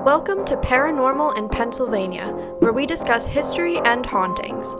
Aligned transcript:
Welcome 0.00 0.46
to 0.46 0.56
Paranormal 0.56 1.36
in 1.36 1.50
Pennsylvania, 1.50 2.28
where 2.60 2.72
we 2.72 2.86
discuss 2.86 3.26
history 3.26 3.76
and 3.80 4.06
hauntings. 4.06 4.74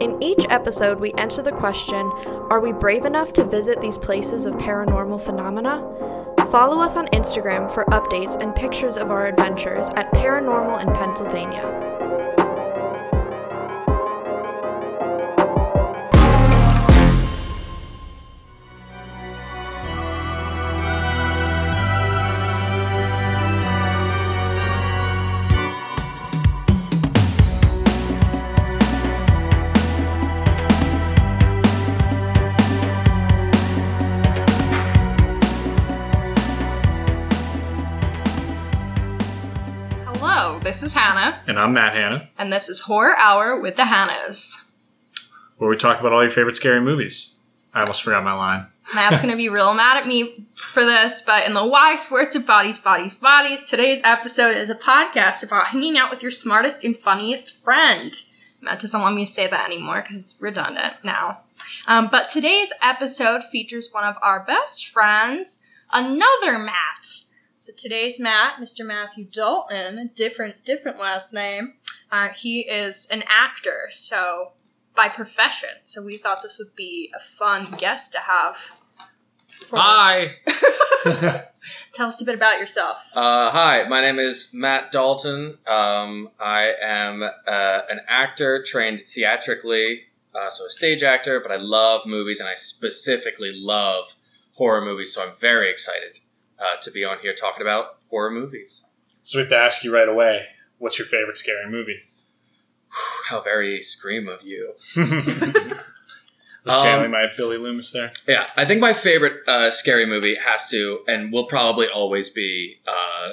In 0.00 0.22
each 0.22 0.44
episode, 0.50 1.00
we 1.00 1.14
answer 1.14 1.40
the 1.40 1.50
question 1.50 2.06
Are 2.50 2.60
we 2.60 2.72
brave 2.72 3.06
enough 3.06 3.32
to 3.34 3.44
visit 3.44 3.80
these 3.80 3.96
places 3.96 4.44
of 4.44 4.52
paranormal 4.56 5.22
phenomena? 5.22 5.78
Follow 6.50 6.78
us 6.82 6.94
on 6.94 7.08
Instagram 7.08 7.72
for 7.72 7.86
updates 7.86 8.38
and 8.38 8.54
pictures 8.54 8.98
of 8.98 9.10
our 9.10 9.26
adventures 9.26 9.88
at 9.96 10.12
Paranormal 10.12 10.86
in 10.86 10.94
Pennsylvania. 10.94 11.95
I'm 41.66 41.72
Matt 41.72 41.94
Hanna, 41.94 42.28
and 42.38 42.52
this 42.52 42.68
is 42.68 42.78
Horror 42.78 43.16
Hour 43.16 43.60
with 43.60 43.74
the 43.74 43.82
Hannas. 43.82 44.66
where 45.56 45.68
we 45.68 45.76
talk 45.76 45.98
about 45.98 46.12
all 46.12 46.22
your 46.22 46.30
favorite 46.30 46.54
scary 46.54 46.80
movies. 46.80 47.40
I 47.74 47.80
almost 47.80 48.04
forgot 48.04 48.22
my 48.22 48.34
line. 48.34 48.68
Matt's 48.94 49.20
gonna 49.20 49.34
be 49.34 49.48
real 49.48 49.74
mad 49.74 49.96
at 49.96 50.06
me 50.06 50.46
for 50.72 50.84
this, 50.84 51.22
but 51.26 51.44
in 51.44 51.54
the 51.54 51.66
wise 51.66 52.08
words 52.08 52.36
of 52.36 52.46
bodies, 52.46 52.78
bodies, 52.78 53.14
bodies, 53.14 53.64
today's 53.64 54.00
episode 54.04 54.56
is 54.56 54.70
a 54.70 54.76
podcast 54.76 55.42
about 55.42 55.66
hanging 55.66 55.98
out 55.98 56.08
with 56.08 56.22
your 56.22 56.30
smartest 56.30 56.84
and 56.84 56.96
funniest 56.96 57.60
friend. 57.64 58.14
Matt 58.60 58.78
doesn't 58.78 59.00
want 59.00 59.16
me 59.16 59.26
to 59.26 59.32
say 59.32 59.48
that 59.48 59.66
anymore 59.66 60.02
because 60.02 60.22
it's 60.22 60.40
redundant 60.40 60.94
now. 61.02 61.40
Um, 61.88 62.06
but 62.12 62.28
today's 62.28 62.72
episode 62.80 63.42
features 63.50 63.88
one 63.90 64.04
of 64.04 64.14
our 64.22 64.44
best 64.46 64.86
friends, 64.86 65.64
another 65.92 66.60
Matt. 66.60 67.24
So 67.66 67.72
today's 67.76 68.20
Matt, 68.20 68.60
Mr. 68.60 68.86
Matthew 68.86 69.24
Dalton, 69.24 70.12
different 70.14 70.64
different 70.64 71.00
last 71.00 71.34
name. 71.34 71.74
Uh, 72.12 72.28
he 72.28 72.60
is 72.60 73.08
an 73.10 73.24
actor, 73.26 73.88
so 73.90 74.52
by 74.94 75.08
profession. 75.08 75.70
So 75.82 76.00
we 76.00 76.16
thought 76.16 76.44
this 76.44 76.60
would 76.60 76.76
be 76.76 77.12
a 77.12 77.18
fun 77.18 77.72
guest 77.72 78.12
to 78.12 78.20
have. 78.20 78.56
for- 79.68 79.78
Hi. 79.78 80.36
Tell 81.92 82.06
us 82.06 82.20
a 82.20 82.24
bit 82.24 82.36
about 82.36 82.60
yourself. 82.60 82.98
Uh, 83.12 83.50
hi, 83.50 83.82
my 83.88 84.00
name 84.00 84.20
is 84.20 84.54
Matt 84.54 84.92
Dalton. 84.92 85.58
Um, 85.66 86.30
I 86.38 86.72
am 86.80 87.24
uh, 87.24 87.80
an 87.90 87.98
actor 88.06 88.62
trained 88.62 89.00
theatrically, 89.06 90.02
uh, 90.36 90.50
so 90.50 90.66
a 90.66 90.70
stage 90.70 91.02
actor, 91.02 91.40
but 91.40 91.50
I 91.50 91.56
love 91.56 92.06
movies 92.06 92.38
and 92.38 92.48
I 92.48 92.54
specifically 92.54 93.50
love 93.52 94.14
horror 94.52 94.84
movies, 94.84 95.12
so 95.12 95.24
I'm 95.26 95.34
very 95.40 95.68
excited 95.68 96.20
uh, 96.58 96.76
to 96.82 96.90
be 96.90 97.04
on 97.04 97.18
here 97.18 97.34
talking 97.34 97.62
about 97.62 97.96
horror 98.10 98.30
movies. 98.30 98.84
So 99.22 99.38
we 99.38 99.40
have 99.42 99.50
to 99.50 99.56
ask 99.56 99.82
you 99.84 99.92
right 99.94 100.08
away, 100.08 100.42
what's 100.78 100.98
your 100.98 101.06
favorite 101.06 101.38
scary 101.38 101.68
movie? 101.70 101.98
How 103.28 103.40
very 103.40 103.82
scream 103.82 104.28
of 104.28 104.42
you. 104.42 104.74
Was 104.96 106.74
Um, 106.74 106.82
channeling 106.82 107.10
my 107.12 107.26
Billy 107.36 107.58
Loomis 107.58 107.92
there. 107.92 108.12
Yeah, 108.26 108.46
I 108.56 108.64
think 108.64 108.80
my 108.80 108.92
favorite 108.92 109.46
uh, 109.48 109.70
scary 109.70 110.04
movie 110.06 110.34
has 110.34 110.68
to 110.70 111.00
and 111.06 111.32
will 111.32 111.46
probably 111.46 111.86
always 111.88 112.28
be 112.28 112.80
uh, 112.86 113.30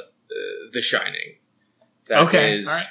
The 0.71 0.81
Shining. 0.81 1.35
That 2.09 2.27
okay, 2.27 2.55
is- 2.57 2.67
right. 2.67 2.85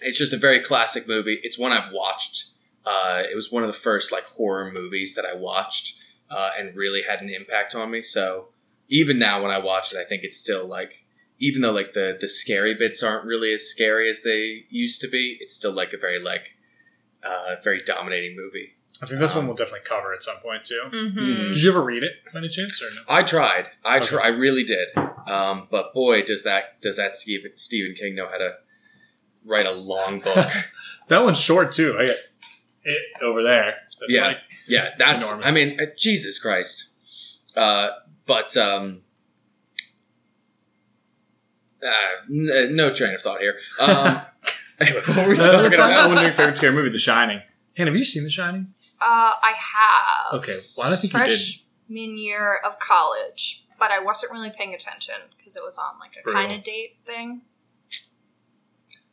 it's 0.00 0.18
just 0.18 0.32
a 0.32 0.38
very 0.38 0.60
classic 0.60 1.06
movie. 1.06 1.38
It's 1.44 1.56
one 1.58 1.70
I've 1.72 1.92
watched. 1.92 2.46
Uh, 2.84 3.22
it 3.30 3.34
was 3.36 3.52
one 3.52 3.62
of 3.62 3.68
the 3.68 3.78
first 3.78 4.10
like 4.12 4.24
horror 4.26 4.70
movies 4.72 5.14
that 5.14 5.24
I 5.24 5.34
watched 5.34 6.00
uh, 6.30 6.50
and 6.58 6.74
really 6.76 7.02
had 7.02 7.22
an 7.22 7.28
impact 7.30 7.74
on 7.76 7.90
me. 7.92 8.02
So 8.02 8.48
even 8.88 9.18
now 9.18 9.42
when 9.42 9.50
I 9.50 9.58
watch 9.58 9.92
it, 9.92 9.98
I 9.98 10.04
think 10.04 10.22
it's 10.24 10.36
still 10.36 10.66
like 10.66 11.04
even 11.40 11.62
though 11.62 11.72
like 11.72 11.92
the 11.92 12.16
the 12.20 12.28
scary 12.28 12.74
bits 12.74 13.02
aren't 13.02 13.24
really 13.26 13.52
as 13.52 13.68
scary 13.68 14.08
as 14.08 14.22
they 14.22 14.64
used 14.70 15.00
to 15.02 15.08
be, 15.08 15.36
it's 15.40 15.54
still 15.54 15.72
like 15.72 15.92
a 15.92 15.98
very 15.98 16.18
like 16.18 16.52
uh, 17.22 17.56
very 17.62 17.82
dominating 17.82 18.36
movie. 18.36 18.74
I 19.02 19.06
think 19.06 19.18
that's 19.18 19.32
um, 19.34 19.38
one 19.40 19.46
we'll 19.48 19.56
definitely 19.56 19.80
cover 19.86 20.14
at 20.14 20.22
some 20.22 20.36
point 20.36 20.64
too. 20.64 20.80
Mm-hmm. 20.92 21.18
Did 21.52 21.62
you 21.62 21.70
ever 21.70 21.82
read 21.82 22.02
it 22.04 22.12
by 22.32 22.38
any 22.38 22.48
chance 22.48 22.80
or 22.80 22.90
no? 22.94 23.00
I 23.08 23.22
tried. 23.24 23.68
I 23.84 23.96
Okay. 23.98 24.06
try. 24.06 24.22
I 24.24 24.28
really 24.28 24.62
did. 24.62 24.88
Um, 25.26 25.66
but 25.70 25.92
boy, 25.94 26.22
does 26.22 26.44
that 26.44 26.80
does 26.80 26.96
that 26.98 27.16
Stephen, 27.16 27.52
Stephen 27.56 27.94
King 27.96 28.14
know 28.14 28.26
how 28.28 28.38
to 28.38 28.54
write 29.44 29.66
a 29.66 29.72
long 29.72 30.20
book? 30.20 30.46
That 31.08 31.22
one's 31.22 31.38
short 31.38 31.72
too. 31.72 31.98
I 32.00 32.06
got 32.06 32.16
it 32.84 33.02
over 33.22 33.42
there. 33.42 33.74
That's 34.00 34.10
Yeah. 34.10 34.26
like- 34.28 34.38
Yeah, 34.66 34.94
that's. 34.96 35.22
Enormous. 35.26 35.46
I 35.46 35.50
mean, 35.50 35.78
uh, 35.78 35.84
Jesus 35.98 36.38
Christ. 36.38 36.88
Uh, 37.54 37.90
but 38.26 38.56
um, 38.56 39.02
uh, 41.82 41.88
n- 42.30 42.50
uh, 42.52 42.66
no 42.70 42.92
train 42.92 43.14
of 43.14 43.20
thought 43.20 43.40
here. 43.40 43.56
Um, 43.80 44.20
anyway, 44.80 45.00
what 45.06 45.16
were 45.16 45.28
we 45.28 45.36
talking 45.36 45.62
let's 45.62 45.76
talk 45.76 45.90
about 45.90 45.90
about? 45.90 46.08
one 46.08 46.18
of 46.18 46.24
your 46.24 46.32
favorite 46.32 46.56
scary 46.56 46.74
movie, 46.74 46.90
The 46.90 46.98
Shining. 46.98 47.40
Hannah, 47.76 47.90
have 47.90 47.96
you 47.98 48.04
seen 48.04 48.24
The 48.24 48.30
Shining? 48.30 48.68
Uh, 49.00 49.04
I 49.42 49.52
have. 50.32 50.40
Okay, 50.40 50.54
well, 50.78 50.86
I 50.86 50.90
don't 50.90 50.98
think 51.00 51.12
you 51.12 51.18
did. 51.26 51.38
Freshman 51.38 52.16
year 52.18 52.58
of 52.64 52.78
college, 52.78 53.66
but 53.78 53.90
I 53.90 54.00
wasn't 54.00 54.32
really 54.32 54.50
paying 54.56 54.74
attention 54.74 55.16
because 55.36 55.56
it 55.56 55.62
was 55.62 55.76
on 55.78 55.98
like 56.00 56.12
a 56.24 56.32
kind 56.32 56.52
of 56.52 56.64
date 56.64 56.96
thing. 57.04 57.42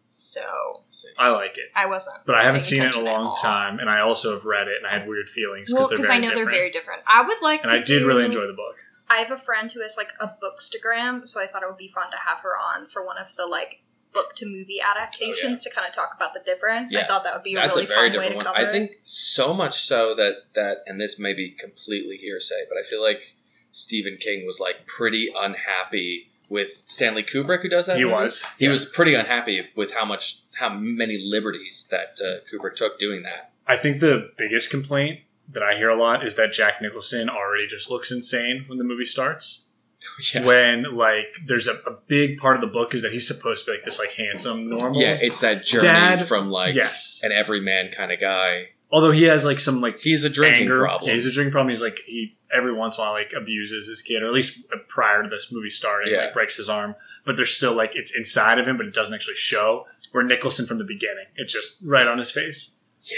So 0.07 0.83
I 1.17 1.29
like 1.31 1.57
it, 1.57 1.71
I 1.75 1.87
wasn't. 1.87 2.17
but 2.25 2.35
I 2.35 2.43
haven't 2.43 2.61
seen 2.61 2.83
it 2.83 2.95
in 2.95 3.01
a 3.01 3.03
long 3.03 3.35
time, 3.37 3.79
and 3.79 3.89
I 3.89 3.99
also 4.01 4.33
have 4.33 4.45
read 4.45 4.67
it, 4.67 4.75
and 4.77 4.85
I 4.87 4.91
had 4.97 5.07
weird 5.07 5.27
feelings 5.27 5.71
because 5.71 5.89
because 5.89 6.05
they're 6.05 6.15
I 6.15 6.19
know 6.19 6.29
different. 6.29 6.45
they're 6.47 6.55
very 6.55 6.71
different. 6.71 7.01
I 7.07 7.21
would 7.25 7.41
like 7.41 7.61
and 7.63 7.71
to. 7.71 7.77
I 7.77 7.81
did 7.81 8.03
really 8.03 8.23
enjoy 8.23 8.47
the 8.47 8.53
book. 8.53 8.75
I 9.11 9.19
have 9.21 9.31
a 9.31 9.37
friend 9.43 9.69
who 9.71 9.81
has 9.81 9.97
like 9.97 10.09
a 10.19 10.27
bookstagram, 10.27 11.27
so 11.27 11.41
I 11.41 11.47
thought 11.47 11.63
it 11.63 11.67
would 11.67 11.77
be 11.77 11.91
fun 11.93 12.09
to 12.11 12.17
have 12.27 12.39
her 12.39 12.55
on 12.57 12.87
for 12.87 13.05
one 13.05 13.17
of 13.17 13.27
the 13.35 13.45
like 13.45 13.81
book 14.13 14.35
to 14.37 14.45
movie 14.45 14.79
adaptations 14.81 15.63
to 15.63 15.69
kind 15.69 15.87
of 15.87 15.93
talk 15.93 16.11
about 16.15 16.33
the 16.33 16.41
difference. 16.45 16.93
I 16.95 17.05
thought 17.05 17.23
that 17.23 17.33
would 17.33 17.43
be 17.43 17.53
a 17.55 17.57
That's 17.57 17.75
really 17.75 17.85
a 17.85 17.87
very 17.87 18.09
fun 18.11 18.19
way 18.19 18.25
different 18.29 18.31
to 18.31 18.35
one. 18.37 18.55
cover 18.55 18.67
I 18.67 18.71
think 18.71 18.91
so 19.03 19.53
much 19.53 19.81
so 19.81 20.15
that 20.15 20.35
that, 20.55 20.77
and 20.87 20.99
this 20.99 21.17
may 21.19 21.33
be 21.33 21.49
completely 21.51 22.17
hearsay, 22.17 22.63
but 22.69 22.77
I 22.77 22.83
feel 22.89 23.01
like 23.01 23.35
Stephen 23.71 24.17
King 24.19 24.45
was 24.45 24.59
like 24.59 24.85
pretty 24.85 25.29
unhappy 25.35 26.27
with 26.49 26.83
Stanley 26.87 27.23
Kubrick, 27.23 27.61
who 27.61 27.69
does 27.69 27.85
that. 27.85 27.95
He 27.97 28.03
movie. 28.03 28.13
was. 28.15 28.45
He 28.59 28.65
Yeah. 28.65 28.71
was 28.71 28.83
pretty 28.83 29.13
unhappy 29.13 29.69
with 29.75 29.93
how 29.93 30.03
much, 30.03 30.39
how 30.59 30.67
many 30.73 31.17
liberties 31.17 31.87
that 31.89 32.19
uh, 32.21 32.43
Kubrick 32.51 32.75
took 32.75 32.99
doing 32.99 33.23
that. 33.23 33.51
I 33.65 33.77
think 33.77 34.01
the 34.01 34.31
biggest 34.37 34.69
complaint 34.69 35.21
that 35.53 35.63
I 35.63 35.75
hear 35.75 35.89
a 35.89 35.95
lot 35.95 36.25
is 36.25 36.35
that 36.35 36.53
Jack 36.53 36.81
Nicholson 36.81 37.29
already 37.29 37.67
just 37.67 37.89
looks 37.91 38.11
insane 38.11 38.63
when 38.67 38.77
the 38.77 38.83
movie 38.83 39.05
starts. 39.05 39.67
Yeah. 40.33 40.43
When 40.43 40.95
like 40.95 41.27
there's 41.45 41.67
a, 41.67 41.73
a 41.85 41.91
big 42.07 42.39
part 42.39 42.55
of 42.55 42.61
the 42.61 42.67
book 42.73 42.95
is 42.95 43.03
that 43.03 43.11
he's 43.11 43.27
supposed 43.27 43.65
to 43.65 43.71
be 43.71 43.77
like 43.77 43.85
this 43.85 43.99
like 43.99 44.09
handsome 44.09 44.67
normal. 44.67 44.99
Yeah, 44.99 45.13
it's 45.21 45.39
that 45.41 45.63
journey 45.63 45.83
Dad- 45.83 46.27
from 46.27 46.49
like 46.49 46.73
yes. 46.73 47.21
an 47.23 47.31
everyman 47.31 47.91
kind 47.91 48.11
of 48.11 48.19
guy. 48.19 48.69
Although 48.91 49.11
he 49.11 49.23
has 49.25 49.45
like 49.45 49.59
some 49.59 49.79
like 49.79 49.99
He's 49.99 50.23
a 50.23 50.29
drinking 50.29 50.63
anger. 50.63 50.79
problem. 50.79 51.07
Yeah, 51.07 51.13
he's 51.13 51.27
a 51.27 51.31
drinking 51.31 51.51
problem. 51.51 51.69
He's 51.69 51.83
like 51.83 51.99
he 52.07 52.35
every 52.51 52.73
once 52.73 52.97
in 52.97 53.03
a 53.03 53.05
while 53.05 53.13
like 53.13 53.31
abuses 53.37 53.87
his 53.87 54.01
kid, 54.01 54.23
or 54.23 54.25
at 54.25 54.33
least 54.33 54.65
uh, 54.73 54.77
prior 54.87 55.21
to 55.21 55.29
this 55.29 55.51
movie 55.51 55.69
starting, 55.69 56.11
Yeah. 56.11 56.21
like 56.25 56.33
breaks 56.33 56.57
his 56.57 56.67
arm. 56.67 56.95
But 57.23 57.35
there's 57.37 57.55
still 57.55 57.73
like 57.75 57.91
it's 57.93 58.15
inside 58.17 58.57
of 58.57 58.67
him, 58.67 58.77
but 58.77 58.87
it 58.87 58.95
doesn't 58.95 59.13
actually 59.13 59.35
show. 59.35 59.85
Where 60.13 60.23
Nicholson 60.23 60.65
from 60.65 60.79
the 60.79 60.83
beginning, 60.83 61.25
it's 61.35 61.53
just 61.53 61.83
right 61.85 62.07
on 62.07 62.17
his 62.17 62.31
face. 62.31 62.79
Yeah, 63.03 63.17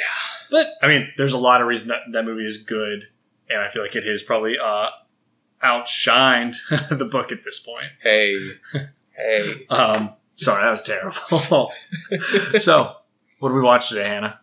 But 0.49 0.67
I 0.81 0.87
mean, 0.87 1.09
there's 1.17 1.33
a 1.33 1.37
lot 1.37 1.61
of 1.61 1.67
reason 1.67 1.89
that 1.89 2.01
that 2.11 2.25
movie 2.25 2.45
is 2.45 2.63
good, 2.63 3.07
and 3.49 3.59
I 3.59 3.69
feel 3.69 3.81
like 3.81 3.95
it 3.95 4.05
has 4.05 4.23
probably 4.23 4.57
uh, 4.57 4.89
outshined 5.63 6.55
the 6.97 7.05
book 7.05 7.31
at 7.31 7.43
this 7.43 7.59
point. 7.59 7.87
hey, 8.01 8.37
hey. 9.17 9.65
Um, 9.69 10.13
sorry, 10.35 10.63
that 10.63 10.71
was 10.71 10.83
terrible. 10.83 11.71
so, 12.59 12.95
what 13.39 13.49
did 13.49 13.55
we 13.55 13.61
watch 13.61 13.89
today, 13.89 14.07
Hannah? 14.07 14.39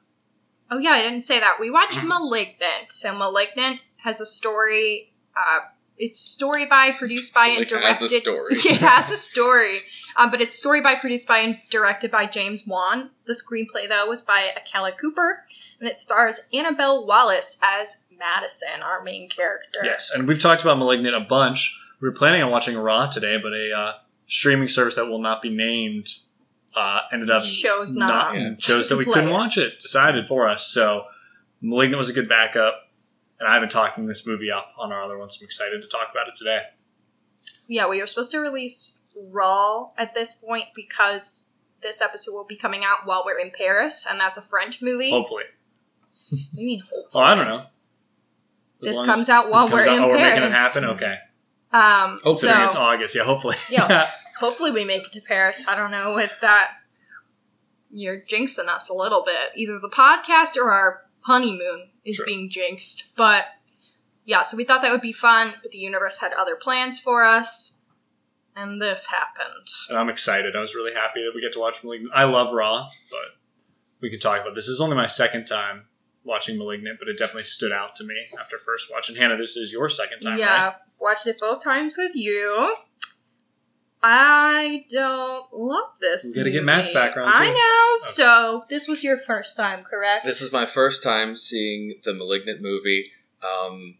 Oh 0.70 0.78
yeah, 0.78 0.90
I 0.90 1.02
didn't 1.02 1.22
say 1.22 1.40
that. 1.40 1.56
We 1.58 1.70
watched 1.70 1.98
*Malignant*. 2.04 2.90
So 2.90 3.16
*Malignant* 3.16 3.80
has 3.96 4.20
a 4.20 4.26
story. 4.26 5.12
Uh, 5.36 5.60
it's 6.00 6.18
story 6.18 6.66
by, 6.66 6.90
produced 6.98 7.32
by, 7.34 7.46
and 7.48 7.58
Like, 7.58 7.68
directed. 7.68 7.86
has 7.88 8.02
a 8.02 8.08
story. 8.08 8.54
it 8.56 8.78
has 8.80 9.10
a 9.12 9.16
story, 9.30 9.78
um, 10.16 10.30
but 10.30 10.40
it's 10.40 10.58
story 10.58 10.80
by, 10.80 10.94
produced 10.96 11.28
by, 11.28 11.38
and 11.38 11.58
directed 11.70 12.10
by 12.10 12.26
James 12.26 12.64
Wan. 12.66 13.10
The 13.26 13.34
screenplay 13.34 13.88
though 13.88 14.06
was 14.08 14.22
by 14.22 14.48
Akela 14.56 14.92
Cooper, 15.00 15.44
and 15.78 15.88
it 15.88 16.00
stars 16.00 16.40
Annabelle 16.52 17.06
Wallis 17.06 17.58
as 17.62 17.98
Madison, 18.18 18.82
our 18.82 19.02
main 19.02 19.28
character. 19.28 19.80
Yes, 19.84 20.10
and 20.14 20.26
we've 20.26 20.40
talked 20.40 20.62
about 20.62 20.78
*Malignant* 20.78 21.14
a 21.14 21.20
bunch. 21.20 21.78
We 22.00 22.08
were 22.08 22.14
planning 22.14 22.42
on 22.42 22.50
watching 22.50 22.76
Raw 22.76 23.06
today, 23.08 23.36
but 23.42 23.52
a 23.52 23.72
uh, 23.76 23.92
streaming 24.26 24.68
service 24.68 24.96
that 24.96 25.06
will 25.06 25.20
not 25.20 25.40
be 25.42 25.50
named 25.50 26.08
uh, 26.74 27.00
ended 27.12 27.30
up 27.30 27.42
shows 27.42 27.96
not 27.96 28.34
Yeah. 28.34 28.54
chose 28.58 28.88
that 28.90 28.96
we 28.96 29.04
couldn't 29.04 29.30
watch 29.30 29.58
it. 29.58 29.80
Decided 29.80 30.28
for 30.28 30.48
us. 30.48 30.66
So 30.66 31.04
*Malignant* 31.62 31.98
was 31.98 32.08
a 32.10 32.12
good 32.12 32.28
backup, 32.28 32.89
and 33.40 33.48
I've 33.48 33.60
been 33.60 33.70
talking 33.70 34.06
this 34.06 34.26
movie 34.26 34.50
up 34.50 34.68
on 34.78 34.92
our 34.92 35.02
other 35.02 35.18
ones. 35.18 35.36
So 35.38 35.42
I'm 35.44 35.46
excited 35.46 35.82
to 35.82 35.88
talk 35.88 36.08
about 36.12 36.28
it 36.28 36.34
today. 36.36 36.60
Yeah, 37.66 37.88
we 37.88 38.00
were 38.00 38.06
supposed 38.06 38.30
to 38.32 38.38
release 38.40 39.00
Raw 39.30 39.90
at 39.96 40.14
this 40.14 40.34
point 40.34 40.66
because 40.74 41.50
this 41.82 42.02
episode 42.02 42.34
will 42.34 42.44
be 42.44 42.56
coming 42.56 42.84
out 42.84 43.06
while 43.06 43.22
we're 43.24 43.38
in 43.38 43.50
Paris, 43.56 44.06
and 44.08 44.20
that's 44.20 44.36
a 44.38 44.42
French 44.42 44.82
movie. 44.82 45.10
Hopefully. 45.10 45.44
What 46.28 46.38
do 46.54 46.60
you 46.60 46.66
mean? 46.66 46.82
Oh, 47.14 47.20
I 47.20 47.34
don't 47.34 47.46
know. 47.48 47.64
As 48.82 48.94
This 48.94 49.04
comes 49.04 49.28
out 49.28 49.50
while 49.50 49.68
comes 49.68 49.86
we're 49.86 49.90
out- 49.90 49.96
in 49.96 50.04
oh, 50.04 50.08
we're 50.08 50.18
making 50.18 50.42
it 50.42 50.52
happen. 50.52 50.84
Okay. 50.84 51.16
Um, 51.72 52.20
Considering 52.22 52.58
so 52.60 52.66
it's 52.66 52.76
August, 52.76 53.14
yeah. 53.14 53.24
Hopefully. 53.24 53.56
Yeah. 53.70 54.10
hopefully 54.38 54.70
we 54.70 54.84
make 54.84 55.04
it 55.04 55.12
to 55.12 55.20
Paris. 55.20 55.64
I 55.68 55.76
don't 55.76 55.90
know 55.90 56.14
with 56.14 56.32
that. 56.40 56.70
You're 57.92 58.20
jinxing 58.20 58.68
us 58.68 58.88
a 58.88 58.94
little 58.94 59.24
bit. 59.24 59.50
Either 59.56 59.78
the 59.78 59.88
podcast 59.88 60.56
or 60.56 60.70
our 60.72 61.02
honeymoon 61.20 61.89
is 62.04 62.16
True. 62.16 62.26
being 62.26 62.50
jinxed. 62.50 63.04
But 63.16 63.44
yeah, 64.24 64.42
so 64.42 64.56
we 64.56 64.64
thought 64.64 64.82
that 64.82 64.92
would 64.92 65.00
be 65.00 65.12
fun, 65.12 65.54
but 65.62 65.70
the 65.70 65.78
universe 65.78 66.18
had 66.18 66.32
other 66.32 66.56
plans 66.56 67.00
for 67.00 67.22
us, 67.22 67.76
and 68.56 68.80
this 68.80 69.06
happened. 69.06 69.66
and 69.88 69.98
I'm 69.98 70.08
excited. 70.08 70.54
I 70.56 70.60
was 70.60 70.74
really 70.74 70.94
happy 70.94 71.20
that 71.24 71.32
we 71.34 71.40
get 71.40 71.52
to 71.54 71.60
watch 71.60 71.82
Malignant. 71.82 72.12
I 72.14 72.24
love 72.24 72.54
Raw, 72.54 72.88
but 73.10 73.36
we 74.00 74.10
can 74.10 74.20
talk 74.20 74.40
about 74.40 74.54
this. 74.54 74.66
This 74.66 74.74
is 74.74 74.80
only 74.80 74.96
my 74.96 75.06
second 75.06 75.46
time 75.46 75.84
watching 76.24 76.58
Malignant, 76.58 76.98
but 76.98 77.08
it 77.08 77.18
definitely 77.18 77.44
stood 77.44 77.72
out 77.72 77.96
to 77.96 78.04
me 78.04 78.14
after 78.38 78.58
first 78.58 78.90
watching. 78.92 79.16
Hannah, 79.16 79.36
this 79.36 79.56
is 79.56 79.72
your 79.72 79.88
second 79.88 80.20
time, 80.20 80.38
yeah, 80.38 80.64
right? 80.64 80.74
watched 81.00 81.26
it 81.26 81.38
both 81.38 81.62
times 81.62 81.96
with 81.96 82.14
you. 82.14 82.74
I 84.02 84.84
don't 84.90 85.46
love 85.52 85.90
this. 86.00 86.24
We 86.24 86.34
gotta 86.34 86.50
get. 86.50 86.64
Matt's 86.64 86.92
background, 86.92 87.34
Too. 87.34 87.42
I 87.42 87.46
know. 87.50 87.96
Okay. 88.06 88.12
So 88.14 88.64
this 88.70 88.88
was 88.88 89.04
your 89.04 89.18
first 89.26 89.56
time, 89.56 89.84
correct? 89.84 90.24
This 90.24 90.40
is 90.40 90.52
my 90.52 90.66
first 90.66 91.02
time 91.02 91.36
seeing 91.36 91.94
the 92.04 92.14
Malignant 92.14 92.62
movie. 92.62 93.10
Um, 93.42 93.96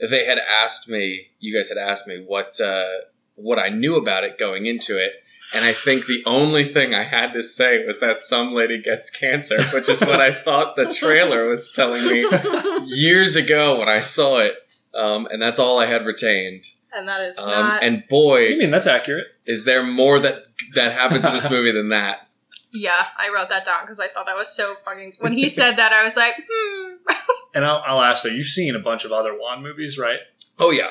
they 0.00 0.24
had 0.26 0.38
asked 0.38 0.88
me, 0.88 1.28
you 1.40 1.54
guys 1.54 1.68
had 1.68 1.78
asked 1.78 2.06
me 2.06 2.22
what 2.26 2.60
uh, 2.60 2.88
what 3.34 3.58
I 3.58 3.68
knew 3.68 3.96
about 3.96 4.24
it 4.24 4.38
going 4.38 4.66
into 4.66 4.96
it, 4.96 5.12
and 5.54 5.64
I 5.64 5.72
think 5.72 6.06
the 6.06 6.22
only 6.26 6.64
thing 6.64 6.94
I 6.94 7.02
had 7.02 7.32
to 7.32 7.42
say 7.42 7.84
was 7.84 7.98
that 8.00 8.20
some 8.20 8.52
lady 8.52 8.80
gets 8.80 9.10
cancer, 9.10 9.62
which 9.74 9.88
is 9.88 10.00
what 10.00 10.20
I 10.20 10.32
thought 10.44 10.76
the 10.76 10.92
trailer 10.92 11.48
was 11.48 11.70
telling 11.70 12.04
me 12.06 12.24
years 12.84 13.34
ago 13.36 13.78
when 13.80 13.88
I 13.88 14.00
saw 14.00 14.38
it, 14.38 14.54
um, 14.94 15.26
and 15.30 15.42
that's 15.42 15.58
all 15.58 15.78
I 15.80 15.86
had 15.86 16.04
retained. 16.06 16.64
and 16.94 17.08
that 17.08 17.20
is 17.22 17.38
Um, 17.38 17.48
not. 17.48 17.82
and 17.82 17.96
I 17.98 18.04
boy, 18.08 18.56
mean, 18.56 18.70
that's 18.70 18.86
accurate. 18.86 19.26
Is 19.46 19.64
there 19.64 19.82
more 19.82 20.20
that 20.20 20.44
that 20.74 20.92
happens 20.92 21.24
in 21.24 21.32
this 21.32 21.50
movie 21.50 21.72
than 21.72 21.88
that? 21.90 22.28
Yeah, 22.72 23.04
I 23.18 23.28
wrote 23.34 23.50
that 23.50 23.64
down 23.66 23.82
because 23.84 24.00
I 24.00 24.08
thought 24.08 24.26
that 24.26 24.36
was 24.36 24.48
so 24.48 24.74
fucking. 24.84 25.14
When 25.20 25.32
he 25.32 25.48
said 25.50 25.76
that, 25.76 25.92
I 25.92 26.04
was 26.04 26.16
like, 26.16 26.34
hmm. 26.50 26.94
And 27.54 27.66
I'll, 27.66 27.82
I'll 27.84 28.00
ask 28.02 28.22
that 28.22 28.32
you've 28.32 28.46
seen 28.46 28.74
a 28.74 28.78
bunch 28.78 29.04
of 29.04 29.12
other 29.12 29.38
Wan 29.38 29.62
movies, 29.62 29.98
right? 29.98 30.20
Oh 30.58 30.70
yeah, 30.70 30.88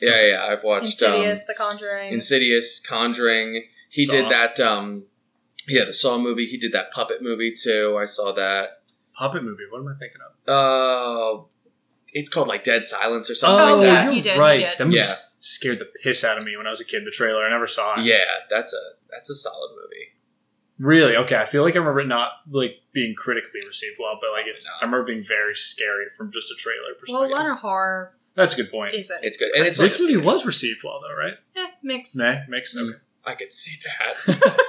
yeah, 0.00 0.26
yeah. 0.26 0.44
I've 0.46 0.64
watched 0.64 1.00
um, 1.02 1.12
Insidious, 1.14 1.44
The 1.44 1.54
Conjuring. 1.54 2.12
Insidious, 2.12 2.80
Conjuring. 2.80 3.64
He 3.90 4.06
Saw. 4.06 4.12
did 4.12 4.28
that. 4.30 4.58
Um, 4.58 5.04
yeah, 5.68 5.84
the 5.84 5.92
Saw 5.92 6.18
movie. 6.18 6.46
He 6.46 6.56
did 6.58 6.72
that 6.72 6.90
puppet 6.90 7.22
movie 7.22 7.54
too. 7.54 7.96
I 8.00 8.06
saw 8.06 8.32
that. 8.32 8.82
Puppet 9.14 9.44
movie. 9.44 9.64
What 9.70 9.80
am 9.80 9.88
I 9.88 9.94
thinking 10.00 10.18
of? 10.48 10.50
Uh, 10.52 11.42
it's 12.12 12.28
called 12.28 12.48
like 12.48 12.64
Dead 12.64 12.84
Silence 12.84 13.30
or 13.30 13.36
something 13.36 13.64
Oh, 13.68 13.76
like 13.76 13.86
yeah, 13.86 13.94
that. 13.94 14.04
you're 14.06 14.12
he 14.14 14.20
did, 14.20 14.32
he 14.34 14.38
Right. 14.40 14.58
did. 14.60 14.78
That 14.78 14.84
movie 14.86 14.96
Yeah. 14.96 15.14
Scared 15.40 15.78
the 15.78 15.88
piss 16.02 16.22
out 16.24 16.38
of 16.38 16.44
me 16.44 16.56
when 16.56 16.66
I 16.66 16.70
was 16.70 16.80
a 16.80 16.84
kid. 16.84 17.04
The 17.04 17.10
trailer, 17.10 17.44
I 17.44 17.50
never 17.50 17.66
saw 17.66 17.98
it. 17.98 18.04
Yeah, 18.04 18.24
that's 18.48 18.72
a 18.72 18.80
that's 19.10 19.30
a 19.30 19.34
solid 19.34 19.70
movie. 19.72 20.06
Really? 20.78 21.14
Okay. 21.16 21.36
I 21.36 21.44
feel 21.46 21.62
like 21.62 21.74
I 21.74 21.78
remember 21.78 22.00
it 22.00 22.06
not 22.06 22.32
like 22.50 22.76
being 22.92 23.14
critically 23.14 23.60
received 23.66 23.96
well, 24.00 24.18
but 24.20 24.30
like 24.32 24.46
it's. 24.46 24.68
I 24.80 24.84
remember 24.84 25.04
being 25.04 25.24
very 25.26 25.54
scary 25.54 26.06
from 26.16 26.32
just 26.32 26.50
a 26.50 26.54
trailer 26.54 26.94
well, 27.08 27.24
a 27.24 27.28
lot 27.28 27.50
of 27.50 27.58
horror 27.58 28.14
That's 28.34 28.54
a 28.54 28.56
good 28.56 28.70
point. 28.70 28.94
isn't. 28.94 29.24
It's 29.24 29.36
good, 29.36 29.50
and 29.54 29.66
it's 29.66 29.78
this 29.78 30.00
like 30.00 30.10
movie 30.10 30.24
was 30.24 30.46
received 30.46 30.80
well, 30.84 31.00
though, 31.02 31.16
right? 31.16 31.34
eh, 31.56 31.70
mixed. 31.82 32.16
Nah, 32.16 32.40
mixed. 32.48 32.76
Okay. 32.76 32.96
I 33.24 33.34
could 33.34 33.52
see 33.52 33.76
that. 33.84 34.56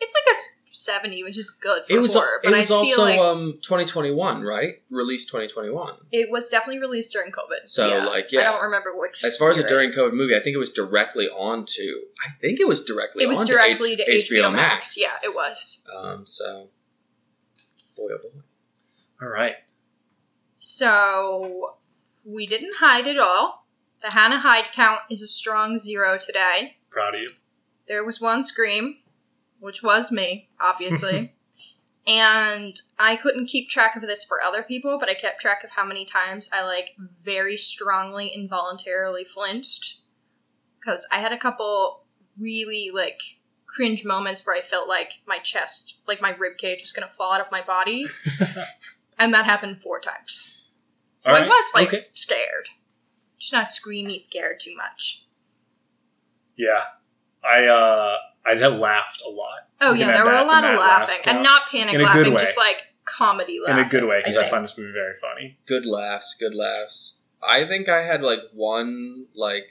It's 0.00 0.14
like 0.14 0.36
a 0.36 0.38
seventy, 0.88 1.22
which 1.22 1.36
is 1.36 1.50
good 1.50 1.82
for 1.86 1.92
It 1.92 1.98
was 2.00 2.14
horror. 2.14 2.40
it 2.42 2.50
was 2.50 2.70
I 2.70 2.74
also 2.74 3.02
like 3.02 3.18
um 3.18 3.58
2021, 3.62 4.42
right? 4.42 4.82
Released 4.90 5.28
2021. 5.28 5.94
it 6.10 6.30
was 6.30 6.48
definitely 6.48 6.80
released 6.80 7.12
during 7.12 7.30
COVID. 7.30 7.66
So, 7.66 7.88
yeah. 7.88 8.06
like, 8.06 8.32
yeah, 8.32 8.40
I 8.40 8.42
don't 8.44 8.62
remember 8.62 8.96
which. 8.96 9.22
As 9.24 9.36
far 9.36 9.50
as 9.50 9.58
a 9.58 9.66
during 9.66 9.90
COVID 9.90 10.14
movie, 10.14 10.34
I 10.34 10.40
think 10.40 10.54
it 10.54 10.58
was 10.58 10.70
directly 10.70 11.28
on 11.28 11.64
to. 11.66 12.02
I 12.26 12.30
think 12.40 12.60
it 12.60 12.66
was 12.66 12.84
directly 12.84 13.24
it 13.24 13.28
was 13.28 13.40
on 13.40 13.46
directly 13.46 13.96
to, 13.96 14.04
to, 14.04 14.10
H- 14.10 14.30
HBO, 14.30 14.52
Max. 14.52 14.96
Yeah, 14.98 15.16
it 15.22 15.34
was. 15.34 15.84
Um. 15.94 16.26
So, 16.26 16.68
boy, 17.96 18.08
oh 18.12 18.18
boy. 18.22 18.40
All 19.20 19.28
right. 19.28 19.56
So 20.56 21.76
we 22.24 22.46
didn't 22.46 22.74
hide 22.78 23.06
at 23.06 23.18
all. 23.18 23.66
The 24.02 24.12
Hannah 24.12 24.38
Hyde 24.38 24.66
count 24.74 25.00
is 25.10 25.22
a 25.22 25.28
strong 25.28 25.78
zero 25.78 26.18
today. 26.18 26.76
Proud 26.90 27.14
of 27.14 27.20
you. 27.20 27.30
There 27.88 28.04
was 28.04 28.20
one 28.20 28.44
scream, 28.44 28.98
which 29.60 29.82
was 29.82 30.10
me, 30.10 30.48
obviously. 30.60 31.34
and 32.06 32.80
I 32.98 33.16
couldn't 33.16 33.46
keep 33.46 33.68
track 33.68 33.96
of 33.96 34.02
this 34.02 34.24
for 34.24 34.42
other 34.42 34.62
people, 34.62 34.98
but 34.98 35.08
I 35.08 35.14
kept 35.14 35.40
track 35.40 35.64
of 35.64 35.70
how 35.70 35.84
many 35.84 36.04
times 36.06 36.48
I 36.52 36.62
like 36.62 36.90
very 37.22 37.56
strongly 37.56 38.32
involuntarily 38.34 39.24
flinched. 39.24 40.00
Because 40.80 41.06
I 41.10 41.20
had 41.20 41.32
a 41.32 41.38
couple 41.38 42.04
really 42.38 42.90
like 42.94 43.20
cringe 43.66 44.04
moments 44.04 44.46
where 44.46 44.56
I 44.56 44.62
felt 44.62 44.88
like 44.88 45.10
my 45.26 45.38
chest, 45.38 45.94
like 46.06 46.22
my 46.22 46.30
rib 46.30 46.56
cage 46.56 46.80
was 46.80 46.92
gonna 46.92 47.10
fall 47.16 47.32
out 47.32 47.40
of 47.40 47.52
my 47.52 47.62
body. 47.62 48.06
and 49.18 49.34
that 49.34 49.44
happened 49.44 49.82
four 49.82 50.00
times. 50.00 50.68
So 51.18 51.30
All 51.30 51.36
I 51.36 51.40
right, 51.40 51.48
was 51.48 51.64
like 51.74 51.88
okay. 51.88 52.06
scared. 52.14 52.68
Just 53.38 53.52
not 53.52 53.66
screamy 53.66 54.22
scared 54.22 54.60
too 54.60 54.76
much. 54.76 55.26
Yeah. 56.56 56.84
I 57.44 57.66
uh 57.66 58.16
I 58.48 58.56
had 58.56 58.72
laughed 58.74 59.22
a 59.26 59.30
lot. 59.30 59.68
Oh 59.80 59.92
yeah, 59.92 60.06
there 60.06 60.16
add 60.16 60.24
were 60.24 60.32
a 60.32 60.44
lot 60.44 60.64
of 60.64 60.70
Matt 60.70 60.78
laugh 60.78 61.08
laughing, 61.08 61.20
and 61.26 61.42
not 61.42 61.62
panic 61.70 61.94
In 61.94 62.02
laughing, 62.02 62.34
way. 62.34 62.40
just 62.44 62.56
like 62.58 62.76
comedy 63.04 63.58
laughing. 63.64 63.80
In 63.80 63.86
a 63.86 63.88
good 63.88 64.04
way, 64.08 64.20
because 64.20 64.36
I 64.36 64.40
I, 64.40 64.42
think. 64.44 64.50
find 64.52 64.64
this 64.64 64.78
movie 64.78 64.92
very 64.92 65.14
funny. 65.20 65.58
Good 65.66 65.86
laughs, 65.86 66.34
good 66.38 66.54
laughs. 66.54 67.18
I 67.42 67.66
think 67.66 67.88
I 67.88 68.02
had 68.04 68.22
like 68.22 68.40
one 68.54 69.26
like 69.34 69.70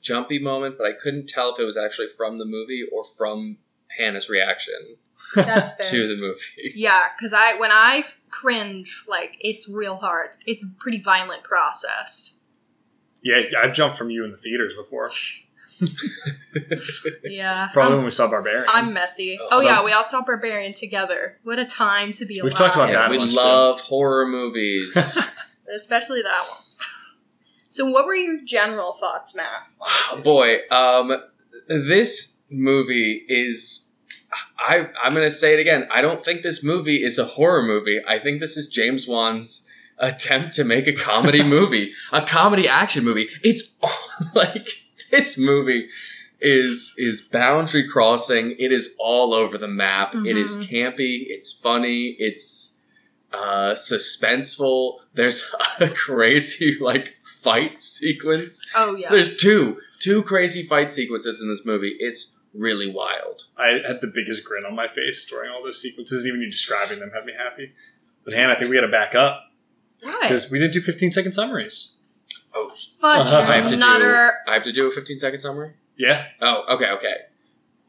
jumpy 0.00 0.38
moment, 0.38 0.76
but 0.78 0.86
I 0.86 0.92
couldn't 0.92 1.28
tell 1.28 1.52
if 1.52 1.58
it 1.60 1.64
was 1.64 1.76
actually 1.76 2.08
from 2.16 2.38
the 2.38 2.44
movie 2.44 2.84
or 2.92 3.04
from 3.18 3.58
Hannah's 3.98 4.28
reaction 4.28 4.96
That's 5.34 5.72
fair. 5.90 5.90
to 5.90 6.08
the 6.08 6.16
movie. 6.16 6.72
Yeah, 6.74 7.02
because 7.16 7.32
I 7.32 7.58
when 7.58 7.70
I 7.72 8.04
cringe, 8.30 9.04
like 9.08 9.36
it's 9.40 9.68
real 9.68 9.96
hard. 9.96 10.30
It's 10.46 10.62
a 10.64 10.68
pretty 10.78 11.00
violent 11.02 11.42
process. 11.44 12.38
Yeah, 13.22 13.42
I've 13.60 13.74
jumped 13.74 13.98
from 13.98 14.10
you 14.10 14.24
in 14.24 14.30
the 14.30 14.36
theaters 14.36 14.74
before. 14.76 15.10
Yeah, 17.24 17.68
Probably 17.72 17.92
I'm, 17.92 17.96
when 17.98 18.04
we 18.06 18.10
saw 18.10 18.28
Barbarian. 18.28 18.64
I'm 18.68 18.92
messy. 18.92 19.38
Oh, 19.40 19.48
Oh 19.52 19.60
yeah, 19.60 19.84
we 19.84 19.92
all 19.92 20.04
saw 20.04 20.22
Barbarian 20.22 20.72
together. 20.72 21.38
What 21.44 21.58
a 21.58 21.66
time 21.66 22.12
to 22.12 22.24
be 22.26 22.38
alive! 22.38 22.52
We've 22.52 22.58
talked 22.58 22.76
about 22.76 22.88
Yeah, 22.88 23.02
that 23.02 23.10
we 23.10 23.18
much, 23.18 23.34
love 23.34 23.80
horror 23.80 24.26
movies. 24.26 24.94
especially 25.74 26.22
that 26.22 26.42
one. 26.48 26.60
So, 27.68 27.90
what 27.90 28.06
were 28.06 28.14
your 28.14 28.40
general 28.44 28.94
thoughts, 28.94 29.34
Matt? 29.34 29.50
on? 30.12 30.22
Boy, 30.22 30.60
um, 30.70 31.14
this 31.68 32.42
movie 32.50 33.24
is. 33.28 33.88
I 34.58 34.88
I'm 35.02 35.14
gonna 35.14 35.30
say 35.30 35.54
it 35.54 35.60
again. 35.60 35.86
I 35.90 36.00
don't 36.00 36.22
think 36.22 36.42
this 36.42 36.64
movie 36.64 37.02
is 37.02 37.18
a 37.18 37.24
horror 37.24 37.62
movie. 37.62 38.00
I 38.06 38.18
think 38.18 38.40
this 38.40 38.56
is 38.56 38.66
James 38.66 39.06
Wan's 39.06 39.68
attempt 39.98 40.54
to 40.54 40.64
make 40.64 40.86
a 40.86 40.92
comedy 40.92 41.42
movie, 41.56 41.92
a 42.12 42.22
comedy 42.22 42.68
action 42.68 43.04
movie. 43.04 43.28
It's 43.42 43.76
like 44.34 44.68
this 45.10 45.36
movie 45.38 45.88
is 46.40 46.94
is 46.98 47.20
boundary 47.22 47.88
crossing. 47.88 48.54
It 48.58 48.72
is 48.72 48.94
all 48.98 49.32
over 49.34 49.56
the 49.58 49.68
map. 49.68 50.14
It 50.14 50.36
is 50.36 50.56
Mhm. 50.56 50.68
campy. 50.68 51.24
It's 51.28 51.52
funny. 51.52 52.16
It's 52.18 52.78
uh, 53.32 53.74
suspenseful. 53.74 54.98
There's 55.14 55.52
a 55.80 55.88
crazy 55.88 56.76
like 56.80 57.14
fight 57.42 57.82
sequence. 57.82 58.60
Oh 58.74 58.96
yeah, 58.96 59.10
There's 59.10 59.36
two 59.36 59.78
two 59.98 60.22
crazy 60.22 60.62
fight 60.62 60.90
sequences 60.90 61.40
in 61.40 61.48
this 61.48 61.64
movie. 61.64 61.96
It's 61.98 62.36
really 62.54 62.90
wild. 62.90 63.44
I 63.58 63.80
had 63.86 64.00
the 64.00 64.10
biggest 64.14 64.44
grin 64.44 64.64
on 64.64 64.74
my 64.74 64.88
face 64.88 65.26
during 65.28 65.50
all 65.50 65.62
those 65.64 65.80
sequences. 65.80 66.26
Even 66.26 66.40
you 66.40 66.50
describing 66.50 67.00
them 67.00 67.10
had 67.14 67.24
me 67.24 67.32
happy. 67.36 67.72
But 68.24 68.34
Hannah, 68.34 68.54
I 68.54 68.58
think 68.58 68.70
we 68.70 68.76
got 68.76 68.82
to 68.86 68.88
back 68.92 69.14
up 69.14 69.42
right. 70.04 70.18
because 70.22 70.50
we 70.50 70.58
didn't 70.58 70.72
do 70.72 70.80
15 70.80 71.12
second 71.12 71.32
summaries. 71.32 71.95
Oh, 72.56 72.70
Fudge 73.00 73.26
Uh, 73.32 73.38
I 73.48 73.56
have 73.56 73.68
to 73.70 73.76
nutter. 73.76 74.32
I 74.48 74.54
have 74.54 74.62
to 74.64 74.72
do 74.72 74.86
a 74.86 74.90
15 74.90 75.18
second 75.18 75.40
summary. 75.40 75.72
Yeah, 75.98 76.24
Oh, 76.40 76.74
okay, 76.76 76.90
okay. 76.92 77.14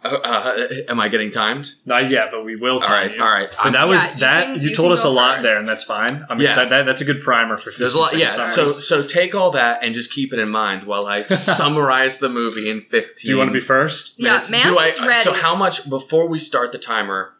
Uh, 0.04 0.10
uh, 0.24 0.68
am 0.90 1.00
I 1.00 1.10
getting 1.10 1.32
timed? 1.32 1.72
not 1.86 2.10
yet, 2.12 2.30
but 2.32 2.46
we 2.46 2.56
will. 2.56 2.76
All 2.76 2.82
Tell 2.82 2.92
right, 2.96 3.16
you. 3.16 3.22
all 3.22 3.28
right. 3.30 3.50
But 3.50 3.60
I'm- 3.60 3.74
that 3.74 3.88
was 3.88 4.02
Yeah, 4.04 4.14
you 4.14 4.20
that. 4.20 4.44
can- 4.46 4.56
you 4.62 4.70
you 4.70 4.76
told 4.76 4.88
can 4.90 4.94
us 4.94 5.00
a 5.02 5.04
go 5.06 5.12
lot 5.12 5.36
first. 5.38 5.44
there, 5.44 5.58
and 5.58 5.68
that's 5.68 5.84
fine. 5.84 6.26
I'm 6.30 6.40
Yeah. 6.40 6.50
excited. 6.50 6.70
That, 6.72 6.86
that's 6.86 7.02
a 7.02 7.06
good 7.06 7.24
primer 7.24 7.58
for. 7.58 7.72
15 7.72 7.80
There's 7.80 7.94
a 7.96 8.00
lot, 8.00 8.12
second 8.12 8.20
yeah. 8.20 8.44
So, 8.44 8.68
summaries. 8.68 8.88
so 8.88 9.04
take 9.04 9.34
all 9.34 9.52
that 9.52 9.84
and 9.84 9.96
just 9.96 10.12
keep 10.12 10.34
it 10.34 10.40
in 10.40 10.50
mind 10.50 10.84
while 10.84 11.08
I 11.08 11.22
summarize 11.62 12.20
the 12.20 12.30
movie 12.30 12.70
in 12.70 12.82
15. 12.82 13.14
do 13.26 13.32
you 13.32 13.38
want 13.38 13.50
to 13.50 13.54
be 13.54 13.60
first? 13.60 14.14
Yeah, 14.20 14.32
minutes. 14.34 14.52
Mance 14.52 14.64
Do 14.66 14.78
I, 14.78 14.86
is 14.88 15.02
ready. 15.02 15.20
So, 15.22 15.34
how 15.34 15.56
much 15.56 15.90
before 15.90 16.30
we 16.30 16.38
start 16.40 16.72
the 16.72 16.78
timer? 16.78 17.34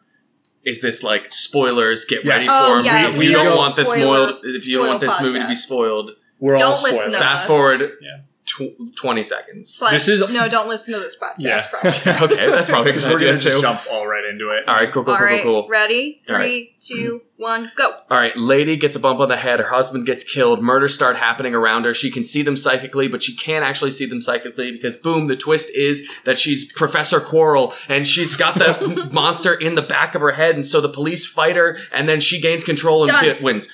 Is 0.64 0.82
this 0.82 1.02
like 1.04 1.30
spoilers? 1.30 2.04
Get 2.04 2.24
Yes. 2.24 2.28
ready 2.28 2.46
Oh, 2.50 2.72
for 2.74 2.78
'em. 2.80 2.84
yeah, 2.84 3.08
If 3.10 3.16
we 3.18 3.26
you 3.28 3.32
don't 3.32 3.56
want 3.56 3.76
this 3.76 3.88
spoiler- 3.88 4.28
spoiled, 4.28 4.44
if 4.44 4.66
you 4.66 4.78
don't 4.78 4.88
want 4.88 5.00
this 5.00 5.18
movie 5.20 5.38
to 5.38 5.46
be 5.46 5.52
podcast. 5.54 5.56
spoiled, 5.58 6.10
We're 6.40 6.54
all 6.54 6.58
Don't 6.58 6.82
listen 6.82 6.98
spoiled. 7.00 7.12
to 7.12 7.18
fast 7.18 7.42
us. 7.42 7.46
forward 7.46 7.92
Yeah. 8.00 8.18
tw- 8.46 8.96
20 8.96 9.22
seconds. 9.22 9.70
It's 9.70 9.82
like, 9.82 9.92
This 9.92 10.08
is- 10.08 10.20
no, 10.30 10.48
don't 10.48 10.68
listen 10.68 10.94
to 10.94 11.00
this 11.00 11.16
podcast. 11.16 11.34
Yeah. 11.38 11.66
probably. 11.70 11.90
okay, 12.36 12.50
that's 12.50 12.68
probably 12.68 12.90
a 12.90 12.94
good 12.94 13.00
Because 13.00 13.12
we're 13.12 13.18
gonna 13.18 13.32
just 13.32 13.44
too. 13.44 13.60
jump 13.60 13.80
all 13.90 14.06
right 14.06 14.24
into 14.24 14.50
it. 14.50 14.66
All 14.68 14.74
right, 14.74 14.90
cool, 14.92 15.04
cool, 15.04 15.12
All 15.14 15.18
cool, 15.18 15.26
right, 15.26 15.42
cool, 15.42 15.62
cool. 15.62 15.68
ready? 15.68 16.22
All 16.28 16.36
right. 16.36 16.42
Three, 16.42 16.74
two, 16.80 17.22
one, 17.36 17.70
go. 17.76 17.90
All 18.10 18.16
right, 18.18 18.36
lady 18.36 18.76
gets 18.76 18.96
a 18.96 19.00
bump 19.00 19.20
on 19.20 19.28
the 19.28 19.36
head. 19.36 19.60
Her 19.60 19.68
husband 19.68 20.06
gets 20.06 20.24
killed. 20.24 20.62
Murders 20.62 20.92
start 20.94 21.16
happening 21.16 21.54
around 21.54 21.84
her. 21.84 21.94
She 21.94 22.10
can 22.10 22.24
see 22.24 22.42
them 22.42 22.56
psychically, 22.56 23.06
but 23.08 23.22
she 23.22 23.36
can't 23.36 23.64
actually 23.64 23.90
see 23.92 24.06
them 24.06 24.20
psychically 24.20 24.72
because, 24.72 24.96
boom, 24.96 25.26
the 25.26 25.36
twist 25.36 25.70
is 25.74 26.08
that 26.24 26.38
she's 26.38 26.70
Professor 26.72 27.20
Quirrell 27.20 27.74
and 27.88 28.06
she's 28.08 28.34
got 28.34 28.54
the 28.58 29.08
monster 29.12 29.54
in 29.54 29.74
the 29.76 29.82
back 29.82 30.14
of 30.14 30.20
her 30.20 30.32
head. 30.32 30.54
And 30.56 30.64
so 30.66 30.80
the 30.80 30.88
police 30.88 31.26
fight 31.26 31.56
her, 31.56 31.78
and 31.92 32.08
then 32.08 32.20
she 32.20 32.40
gains 32.40 32.64
control 32.64 33.02
and 33.02 33.12
Done. 33.12 33.24
bit 33.24 33.42
wins. 33.42 33.68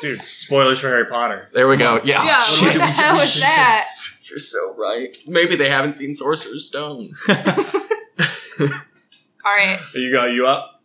Dude, 0.00 0.22
spoilers 0.22 0.80
for 0.80 0.88
Harry 0.88 1.06
Potter. 1.06 1.48
There 1.52 1.68
we 1.68 1.76
go. 1.76 2.00
Yeah. 2.04 2.24
yeah, 2.24 2.38
shit. 2.40 2.68
what 2.68 2.74
the 2.78 2.86
hell 2.86 3.14
is 3.20 3.40
that? 3.40 3.88
You're 4.30 4.38
so 4.38 4.74
right. 4.76 5.16
Maybe 5.26 5.56
they 5.56 5.68
haven't 5.68 5.94
seen 5.94 6.14
Sorcerer's 6.14 6.66
Stone. 6.66 7.14
All 7.28 7.36
right, 9.56 9.78
There 9.92 10.02
you 10.02 10.12
go. 10.12 10.26
You 10.26 10.46
up? 10.46 10.82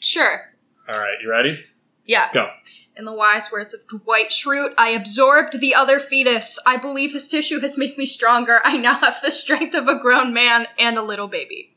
sure. 0.00 0.52
All 0.88 0.98
right. 0.98 1.16
You 1.22 1.28
ready? 1.30 1.64
Yeah. 2.04 2.32
Go. 2.32 2.48
In 2.96 3.04
the 3.04 3.12
wise 3.12 3.50
words 3.52 3.74
of 3.74 3.80
Dwight 3.88 4.30
Schrute, 4.30 4.72
I 4.78 4.90
absorbed 4.90 5.58
the 5.60 5.74
other 5.74 5.98
fetus. 6.00 6.58
I 6.64 6.76
believe 6.76 7.12
his 7.12 7.26
tissue 7.28 7.60
has 7.60 7.76
made 7.76 7.98
me 7.98 8.06
stronger. 8.06 8.60
I 8.64 8.76
now 8.78 8.94
have 9.00 9.18
the 9.22 9.32
strength 9.32 9.74
of 9.74 9.88
a 9.88 9.98
grown 9.98 10.32
man 10.32 10.66
and 10.78 10.96
a 10.96 11.02
little 11.02 11.26
baby. 11.28 11.74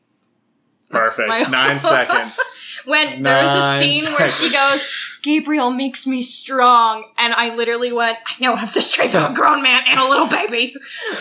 That's 0.92 1.16
Perfect. 1.16 1.28
my- 1.28 1.44
Nine 1.50 1.80
seconds. 1.82 2.40
When 2.86 3.22
there 3.22 3.44
was 3.44 3.52
a 3.52 3.80
scene 3.80 4.06
where 4.14 4.30
she 4.30 4.50
goes, 4.54 5.20
Gabriel 5.22 5.72
makes 5.72 6.08
me 6.08 6.24
strong, 6.24 7.06
and 7.18 7.34
I 7.34 7.56
literally 7.56 7.92
went, 7.92 8.18
I 8.26 8.34
now 8.40 8.56
have 8.56 8.74
the 8.74 8.82
strength 8.82 9.16
of 9.16 9.32
a 9.32 9.34
grown 9.34 9.62
man 9.62 9.84
and 9.88 10.00
a 10.00 10.08
little 10.08 10.28
baby. 10.28 10.76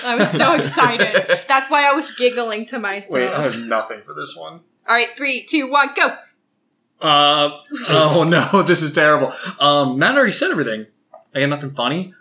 I 0.05 0.17
was 0.17 0.31
so 0.31 0.55
excited. 0.55 1.41
That's 1.49 1.71
why 1.71 1.89
I 1.89 1.93
was 1.93 2.15
giggling 2.15 2.67
to 2.67 2.79
myself. 2.79 3.15
Wait, 3.15 3.29
I 3.29 3.43
have 3.43 3.59
nothing 3.59 4.03
for 4.05 4.15
this 4.15 4.37
one. 4.37 4.61
All 4.89 4.95
right, 4.95 5.09
three, 5.17 5.47
two, 5.47 5.71
one, 5.71 5.89
go. 5.95 6.17
Uh 7.01 7.61
oh 7.91 8.25
no, 8.25 8.63
this 8.67 8.83
is 8.83 8.93
terrible. 8.93 9.33
Um, 9.61 9.99
Matt 9.99 10.17
already 10.17 10.33
said 10.33 10.51
everything. 10.51 10.87
I 11.35 11.41
got 11.41 11.51
nothing 11.51 11.75
funny. 11.75 12.15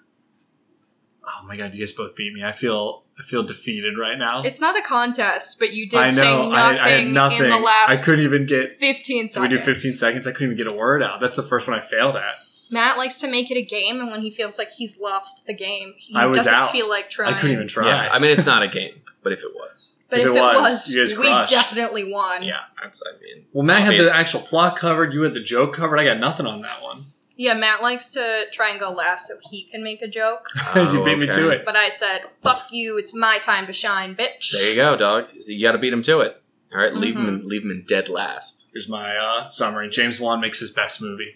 Oh 1.27 1.46
my 1.46 1.57
god, 1.57 1.74
you 1.74 1.79
guys 1.86 1.91
both 1.91 2.15
beat 2.15 2.34
me. 2.34 2.43
I 2.43 2.51
feel 2.53 3.03
I 3.19 3.24
feel 3.29 3.43
defeated 3.43 3.98
right 3.98 4.17
now. 4.17 4.43
It's 4.43 4.62
not 4.62 4.77
a 4.77 4.81
contest, 4.81 5.60
but 5.60 5.74
you 5.74 5.89
did 5.89 6.00
I 6.00 6.10
say 6.12 6.22
nothing, 6.22 6.53
I, 6.53 6.69
I 6.79 6.89
had 6.89 7.07
nothing. 7.07 7.43
in 7.43 7.50
the 7.50 7.57
last 7.57 7.89
I 7.89 7.98
couldn't 7.98 8.24
even 8.24 8.46
get. 8.46 8.77
15 8.79 9.24
Did 9.24 9.31
seconds. 9.31 9.51
we 9.51 9.57
do 9.57 9.63
15 9.63 9.96
seconds? 9.98 10.27
I 10.27 10.31
couldn't 10.31 10.53
even 10.53 10.57
get 10.57 10.67
a 10.67 10.75
word 10.75 11.03
out. 11.03 11.19
That's 11.19 11.36
the 11.36 11.43
first 11.43 11.67
one 11.67 11.77
I 11.77 11.81
failed 11.81 12.15
at. 12.15 12.36
Matt 12.72 12.98
likes 12.98 13.19
to 13.19 13.27
make 13.29 13.50
it 13.50 13.55
a 13.57 13.65
game, 13.65 14.00
and 14.01 14.12
when 14.12 14.22
he 14.22 14.31
feels 14.31 14.57
like 14.57 14.69
he's 14.72 15.00
lost 15.00 15.46
the 15.48 15.53
game, 15.53 15.93
he 15.98 16.15
I 16.15 16.25
was 16.25 16.38
doesn't 16.38 16.53
out. 16.53 16.72
feel 16.72 16.88
like 16.89 17.10
trying. 17.10 17.34
I 17.34 17.39
couldn't 17.39 17.55
even 17.55 17.67
try. 17.67 17.88
Yeah, 17.88 18.10
I 18.12 18.19
mean, 18.19 18.31
it's 18.31 18.46
not 18.46 18.62
a 18.63 18.67
game, 18.67 19.01
but 19.24 19.31
if 19.34 19.39
it 19.43 19.53
was. 19.53 19.96
But 20.10 20.19
If 20.19 20.27
if, 20.27 20.31
it 20.34 20.38
it 20.38 20.41
was, 20.41 20.55
was, 20.55 20.89
you 20.89 21.05
guys 21.05 21.17
we 21.17 21.25
definitely 21.55 22.12
won. 22.12 22.43
Yeah, 22.43 22.62
that's, 22.81 23.01
I 23.05 23.19
mean. 23.22 23.46
well, 23.51 23.63
Matt 23.65 23.84
had 23.84 24.05
the 24.05 24.10
actual 24.15 24.39
plot 24.41 24.77
covered. 24.77 25.13
You 25.13 25.24
had 25.24 25.34
the 25.34 25.43
joke 25.43 25.75
covered. 25.75 25.98
I 26.00 26.05
got 26.05 26.19
nothing 26.19 26.46
on 26.46 26.62
that 26.62 26.81
one. 26.81 27.01
Yeah, 27.38 27.53
Matt 27.53 27.84
likes 27.84 28.12
to 28.12 28.46
try 28.51 28.72
and 28.72 28.79
go 28.79 28.89
last 28.89 29.27
so 29.27 29.36
he 29.44 29.65
can 29.70 29.84
make 29.84 30.01
a 30.01 30.08
joke. 30.08 30.48
you 30.75 31.03
beat 31.06 31.20
me 31.20 31.27
Oh, 31.27 31.32
okay. 31.32 31.39
to 31.39 31.50
it. 31.50 31.65
But 31.65 31.75
I 31.75 31.89
said, 31.89 32.22
fuck 32.41 32.72
you, 32.72 32.98
it's 32.98 33.13
my 33.13 33.38
time 33.38 33.67
to 33.67 33.74
shine, 33.74 34.15
bitch. 34.15 34.51
There 34.51 34.70
you 34.70 34.75
go, 34.75 34.98
dog. 34.98 35.29
You 35.48 35.62
got 35.62 35.74
to 35.74 35.77
beat 35.77 35.94
him 35.94 36.01
to 36.03 36.22
it. 36.22 36.41
All 36.74 36.79
right, 36.82 36.94
leave 36.94 37.15
him 37.15 37.27
in, 37.29 37.48
leave 37.48 37.63
him 37.63 37.72
in 37.72 37.86
dead 37.88 38.10
last. 38.10 38.67
Here's 38.74 38.89
my 38.89 39.15
uh, 39.15 39.50
summary. 39.51 39.89
James 39.89 40.20
Wan 40.20 40.41
makes 40.41 40.60
his 40.60 40.72
best 40.72 41.01
movie. 41.01 41.36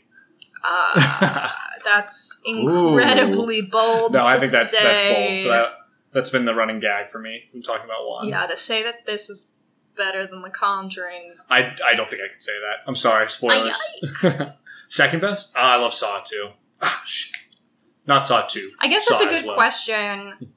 Uh, 0.64 1.50
that's 1.86 2.42
incredibly 2.46 3.62
bold. 3.62 4.12
no, 4.12 4.26
I 4.26 4.40
think 4.40 4.52
that's 4.52 4.72
say. 4.72 4.84
that's 4.84 5.02
bold. 5.08 5.46
But 5.48 5.52
that, 5.54 5.72
that's 6.14 6.30
been 6.32 6.46
the 6.46 6.54
running 6.54 6.80
gag 6.82 7.12
for 7.12 7.20
me. 7.20 7.44
I'm 7.54 7.62
talking 7.64 7.86
about 7.86 8.06
Wan. 8.08 8.28
Yeah, 8.28 8.46
to 8.48 8.58
say 8.58 8.84
that 8.84 9.06
this 9.06 9.30
is 9.30 9.52
better 9.96 10.28
than 10.28 10.42
The 10.42 10.50
Conjuring. 10.50 11.36
I, 11.50 11.76
I 11.86 11.96
don't 11.96 12.10
think 12.10 12.22
I 12.22 12.28
can 12.32 12.42
say 12.42 12.54
that. 12.60 12.88
I'm 12.88 12.96
sorry. 12.96 13.30
Spoilers. 13.30 13.80
Second 14.92 15.22
best? 15.22 15.54
Ah, 15.56 15.74
I 15.74 15.76
love 15.78 15.94
Saw 15.94 16.20
2. 16.20 16.50
Ah, 16.82 17.02
shit. 17.06 17.38
Not 18.08 18.26
Saw 18.26 18.46
2. 18.46 18.72
I 18.82 18.90
guess 18.90 19.06
Saw 19.06 19.18
that's 19.18 19.26
a 19.26 19.30
good 19.40 19.46
well. 19.46 19.56
question. 19.56 20.52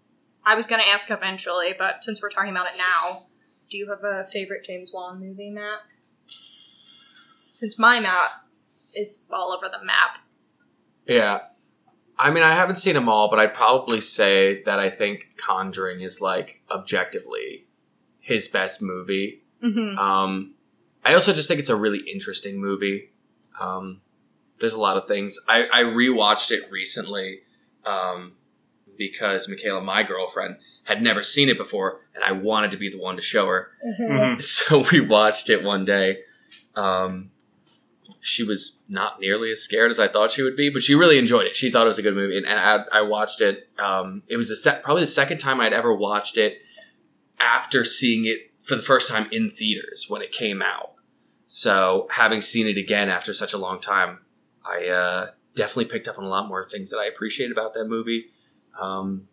I 0.44 0.56
was 0.56 0.66
going 0.66 0.80
to 0.82 0.88
ask 0.88 1.08
eventually, 1.10 1.72
but 1.78 2.02
since 2.02 2.20
we're 2.20 2.30
talking 2.30 2.50
about 2.50 2.66
it 2.66 2.72
now, 2.76 3.26
do 3.70 3.76
you 3.76 3.88
have 3.88 4.02
a 4.02 4.26
favorite 4.32 4.64
James 4.64 4.90
Wan 4.92 5.20
movie, 5.20 5.50
Matt? 5.50 5.78
Since 6.26 7.78
my 7.78 8.00
map 8.00 8.30
is 8.96 9.24
all 9.32 9.52
over 9.56 9.68
the 9.68 9.84
map. 9.84 10.18
Yeah. 11.06 11.38
I 12.18 12.32
mean, 12.32 12.42
I 12.42 12.52
haven't 12.54 12.76
seen 12.76 12.94
them 12.94 13.08
all, 13.08 13.30
but 13.30 13.38
I'd 13.38 13.54
probably 13.54 14.00
say 14.00 14.64
that 14.64 14.80
I 14.80 14.90
think 14.90 15.28
Conjuring 15.36 16.00
is 16.00 16.20
like 16.20 16.60
objectively 16.72 17.66
his 18.18 18.48
best 18.48 18.82
movie. 18.82 19.44
hmm 19.62 19.96
Um, 19.96 20.54
I 21.04 21.14
also 21.14 21.32
just 21.32 21.46
think 21.46 21.60
it's 21.60 21.70
a 21.70 21.76
really 21.76 22.00
interesting 22.00 22.60
movie. 22.60 23.12
Um, 23.60 24.00
there's 24.60 24.74
a 24.74 24.80
lot 24.80 24.96
of 24.96 25.06
things. 25.08 25.38
I, 25.48 25.66
I 25.72 25.82
rewatched 25.84 26.50
it 26.50 26.70
recently 26.70 27.40
um, 27.84 28.34
because 28.96 29.48
Michaela, 29.48 29.80
my 29.80 30.02
girlfriend, 30.02 30.56
had 30.84 31.02
never 31.02 31.22
seen 31.22 31.48
it 31.48 31.56
before, 31.58 32.00
and 32.14 32.22
I 32.22 32.32
wanted 32.32 32.70
to 32.72 32.76
be 32.76 32.88
the 32.90 32.98
one 32.98 33.16
to 33.16 33.22
show 33.22 33.46
her. 33.46 33.70
Mhm. 34.00 34.40
So 34.42 34.84
we 34.92 35.00
watched 35.00 35.48
it 35.50 35.62
one 35.64 35.84
day. 35.84 36.18
Um, 36.76 37.30
she 38.20 38.42
was 38.42 38.80
not 38.88 39.20
nearly 39.20 39.50
as 39.50 39.60
scared 39.62 39.90
as 39.90 39.98
I 39.98 40.08
thought 40.08 40.30
she 40.30 40.42
would 40.42 40.56
be, 40.56 40.70
but 40.70 40.82
she 40.82 40.94
really 40.94 41.18
enjoyed 41.18 41.46
it. 41.46 41.56
She 41.56 41.70
thought 41.70 41.84
it 41.86 41.88
was 41.88 41.98
a 41.98 42.02
good 42.02 42.14
movie, 42.14 42.36
and, 42.36 42.46
and 42.46 42.58
I, 42.58 42.98
I 42.98 43.02
watched 43.02 43.40
it. 43.40 43.68
Um, 43.78 44.22
it 44.28 44.36
was 44.36 44.48
the 44.48 44.56
se- 44.56 44.80
probably 44.82 45.02
the 45.02 45.06
second 45.08 45.38
time 45.38 45.60
I'd 45.60 45.72
ever 45.72 45.92
watched 45.94 46.36
it 46.38 46.58
after 47.38 47.84
seeing 47.84 48.24
it 48.26 48.50
for 48.64 48.76
the 48.76 48.82
first 48.82 49.08
time 49.08 49.26
in 49.30 49.50
theaters 49.50 50.06
when 50.08 50.22
it 50.22 50.32
came 50.32 50.62
out. 50.62 50.92
So 51.46 52.06
having 52.10 52.40
seen 52.40 52.66
it 52.66 52.78
again 52.78 53.08
after 53.08 53.34
such 53.34 53.52
a 53.52 53.58
long 53.58 53.78
time, 53.80 54.20
I 54.64 54.86
uh, 54.88 55.26
definitely 55.54 55.86
picked 55.86 56.08
up 56.08 56.18
on 56.18 56.24
a 56.24 56.28
lot 56.28 56.48
more 56.48 56.64
things 56.64 56.90
that 56.90 56.98
I 56.98 57.06
appreciate 57.06 57.50
about 57.50 57.74
that 57.74 57.84
movie. 57.86 58.26
Um, 58.80 59.28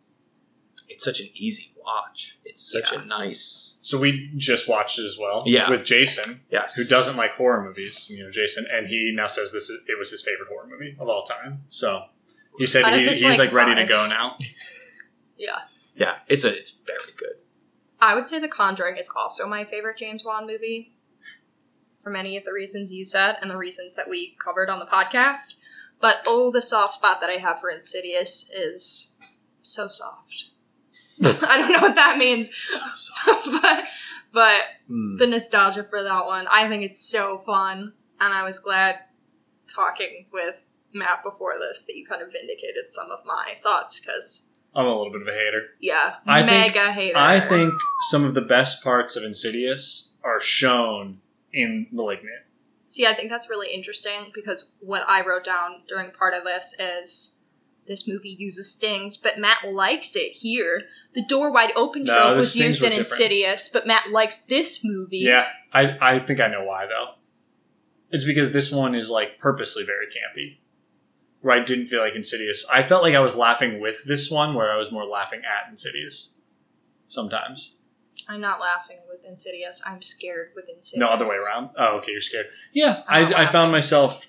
it's 0.90 1.04
such 1.06 1.20
an 1.20 1.30
easy 1.34 1.72
watch. 1.78 2.38
It's 2.44 2.70
such 2.72 2.92
a 2.92 3.04
nice. 3.06 3.80
So 3.82 3.98
we 4.00 4.30
just 4.36 4.68
watched 4.68 5.00
it 5.00 5.06
as 5.06 5.18
well. 5.20 5.44
Yeah. 5.46 5.70
With 5.70 5.86
Jason, 5.86 6.42
Yes. 6.52 6.76
who 6.76 6.84
doesn't 6.84 7.16
like 7.16 7.32
horror 7.32 7.64
movies. 7.64 8.10
You 8.10 8.26
know, 8.26 8.32
Jason, 8.32 8.66
and 8.72 8.88
he 8.88 9.12
now 9.16 9.28
says 9.28 9.52
this 9.52 9.70
is 9.70 9.84
it 9.88 9.98
was 9.98 10.12
his 10.12 10.22
favorite 10.22 10.50
horror 10.50 10.68
movie 10.70 10.96
of 11.00 11.08
all 11.08 11.24
time. 11.24 11.62
So 11.70 12.04
he 12.58 12.68
said 12.68 12.86
he, 13.00 13.08
he's 13.08 13.24
like, 13.24 13.38
like 13.40 13.54
ready 13.54 13.76
to 13.76 13.86
go 13.86 14.08
now. 14.08 14.38
Yeah. 15.38 15.58
Yeah, 15.96 16.18
it's 16.28 16.44
a 16.44 16.56
it's 16.56 16.70
very 16.70 17.00
good. 17.18 17.34
I 18.00 18.14
would 18.14 18.30
say 18.30 18.40
The 18.40 18.48
Conjuring 18.48 18.98
is 18.98 19.10
also 19.16 19.48
my 19.48 19.66
favorite 19.66 19.98
James 19.98 20.24
Wan 20.24 20.46
movie 20.46 20.94
for 22.04 22.10
many 22.10 22.38
of 22.38 22.44
the 22.46 22.54
reasons 22.54 22.92
you 22.92 23.06
said 23.06 23.38
and 23.42 23.50
the 23.52 23.58
reasons 23.58 23.96
that 23.96 24.10
we 24.10 24.36
covered 24.44 24.70
on 24.70 24.80
the 24.80 24.86
podcast. 24.86 25.56
But 26.00 26.18
oh, 26.26 26.52
the 26.52 26.62
soft 26.62 26.94
spot 26.94 27.22
that 27.22 27.30
I 27.30 27.38
have 27.38 27.60
for 27.60 27.70
Insidious 27.70 28.50
is 28.56 29.14
so 29.62 29.88
soft. 29.88 30.46
I 31.24 31.58
don't 31.60 31.72
know 31.72 31.80
what 31.82 31.96
that 31.96 32.18
means, 32.18 32.54
So, 32.56 32.80
so. 32.96 33.22
but 33.62 33.84
but 34.34 34.62
Mm. 34.90 35.20
the 35.20 35.28
nostalgia 35.28 35.86
for 35.90 36.04
that 36.04 36.26
one, 36.26 36.48
I 36.50 36.68
think 36.68 36.84
it's 36.84 37.00
so 37.00 37.44
fun, 37.46 37.94
and 38.20 38.34
I 38.34 38.44
was 38.44 38.60
glad 38.60 38.96
talking 39.74 40.26
with 40.34 40.56
Matt 40.94 41.24
before 41.24 41.54
this 41.60 41.84
that 41.84 41.96
you 41.96 42.06
kind 42.06 42.22
of 42.22 42.28
vindicated 42.32 42.90
some 42.90 43.10
of 43.12 43.20
my 43.26 43.54
thoughts 43.64 44.00
because 44.00 44.48
I'm 44.76 44.86
a 44.86 44.90
little 44.98 45.12
bit 45.14 45.22
of 45.22 45.28
a 45.30 45.32
hater. 45.32 45.62
yeah, 45.80 46.16
I 46.28 46.40
think- 46.46 46.76
mega 46.76 46.92
hater. 46.92 47.18
I 47.18 47.48
think 47.48 47.74
some 48.10 48.26
of 48.26 48.34
the 48.34 48.42
best 48.42 48.84
parts 48.84 49.16
of 49.16 49.24
Insidious 49.24 50.16
are 50.24 50.42
shown 50.42 51.22
in 51.54 51.88
Malignant. 51.92 52.44
See, 52.88 53.06
I 53.06 53.16
think 53.16 53.30
that's 53.30 53.50
really 53.50 53.74
interesting 53.74 54.32
because 54.34 54.74
what 54.82 55.04
I 55.08 55.26
wrote 55.26 55.46
down 55.46 55.84
during 55.88 56.12
part 56.12 56.34
of 56.34 56.44
this 56.44 56.76
is 56.78 57.38
this 57.88 58.08
movie 58.08 58.36
uses 58.38 58.72
stings, 58.72 59.18
but 59.18 59.40
Matt 59.40 59.72
likes 59.72 60.16
it 60.16 60.32
here. 60.34 60.84
The 61.16 61.24
door 61.26 61.52
wide 61.52 61.72
open 61.76 62.04
No, 62.04 62.14
trope 62.14 62.38
was 62.38 62.56
used 62.56 62.84
in 62.84 62.90
different. 62.90 63.10
Insidious, 63.10 63.70
but 63.70 63.88
Matt 63.88 64.12
likes 64.12 64.42
this 64.42 64.84
movie. 64.84 65.20
Yeah, 65.20 65.48
I, 65.74 65.98
I 66.02 66.20
think 66.20 66.40
I 66.40 66.48
know 66.48 66.64
why 66.64 66.86
though. 66.86 67.16
It's 68.10 68.26
because 68.26 68.52
this 68.52 68.72
one 68.72 68.94
is 68.94 69.10
like 69.10 69.40
purposely 69.40 69.86
very 69.86 70.08
campy. 70.08 70.58
Where 71.40 71.60
I 71.60 71.64
didn't 71.64 71.88
feel 71.88 72.02
like 72.02 72.14
Insidious. 72.14 72.68
I 72.72 72.84
felt 72.84 73.04
like 73.04 73.16
I 73.16 73.20
was 73.22 73.36
laughing 73.36 73.80
with 73.82 73.96
this 74.06 74.30
one, 74.30 74.54
where 74.54 74.72
I 74.72 74.78
was 74.78 74.92
more 74.92 75.06
laughing 75.06 75.42
at 75.46 75.72
Insidious. 75.72 76.38
Sometimes. 77.08 77.78
I'm 78.32 78.42
not 78.42 78.60
laughing 78.60 78.98
with 79.10 79.26
Insidious. 79.26 79.82
I'm 79.86 80.02
scared 80.02 80.50
with 80.56 80.66
Insidious. 80.70 81.00
No 81.00 81.08
other 81.08 81.26
way 81.26 81.36
around. 81.46 81.70
Oh, 81.78 81.98
okay, 81.98 82.12
you're 82.14 82.22
scared. 82.22 82.46
Yeah, 82.74 83.04
I'm 83.08 83.34
I, 83.34 83.44
I 83.48 83.52
found 83.52 83.72
myself 83.72 84.26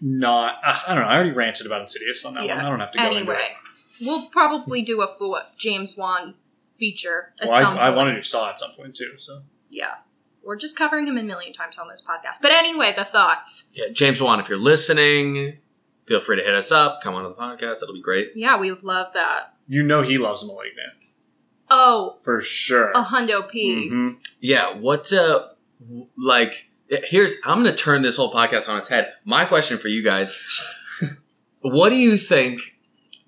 not. 0.00 0.56
Uh, 0.64 0.78
I 0.86 0.94
don't 0.94 1.04
know. 1.04 1.08
I 1.08 1.14
already 1.14 1.30
ranted 1.32 1.66
about 1.66 1.80
Insidious 1.82 2.24
on 2.24 2.34
that 2.34 2.44
Yeah. 2.44 2.56
one. 2.56 2.64
I 2.66 2.68
don't 2.70 2.80
have 2.80 2.92
to 2.92 2.98
go 2.98 3.04
into 3.04 3.16
Anyway, 3.18 3.34
it. 4.00 4.06
we'll 4.06 4.26
probably 4.30 4.82
do 4.82 5.00
a 5.02 5.08
full 5.08 5.40
James 5.58 5.96
Wan 5.96 6.34
feature 6.78 7.32
at 7.40 7.48
Well, 7.48 7.62
some 7.62 7.78
I, 7.78 7.86
I 7.88 7.94
wanted 7.94 8.16
to 8.16 8.24
saw 8.24 8.50
at 8.50 8.58
some 8.58 8.72
point 8.72 8.96
too. 8.96 9.14
So 9.18 9.42
Yeah. 9.70 9.94
We're 10.44 10.56
just 10.56 10.76
covering 10.76 11.06
him 11.06 11.16
a 11.18 11.22
million 11.22 11.52
times 11.52 11.78
on 11.78 11.86
this 11.88 12.02
podcast. 12.02 12.42
But 12.42 12.50
anyway, 12.50 12.92
the 12.96 13.04
thoughts. 13.04 13.70
Yeah, 13.74 13.90
James 13.92 14.20
Wan, 14.20 14.40
if 14.40 14.48
you're 14.48 14.58
listening, 14.58 15.58
feel 16.06 16.18
free 16.18 16.36
to 16.36 16.42
hit 16.42 16.52
us 16.54 16.72
up. 16.72 17.00
Come 17.00 17.14
on 17.14 17.22
to 17.22 17.28
the 17.28 17.36
podcast. 17.36 17.78
That'll 17.78 17.94
be 17.94 18.02
great. 18.02 18.32
Yeah, 18.34 18.58
we 18.58 18.72
would 18.72 18.82
love 18.82 19.12
that. 19.14 19.54
You 19.68 19.84
know 19.84 20.02
he 20.02 20.18
loves 20.18 20.44
Malignant 20.44 20.94
Oh, 21.74 22.18
for 22.22 22.42
sure. 22.42 22.90
a 22.90 23.02
hundo 23.02 23.48
p. 23.48 23.88
Mhm. 23.90 24.18
Yeah, 24.40 24.74
what 24.76 25.10
uh 25.12 25.48
like 26.16 26.68
here's 26.88 27.36
I'm 27.44 27.62
going 27.62 27.74
to 27.74 27.82
turn 27.82 28.02
this 28.02 28.16
whole 28.16 28.32
podcast 28.32 28.68
on 28.68 28.76
its 28.78 28.88
head. 28.88 29.12
My 29.24 29.46
question 29.46 29.78
for 29.78 29.88
you 29.88 30.02
guys, 30.02 30.34
what 31.62 31.88
do 31.90 31.96
you 31.96 32.16
think 32.18 32.60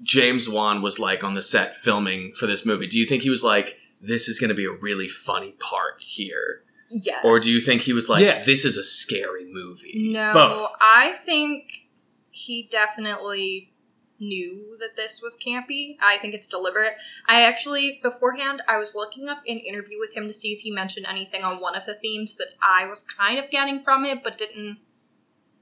James 0.02 0.48
Wan 0.48 0.82
was 0.82 0.98
like 0.98 1.24
on 1.24 1.32
the 1.34 1.40
set 1.42 1.74
filming 1.76 2.32
for 2.32 2.46
this 2.46 2.66
movie? 2.66 2.86
Do 2.86 2.98
you 2.98 3.06
think 3.06 3.22
he 3.22 3.30
was 3.30 3.42
like 3.42 3.78
this 4.00 4.28
is 4.28 4.38
going 4.38 4.48
to 4.50 4.54
be 4.54 4.66
a 4.66 4.72
really 4.72 5.08
funny 5.08 5.52
part 5.52 5.94
here? 6.00 6.62
Yes. 6.90 7.24
Or 7.24 7.40
do 7.40 7.50
you 7.50 7.60
think 7.60 7.80
he 7.82 7.92
was 7.94 8.08
like 8.10 8.22
Yeah. 8.22 8.42
this 8.42 8.64
is 8.66 8.76
a 8.76 8.84
scary 8.84 9.46
movie? 9.50 10.10
No, 10.12 10.32
Both. 10.34 10.72
I 10.80 11.14
think 11.24 11.88
he 12.30 12.68
definitely 12.70 13.72
knew 14.20 14.76
that 14.80 14.96
this 14.96 15.20
was 15.22 15.36
campy. 15.44 15.96
I 16.00 16.18
think 16.18 16.34
it's 16.34 16.48
deliberate. 16.48 16.92
I 17.28 17.42
actually, 17.42 18.00
beforehand, 18.02 18.62
I 18.68 18.78
was 18.78 18.94
looking 18.94 19.28
up 19.28 19.42
an 19.46 19.58
interview 19.58 19.98
with 19.98 20.14
him 20.14 20.28
to 20.28 20.34
see 20.34 20.52
if 20.52 20.60
he 20.60 20.70
mentioned 20.70 21.06
anything 21.08 21.42
on 21.42 21.60
one 21.60 21.74
of 21.74 21.86
the 21.86 21.94
themes 21.94 22.36
that 22.36 22.54
I 22.62 22.86
was 22.86 23.04
kind 23.18 23.38
of 23.38 23.50
getting 23.50 23.82
from 23.82 24.04
it, 24.04 24.22
but 24.22 24.38
didn't 24.38 24.78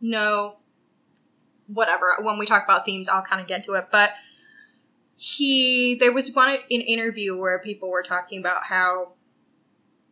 know. 0.00 0.56
Whatever. 1.68 2.16
When 2.20 2.38
we 2.38 2.44
talk 2.44 2.64
about 2.64 2.84
themes, 2.84 3.08
I'll 3.08 3.22
kind 3.22 3.40
of 3.40 3.46
get 3.46 3.64
to 3.64 3.74
it. 3.74 3.86
But 3.90 4.10
he, 5.16 5.96
there 5.98 6.12
was 6.12 6.34
one 6.34 6.50
an 6.50 6.60
interview 6.68 7.38
where 7.38 7.62
people 7.62 7.88
were 7.88 8.02
talking 8.02 8.40
about 8.40 8.64
how 8.64 9.12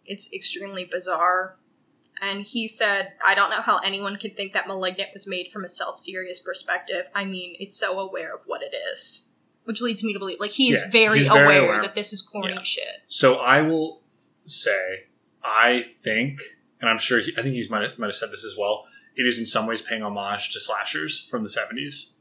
it's 0.06 0.32
extremely 0.32 0.88
bizarre 0.90 1.56
and 2.20 2.42
he 2.42 2.68
said, 2.68 3.12
I 3.24 3.34
don't 3.34 3.50
know 3.50 3.62
how 3.62 3.78
anyone 3.78 4.16
could 4.16 4.36
think 4.36 4.52
that 4.52 4.66
Malignant 4.66 5.10
was 5.12 5.26
made 5.26 5.50
from 5.52 5.64
a 5.64 5.68
self 5.68 5.98
serious 5.98 6.40
perspective. 6.40 7.06
I 7.14 7.24
mean, 7.24 7.56
it's 7.58 7.76
so 7.76 7.98
aware 7.98 8.34
of 8.34 8.40
what 8.46 8.62
it 8.62 8.74
is. 8.92 9.26
Which 9.64 9.80
leads 9.80 10.02
me 10.02 10.12
to 10.12 10.18
believe, 10.18 10.40
like, 10.40 10.50
he 10.50 10.72
is 10.72 10.80
Yeah, 10.80 10.90
very, 10.90 11.18
he's 11.18 11.28
very 11.28 11.44
aware, 11.58 11.64
aware. 11.64 11.82
that 11.82 11.94
this 11.94 12.12
is 12.12 12.22
corny 12.22 12.54
Yeah. 12.54 12.62
shit. 12.62 13.02
So 13.08 13.36
I 13.36 13.60
will 13.62 14.02
say, 14.46 15.04
I 15.44 15.92
think, 16.02 16.40
and 16.80 16.88
I'm 16.90 16.98
sure 16.98 17.20
he, 17.20 17.32
I 17.36 17.42
think 17.42 17.54
he's 17.54 17.70
might, 17.70 17.98
might 17.98 18.06
have 18.06 18.16
said 18.16 18.30
this 18.32 18.44
as 18.44 18.56
well. 18.58 18.86
It 19.16 19.26
is 19.26 19.38
in 19.38 19.46
some 19.46 19.66
ways 19.66 19.82
paying 19.82 20.02
homage 20.02 20.52
to 20.52 20.60
slashers 20.60 21.20
from 21.28 21.42
the 21.42 21.48
70s. 21.50 22.14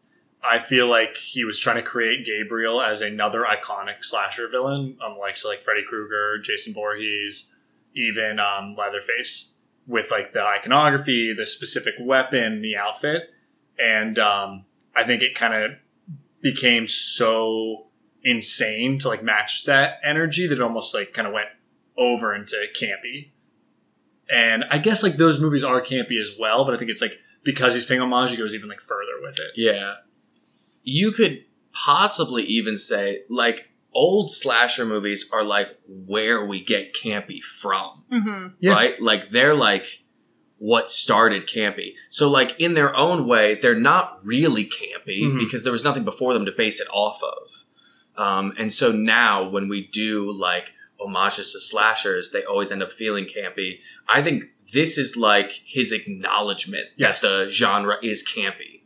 I 0.43 0.59
feel 0.59 0.87
like 0.87 1.15
he 1.17 1.43
was 1.43 1.59
trying 1.59 1.77
to 1.77 1.81
create 1.81 2.25
Gabriel 2.25 2.81
as 2.81 3.01
another 3.01 3.43
iconic 3.49 4.03
slasher 4.05 4.47
villain, 4.47 4.97
unlike 5.01 5.35
so 5.37 5.49
like 5.49 5.63
Freddy 5.63 5.83
Krueger, 5.87 6.39
Jason 6.39 6.73
Voorhees, 6.73 7.57
even 7.95 8.39
um, 8.39 8.75
Leatherface, 8.77 9.58
with 9.89 10.11
like 10.11 10.31
the 10.33 10.41
iconography, 10.41 11.33
the 11.33 11.47
specific 11.47 11.95
weapon, 11.99 12.61
the 12.61 12.77
outfit, 12.77 13.23
and 13.79 14.19
um, 14.19 14.65
I 14.95 15.03
think 15.03 15.23
it 15.23 15.35
kind 15.35 15.53
of 15.53 15.71
became 16.41 16.87
so 16.87 17.87
insane 18.23 18.99
to 18.99 19.07
like 19.07 19.23
match 19.23 19.65
that 19.65 19.99
energy 20.03 20.45
that 20.47 20.55
it 20.55 20.61
almost 20.61 20.93
like 20.93 21.13
kind 21.13 21.27
of 21.27 21.33
went 21.33 21.47
over 21.97 22.35
into 22.35 22.55
campy. 22.79 23.31
And 24.31 24.63
I 24.69 24.77
guess 24.77 25.01
like 25.01 25.13
those 25.13 25.39
movies 25.39 25.63
are 25.63 25.81
campy 25.81 26.21
as 26.21 26.35
well, 26.39 26.65
but 26.65 26.75
I 26.75 26.77
think 26.77 26.91
it's 26.91 27.01
like 27.01 27.13
because 27.43 27.73
he's 27.73 27.85
paying 27.85 27.99
homage, 27.99 28.29
he 28.29 28.37
goes 28.37 28.53
even 28.53 28.69
like 28.69 28.81
further 28.81 29.13
with 29.21 29.39
it. 29.39 29.51
Yeah. 29.55 29.95
You 30.83 31.11
could 31.11 31.43
possibly 31.73 32.43
even 32.43 32.77
say 32.77 33.23
like 33.27 33.68
old 33.93 34.31
slasher 34.31 34.85
movies 34.85 35.29
are 35.33 35.43
like 35.43 35.69
where 35.87 36.45
we 36.45 36.63
get 36.63 36.93
campy 36.93 37.41
from. 37.41 38.03
Mm-hmm. 38.11 38.47
Yeah. 38.59 38.71
right? 38.71 39.01
Like 39.01 39.29
they're 39.29 39.55
like 39.55 40.03
what 40.57 40.89
started 40.89 41.47
campy. 41.47 41.93
So 42.09 42.29
like 42.29 42.59
in 42.59 42.73
their 42.73 42.95
own 42.95 43.25
way, 43.27 43.55
they're 43.55 43.79
not 43.79 44.19
really 44.25 44.65
campy 44.65 45.21
Mhm. 45.23 45.39
because 45.39 45.63
there 45.63 45.71
was 45.71 45.83
nothing 45.83 46.03
before 46.03 46.33
them 46.33 46.45
to 46.45 46.51
base 46.51 46.79
it 46.81 46.87
off 46.91 47.21
of. 47.23 47.65
Um, 48.17 48.53
and 48.57 48.71
so 48.71 48.91
now 48.91 49.47
when 49.49 49.69
we 49.69 49.87
do 49.87 50.31
like 50.33 50.73
homages 50.99 51.53
to 51.53 51.59
slashers, 51.61 52.31
they 52.31 52.43
always 52.43 52.71
end 52.73 52.83
up 52.83 52.91
feeling 52.91 53.23
campy. 53.25 53.79
I 54.07 54.21
think 54.21 54.43
this 54.73 54.97
is 54.97 55.15
like 55.15 55.51
his 55.65 55.91
acknowledgement 55.93 56.87
Yes. 56.97 57.21
that 57.21 57.27
the 57.45 57.49
genre 57.51 57.97
is 58.03 58.23
campy. 58.27 58.81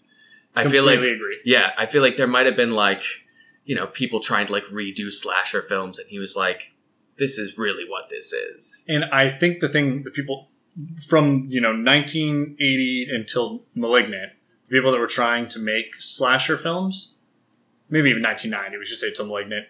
I 0.55 0.67
feel 0.69 0.83
like 0.85 0.99
agree. 0.99 1.39
yeah, 1.43 1.71
I 1.77 1.87
feel 1.87 2.03
like 2.03 2.15
there 2.17 2.27
might 2.27 2.45
have 2.45 2.55
been 2.55 2.71
like, 2.71 3.01
you 3.65 3.75
know, 3.75 3.87
people 3.87 4.19
trying 4.19 4.47
to 4.47 4.53
like 4.53 4.65
redo 4.65 5.11
slasher 5.11 5.61
films, 5.61 5.99
and 5.99 6.09
he 6.09 6.19
was 6.19 6.35
like, 6.35 6.73
"This 7.17 7.37
is 7.37 7.57
really 7.57 7.87
what 7.87 8.09
this 8.09 8.33
is." 8.33 8.85
And 8.87 9.05
I 9.05 9.29
think 9.29 9.59
the 9.59 9.69
thing 9.69 10.03
that 10.03 10.13
people 10.13 10.49
from 11.07 11.45
you 11.49 11.61
know 11.61 11.71
1980 11.71 13.07
until 13.11 13.63
*Malignant*, 13.75 14.33
the 14.65 14.69
people 14.69 14.91
that 14.91 14.99
were 14.99 15.07
trying 15.07 15.47
to 15.49 15.59
make 15.59 15.95
slasher 15.99 16.57
films, 16.57 17.19
maybe 17.89 18.09
even 18.09 18.23
1990, 18.23 18.77
we 18.77 18.85
should 18.85 18.99
say 18.99 19.13
till 19.13 19.27
*Malignant*, 19.27 19.67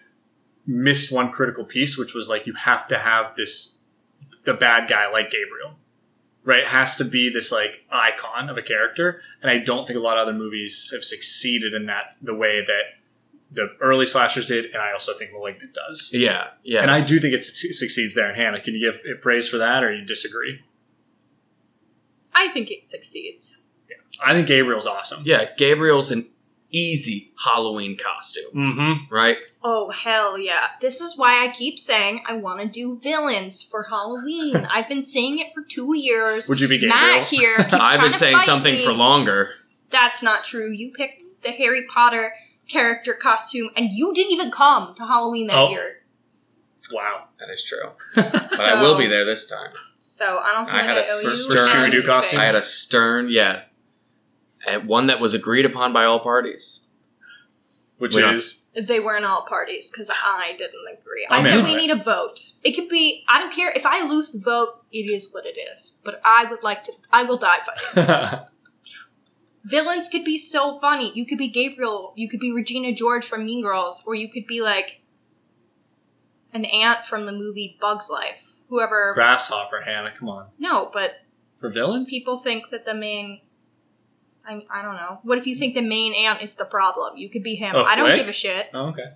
missed 0.65 1.11
one 1.11 1.31
critical 1.31 1.65
piece, 1.65 1.97
which 1.97 2.13
was 2.13 2.29
like 2.29 2.47
you 2.47 2.53
have 2.53 2.87
to 2.87 2.97
have 2.97 3.35
this 3.35 3.83
the 4.45 4.53
bad 4.53 4.89
guy 4.89 5.09
like 5.09 5.31
Gabriel, 5.31 5.77
right? 6.43 6.65
Has 6.65 6.97
to 6.97 7.05
be 7.05 7.29
this 7.29 7.51
like 7.51 7.85
icon 7.91 8.49
of 8.49 8.57
a 8.57 8.61
character, 8.61 9.21
and 9.41 9.51
I 9.51 9.59
don't 9.59 9.85
think 9.85 9.97
a 9.97 10.01
lot 10.01 10.17
of 10.17 10.27
other 10.27 10.37
movies 10.37 10.89
have 10.93 11.03
succeeded 11.03 11.73
in 11.73 11.85
that 11.85 12.15
the 12.21 12.35
way 12.35 12.63
that 12.65 13.02
the 13.53 13.67
early 13.81 14.07
slashers 14.07 14.47
did, 14.47 14.65
and 14.65 14.77
I 14.81 14.91
also 14.93 15.13
think 15.13 15.31
*Malignant* 15.31 15.73
does. 15.73 16.09
Yeah, 16.13 16.47
yeah. 16.63 16.81
And 16.81 16.89
I 16.91 17.01
do 17.01 17.19
think 17.19 17.33
it 17.33 17.43
suc- 17.43 17.73
succeeds 17.73 18.15
there. 18.15 18.27
And 18.27 18.35
Hannah, 18.37 18.61
can 18.61 18.73
you 18.73 18.91
give 18.91 19.01
it 19.05 19.21
praise 19.21 19.47
for 19.47 19.57
that, 19.59 19.83
or 19.83 19.93
you 19.93 20.05
disagree? 20.05 20.59
I 22.33 22.47
think 22.49 22.71
it 22.71 22.89
succeeds. 22.89 23.61
Yeah. 23.89 23.97
I 24.25 24.33
think 24.33 24.47
Gabriel's 24.47 24.87
awesome. 24.87 25.21
Yeah, 25.25 25.45
Gabriel's 25.57 26.11
an 26.11 26.27
easy 26.71 27.31
Halloween 27.45 27.95
costume, 27.95 28.49
Mm-hmm. 28.55 29.13
right? 29.13 29.37
Oh, 29.63 29.91
hell 29.91 30.37
yeah. 30.39 30.65
This 30.81 30.99
is 31.01 31.15
why 31.17 31.45
I 31.45 31.51
keep 31.51 31.77
saying 31.77 32.23
I 32.27 32.37
want 32.37 32.59
to 32.61 32.67
do 32.67 32.99
villains 32.99 33.61
for 33.61 33.83
Halloween. 33.83 34.55
I've 34.71 34.89
been 34.89 35.03
saying 35.03 35.37
it 35.39 35.53
for 35.53 35.61
two 35.61 35.95
years. 35.95 36.49
Would 36.49 36.59
you 36.59 36.67
be 36.67 36.79
Gabriel? 36.79 36.95
Matt 36.97 37.27
here. 37.27 37.55
I've 37.71 38.01
been 38.01 38.13
saying 38.13 38.39
something 38.39 38.73
me. 38.75 38.83
for 38.85 38.91
longer. 38.91 39.51
That's 39.91 40.23
not 40.23 40.43
true. 40.43 40.71
You 40.71 40.91
picked 40.91 41.23
the 41.43 41.51
Harry 41.51 41.85
Potter 41.87 42.33
character 42.67 43.13
costume, 43.13 43.69
and 43.75 43.89
you 43.91 44.13
didn't 44.13 44.31
even 44.33 44.51
come 44.51 44.93
to 44.95 45.05
Halloween 45.05 45.47
that 45.47 45.57
Oh. 45.57 45.69
year. 45.69 45.97
Wow. 46.91 47.25
That 47.39 47.49
is 47.49 47.63
true. 47.63 47.89
But 48.15 48.59
I 48.59 48.81
will 48.81 48.97
be 48.97 49.07
there 49.07 49.25
this 49.25 49.47
time. 49.47 49.71
So 50.01 50.37
I 50.39 50.53
don't 50.53 50.65
think 50.65 50.75
I 50.77 50.81
I, 50.81 50.83
had 50.83 50.97
a 50.97 51.01
owe 51.01 51.03
stern- 51.03 51.69
For 51.69 51.75
Scooby-Doo 51.75 52.03
costumes? 52.07 52.39
I 52.41 52.45
had 52.45 52.55
a 52.55 52.61
stern, 52.61 53.27
yeah, 53.29 53.61
and 54.67 54.87
one 54.87 55.07
that 55.07 55.19
was 55.19 55.33
agreed 55.33 55.65
upon 55.65 55.91
by 55.93 56.03
all 56.05 56.19
parties. 56.19 56.81
Which 57.99 58.15
We 58.15 58.21
don't- 58.21 58.35
is 58.35 58.65
They 58.75 58.99
weren't 58.99 59.23
all 59.23 59.45
parties 59.47 59.89
because 59.91 60.09
I 60.09 60.53
didn't 60.57 60.85
agree. 60.99 61.25
I'm 61.29 61.39
I 61.39 61.43
said 61.43 61.63
we 61.63 61.73
it. 61.73 61.77
need 61.77 61.91
a 61.91 61.95
vote. 61.95 62.39
It 62.63 62.73
could 62.73 62.89
be. 62.89 63.23
I 63.29 63.39
don't 63.39 63.53
care 63.53 63.71
if 63.71 63.85
I 63.85 64.05
lose 64.07 64.31
the 64.33 64.39
vote. 64.39 64.83
It 64.91 65.09
is 65.09 65.31
what 65.31 65.45
it 65.45 65.57
is. 65.73 65.93
But 66.03 66.19
I 66.25 66.45
would 66.49 66.63
like 66.63 66.83
to. 66.85 66.91
I 67.11 67.23
will 67.23 67.37
die 67.37 67.59
fighting. 67.93 68.39
Villains 69.65 70.09
could 70.09 70.25
be 70.25 70.37
so 70.37 70.79
funny. 70.79 71.11
You 71.15 71.25
could 71.25 71.37
be 71.37 71.47
Gabriel. 71.47 72.13
You 72.17 72.27
could 72.29 72.39
be 72.39 72.51
Regina 72.51 72.91
George 72.93 73.25
from 73.25 73.45
Mean 73.45 73.61
Girls, 73.63 74.03
or 74.05 74.13
you 74.15 74.29
could 74.29 74.45
be 74.45 74.61
like 74.61 75.01
an 76.53 76.65
ant 76.65 77.05
from 77.05 77.25
the 77.25 77.31
movie 77.31 77.77
Bugs 77.79 78.09
Life. 78.09 78.37
Whoever. 78.69 79.13
grasshopper. 79.13 79.81
Hannah, 79.81 80.11
come 80.17 80.29
on. 80.29 80.47
No, 80.59 80.89
but 80.93 81.11
For 81.59 81.69
villains, 81.69 82.09
people 82.09 82.37
think 82.37 82.69
that 82.71 82.85
the 82.85 82.93
main. 82.93 83.41
I, 84.45 84.65
I 84.69 84.81
don't 84.81 84.95
know. 84.95 85.19
What 85.23 85.37
if 85.37 85.47
you 85.47 85.55
think 85.55 85.73
the 85.75 85.81
main 85.81 86.13
ant 86.13 86.41
is 86.41 86.55
the 86.55 86.65
problem? 86.65 87.15
You 87.17 87.29
could 87.29 87.43
be 87.43 87.55
him. 87.55 87.73
Oh, 87.77 87.83
I 87.83 87.95
don't 87.95 88.07
Flick? 88.07 88.17
give 88.19 88.27
a 88.27 88.33
shit. 88.33 88.67
Oh, 88.73 88.87
okay. 88.87 89.11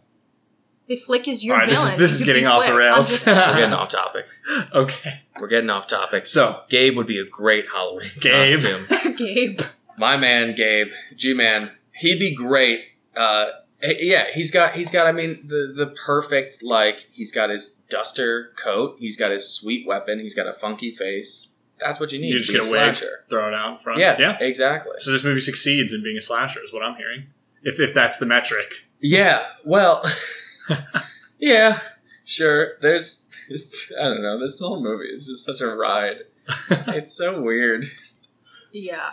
If 0.87 1.03
Flick 1.03 1.27
is 1.27 1.43
your 1.43 1.55
All 1.55 1.59
right, 1.61 1.69
this 1.69 1.77
is- 1.79 1.83
villain, 1.85 1.99
this 1.99 2.11
is 2.13 2.23
getting 2.23 2.47
off 2.47 2.61
the 2.61 2.67
Flick. 2.67 2.71
I'm 2.73 2.77
rails. 2.79 3.25
We're 3.27 3.55
getting 3.55 3.73
off 3.73 3.89
topic. 3.89 4.25
Okay. 4.73 5.19
We're 5.37 5.47
getting 5.49 5.69
off 5.69 5.87
topic. 5.87 6.27
So 6.27 6.61
Gabe 6.69 6.95
would 6.95 7.07
be 7.07 7.19
a 7.19 7.25
great 7.25 7.65
Halloween 7.67 8.09
Gabe. 8.21 8.61
costume. 8.87 9.15
Gabe. 9.17 9.61
My 9.97 10.15
man, 10.17 10.55
Gabe, 10.55 10.91
G 11.15 11.33
man, 11.33 11.71
he'd 11.95 12.19
be 12.19 12.33
great. 12.35 12.81
Uh, 13.15 13.47
yeah, 13.81 14.25
he's 14.33 14.51
got 14.51 14.73
he's 14.73 14.91
got. 14.91 15.07
I 15.07 15.11
mean, 15.11 15.41
the 15.47 15.73
the 15.75 15.87
perfect 16.05 16.63
like 16.63 17.07
he's 17.11 17.31
got 17.31 17.49
his 17.49 17.71
duster 17.89 18.51
coat. 18.57 18.97
He's 18.99 19.17
got 19.17 19.31
his 19.31 19.47
sweet 19.49 19.87
weapon. 19.87 20.19
He's 20.19 20.35
got 20.35 20.47
a 20.47 20.53
funky 20.53 20.91
face. 20.91 21.53
That's 21.79 21.99
what 21.99 22.11
you 22.11 22.19
need 22.19 22.29
You 22.33 22.39
just 22.39 22.51
be 22.51 22.57
a 22.57 22.61
get 22.61 22.69
a 22.69 22.71
wig. 22.71 22.95
slasher. 22.95 23.25
throw 23.29 23.47
it 23.47 23.53
out 23.53 23.77
in 23.77 23.83
front. 23.83 23.99
Yeah, 23.99 24.15
Yeah. 24.19 24.37
exactly. 24.39 24.93
So 24.99 25.11
this 25.11 25.23
movie 25.23 25.39
succeeds 25.41 25.93
in 25.93 26.01
being 26.03 26.17
a 26.17 26.21
slasher, 26.23 26.59
is 26.63 26.73
what 26.73 26.81
I'm 26.81 26.95
hearing. 26.95 27.27
If 27.63 27.79
if 27.79 27.93
that's 27.93 28.17
the 28.17 28.25
metric. 28.25 28.71
Yeah, 28.99 29.45
well, 29.63 30.03
yeah, 31.39 31.79
sure. 32.25 32.77
There's, 32.81 33.25
there's, 33.47 33.91
I 33.99 34.03
don't 34.05 34.23
know. 34.23 34.39
This 34.39 34.59
whole 34.59 34.81
movie 34.83 35.09
is 35.09 35.27
just 35.27 35.45
such 35.45 35.61
a 35.61 35.67
ride. 35.75 36.21
it's 36.69 37.13
so 37.13 37.41
weird. 37.41 37.85
Yeah. 38.71 39.11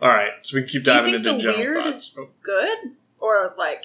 All 0.00 0.08
right. 0.08 0.32
So 0.42 0.56
we 0.56 0.62
can 0.62 0.70
keep 0.70 0.84
Do 0.84 0.90
you 0.90 0.96
diving 0.98 1.12
think 1.14 1.26
into 1.26 1.52
the 1.52 1.58
weird 1.58 1.84
thoughts. 1.84 2.18
is 2.18 2.20
good 2.42 2.78
or 3.18 3.54
like? 3.56 3.84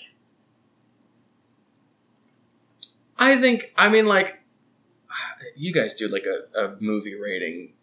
I 3.17 3.39
think. 3.39 3.71
I 3.77 3.89
mean, 3.89 4.05
like, 4.05 4.39
you 5.55 5.73
guys 5.73 5.93
do 5.93 6.07
like 6.07 6.25
a, 6.25 6.59
a 6.59 6.75
movie 6.79 7.15
rating 7.15 7.73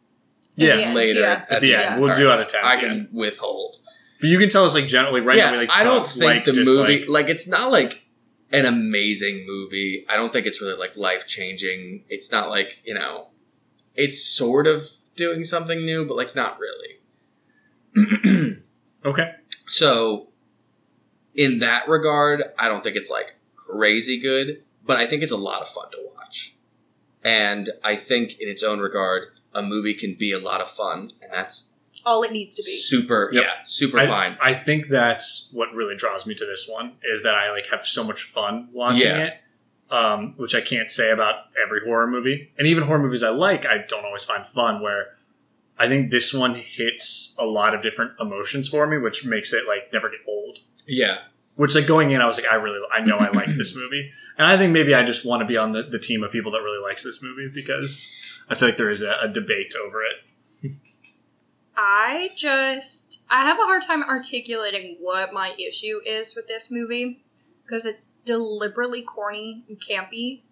Yeah, 0.56 0.76
the 0.76 0.82
end, 0.84 0.94
later 0.94 1.20
yeah. 1.20 1.44
At 1.48 1.62
the 1.62 1.74
end, 1.74 2.00
we'll 2.00 2.10
All 2.10 2.16
do 2.16 2.26
right. 2.28 2.34
out 2.34 2.40
of 2.40 2.48
ten. 2.48 2.64
I 2.64 2.74
yeah. 2.74 2.80
can 2.80 3.08
withhold. 3.12 3.76
But 4.20 4.28
you 4.28 4.38
can 4.38 4.48
tell 4.48 4.64
us 4.64 4.74
like 4.74 4.86
generally 4.86 5.20
right 5.20 5.36
yeah, 5.36 5.50
now. 5.50 5.58
Like 5.58 5.70
I 5.70 5.84
don't 5.84 5.98
thoughts, 5.98 6.18
think 6.18 6.24
like, 6.24 6.44
the 6.46 6.52
dislike. 6.52 6.88
movie 6.88 7.04
like 7.04 7.28
it's 7.28 7.46
not 7.46 7.70
like 7.70 8.02
an 8.52 8.64
amazing 8.64 9.44
movie. 9.46 10.06
I 10.08 10.16
don't 10.16 10.32
think 10.32 10.46
it's 10.46 10.60
really 10.60 10.76
like 10.78 10.96
life 10.96 11.26
changing. 11.26 12.04
It's 12.08 12.30
not 12.32 12.48
like, 12.48 12.80
you 12.84 12.94
know, 12.94 13.28
it's 13.94 14.24
sort 14.24 14.66
of 14.66 14.84
doing 15.16 15.44
something 15.44 15.84
new, 15.84 16.06
but 16.06 16.16
like 16.16 16.34
not 16.34 16.58
really. 16.58 16.95
Okay. 19.04 19.32
so, 19.68 20.28
in 21.34 21.60
that 21.60 21.88
regard, 21.88 22.42
I 22.58 22.66
don't 22.68 22.82
think 22.82 22.96
it's 22.96 23.10
like 23.10 23.34
crazy 23.54 24.18
good, 24.18 24.62
but 24.84 24.96
I 24.96 25.06
think 25.06 25.22
it's 25.22 25.32
a 25.32 25.36
lot 25.36 25.62
of 25.62 25.68
fun 25.68 25.90
to 25.92 25.98
watch. 26.16 26.54
And 27.22 27.70
I 27.84 27.96
think 27.96 28.40
in 28.40 28.48
its 28.48 28.62
own 28.62 28.80
regard, 28.80 29.28
a 29.54 29.62
movie 29.62 29.94
can 29.94 30.14
be 30.14 30.32
a 30.32 30.38
lot 30.38 30.60
of 30.60 30.68
fun, 30.70 31.12
and 31.22 31.32
that's 31.32 31.70
All 32.04 32.22
it 32.24 32.32
needs 32.32 32.54
to 32.56 32.62
be. 32.64 32.76
super, 32.78 33.30
Yep. 33.32 33.42
yeah, 33.44 33.50
super 33.64 33.98
I, 34.00 34.06
fine. 34.06 34.38
I 34.42 34.54
think 34.54 34.88
that's 34.88 35.50
what 35.54 35.72
really 35.74 35.96
draws 35.96 36.26
me 36.26 36.34
to 36.34 36.44
this 36.46 36.68
one 36.68 36.92
is 37.04 37.22
that 37.22 37.34
I 37.34 37.50
like 37.52 37.66
have 37.70 37.86
so 37.86 38.02
much 38.04 38.24
fun 38.24 38.68
watching 38.72 39.06
Yeah. 39.06 39.24
it, 39.26 39.34
um, 39.90 40.34
which 40.36 40.54
I 40.54 40.60
can't 40.60 40.90
say 40.90 41.10
about 41.10 41.44
every 41.64 41.80
horror 41.84 42.06
movie, 42.08 42.50
and 42.58 42.66
even 42.66 42.82
horror 42.84 42.98
movies 42.98 43.22
I 43.22 43.30
like, 43.30 43.66
I 43.66 43.84
don't 43.88 44.04
always 44.04 44.24
find 44.24 44.44
fun. 44.46 44.80
Where 44.82 45.15
I 45.78 45.88
think 45.88 46.10
this 46.10 46.32
one 46.32 46.54
hits 46.54 47.36
a 47.38 47.44
lot 47.44 47.74
of 47.74 47.82
different 47.82 48.12
emotions 48.20 48.68
for 48.68 48.86
me, 48.86 48.98
which 48.98 49.26
makes 49.26 49.52
it 49.52 49.66
like 49.66 49.92
never 49.92 50.08
get 50.08 50.20
old. 50.26 50.58
Yeah, 50.86 51.18
Which 51.56 51.74
like 51.74 51.86
going 51.86 52.10
in, 52.12 52.20
I 52.20 52.26
was 52.26 52.40
like, 52.40 52.50
I 52.50 52.54
really, 52.54 52.80
I 52.92 53.02
know 53.02 53.16
I 53.16 53.30
like 53.30 53.48
this 53.56 53.76
movie, 53.82 54.10
and 54.38 54.46
I 54.46 54.56
think 54.56 54.72
maybe 54.72 54.94
I 54.94 55.04
just 55.04 55.26
want 55.26 55.40
to 55.40 55.46
be 55.46 55.56
on 55.56 55.72
the, 55.72 55.82
the 55.82 55.98
team 55.98 56.22
of 56.22 56.30
people 56.32 56.52
that 56.52 56.62
really 56.62 56.82
likes 56.82 57.04
this 57.04 57.22
movie 57.22 57.50
because 57.52 58.10
I 58.48 58.54
feel 58.54 58.68
like 58.68 58.78
there 58.78 58.90
is 58.90 59.02
a, 59.02 59.18
a 59.22 59.28
debate 59.28 59.74
over 59.84 60.02
it. 60.02 60.72
I 61.76 62.30
just 62.34 63.24
I 63.28 63.42
have 63.42 63.58
a 63.58 63.62
hard 63.62 63.82
time 63.82 64.02
articulating 64.02 64.96
what 65.00 65.32
my 65.32 65.54
issue 65.58 66.00
is 66.06 66.34
with 66.34 66.48
this 66.48 66.70
movie 66.70 67.22
because 67.64 67.84
it's 67.84 68.12
deliberately 68.24 69.02
corny 69.02 69.64
and 69.68 69.78
campy. 69.78 70.42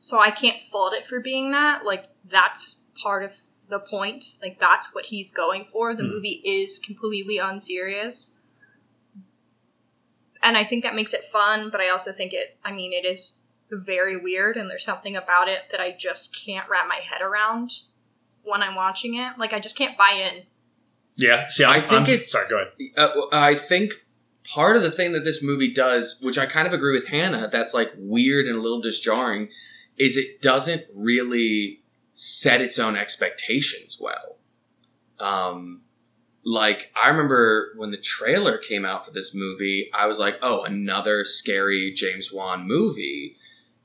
So 0.00 0.20
I 0.20 0.30
can't 0.30 0.60
fault 0.62 0.94
it 0.94 1.06
for 1.06 1.20
being 1.20 1.52
that. 1.52 1.84
Like 1.84 2.06
that's 2.28 2.80
part 3.00 3.22
of 3.22 3.32
the 3.68 3.78
point. 3.80 4.24
Like 4.42 4.58
that's 4.58 4.94
what 4.94 5.04
he's 5.06 5.30
going 5.30 5.66
for. 5.72 5.94
The 5.94 6.02
Hmm. 6.02 6.10
movie 6.10 6.42
is 6.44 6.78
completely 6.78 7.38
unserious. 7.38 8.34
And 10.42 10.56
I 10.56 10.64
think 10.64 10.84
that 10.84 10.94
makes 10.94 11.12
it 11.14 11.24
fun, 11.24 11.68
but 11.70 11.80
I 11.80 11.90
also 11.90 12.12
think 12.12 12.32
it 12.32 12.58
I 12.64 12.72
mean 12.72 12.92
it 12.92 13.04
is 13.06 13.38
very 13.70 14.16
weird 14.20 14.56
and 14.56 14.70
there's 14.70 14.84
something 14.84 15.16
about 15.16 15.48
it 15.48 15.60
that 15.72 15.80
I 15.80 15.90
just 15.98 16.34
can't 16.44 16.68
wrap 16.70 16.88
my 16.88 17.00
head 17.04 17.20
around 17.20 17.72
when 18.42 18.62
I'm 18.62 18.74
watching 18.74 19.16
it. 19.16 19.32
Like 19.38 19.52
I 19.52 19.60
just 19.60 19.76
can't 19.76 19.98
buy 19.98 20.12
in. 20.32 20.44
Yeah. 21.16 21.48
See, 21.50 21.64
I'm, 21.64 21.78
I 21.78 21.80
think 21.80 22.08
I'm- 22.08 22.20
it- 22.20 22.30
Sorry, 22.30 22.48
go 22.48 22.56
ahead. 22.56 22.72
uh, 22.96 23.26
I 23.32 23.54
think 23.56 23.92
part 24.44 24.76
of 24.76 24.82
the 24.82 24.90
thing 24.90 25.12
that 25.12 25.24
this 25.24 25.42
movie 25.42 25.72
does, 25.74 26.18
which 26.22 26.38
I 26.38 26.46
kind 26.46 26.66
of 26.66 26.72
agree 26.72 26.92
with 26.92 27.08
Hannah, 27.08 27.48
that's 27.52 27.74
like 27.74 27.92
weird 27.98 28.46
and 28.46 28.56
a 28.56 28.60
little 28.60 28.80
disjarring, 28.80 29.50
is 29.98 30.16
it 30.16 30.40
doesn't 30.40 30.84
really 30.94 31.82
set 32.18 32.60
its 32.60 32.80
own 32.80 32.96
expectations 32.96 33.96
well. 34.00 34.38
Um, 35.20 35.82
like 36.44 36.90
I 37.00 37.08
remember 37.08 37.74
when 37.76 37.92
the 37.92 37.96
trailer 37.96 38.58
came 38.58 38.84
out 38.84 39.04
for 39.04 39.12
this 39.12 39.36
movie, 39.36 39.88
I 39.94 40.06
was 40.06 40.18
like, 40.18 40.36
"Oh, 40.42 40.62
another 40.62 41.24
scary 41.24 41.92
James 41.92 42.32
Wan 42.32 42.66
movie." 42.66 43.36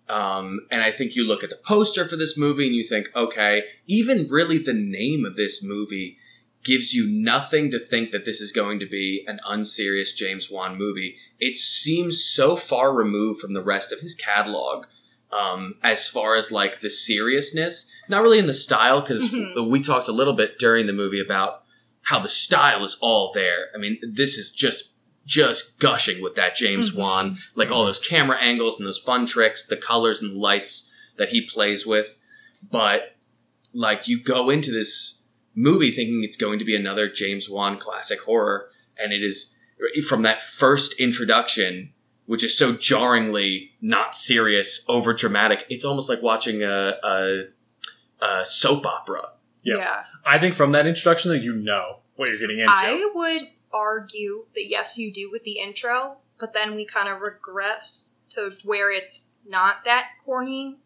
Um, 0.10 0.62
and 0.72 0.82
I 0.82 0.91
think 0.91 1.15
you 1.15 1.26
look 1.26 1.43
at 1.43 1.52
the 1.52 1.60
poster 1.63 2.06
for 2.08 2.15
this 2.15 2.36
movie 2.38 2.65
and 2.65 2.76
you 2.76 2.84
think, 2.84 3.10
okay, 3.15 3.65
even 3.88 4.28
really 4.28 4.58
the 4.58 4.74
name 4.74 5.26
of 5.26 5.36
this 5.36 5.63
movie 5.63 6.17
gives 6.63 6.93
you 6.93 7.08
nothing 7.08 7.69
to 7.72 7.80
think 7.80 8.12
that 8.12 8.26
this 8.26 8.41
is 8.41 8.52
going 8.52 8.80
to 8.80 8.86
be 8.86 9.24
an 9.28 9.39
unserious 9.46 10.12
James 10.12 10.50
Wan 10.50 10.78
movie. 10.78 11.17
It 11.39 11.56
seems 11.56 12.24
so 12.24 12.56
far 12.56 12.93
removed 12.93 13.41
from 13.41 13.54
the 13.54 13.63
rest 13.63 13.91
of 13.91 14.00
his 14.00 14.15
catalog. 14.15 14.86
Um, 15.34 15.76
as 15.82 16.08
far 16.08 16.36
as 16.36 16.52
like 16.52 16.82
the 16.82 16.89
seriousness, 16.89 17.89
not 18.10 18.22
really 18.22 18.39
in 18.39 18.46
the 18.48 18.54
style, 18.54 19.02
because 19.02 19.30
Mhm. 19.30 19.67
we 19.69 19.82
talked 19.82 20.08
a 20.08 20.12
little 20.12 20.34
bit 20.34 20.60
during 20.60 20.86
the 20.86 20.93
movie 20.93 21.19
about 21.22 21.63
how 22.04 22.19
the 22.19 22.30
style 22.30 22.84
is 22.84 22.98
all 23.02 23.32
there. 23.34 23.67
I 23.74 23.78
mean, 23.78 23.98
this 24.08 24.38
is 24.38 24.52
just 24.52 24.89
just 25.26 25.80
gushing 25.80 26.22
with 26.22 26.36
that 26.36 26.54
James 26.54 26.91
Mhm. 26.91 26.96
Wan, 26.96 27.38
like 27.56 27.72
all 27.72 27.86
those 27.86 27.98
camera 28.00 28.38
angles 28.41 28.78
and 28.78 28.86
those 28.86 28.98
fun 28.98 29.26
tricks, 29.26 29.63
the 29.65 29.78
colors 29.78 30.22
and 30.22 30.36
lights 30.36 30.91
that 31.15 31.30
he 31.30 31.39
plays 31.41 31.86
with. 31.86 32.17
But 32.69 33.15
like 33.74 34.06
you 34.10 34.19
go 34.22 34.50
into 34.50 34.72
this 34.72 35.24
movie 35.56 35.91
thinking 35.91 36.24
it's 36.26 36.36
going 36.36 36.60
to 36.60 36.65
be 36.65 36.76
another 36.76 37.08
James 37.08 37.50
Wan 37.50 37.78
classic 37.78 38.19
horror, 38.19 38.69
and 38.98 39.13
it 39.13 39.24
is 39.24 39.56
from 40.10 40.24
that 40.24 40.41
first 40.41 41.00
introduction, 41.00 41.93
which 42.26 42.44
is 42.44 42.58
so 42.58 42.74
jarringly 42.74 43.72
not 43.82 44.16
serious, 44.16 44.86
over 44.88 45.14
dramatic. 45.14 45.66
It's 45.70 45.86
almost 45.86 46.10
like 46.10 46.22
watching 46.22 46.64
a, 46.64 46.96
a, 47.04 47.44
a 48.22 48.46
soap 48.46 48.86
opera. 48.86 49.30
Yeah. 49.64 50.04
I 50.26 50.40
think 50.40 50.56
from 50.56 50.72
that 50.74 50.86
introduction, 50.86 51.32
that 51.32 51.42
you 51.42 51.54
know 51.54 51.98
what 52.16 52.30
you're 52.30 52.38
getting 52.40 52.60
into. 52.60 52.72
I 52.74 53.10
would 53.14 53.44
argue 53.74 54.46
that 54.56 54.68
yes, 54.68 54.98
you 54.98 55.12
do 55.12 55.30
with 55.32 55.44
the 55.44 55.60
intro, 55.60 56.18
but 56.40 56.54
then 56.54 56.76
we 56.76 56.86
kind 56.86 57.10
of 57.10 57.22
regress 57.22 58.18
to 58.30 58.52
where 58.64 58.92
it's 58.92 59.30
not 59.48 59.84
that 59.86 60.08
corny 60.26 60.78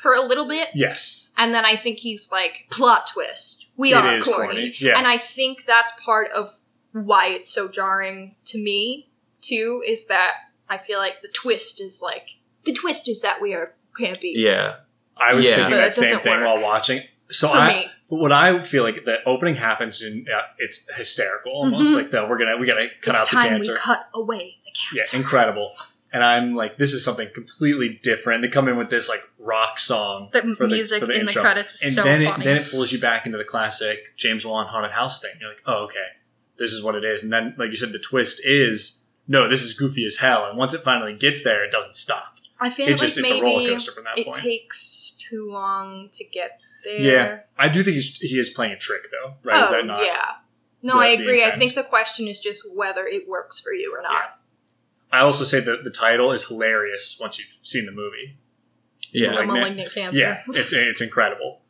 for 0.00 0.14
a 0.14 0.20
little 0.22 0.46
bit. 0.48 0.68
yes. 0.74 1.28
And 1.36 1.54
then 1.54 1.64
I 1.64 1.76
think 1.76 1.98
he's 1.98 2.30
like, 2.32 2.66
plot 2.70 3.06
twist. 3.12 3.68
We 3.76 3.92
It 3.92 3.96
are 3.96 4.20
corny. 4.20 4.46
corny, 4.46 4.74
yeah. 4.78 4.98
And 4.98 5.06
I 5.06 5.16
think 5.16 5.64
that's 5.64 5.92
part 6.04 6.30
of 6.32 6.54
why 6.92 7.28
it's 7.28 7.48
so 7.48 7.68
jarring 7.68 8.34
to 8.46 8.58
me, 8.58 9.08
too, 9.40 9.82
is 9.86 10.06
that 10.08 10.32
I 10.72 10.78
feel 10.78 10.98
like 10.98 11.20
the 11.22 11.28
twist 11.28 11.80
is 11.80 12.00
like, 12.02 12.28
the 12.64 12.72
twist 12.72 13.08
is 13.08 13.20
that 13.22 13.40
we 13.40 13.54
are 13.54 13.74
campy. 14.00 14.32
Yeah. 14.34 14.76
I 15.16 15.34
was 15.34 15.44
Yeah. 15.44 15.56
thinking 15.56 15.70
But 15.72 15.76
that 15.76 15.86
it 15.88 15.94
same 15.94 16.04
doesn't 16.10 16.22
thing 16.22 16.40
work. 16.40 16.54
while 16.54 16.62
watching. 16.62 17.02
So 17.30 17.48
For 17.48 17.56
I, 17.56 17.72
me. 17.74 17.90
but 18.10 18.16
what 18.16 18.32
I 18.32 18.62
feel 18.64 18.82
like 18.82 19.04
the 19.04 19.22
opening 19.26 19.54
happens 19.54 20.02
and 20.02 20.28
uh, 20.28 20.42
it's 20.58 20.88
hysterical 20.94 21.52
almost 21.52 21.90
Mhm. 21.90 21.96
like 21.96 22.10
that 22.10 22.28
we're 22.28 22.38
gonna 22.38 22.56
we 22.58 22.66
gotta 22.66 22.88
cut 23.02 23.14
it's 23.14 23.18
out 23.20 23.26
the 23.28 23.30
time 23.36 23.48
cancer. 23.50 23.72
we 23.72 23.78
cut 23.78 24.08
away 24.14 24.56
the 24.64 24.70
yeah, 24.96 25.02
cancer. 25.02 25.16
incredible. 25.18 25.72
And 26.14 26.22
I'm 26.22 26.54
like, 26.54 26.76
this 26.76 26.92
is 26.92 27.02
something 27.02 27.28
completely 27.34 27.98
different. 28.02 28.42
They 28.42 28.48
come 28.48 28.68
in 28.68 28.76
with 28.76 28.90
this 28.90 29.08
like 29.08 29.22
rock 29.38 29.78
song, 29.80 30.28
the 30.32 30.42
for 30.58 30.66
the- 30.66 30.74
music 30.74 31.00
for 31.00 31.06
the 31.06 31.14
in 31.14 31.20
the 31.24 31.30
intro. 31.32 31.42
credits 31.42 31.74
is 31.76 31.82
and 31.82 31.94
so 31.94 32.02
then 32.04 32.24
funny. 32.24 32.42
it 32.42 32.44
then 32.44 32.56
it 32.62 32.70
pulls 32.70 32.92
you 32.92 32.98
back 32.98 33.24
into 33.24 33.38
the 33.38 33.44
classic 33.44 33.98
James 34.18 34.44
Wan 34.44 34.66
haunted 34.66 34.92
house 34.92 35.20
thing. 35.22 35.32
You're 35.40 35.48
like, 35.50 35.62
oh 35.66 35.84
okay, 35.84 36.06
this 36.58 36.72
is 36.72 36.82
what 36.82 36.94
it 36.96 37.04
is. 37.04 37.22
And 37.22 37.32
then 37.32 37.54
like 37.58 37.70
you 37.70 37.76
said, 37.76 37.92
the 37.92 37.98
twist 37.98 38.42
is 38.44 39.01
no, 39.28 39.48
this 39.48 39.62
is 39.62 39.74
goofy 39.78 40.04
as 40.06 40.16
hell. 40.18 40.46
And 40.48 40.58
once 40.58 40.74
it 40.74 40.80
finally 40.82 41.14
gets 41.16 41.42
there, 41.44 41.64
it 41.64 41.70
doesn't 41.70 41.96
stop. 41.96 42.36
I 42.60 42.70
feel 42.70 42.86
It 42.86 42.92
like 42.92 43.00
just 43.00 43.18
it's 43.18 43.30
a 43.30 43.40
roller 43.42 43.58
maybe 43.60 43.72
coaster 43.72 43.92
from 43.92 44.04
that 44.04 44.18
it 44.18 44.26
point. 44.26 44.38
takes 44.38 45.16
too 45.18 45.50
long 45.50 46.08
to 46.12 46.24
get 46.24 46.60
there. 46.84 47.00
Yeah. 47.00 47.38
I 47.58 47.68
do 47.68 47.82
think 47.82 47.94
he's, 47.94 48.16
he 48.18 48.38
is 48.38 48.50
playing 48.50 48.72
a 48.72 48.78
trick 48.78 49.02
though, 49.10 49.34
right? 49.42 49.64
is 49.64 49.70
Oh, 49.70 49.72
that 49.72 49.86
not? 49.86 50.04
yeah. 50.04 50.32
No, 50.82 50.94
the- 50.94 51.00
I 51.00 51.06
agree. 51.08 51.44
I 51.44 51.50
think 51.52 51.74
the 51.74 51.82
question 51.84 52.28
is 52.28 52.40
just 52.40 52.62
whether 52.74 53.06
it 53.06 53.28
works 53.28 53.58
for 53.60 53.72
you 53.72 53.94
or 53.96 54.02
not. 54.02 54.38
I 55.10 55.20
also 55.20 55.44
say 55.44 55.60
that 55.60 55.84
the 55.84 55.90
title 55.90 56.32
is 56.32 56.46
hilarious 56.46 57.18
once 57.20 57.38
you've 57.38 57.48
seen 57.62 57.84
the 57.86 57.92
movie. 57.92 58.36
Yeah. 59.12 59.28
A 59.28 59.30
Malignant. 59.32 59.58
malignant 59.58 59.92
cancer. 59.92 60.18
Yeah, 60.18 60.42
it's 60.48 60.72
it's 60.72 61.00
incredible. 61.02 61.60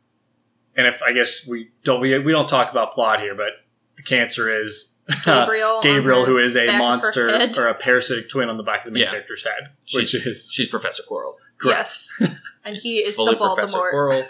And 0.77 0.87
if 0.87 1.01
I 1.03 1.11
guess 1.11 1.45
we 1.47 1.69
don't 1.83 1.99
we, 1.99 2.17
we 2.19 2.31
don't 2.31 2.47
talk 2.47 2.71
about 2.71 2.93
plot 2.93 3.19
here, 3.19 3.35
but 3.35 3.49
the 3.97 4.03
cancer 4.03 4.49
is 4.63 4.92
Gabriel. 5.25 5.81
Gabriel, 5.81 6.25
who 6.25 6.37
is 6.37 6.55
a 6.55 6.59
back 6.65 6.67
of 6.67 6.73
her 6.73 6.79
monster 6.79 7.61
or 7.61 7.67
a 7.67 7.73
parasitic 7.73 8.29
twin 8.29 8.49
on 8.49 8.57
the 8.57 8.63
back 8.63 8.79
of 8.81 8.85
the 8.85 8.91
main 8.91 9.03
Yeah. 9.03 9.11
character's 9.11 9.43
head, 9.43 9.71
She's- 9.85 10.13
which 10.13 10.25
is 10.27 10.49
She's 10.51 10.67
Professor 10.69 11.03
Quirrell. 11.09 11.33
Yes. 11.65 12.09
and 12.65 12.77
he 12.77 12.97
is 12.99 13.15
Fully 13.15 13.33
the 13.35 13.37
Professor 13.37 13.77
Voldemort. 13.77 13.93
Quirrell. 13.93 14.27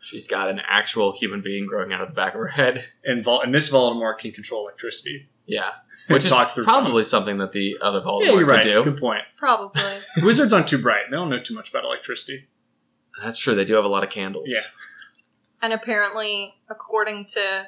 She's 0.00 0.26
got 0.26 0.48
an 0.50 0.60
actual 0.66 1.12
human 1.12 1.42
being 1.42 1.66
growing 1.66 1.92
out 1.92 2.00
of 2.00 2.08
the 2.08 2.14
back 2.14 2.34
of 2.34 2.40
her 2.40 2.48
head. 2.48 2.84
and, 3.04 3.22
Vol- 3.24 3.40
and 3.42 3.54
this 3.54 3.70
Voldemort 3.70 4.18
can 4.18 4.32
control 4.32 4.62
electricity. 4.66 5.28
Yeah. 5.46 5.70
Which 6.08 6.24
is 6.24 6.30
probably 6.32 6.64
phones. 7.02 7.08
something 7.08 7.38
that 7.38 7.52
the 7.52 7.78
other 7.80 8.00
Voldemort 8.00 8.24
Yeah, 8.24 8.32
you're 8.32 8.46
right. 8.46 8.62
could 8.62 8.68
do. 8.68 8.84
Good 8.84 8.98
point. 9.00 9.22
Probably. 9.38 9.82
Wizards 10.22 10.52
aren't 10.52 10.66
too 10.68 10.78
bright. 10.82 11.04
They 11.10 11.16
don't 11.16 11.30
know 11.30 11.40
too 11.40 11.54
much 11.54 11.70
about 11.70 11.84
electricity. 11.84 12.48
That's 13.22 13.38
true. 13.38 13.54
They 13.54 13.64
do 13.64 13.74
have 13.74 13.84
a 13.84 13.88
lot 13.88 14.02
of 14.02 14.10
candles. 14.10 14.44
Yeah. 14.48 14.60
and 15.62 15.72
apparently, 15.72 16.54
according 16.68 17.26
to 17.26 17.66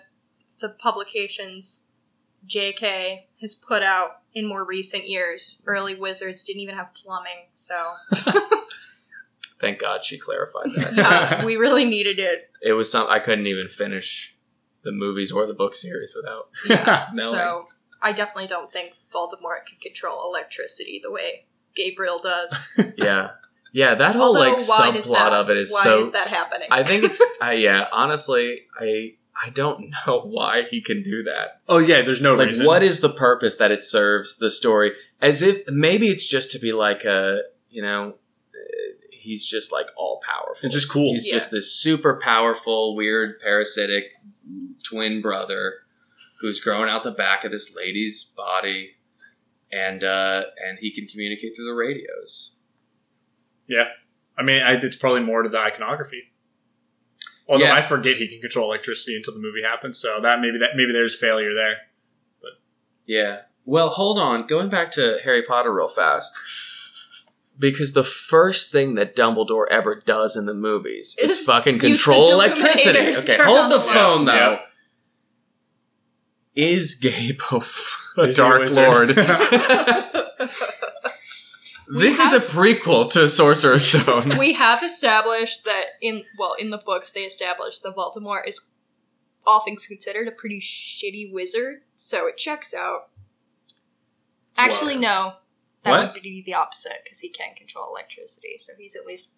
the 0.60 0.70
publications 0.70 1.84
JK 2.48 3.22
has 3.40 3.54
put 3.54 3.82
out 3.82 4.20
in 4.34 4.46
more 4.46 4.64
recent 4.64 5.08
years, 5.08 5.62
early 5.66 5.94
wizards 5.94 6.44
didn't 6.44 6.60
even 6.62 6.74
have 6.74 6.88
plumbing. 6.94 7.46
So, 7.54 7.74
Thank 9.60 9.78
God 9.78 10.04
she 10.04 10.18
clarified 10.18 10.70
that. 10.76 10.94
yeah, 10.94 11.44
we 11.46 11.56
really 11.56 11.84
needed 11.84 12.18
it. 12.18 12.50
it 12.60 12.72
was 12.72 12.90
something 12.90 13.12
I 13.14 13.18
couldn't 13.20 13.46
even 13.46 13.68
finish 13.68 14.36
the 14.82 14.92
movies 14.92 15.32
or 15.32 15.46
the 15.46 15.54
book 15.54 15.74
series 15.74 16.14
without 16.14 16.48
Yeah. 16.68 17.08
knowing. 17.14 17.34
So, 17.34 17.68
I 18.02 18.12
definitely 18.12 18.48
don't 18.48 18.70
think 18.70 18.92
Voldemort 19.12 19.64
can 19.66 19.78
control 19.80 20.28
electricity 20.28 21.00
the 21.02 21.10
way 21.10 21.46
Gabriel 21.74 22.20
does. 22.22 22.68
yeah. 22.96 23.30
Yeah, 23.72 23.94
that 23.96 24.14
whole 24.14 24.36
Although, 24.36 24.40
like 24.40 24.56
subplot 24.56 25.12
that- 25.12 25.32
of 25.32 25.50
it 25.50 25.56
is 25.56 25.72
why 25.72 25.82
so 25.84 26.00
is 26.00 26.12
that 26.12 26.28
happening? 26.28 26.68
I 26.70 26.84
think 26.84 27.04
it's 27.04 27.20
I 27.40 27.54
yeah, 27.54 27.88
honestly, 27.90 28.60
I 28.78 29.14
I 29.42 29.50
don't 29.50 29.92
know 30.06 30.20
why 30.20 30.62
he 30.62 30.80
can 30.80 31.02
do 31.02 31.22
that. 31.24 31.60
oh 31.68 31.78
yeah, 31.78 32.02
there's 32.02 32.20
no 32.22 32.34
like 32.34 32.48
reason. 32.48 32.66
what 32.66 32.82
is 32.82 33.00
the 33.00 33.10
purpose 33.10 33.56
that 33.56 33.70
it 33.72 33.82
serves 33.82 34.36
the 34.38 34.50
story? 34.50 34.92
As 35.20 35.42
if 35.42 35.62
maybe 35.68 36.08
it's 36.08 36.26
just 36.28 36.50
to 36.52 36.58
be 36.58 36.72
like 36.72 37.04
a 37.04 37.42
you 37.70 37.82
know, 37.82 38.10
uh, 38.54 38.92
he's 39.10 39.44
just 39.46 39.72
like 39.72 39.86
all 39.96 40.20
powerful. 40.24 40.64
It's 40.66 40.74
just 40.74 40.90
cool. 40.90 41.12
He's 41.14 41.26
Yeah. 41.26 41.32
just 41.34 41.50
this 41.50 41.72
super 41.74 42.20
powerful, 42.22 42.94
weird, 42.94 43.40
parasitic 43.40 44.04
twin 44.84 45.20
brother 45.22 45.74
who's 46.40 46.60
growing 46.60 46.88
out 46.90 47.02
the 47.02 47.10
back 47.10 47.44
of 47.44 47.50
this 47.50 47.74
lady's 47.74 48.22
body, 48.36 48.90
and 49.72 50.04
uh, 50.04 50.44
and 50.64 50.78
he 50.78 50.92
can 50.92 51.06
communicate 51.08 51.56
through 51.56 51.64
the 51.64 51.72
radios. 51.74 52.54
Yeah, 53.66 53.88
I 54.38 54.42
mean, 54.42 54.62
I, 54.62 54.74
it's 54.74 54.96
probably 54.96 55.22
more 55.22 55.42
to 55.42 55.48
the 55.48 55.58
iconography. 55.58 56.22
Although 57.48 57.64
Yeah. 57.66 57.74
I 57.74 57.82
forget 57.82 58.16
he 58.16 58.28
can 58.28 58.40
control 58.40 58.66
electricity 58.66 59.16
until 59.16 59.34
the 59.34 59.40
movie 59.40 59.62
happens, 59.62 59.98
so 59.98 60.20
that 60.20 60.40
maybe 60.40 60.58
that 60.58 60.76
maybe 60.76 60.92
there's 60.92 61.14
failure 61.18 61.54
there. 61.54 61.76
But 62.40 62.52
Yeah. 63.04 63.42
Well, 63.66 63.88
hold 63.90 64.18
on. 64.18 64.46
Going 64.46 64.68
back 64.68 64.90
to 64.92 65.18
Harry 65.24 65.42
Potter 65.42 65.72
real 65.74 65.88
fast. 65.88 66.32
Because 67.58 67.92
the 67.92 68.02
first 68.04 68.72
thing 68.72 68.94
that 68.96 69.14
Dumbledore 69.14 69.66
ever 69.70 69.94
does 70.04 70.34
in 70.36 70.44
the 70.46 70.54
movies 70.54 71.14
is, 71.22 71.30
Is 71.38 71.44
fucking 71.46 71.78
control 71.78 72.32
electricity. 72.32 73.14
Okay, 73.16 73.36
hold 73.40 73.58
on 73.58 73.68
the 73.70 73.78
the 73.78 73.84
light. 73.84 73.94
phone 73.94 74.24
though. 74.24 74.32
Yeah. 74.34 74.60
Is 76.56 76.94
Gabe 76.96 77.40
a, 77.52 77.60
a 78.20 78.22
Is 78.24 78.36
Dark? 78.36 78.70
Lord? 78.70 79.10
We 81.88 82.00
this 82.02 82.18
is 82.18 82.32
a 82.32 82.40
prequel 82.40 83.10
to 83.10 83.28
Sorcerer's 83.28 83.86
Stone. 83.86 84.38
we 84.38 84.52
have 84.54 84.82
established 84.82 85.64
that 85.64 85.84
in 86.00 86.22
well 86.38 86.54
in 86.58 86.70
the 86.70 86.78
books 86.78 87.10
they 87.10 87.20
established 87.22 87.82
that 87.82 87.94
Voldemort 87.96 88.46
is 88.48 88.60
all 89.46 89.60
things 89.60 89.86
considered 89.86 90.26
a 90.26 90.30
pretty 90.32 90.60
shitty 90.60 91.32
wizard, 91.32 91.82
so 91.96 92.26
it 92.26 92.36
checks 92.38 92.72
out. 92.74 93.10
Actually, 94.56 94.94
Wow. 94.94 95.00
no, 95.00 95.32
that 95.82 95.90
What? 95.90 96.14
would 96.14 96.22
be 96.22 96.42
the 96.46 96.54
opposite 96.54 96.98
because 97.04 97.18
he 97.20 97.28
can 97.28 97.54
control 97.54 97.88
electricity, 97.90 98.56
so 98.58 98.72
he's 98.78 98.96
at 98.96 99.04
least 99.04 99.30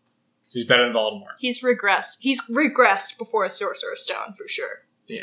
He's 0.49 0.65
better 0.65 0.85
than 0.87 0.95
Voldemort. 0.95 1.35
he's 1.39 1.63
regressed. 1.63 2.19
He's 2.21 2.41
regressed 2.49 3.19
before 3.19 3.45
a 3.45 3.51
Sorcerer's 3.51 4.03
Stone 4.05 4.35
for 4.39 4.47
sure. 4.49 4.85
yeah. 5.07 5.23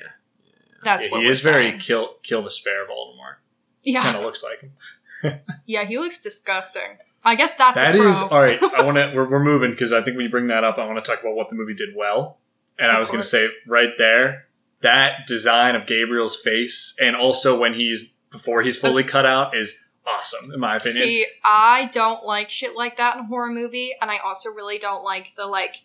That's 0.83 1.05
Yeah, 1.05 1.11
what 1.13 1.21
he 1.21 1.27
we're 1.27 1.31
is 1.31 1.41
very 1.41 1.77
kill 1.79 2.15
kill 2.23 2.43
the 2.43 2.51
spare 2.51 2.85
Voldemort. 2.85 3.35
yeah 3.83 4.01
Kind 4.03 4.17
of 4.17 4.23
looks 4.23 4.43
like 4.43 4.59
him. 4.59 5.39
yeah 5.65 5.85
he 5.85 5.97
looks 5.97 6.19
disgusting. 6.19 6.97
I 7.23 7.35
guess 7.35 7.55
that's 7.55 7.75
That 7.75 7.95
is 7.95 8.17
all 8.17 8.41
right. 8.41 8.61
I 8.61 8.81
want 8.83 8.97
to. 8.97 9.11
We're, 9.15 9.29
we're 9.29 9.43
moving 9.43 9.71
because 9.71 9.93
I 9.93 10.01
think 10.01 10.17
when 10.17 10.25
you 10.25 10.31
bring 10.31 10.47
that 10.47 10.63
up, 10.63 10.77
I 10.77 10.85
want 10.85 11.03
to 11.03 11.09
talk 11.09 11.21
about 11.21 11.35
what 11.35 11.49
the 11.49 11.55
movie 11.55 11.73
did 11.73 11.95
well. 11.95 12.37
And 12.77 12.91
I 12.91 12.99
was 12.99 13.09
going 13.09 13.21
to 13.21 13.27
say 13.27 13.47
right 13.67 13.91
there 13.97 14.47
that 14.81 15.25
design 15.27 15.75
of 15.75 15.87
Gabriel's 15.87 16.35
face, 16.35 16.97
and 17.01 17.15
also 17.15 17.57
when 17.57 17.73
he's 17.73 18.13
before 18.31 18.61
he's 18.61 18.77
fully 18.77 19.03
cut 19.03 19.25
out, 19.25 19.55
is 19.55 19.87
awesome 20.05 20.51
in 20.53 20.59
my 20.59 20.75
opinion. 20.75 21.03
See, 21.03 21.25
I 21.43 21.89
don't 21.91 22.23
like 22.25 22.49
shit 22.49 22.75
like 22.75 22.97
that 22.97 23.15
in 23.15 23.21
a 23.21 23.27
horror 23.27 23.49
movie, 23.49 23.93
and 24.01 24.11
I 24.11 24.17
also 24.17 24.49
really 24.49 24.77
don't 24.77 25.03
like 25.03 25.31
the 25.37 25.45
like 25.45 25.77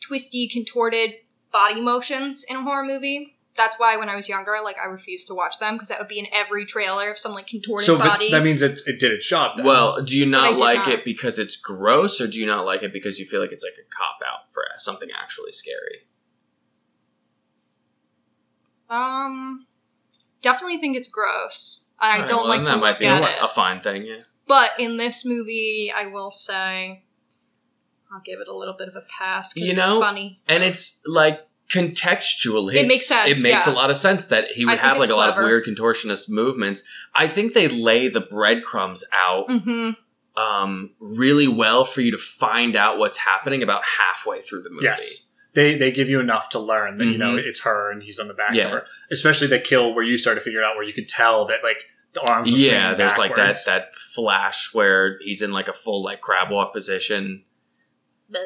twisty, 0.00 0.48
contorted 0.48 1.14
body 1.52 1.80
motions 1.80 2.44
in 2.44 2.56
a 2.56 2.62
horror 2.62 2.84
movie. 2.84 3.31
That's 3.56 3.78
why 3.78 3.96
when 3.98 4.08
I 4.08 4.16
was 4.16 4.28
younger, 4.28 4.56
like 4.64 4.76
I 4.82 4.86
refused 4.86 5.28
to 5.28 5.34
watch 5.34 5.58
them 5.58 5.74
because 5.74 5.88
that 5.88 5.98
would 5.98 6.08
be 6.08 6.18
in 6.18 6.26
every 6.32 6.64
trailer 6.64 7.10
of 7.10 7.18
some 7.18 7.32
like 7.32 7.46
contorted 7.46 7.84
so 7.84 7.98
body. 7.98 8.30
that 8.30 8.42
means 8.42 8.62
it, 8.62 8.80
it 8.86 8.98
did 8.98 9.12
its 9.12 9.28
job. 9.28 9.56
Then. 9.56 9.66
Well, 9.66 10.02
do 10.02 10.16
you 10.16 10.24
not 10.24 10.56
like 10.56 10.78
not. 10.78 10.88
it 10.88 11.04
because 11.04 11.38
it's 11.38 11.56
gross, 11.56 12.20
or 12.20 12.26
do 12.26 12.40
you 12.40 12.46
not 12.46 12.64
like 12.64 12.82
it 12.82 12.92
because 12.92 13.18
you 13.18 13.26
feel 13.26 13.40
like 13.40 13.52
it's 13.52 13.62
like 13.62 13.74
a 13.74 13.86
cop 13.94 14.18
out 14.26 14.52
for 14.52 14.62
something 14.78 15.10
actually 15.14 15.52
scary? 15.52 16.06
um, 18.92 19.66
definitely 20.42 20.78
think 20.78 20.96
it's 20.96 21.08
gross. 21.08 21.86
I 21.98 22.14
Alright, 22.14 22.28
don't 22.28 22.40
well, 22.40 22.48
like 22.48 22.58
then 22.58 22.64
to 22.64 22.70
that 22.70 22.76
look 22.76 22.82
might 22.82 22.98
be 22.98 23.06
at 23.06 23.22
a, 23.22 23.36
it. 23.36 23.42
a 23.42 23.48
fine 23.48 23.80
thing. 23.80 24.04
Yeah. 24.04 24.22
But 24.46 24.70
in 24.78 24.96
this 24.96 25.24
movie, 25.24 25.92
I 25.94 26.06
will 26.06 26.30
say, 26.30 27.04
I'll 28.12 28.20
give 28.24 28.40
it 28.40 28.48
a 28.48 28.54
little 28.54 28.74
bit 28.76 28.88
of 28.88 28.96
a 28.96 29.02
pass. 29.18 29.56
You 29.56 29.68
it's 29.68 29.76
know, 29.76 30.00
funny. 30.00 30.40
and 30.46 30.62
it's 30.62 31.00
like 31.06 31.46
contextually 31.72 32.74
It 32.74 32.86
makes 32.88 33.06
sense, 33.06 33.38
it 33.38 33.42
makes 33.42 33.66
yeah. 33.66 33.72
a 33.72 33.74
lot 33.74 33.90
of 33.90 33.96
sense 33.96 34.26
that 34.26 34.46
he 34.48 34.64
would 34.64 34.78
have 34.78 34.96
like 34.98 35.04
it's 35.06 35.12
a 35.12 35.16
lot 35.16 35.30
of 35.30 35.44
weird 35.44 35.64
contortionist 35.64 36.28
movements 36.30 36.82
i 37.14 37.26
think 37.28 37.54
they 37.54 37.68
lay 37.68 38.08
the 38.08 38.20
breadcrumbs 38.20 39.04
out 39.12 39.50
hmm 39.50 39.90
um, 40.34 40.94
really 40.98 41.46
well 41.46 41.84
for 41.84 42.00
you 42.00 42.10
to 42.12 42.16
find 42.16 42.74
out 42.74 42.96
what's 42.96 43.18
happening 43.18 43.62
about 43.62 43.82
halfway 43.84 44.40
through 44.40 44.62
the 44.62 44.70
movie 44.70 44.84
yes, 44.84 45.30
they 45.54 45.76
they 45.76 45.92
give 45.92 46.08
you 46.08 46.20
enough 46.20 46.48
to 46.50 46.58
learn 46.58 46.96
that 46.96 47.04
you 47.04 47.18
know 47.18 47.32
Mhm. 47.34 47.44
it's 47.44 47.60
her 47.64 47.90
and 47.92 48.02
he's 48.02 48.18
on 48.18 48.28
the 48.28 48.32
back 48.34 48.54
Yeah. 48.54 48.64
of 48.68 48.70
her. 48.72 48.86
Especially 49.10 49.46
the 49.48 49.58
kill 49.58 49.92
where 49.94 50.02
you 50.02 50.16
start 50.16 50.38
to 50.38 50.40
figure 50.42 50.62
out 50.64 50.74
where 50.76 50.84
you 50.84 50.94
could 50.94 51.06
tell 51.06 51.44
that 51.48 51.62
like 51.62 51.76
the 52.14 52.22
arms. 52.22 52.50
yeah 52.50 52.80
swinging 52.94 52.96
there's 52.96 53.18
like 53.18 53.34
that 53.34 53.58
that 53.66 53.94
flash 53.94 54.72
where 54.72 55.18
he's 55.20 55.42
in 55.42 55.52
like 55.52 55.68
a 55.68 55.74
full 55.74 56.02
like 56.02 56.22
crab 56.22 56.50
walk 56.50 56.72
position 56.72 57.44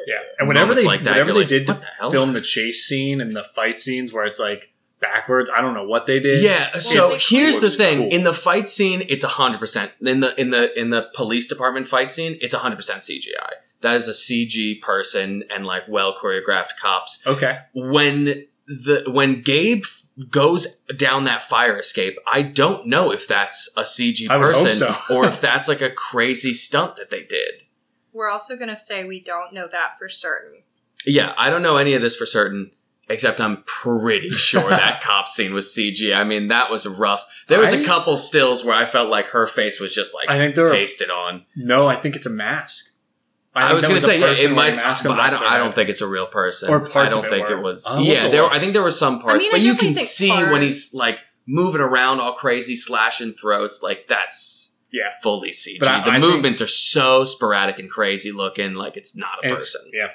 Yeah, 0.07 0.15
and 0.39 0.47
whenever 0.47 0.67
Moments 0.67 0.83
they 0.83 0.87
like 0.87 1.03
that, 1.03 1.11
whenever 1.11 1.29
you're 1.29 1.33
they 1.33 1.39
like, 1.41 1.47
did 1.47 1.67
what 1.67 1.81
the 1.81 1.87
hell? 1.99 2.11
film 2.11 2.33
the 2.33 2.41
chase 2.41 2.85
scene 2.85 3.21
and 3.21 3.35
the 3.35 3.45
fight 3.55 3.79
scenes 3.79 4.13
where 4.13 4.25
it's 4.25 4.39
like 4.39 4.71
backwards, 4.99 5.49
I 5.49 5.61
don't 5.61 5.73
know 5.73 5.87
what 5.87 6.07
they 6.07 6.19
did. 6.19 6.41
Yeah. 6.43 6.79
So 6.79 7.13
it's 7.13 7.29
here's 7.29 7.59
the 7.59 7.69
thing: 7.69 7.99
cool. 7.99 8.09
in 8.09 8.23
the 8.23 8.33
fight 8.33 8.69
scene, 8.69 9.03
it's 9.07 9.23
hundred 9.23 9.59
percent. 9.59 9.91
In 10.01 10.19
the 10.19 10.39
in 10.39 10.49
the 10.49 10.77
in 10.79 10.89
the 10.89 11.09
police 11.15 11.47
department 11.47 11.87
fight 11.87 12.11
scene, 12.11 12.37
it's 12.41 12.53
hundred 12.53 12.77
percent 12.77 13.01
CGI. 13.01 13.51
That 13.81 13.95
is 13.95 14.07
a 14.07 14.11
CG 14.11 14.81
person 14.81 15.43
and 15.53 15.63
like 15.63 15.83
well 15.87 16.15
choreographed 16.15 16.77
cops. 16.79 17.25
Okay. 17.27 17.59
When 17.73 18.45
the 18.67 19.03
when 19.07 19.41
Gabe 19.41 19.83
goes 20.29 20.65
down 20.95 21.25
that 21.25 21.43
fire 21.43 21.77
escape, 21.77 22.17
I 22.25 22.41
don't 22.41 22.87
know 22.87 23.11
if 23.11 23.27
that's 23.27 23.69
a 23.77 23.83
CG 23.83 24.29
I 24.29 24.37
would 24.37 24.55
hope 24.55 24.65
person 24.65 24.75
so. 24.77 25.15
or 25.15 25.25
if 25.25 25.39
that's 25.47 25.67
like 25.67 25.81
a 25.81 25.91
crazy 25.91 26.53
stunt 26.53 26.95
that 26.95 27.11
they 27.11 27.23
did. 27.23 27.63
We're 28.17 28.29
also 28.29 28.57
gonna 28.57 28.79
say 28.79 29.03
we 29.03 29.21
don't 29.21 29.53
know 29.53 29.67
that 29.71 29.99
for 29.99 30.09
certain. 30.09 30.63
Yeah, 31.05 31.33
I 31.37 31.51
don't 31.51 31.61
know 31.61 31.77
any 31.77 31.93
of 31.93 32.01
this 32.01 32.15
for 32.15 32.25
certain. 32.25 32.71
Except 33.09 33.39
I'm 33.39 33.63
pretty 33.63 34.31
sure 34.35 34.69
that 34.69 35.01
cop 35.01 35.27
scene 35.29 35.53
was 35.53 35.67
CG. 35.67 36.13
I 36.13 36.25
mean, 36.25 36.49
that 36.49 36.69
was 36.69 36.85
rough. 36.85 37.23
There 37.47 37.59
was 37.59 37.71
a 37.71 37.79
I- 37.79 37.85
couple 37.85 38.17
stills 38.17 38.65
where 38.65 38.75
I 38.75 38.83
felt 38.85 39.09
like 39.09 39.27
her 39.27 39.47
face 39.47 39.79
was 39.79 39.93
just 39.93 40.13
like 40.13 40.29
I 40.29 40.37
think 40.37 40.55
there 40.55 40.67
are 40.67 40.71
pasted 40.73 41.09
on. 41.09 41.45
no. 41.55 41.87
I 41.87 41.95
think 41.95 42.15
it's 42.15 42.25
a 42.25 42.31
mask. 42.31 42.95
I, 43.55 43.69
think 43.69 43.75
was 43.75 43.87
going 43.87 43.99
to 43.99 44.05
say 44.05 44.19
yeah, 44.19 44.49
it 44.49 44.53
might, 44.53 44.75
mask 44.75 45.03
but 45.03 45.19
I 45.19 45.29
don't. 45.29 45.35
of 45.35 45.39
their 45.41 45.49
I 45.49 45.57
don't 45.57 45.73
think 45.73 45.89
it's 45.89 46.01
a 46.01 46.07
real 46.07 46.27
person. 46.27 46.69
Or 46.69 46.79
parts 46.81 46.95
I 46.95 47.09
don't 47.09 47.23
of 47.25 47.31
think 47.31 47.47
were. 47.47 47.57
it 47.57 47.61
was. 47.63 47.87
I'll 47.87 48.01
yeah, 48.01 48.27
there. 48.27 48.43
up. 48.43 48.51
I 48.51 48.59
think 48.59 48.73
there 48.73 48.83
were 48.83 48.91
some 48.91 49.19
parts, 49.19 49.39
mean, 49.39 49.51
but 49.51 49.61
you 49.61 49.75
can 49.75 49.93
think 49.93 50.05
see 50.07 50.29
when 50.29 50.61
he's 50.61 50.93
like 50.93 51.19
moving 51.47 51.81
around 51.81 52.19
all 52.19 52.33
crazy, 52.33 52.75
slashing 52.75 53.33
throats. 53.33 53.81
Like 53.81 54.07
that's 54.07 54.66
Yeah. 54.91 55.09
fully 55.21 55.51
CG. 55.51 55.79
But 55.79 55.87
I- 55.89 56.03
the 56.03 56.09
I 56.11 56.13
think- 56.13 56.21
movements 56.33 56.61
are 56.61 56.67
so 56.67 57.25
sporadic 57.25 57.79
and 57.79 57.89
crazy 57.89 58.31
looking. 58.31 58.73
Like 58.75 58.95
it's 58.97 59.15
not 59.15 59.39
a 59.43 59.47
It's- 59.47 59.55
person. 59.73 59.91
Yeah. 59.93 60.11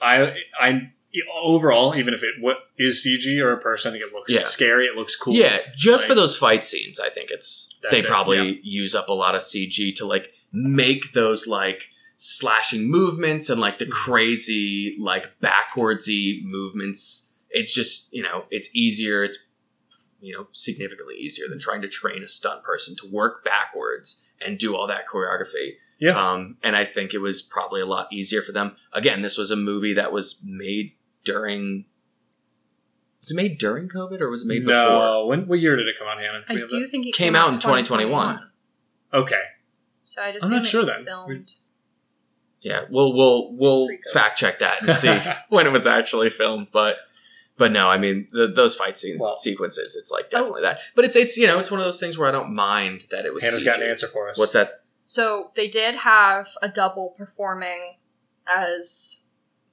I 0.00 0.36
I 0.60 0.90
overall, 1.32 1.94
even 1.96 2.12
if 2.12 2.22
it 2.22 2.34
what 2.40 2.56
is 2.78 3.02
CG 3.04 3.40
or 3.40 3.52
a 3.52 3.60
person, 3.60 3.90
I 3.90 3.92
think 3.92 4.04
it 4.04 4.12
looks 4.12 4.32
Yeah. 4.32 4.46
scary. 4.46 4.86
It 4.86 4.96
looks 4.96 5.16
cool. 5.16 5.34
Yeah, 5.34 5.58
just 5.76 6.04
for 6.06 6.10
Like- 6.14 6.18
those 6.22 6.36
fight 6.36 6.64
scenes, 6.64 6.98
I 7.00 7.08
think 7.08 7.30
it's 7.30 7.74
That's 7.82 7.94
they 7.94 8.00
it, 8.00 8.06
probably 8.06 8.60
use 8.62 8.94
up 8.94 9.08
a 9.08 9.12
lot 9.12 9.34
of 9.34 9.42
CG 9.42 9.92
to 9.96 10.04
like 10.04 10.32
make 10.52 11.12
those 11.12 11.46
like 11.46 11.90
slashing 12.16 12.88
movements 12.90 13.48
and 13.50 13.60
like 13.60 13.78
the 13.78 13.86
Mhm. 13.86 13.90
crazy 13.90 14.96
like 14.98 15.30
backwardsy 15.40 16.42
movements. 16.44 17.32
It's 17.50 17.72
just 17.72 18.12
you 18.12 18.22
know 18.22 18.46
it's 18.50 18.68
easier. 18.74 19.22
It's 19.24 19.38
you 20.24 20.36
know 20.36 20.46
significantly 20.52 21.16
easier 21.16 21.46
than 21.48 21.58
trying 21.58 21.82
to 21.82 21.88
train 21.88 22.22
a 22.22 22.28
stunt 22.28 22.62
person 22.62 22.96
to 22.96 23.10
work 23.10 23.44
backwards 23.44 24.28
and 24.44 24.58
do 24.58 24.74
all 24.74 24.86
that 24.86 25.06
choreography. 25.06 25.74
Yeah. 25.98 26.18
Um, 26.18 26.56
and 26.62 26.74
I 26.76 26.84
think 26.84 27.14
it 27.14 27.18
was 27.18 27.40
probably 27.42 27.80
a 27.80 27.86
lot 27.86 28.08
easier 28.12 28.42
for 28.42 28.52
them. 28.52 28.74
Again, 28.92 29.20
this 29.20 29.38
was 29.38 29.50
a 29.50 29.56
movie 29.56 29.94
that 29.94 30.12
was 30.12 30.42
made 30.44 30.92
during. 31.24 31.84
Was 33.20 33.30
it 33.30 33.36
made 33.36 33.58
during 33.58 33.88
COVID 33.88 34.20
or 34.20 34.28
was 34.28 34.42
it 34.42 34.46
made 34.46 34.66
before? 34.66 34.82
no. 34.82 35.26
When 35.26 35.46
what 35.46 35.60
year 35.60 35.76
did 35.76 35.86
it 35.88 35.94
come 35.98 36.08
out, 36.08 36.18
Hannah? 36.18 36.40
Do 36.40 36.46
I 36.48 36.54
we 36.54 36.60
have 36.60 36.68
do 36.70 36.88
think 36.88 37.06
it 37.06 37.14
Came 37.14 37.34
out 37.34 37.52
in 37.52 37.58
2021. 37.58 38.36
that? 38.36 39.18
Okay. 39.18 39.42
So 40.04 40.22
I 40.22 40.32
just 40.32 40.44
I'm 40.44 40.50
not 40.50 40.66
sure 40.66 40.84
then. 40.84 41.04
Filmed. 41.04 41.50
Yeah, 42.60 42.84
we'll 42.90 43.12
we'll 43.14 43.54
we'll 43.54 43.88
fact 44.12 44.38
check 44.38 44.58
that 44.60 44.82
and 44.82 44.92
see 45.04 45.16
when 45.48 45.66
it 45.66 45.70
was 45.70 45.86
actually 45.86 46.30
filmed. 46.30 46.68
But 46.72 46.96
but 47.56 47.70
no, 47.72 47.88
I 47.88 47.98
mean 47.98 48.28
the, 48.32 48.46
those 48.48 48.74
fight 48.74 48.96
scene 48.98 49.18
Well- 49.18 49.36
sequences, 49.36 49.96
it's 49.96 50.10
Oh. 50.12 50.16
like 50.16 50.30
definitely 50.30 50.62
that. 50.62 50.80
But 50.94 51.04
it's 51.04 51.16
it's 51.16 51.36
you 51.36 51.46
know 51.46 51.58
it's 51.58 51.70
one 51.70 51.80
of 51.80 51.86
those 51.86 52.00
things 52.00 52.16
where 52.18 52.28
I 52.28 52.32
don't 52.32 52.54
mind 52.54 53.06
that 53.10 53.24
it 53.26 53.32
was. 53.34 53.42
Hannah's 53.44 53.62
CG. 53.62 53.66
got 53.66 53.80
an 53.82 53.88
answer 53.88 54.08
for 54.08 54.28
us. 54.30 54.38
What's 54.38 54.52
that? 54.54 54.82
So 55.06 55.50
they 55.54 55.68
did 55.68 55.94
have 55.96 56.48
a 56.62 56.68
double 56.68 57.14
performing 57.18 57.96
as 58.46 59.20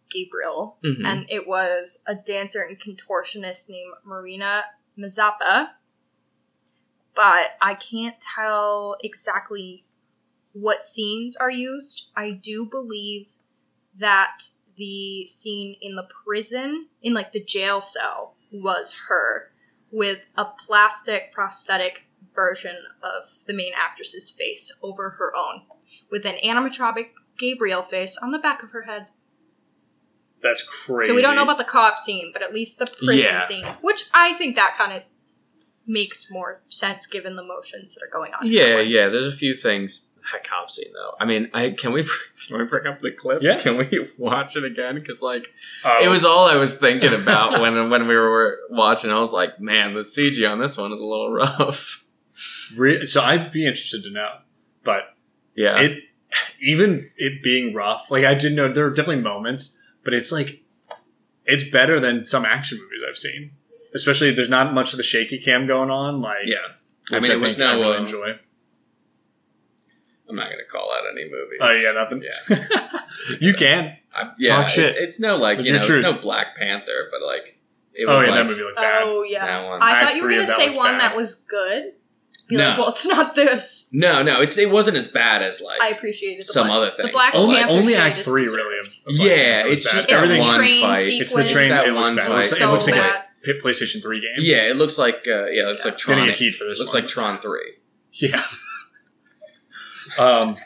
Gabriel, 0.09 0.77
Mhm. 0.83 1.05
and 1.05 1.25
it 1.29 1.47
was 1.47 2.03
a 2.05 2.15
dancer 2.15 2.61
and 2.61 2.77
contortionist 2.79 3.69
named 3.69 3.93
Marina 4.03 4.65
Mazepa. 4.97 5.69
But 7.15 7.51
I 7.61 7.75
can't 7.75 8.15
tell 8.35 8.97
exactly 9.03 9.85
what 10.53 10.85
scenes 10.85 11.35
are 11.37 11.49
used. 11.51 12.09
I 12.15 12.31
do 12.31 12.65
believe 12.65 13.27
that 13.99 14.43
the 14.81 15.27
scene 15.27 15.75
in 15.79 15.95
the 15.95 16.07
prison, 16.25 16.87
in 17.03 17.13
like 17.13 17.31
the 17.31 17.43
jail 17.43 17.83
cell, 17.83 18.33
was 18.51 18.95
her 19.07 19.51
with 19.91 20.17
a 20.35 20.45
plastic 20.65 21.31
prosthetic 21.31 22.01
version 22.33 22.75
of 23.03 23.29
the 23.45 23.53
main 23.53 23.73
actress's 23.77 24.31
face 24.31 24.75
over 24.81 25.11
her 25.11 25.31
own 25.35 25.61
with 26.11 26.25
an 26.25 26.37
animatronic 26.43 27.09
Gabriel 27.37 27.83
face 27.83 28.17
on 28.21 28.31
the 28.31 28.39
back 28.39 28.63
of 28.63 28.71
her 28.71 28.81
head. 28.83 29.07
That's 30.41 30.63
crazy. 30.63 31.09
So 31.09 31.15
we 31.15 31.21
don't 31.21 31.35
know 31.35 31.43
about 31.43 31.59
the 31.59 31.63
cop 31.63 31.99
scene, 31.99 32.31
but 32.33 32.41
at 32.41 32.53
least 32.53 32.79
the 32.79 32.87
prison 32.87 33.17
Yeah. 33.17 33.47
scene, 33.47 33.65
which 33.81 34.05
I 34.13 34.33
think 34.37 34.55
that 34.55 34.73
kind 34.77 34.93
of 34.93 35.03
makes 35.85 36.31
more 36.31 36.61
sense 36.69 37.05
given 37.05 37.35
the 37.35 37.43
motions 37.43 37.93
that 37.93 38.01
are 38.03 38.11
going 38.11 38.33
on. 38.33 38.39
Yeah, 38.47 38.79
yeah. 38.79 39.09
There's 39.09 39.27
a 39.27 39.31
few 39.31 39.53
things. 39.53 40.09
That 40.31 40.43
cop 40.43 40.69
scene 40.69 40.93
though. 40.93 41.15
I 41.19 41.25
mean, 41.25 41.49
I 41.53 41.71
can 41.71 41.91
we 41.93 42.03
can 42.47 42.57
we 42.59 42.65
bring 42.65 42.87
up 42.87 42.99
the 42.99 43.11
clip? 43.11 43.41
Yeah. 43.41 43.59
Can 43.59 43.77
we 43.77 44.05
watch 44.17 44.55
it 44.55 44.63
again? 44.63 44.95
Because 44.95 45.21
like 45.21 45.47
Oh, 45.83 45.99
it 46.03 46.07
was 46.09 46.23
all 46.23 46.47
I 46.47 46.55
was 46.55 46.73
thinking 46.73 47.13
about 47.13 47.59
when 47.61 47.89
when 47.89 48.07
we 48.07 48.15
were 48.15 48.59
watching. 48.69 49.11
I 49.11 49.19
was 49.19 49.33
like, 49.33 49.59
man, 49.59 49.93
the 49.93 50.01
CG 50.01 50.49
on 50.49 50.59
this 50.59 50.77
one 50.77 50.91
is 50.91 50.99
a 50.99 51.05
little 51.05 51.31
rough. 51.31 52.03
re- 52.75 53.05
so 53.05 53.21
I'd 53.21 53.51
be 53.51 53.65
interested 53.65 54.03
to 54.03 54.11
know, 54.11 54.29
but 54.83 55.15
Yeah, 55.55 55.79
it 55.79 55.99
even 56.61 57.03
it 57.17 57.43
being 57.43 57.73
rough, 57.73 58.09
like 58.11 58.23
I 58.23 58.33
didn't 58.35 58.55
know 58.55 58.71
there 58.71 58.85
were 58.85 58.91
definitely 58.93 59.23
moments, 59.23 59.81
but 60.03 60.13
it's 60.13 60.31
like 60.31 60.61
it's 61.45 61.69
better 61.69 61.99
than 61.99 62.25
some 62.25 62.45
action 62.45 62.77
movies 62.77 63.01
I've 63.07 63.17
seen. 63.17 63.51
Especially 63.93 64.31
there's 64.31 64.49
not 64.49 64.73
much 64.73 64.93
of 64.93 64.97
the 64.97 65.03
shaky 65.03 65.39
cam 65.39 65.67
going 65.67 65.89
on. 65.89 66.21
Like 66.21 66.45
yeah. 66.45 66.57
I 67.11 67.19
mean, 67.19 67.31
it 67.31 67.39
was 67.39 67.55
think 67.55 67.67
I 67.67 67.73
really 67.73 67.97
uh, 67.97 68.01
enjoy. 68.01 68.39
I'm 70.31 70.35
not 70.37 70.49
gonna 70.49 70.63
call 70.63 70.91
out 70.93 71.03
any 71.11 71.25
movies. 71.25 71.59
Oh 71.61 71.71
yeah, 71.71 71.91
nothing. 71.91 72.23
Yeah, 72.23 72.99
you 73.39 73.53
can. 73.53 73.97
I, 74.15 74.31
yeah. 74.39 74.55
Talk 74.61 74.69
shit. 74.69 74.95
It, 74.95 75.03
it's 75.03 75.19
no 75.19 75.37
like 75.37 75.57
With 75.57 75.67
you 75.67 75.73
know, 75.73 75.83
truth. 75.85 76.03
it's 76.05 76.15
no 76.15 76.19
Black 76.19 76.55
Panther, 76.55 77.07
but 77.11 77.21
like 77.21 77.59
it 77.93 78.05
Oh 78.05 78.15
was 78.15 78.23
yeah, 78.25 78.31
like 78.31 78.39
that 78.39 78.45
movie 78.47 78.61
looked 78.63 78.77
bad. 78.77 79.03
Oh 79.05 79.23
yeah. 79.23 79.45
that 79.45 79.67
one. 79.69 79.81
I 79.81 79.91
Act 79.91 80.03
thought 80.07 80.15
you 80.15 80.23
were 80.23 80.29
gonna 80.29 80.41
of 80.41 80.47
that 80.47 80.57
say 80.57 80.75
one 80.75 80.93
bad. 80.93 81.01
that 81.01 81.15
was 81.15 81.35
good. 81.35 81.93
Be 82.49 82.57
No. 82.57 82.69
like, 82.69 82.77
well, 82.79 82.89
it's 82.89 83.05
not 83.05 83.35
this. 83.35 83.89
no, 83.93 84.21
no, 84.23 84.41
it's 84.41 84.57
it 84.57 84.69
wasn't 84.69 84.97
as 84.97 85.07
bad 85.07 85.41
as 85.41 85.61
like 85.61 85.79
I 85.81 85.89
appreciated 85.89 86.41
the 86.41 86.45
some 86.45 86.67
Black- 86.67 86.77
other 86.77 86.89
The 86.89 86.95
things. 86.97 87.11
Black 87.11 87.35
only 87.35 87.55
like, 87.55 87.65
Panther 87.67 87.79
only 87.79 87.95
Act 87.95 88.17
three 88.19 88.43
really. 88.47 88.79
of- 88.79 88.87
of 88.87 88.93
Yeah, 89.07 89.25
Black 89.25 89.37
Panther 89.37 89.69
was 89.69 89.77
it's 89.77 89.85
bad. 89.85 89.93
just 89.93 90.09
It's 90.09 90.13
everything. 90.13 90.39
one 90.41 90.57
train 90.57 90.81
fight. 90.81 91.07
It's 91.07 91.35
the 91.35 91.47
train. 91.47 91.69
That 91.69 91.85
it 91.85 91.91
looks 91.91 92.01
one 92.01 92.15
bad. 92.17 92.25
It 92.25 92.27
fight. 92.27 92.35
looks, 92.49 92.59
it 92.61 92.65
looks 92.67 92.85
like 92.87 92.95
bad. 92.95 93.15
a 93.15 93.53
P- 93.53 93.59
PlayStation 93.61 94.01
Three 94.01 94.19
game. 94.19 94.31
Yeah, 94.39 94.63
it 94.69 94.75
looks 94.75 94.97
like 94.97 95.25
uh, 95.27 95.45
yeah, 95.45 95.63
it 95.63 95.65
looks 95.67 95.85
Yeah. 95.85 95.91
like 95.91 95.97
Tron. 95.97 96.17
Getting 96.17 96.29
a 96.29 96.33
It 96.33 96.37
heat 96.39 96.55
for 96.55 96.65
this. 96.65 96.79
looks 96.79 96.93
one. 96.93 97.03
like 97.03 97.09
Tron 97.09 97.39
Three. 97.39 97.75
Yeah. 98.13 98.43
um, 100.19 100.57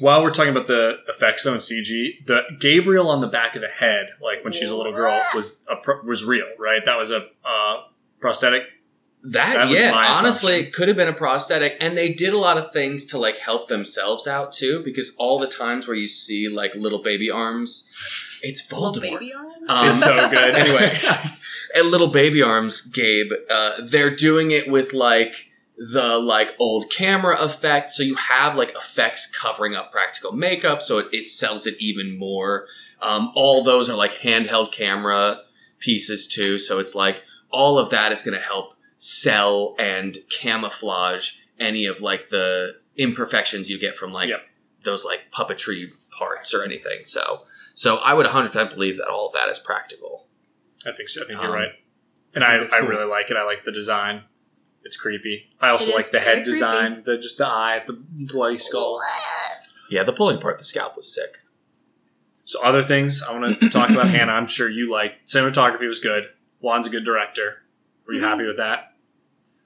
while 0.00 0.22
we're 0.22 0.32
talking 0.32 0.50
about 0.50 0.66
the 0.66 0.98
effects 1.08 1.44
though 1.44 1.52
in 1.52 1.58
CG, 1.58 2.26
the 2.26 2.42
Gabriel 2.58 3.08
on 3.08 3.20
the 3.20 3.28
back 3.28 3.54
of 3.54 3.62
the 3.62 3.68
head, 3.68 4.08
like 4.22 4.42
when 4.44 4.52
she's 4.52 4.70
a 4.70 4.76
little 4.76 4.92
girl, 4.92 5.22
was 5.34 5.62
a 5.70 5.76
pro- 5.76 6.02
was 6.02 6.24
real, 6.24 6.46
right? 6.58 6.80
That 6.84 6.98
was 6.98 7.10
a 7.10 7.26
uh, 7.44 7.82
prosthetic. 8.20 8.62
That, 9.22 9.68
That 9.68 9.68
yeah, 9.68 9.92
honestly, 9.94 10.54
it 10.54 10.72
could 10.72 10.88
have 10.88 10.96
been 10.96 11.08
a 11.08 11.12
prosthetic, 11.12 11.76
and 11.78 11.96
they 11.96 12.14
did 12.14 12.32
a 12.32 12.38
lot 12.38 12.56
of 12.56 12.72
things 12.72 13.04
to 13.06 13.18
like 13.18 13.36
help 13.36 13.68
themselves 13.68 14.26
out 14.26 14.52
too. 14.52 14.82
Because 14.82 15.14
all 15.18 15.38
the 15.38 15.46
times 15.46 15.86
where 15.86 15.96
you 15.96 16.08
see 16.08 16.48
like 16.48 16.74
little 16.74 17.02
baby 17.02 17.30
arms, 17.30 17.90
it's 18.42 18.72
Little 18.72 18.94
Voldemort. 18.94 19.18
baby 19.18 19.34
arms. 19.34 19.52
Um, 19.68 19.88
it's 19.90 20.00
so 20.00 20.30
good. 20.30 20.54
anyway. 20.54 20.96
and 21.74 21.90
little 21.90 22.08
baby 22.08 22.42
arms, 22.42 22.80
Gabe, 22.80 23.30
uh, 23.50 23.82
they're 23.84 24.16
doing 24.16 24.52
it 24.52 24.70
with 24.70 24.94
like 24.94 25.49
the 25.82 26.18
like 26.18 26.54
old 26.58 26.90
camera 26.90 27.36
effect. 27.40 27.88
So 27.88 28.02
you 28.02 28.14
have 28.16 28.54
like 28.54 28.76
effects 28.76 29.26
covering 29.26 29.74
up 29.74 29.90
practical 29.90 30.32
makeup, 30.32 30.82
so 30.82 30.98
it, 30.98 31.06
it 31.12 31.28
sells 31.30 31.66
it 31.66 31.74
even 31.80 32.18
more. 32.18 32.66
Um, 33.00 33.32
all 33.34 33.64
those 33.64 33.88
are 33.88 33.96
like 33.96 34.12
handheld 34.20 34.72
camera 34.72 35.38
pieces 35.78 36.26
too. 36.28 36.58
So 36.58 36.78
it's 36.80 36.94
like 36.94 37.24
all 37.50 37.78
of 37.78 37.88
that 37.90 38.12
is 38.12 38.22
going 38.22 38.36
to 38.38 38.44
help 38.44 38.74
sell 38.98 39.74
and 39.78 40.18
camouflage 40.30 41.32
any 41.58 41.86
of 41.86 42.02
like 42.02 42.28
the 42.28 42.74
imperfections 42.96 43.70
you 43.70 43.80
get 43.80 43.96
from 43.96 44.12
like 44.12 44.28
Yep. 44.28 44.40
those 44.84 45.04
like 45.06 45.30
puppetry 45.32 45.90
parts 46.10 46.52
or 46.52 46.62
anything. 46.62 47.04
So 47.04 47.40
so 47.74 47.96
I 47.96 48.12
would 48.12 48.26
100% 48.26 48.68
believe 48.74 48.98
that 48.98 49.08
all 49.08 49.28
of 49.28 49.32
that 49.32 49.48
is 49.48 49.58
practical. 49.58 50.26
I 50.86 50.92
think 50.92 51.08
so. 51.08 51.22
I 51.22 51.26
think 51.26 51.38
Um, 51.38 51.46
you're 51.46 51.54
right. 51.54 51.70
And 52.34 52.44
I 52.44 52.56
I, 52.56 52.64
I, 52.64 52.68
cool. 52.80 52.88
really 52.88 53.06
like 53.06 53.30
it. 53.30 53.36
I 53.38 53.44
like 53.44 53.64
the 53.64 53.72
design. 53.72 54.24
It's 54.82 54.96
creepy. 54.96 55.50
I 55.60 55.68
also 55.70 55.86
It 55.86 55.88
is 55.90 55.94
like 55.94 56.06
the 56.06 56.20
very 56.20 56.36
head 56.38 56.44
design, 56.44 57.02
the 57.04 57.18
just 57.18 57.38
the 57.38 57.46
eye, 57.46 57.82
the 57.86 57.92
bloody 58.32 58.58
skull. 58.58 59.00
Yeah, 59.90 60.04
the 60.04 60.12
pulling 60.12 60.40
part, 60.40 60.58
the 60.58 60.64
scalp 60.64 60.96
was 60.96 61.12
sick. 61.12 61.36
So 62.44 62.62
other 62.62 62.82
things 62.82 63.22
I 63.22 63.38
want 63.38 63.60
to 63.60 63.68
talk 63.70 63.90
about. 63.90 64.08
Hannah, 64.08 64.32
I'm 64.32 64.46
sure 64.46 64.68
you 64.68 64.90
like 64.90 65.26
cinematography 65.26 65.86
was 65.86 66.00
good. 66.00 66.24
Wan's 66.60 66.86
a 66.86 66.90
good 66.90 67.04
director. 67.04 67.62
Were 68.06 68.14
you 68.14 68.20
Mhm. 68.20 68.24
happy 68.28 68.46
with 68.46 68.56
that? 68.56 68.94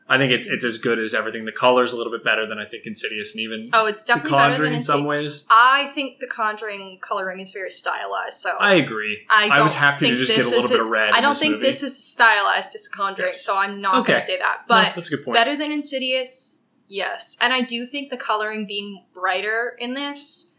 I 0.07 0.19
think 0.19 0.33
it's 0.33 0.47
it's 0.49 0.65
as 0.65 0.77
good 0.79 0.99
as 0.99 1.15
everything. 1.15 1.47
The 1.47 1.53
color's 1.53 1.93
a 1.95 1.97
little 1.97 2.13
bit 2.13 2.23
better 2.23 2.47
than 2.47 2.59
I 2.59 2.67
think 2.67 2.85
Insidious, 2.85 3.35
and 3.35 3.43
even 3.43 3.71
Oh, 3.73 3.87
it's 3.87 4.05
The 4.05 4.15
definitely 4.15 4.39
better 4.39 4.63
than 4.63 4.73
in 4.75 4.83
some 4.83 5.05
ways. 5.07 5.47
I 5.51 5.87
think 5.95 6.19
the 6.19 6.27
Conjuring 6.27 6.99
coloring 7.01 7.41
is 7.41 7.53
very 7.53 7.71
stylized. 7.71 8.39
So 8.41 8.51
I 8.51 8.75
agree. 8.75 9.19
I, 9.31 9.49
I 9.49 9.63
was 9.63 9.75
happy 9.75 10.11
to 10.11 10.17
just 10.17 10.31
get 10.35 10.45
a 10.45 10.49
little 10.51 10.69
bit 10.69 10.81
of 10.81 10.89
red 10.89 11.13
I 11.15 11.21
don't 11.23 11.31
this 11.31 11.39
think 11.41 11.53
movie. 11.55 11.67
this 11.67 11.83
is 11.83 11.97
stylized 11.97 12.75
as 12.75 12.87
Conjuring, 12.89 13.29
Yes. 13.29 13.43
so 13.45 13.57
I'm 13.57 13.81
not 13.81 13.97
Okay. 14.03 14.09
going 14.13 14.21
to 14.21 14.27
say 14.27 14.39
that. 14.39 14.59
No, 14.69 14.75
But 14.77 14.93
that's 14.95 15.09
a 15.11 15.17
good 15.17 15.25
point. 15.25 15.35
better 15.37 15.57
than 15.57 15.73
Insidious, 15.73 16.65
yes. 16.87 17.39
And 17.41 17.53
I 17.55 17.63
do 17.63 17.87
think 17.87 18.11
the 18.11 18.19
coloring 18.19 18.67
being 18.67 19.05
brighter 19.15 19.75
in 19.79 19.95
this 19.95 20.55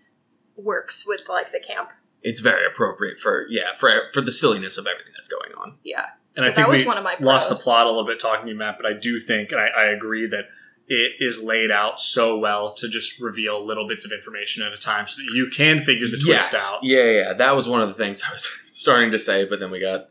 works 0.57 1.05
with 1.07 1.27
like 1.29 1.51
the 1.51 1.59
camp. 1.59 1.89
It's 2.25 2.39
very 2.41 2.65
appropriate 2.65 3.19
for 3.19 3.45
yeah 3.49 3.73
for 3.73 3.89
for 4.13 4.21
the 4.21 4.31
silliness 4.31 4.77
of 4.77 4.87
everything 4.87 5.13
that's 5.15 5.27
going 5.27 5.51
on. 5.57 5.77
Yeah, 5.83 6.05
and 6.35 6.37
so 6.37 6.41
I 6.43 6.45
think 6.47 6.55
that 6.57 6.69
was 6.69 6.81
we 6.81 6.87
one 6.87 6.97
of 6.97 7.03
my 7.03 7.15
lost 7.19 7.49
the 7.49 7.55
plot 7.55 7.85
a 7.85 7.89
little 7.89 8.05
bit 8.05 8.19
talking 8.19 8.45
to 8.45 8.51
you, 8.51 8.57
Matt, 8.57 8.77
but 8.77 8.85
I 8.85 8.93
do 8.93 9.19
think, 9.19 9.51
and 9.51 9.61
I, 9.61 9.67
I 9.67 9.85
agree 9.85 10.27
that 10.27 10.45
it 10.87 11.13
is 11.19 11.41
laid 11.41 11.71
out 11.71 11.99
so 11.99 12.37
well 12.37 12.73
to 12.75 12.87
just 12.89 13.19
reveal 13.19 13.65
little 13.65 13.87
bits 13.87 14.05
of 14.05 14.11
information 14.11 14.61
at 14.63 14.71
a 14.73 14.77
time, 14.77 15.07
so 15.07 15.21
that 15.21 15.33
you 15.33 15.49
can 15.49 15.83
figure 15.83 16.07
the 16.07 16.17
twist 16.23 16.53
out. 16.55 16.83
Yeah, 16.83 17.03
yeah, 17.11 17.33
that 17.33 17.55
was 17.55 17.67
one 17.69 17.81
of 17.81 17.87
the 17.87 17.95
things 17.95 18.21
I 18.27 18.31
was 18.31 18.45
starting 18.71 19.11
to 19.11 19.19
say, 19.19 19.45
but 19.45 19.59
then 19.59 19.71
we 19.71 19.79
got 19.79 20.09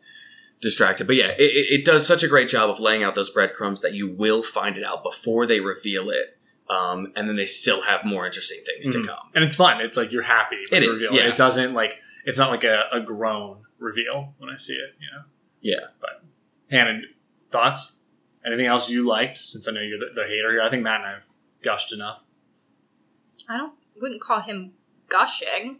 distracted. 0.60 1.06
But 1.06 1.16
yeah, 1.16 1.28
it, 1.38 1.42
it, 1.42 1.80
it 1.80 1.84
does 1.84 2.06
such 2.06 2.22
a 2.22 2.28
great 2.28 2.48
job 2.48 2.70
of 2.70 2.80
laying 2.80 3.02
out 3.02 3.14
those 3.14 3.30
breadcrumbs 3.30 3.80
that 3.82 3.92
you 3.94 4.08
will 4.08 4.42
find 4.42 4.78
it 4.78 4.84
out 4.84 5.02
before 5.02 5.46
they 5.46 5.60
reveal 5.60 6.10
it, 6.10 6.36
um, 6.70 7.12
and 7.16 7.28
then 7.28 7.36
they 7.36 7.46
still 7.46 7.82
have 7.82 8.04
more 8.04 8.24
interesting 8.26 8.60
things 8.64 8.88
Mhm. 8.88 9.02
to 9.02 9.06
come. 9.08 9.30
and 9.34 9.44
it's 9.44 9.56
fun. 9.56 9.80
It's 9.80 9.96
like 9.96 10.10
you're 10.12 10.22
happy. 10.22 10.56
With 10.70 10.72
It 10.82 10.86
the 10.86 10.92
is, 10.92 11.02
reveal. 11.02 11.20
yeah. 11.22 11.30
It 11.30 11.36
doesn't 11.36 11.74
like 11.74 11.98
it's 12.24 12.38
not 12.38 12.50
like 12.50 12.64
a, 12.64 12.84
a 12.92 13.00
groan 13.00 13.62
reveal 13.78 14.34
when 14.38 14.50
I 14.50 14.56
see 14.56 14.74
it. 14.74 14.94
You 14.98 15.06
know. 15.12 15.24
Yeah. 15.60 15.86
But 16.00 16.22
Hannah, 16.70 17.00
thoughts? 17.50 17.96
Anything 18.44 18.66
else 18.66 18.90
you 18.90 19.06
liked? 19.06 19.38
Since 19.38 19.66
I 19.68 19.72
know 19.72 19.80
you're 19.80 19.98
the, 19.98 20.14
the 20.14 20.24
hater 20.24 20.52
here, 20.52 20.62
I 20.62 20.70
think 20.70 20.82
Matt 20.82 21.00
and 21.00 21.06
I 21.06 21.12
have 21.12 21.22
gushed 21.62 21.92
enough. 21.92 22.20
I 23.48 23.56
don't 23.56 23.72
wouldn't 24.00 24.20
call 24.20 24.40
him 24.40 24.72
gushing. 25.08 25.78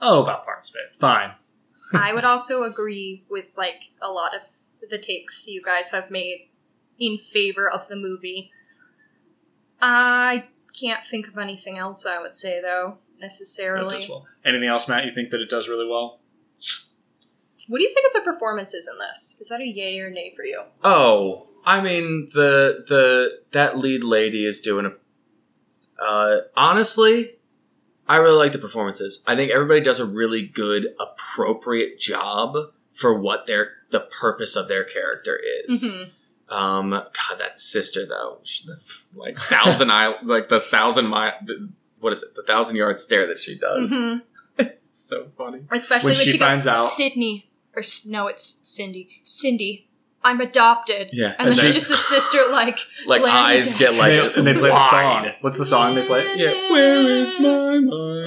Oh, 0.00 0.22
about 0.22 0.44
parts 0.44 0.70
of 0.70 0.76
it. 0.76 1.00
Fine. 1.00 1.32
I 1.92 2.12
would 2.12 2.24
also 2.24 2.64
agree 2.64 3.24
with 3.28 3.46
like 3.56 3.90
a 4.02 4.08
lot 4.10 4.34
of 4.34 4.42
the 4.88 4.98
takes 4.98 5.46
you 5.46 5.62
guys 5.62 5.90
have 5.90 6.10
made 6.10 6.48
in 6.98 7.18
favor 7.18 7.68
of 7.68 7.88
the 7.88 7.96
movie. 7.96 8.50
I 9.80 10.44
can't 10.78 11.04
think 11.04 11.28
of 11.28 11.38
anything 11.38 11.78
else 11.78 12.06
I 12.06 12.20
would 12.20 12.34
say 12.34 12.60
though 12.60 12.98
That 13.18 13.26
necessarily. 13.26 14.00
does 14.00 14.08
well. 14.08 14.26
Anything 14.44 14.68
else, 14.68 14.88
Matt? 14.88 15.04
You 15.06 15.12
think 15.14 15.30
that 15.30 15.40
it 15.40 15.48
does 15.50 15.68
really 15.68 15.88
well? 15.88 16.20
What 17.68 17.78
do 17.78 17.84
you 17.84 17.92
think 17.92 18.06
of 18.14 18.24
the 18.24 18.30
performances 18.32 18.88
in 18.90 18.98
this? 18.98 19.36
Is 19.40 19.48
that 19.48 19.60
a 19.60 19.66
yay 19.66 19.98
or 20.00 20.10
nay 20.10 20.32
for 20.36 20.44
you? 20.44 20.62
Oh, 20.84 21.48
I 21.64 21.80
mean 21.82 22.28
the 22.32 22.84
the 22.88 23.40
that 23.52 23.76
lead 23.78 24.04
lady 24.04 24.46
is 24.46 24.60
doing 24.60 24.86
a. 24.86 24.92
Uh, 26.02 26.42
honestly, 26.56 27.32
I 28.06 28.16
really 28.18 28.36
like 28.36 28.52
the 28.52 28.58
performances. 28.58 29.24
I 29.26 29.34
think 29.34 29.50
everybody 29.50 29.80
does 29.80 29.98
a 29.98 30.06
really 30.06 30.46
good, 30.46 30.88
appropriate 31.00 31.98
job 31.98 32.56
for 32.92 33.18
what 33.18 33.46
their 33.46 33.72
the 33.90 34.00
purpose 34.00 34.54
of 34.56 34.68
their 34.68 34.84
character 34.84 35.40
is. 35.68 35.82
Mhm. 35.82 36.10
Um, 36.48 36.90
God, 36.90 37.38
that 37.38 37.58
sister 37.58 38.06
though, 38.06 38.38
she, 38.44 38.64
the, 38.66 38.76
like 39.16 39.36
thousand 39.36 39.90
eye, 39.90 40.14
like 40.22 40.48
the 40.48 40.60
thousand 40.60 41.06
mile, 41.08 41.32
the, 41.44 41.68
what 42.00 42.12
is 42.12 42.22
it? 42.22 42.34
The 42.34 42.42
thousand 42.42 42.76
yard 42.76 43.00
stare 43.00 43.26
that 43.28 43.38
she 43.40 43.56
does. 43.58 43.90
Mhm. 43.92 44.22
It's 44.58 45.00
so 45.00 45.28
funny. 45.36 45.60
Especially 45.70 46.08
When 46.10 46.16
when, 46.16 46.24
she 46.24 46.32
she, 46.32 46.38
finds 46.38 46.64
goes, 46.64 46.72
out- 46.74 46.90
Sydney, 46.92 47.50
or 47.74 47.82
no, 48.06 48.28
it's 48.28 48.60
Cindy. 48.64 49.20
Cindy, 49.24 49.88
I'm 50.24 50.40
adopted. 50.40 51.10
Yeah, 51.12 51.34
And 51.38 51.48
then 51.48 51.54
she- 51.54 51.72
just 51.72 51.90
a 51.90 51.94
sister 51.96 52.38
like, 52.50 52.78
like 53.06 53.20
eyes 53.22 53.70
down. 53.72 53.78
get 53.78 53.94
like 53.94 54.14
and, 54.14 54.24
they, 54.26 54.34
and 54.38 54.46
they 54.46 54.54
play 54.54 54.70
the 54.70 54.90
song. 54.90 55.32
What's 55.42 55.58
the 55.58 55.64
song 55.66 55.94
they 55.96 56.06
play? 56.06 56.34
Yeah, 56.36 56.70
where 56.72 57.02
is 57.10 57.38
my 57.38 57.78
mind? 57.78 58.26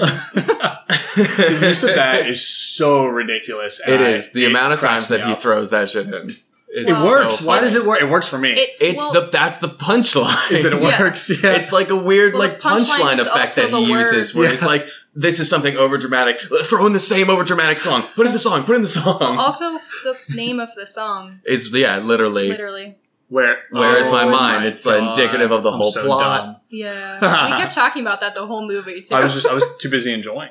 the 1.16 1.58
use 1.68 1.82
of 1.82 1.94
that 1.96 2.28
is 2.28 2.46
so 2.76 3.04
ridiculous. 3.06 3.80
and 3.80 3.94
It 3.94 4.00
I- 4.00 4.10
is 4.10 4.30
the 4.30 4.44
it 4.44 4.50
amount 4.50 4.72
of 4.74 4.80
times 4.80 5.08
that 5.08 5.22
he 5.26 5.34
throws 5.34 5.70
that 5.70 5.90
shit 5.90 6.06
in. 6.06 6.30
Is 6.72 6.86
It 6.86 6.92
Well, 6.92 7.24
works. 7.24 7.38
so 7.40 7.46
Why 7.46 7.60
does 7.60 7.74
it 7.74 7.84
work? 7.84 8.00
It 8.00 8.08
works 8.08 8.28
for 8.28 8.38
me. 8.38 8.52
it's 8.52 8.80
It's 8.80 8.98
well, 8.98 9.12
the 9.12 9.20
that's 9.30 9.58
the 9.58 9.68
punchline. 9.68 10.52
if 10.52 10.64
it 10.64 10.80
works, 10.80 11.28
yeah. 11.42 11.52
It's 11.54 11.72
like 11.72 11.90
a 11.90 11.96
weird 11.96 12.34
Well, 12.34 12.48
like 12.48 12.60
punchline 12.60 13.16
punchline 13.16 13.18
effect 13.18 13.56
that 13.56 13.64
he 13.66 13.70
the 13.72 13.80
uses, 13.80 14.34
word. 14.34 14.40
where 14.42 14.50
he's 14.50 14.62
like, 14.62 14.86
"This 15.14 15.40
is 15.40 15.48
something 15.50 15.76
over 15.76 15.98
dramatic. 15.98 16.38
Throw 16.38 16.86
in 16.86 16.92
the 16.92 17.00
same 17.00 17.28
over 17.28 17.42
dramatic 17.42 17.78
song. 17.78 18.02
Put 18.14 18.26
in 18.26 18.32
the 18.32 18.38
song. 18.38 18.62
Put 18.64 18.76
in 18.76 18.82
the 18.82 18.88
song." 18.88 19.20
also 19.38 19.78
the 20.04 20.16
name 20.34 20.60
of 20.60 20.68
the 20.76 20.86
song, 20.86 21.40
Is 21.44 21.72
yeah, 21.74 21.98
literally. 21.98 22.48
literally. 22.48 22.96
Where 23.28 23.58
Where 23.70 23.96
is 23.96 24.08
my 24.08 24.24
Oh 24.24 24.30
mind? 24.30 24.64
It's, 24.64 24.86
uh, 24.86 24.94
indicative 24.96 25.50
of 25.52 25.62
the 25.64 25.70
I'm 25.72 25.76
whole 25.78 25.92
so 25.92 26.04
plot. 26.04 26.44
dumb. 26.46 26.56
Yeah, 26.68 27.44
we 27.50 27.50
kept 27.60 27.74
talking 27.74 28.02
about 28.02 28.20
that 28.20 28.34
the 28.34 28.46
whole 28.46 28.66
movie 28.66 29.02
too. 29.02 29.14
I 29.14 29.20
was 29.24 29.34
just 29.34 29.46
I 29.46 29.54
was 29.54 29.64
too 29.78 29.88
busy 29.90 30.12
enjoying. 30.12 30.50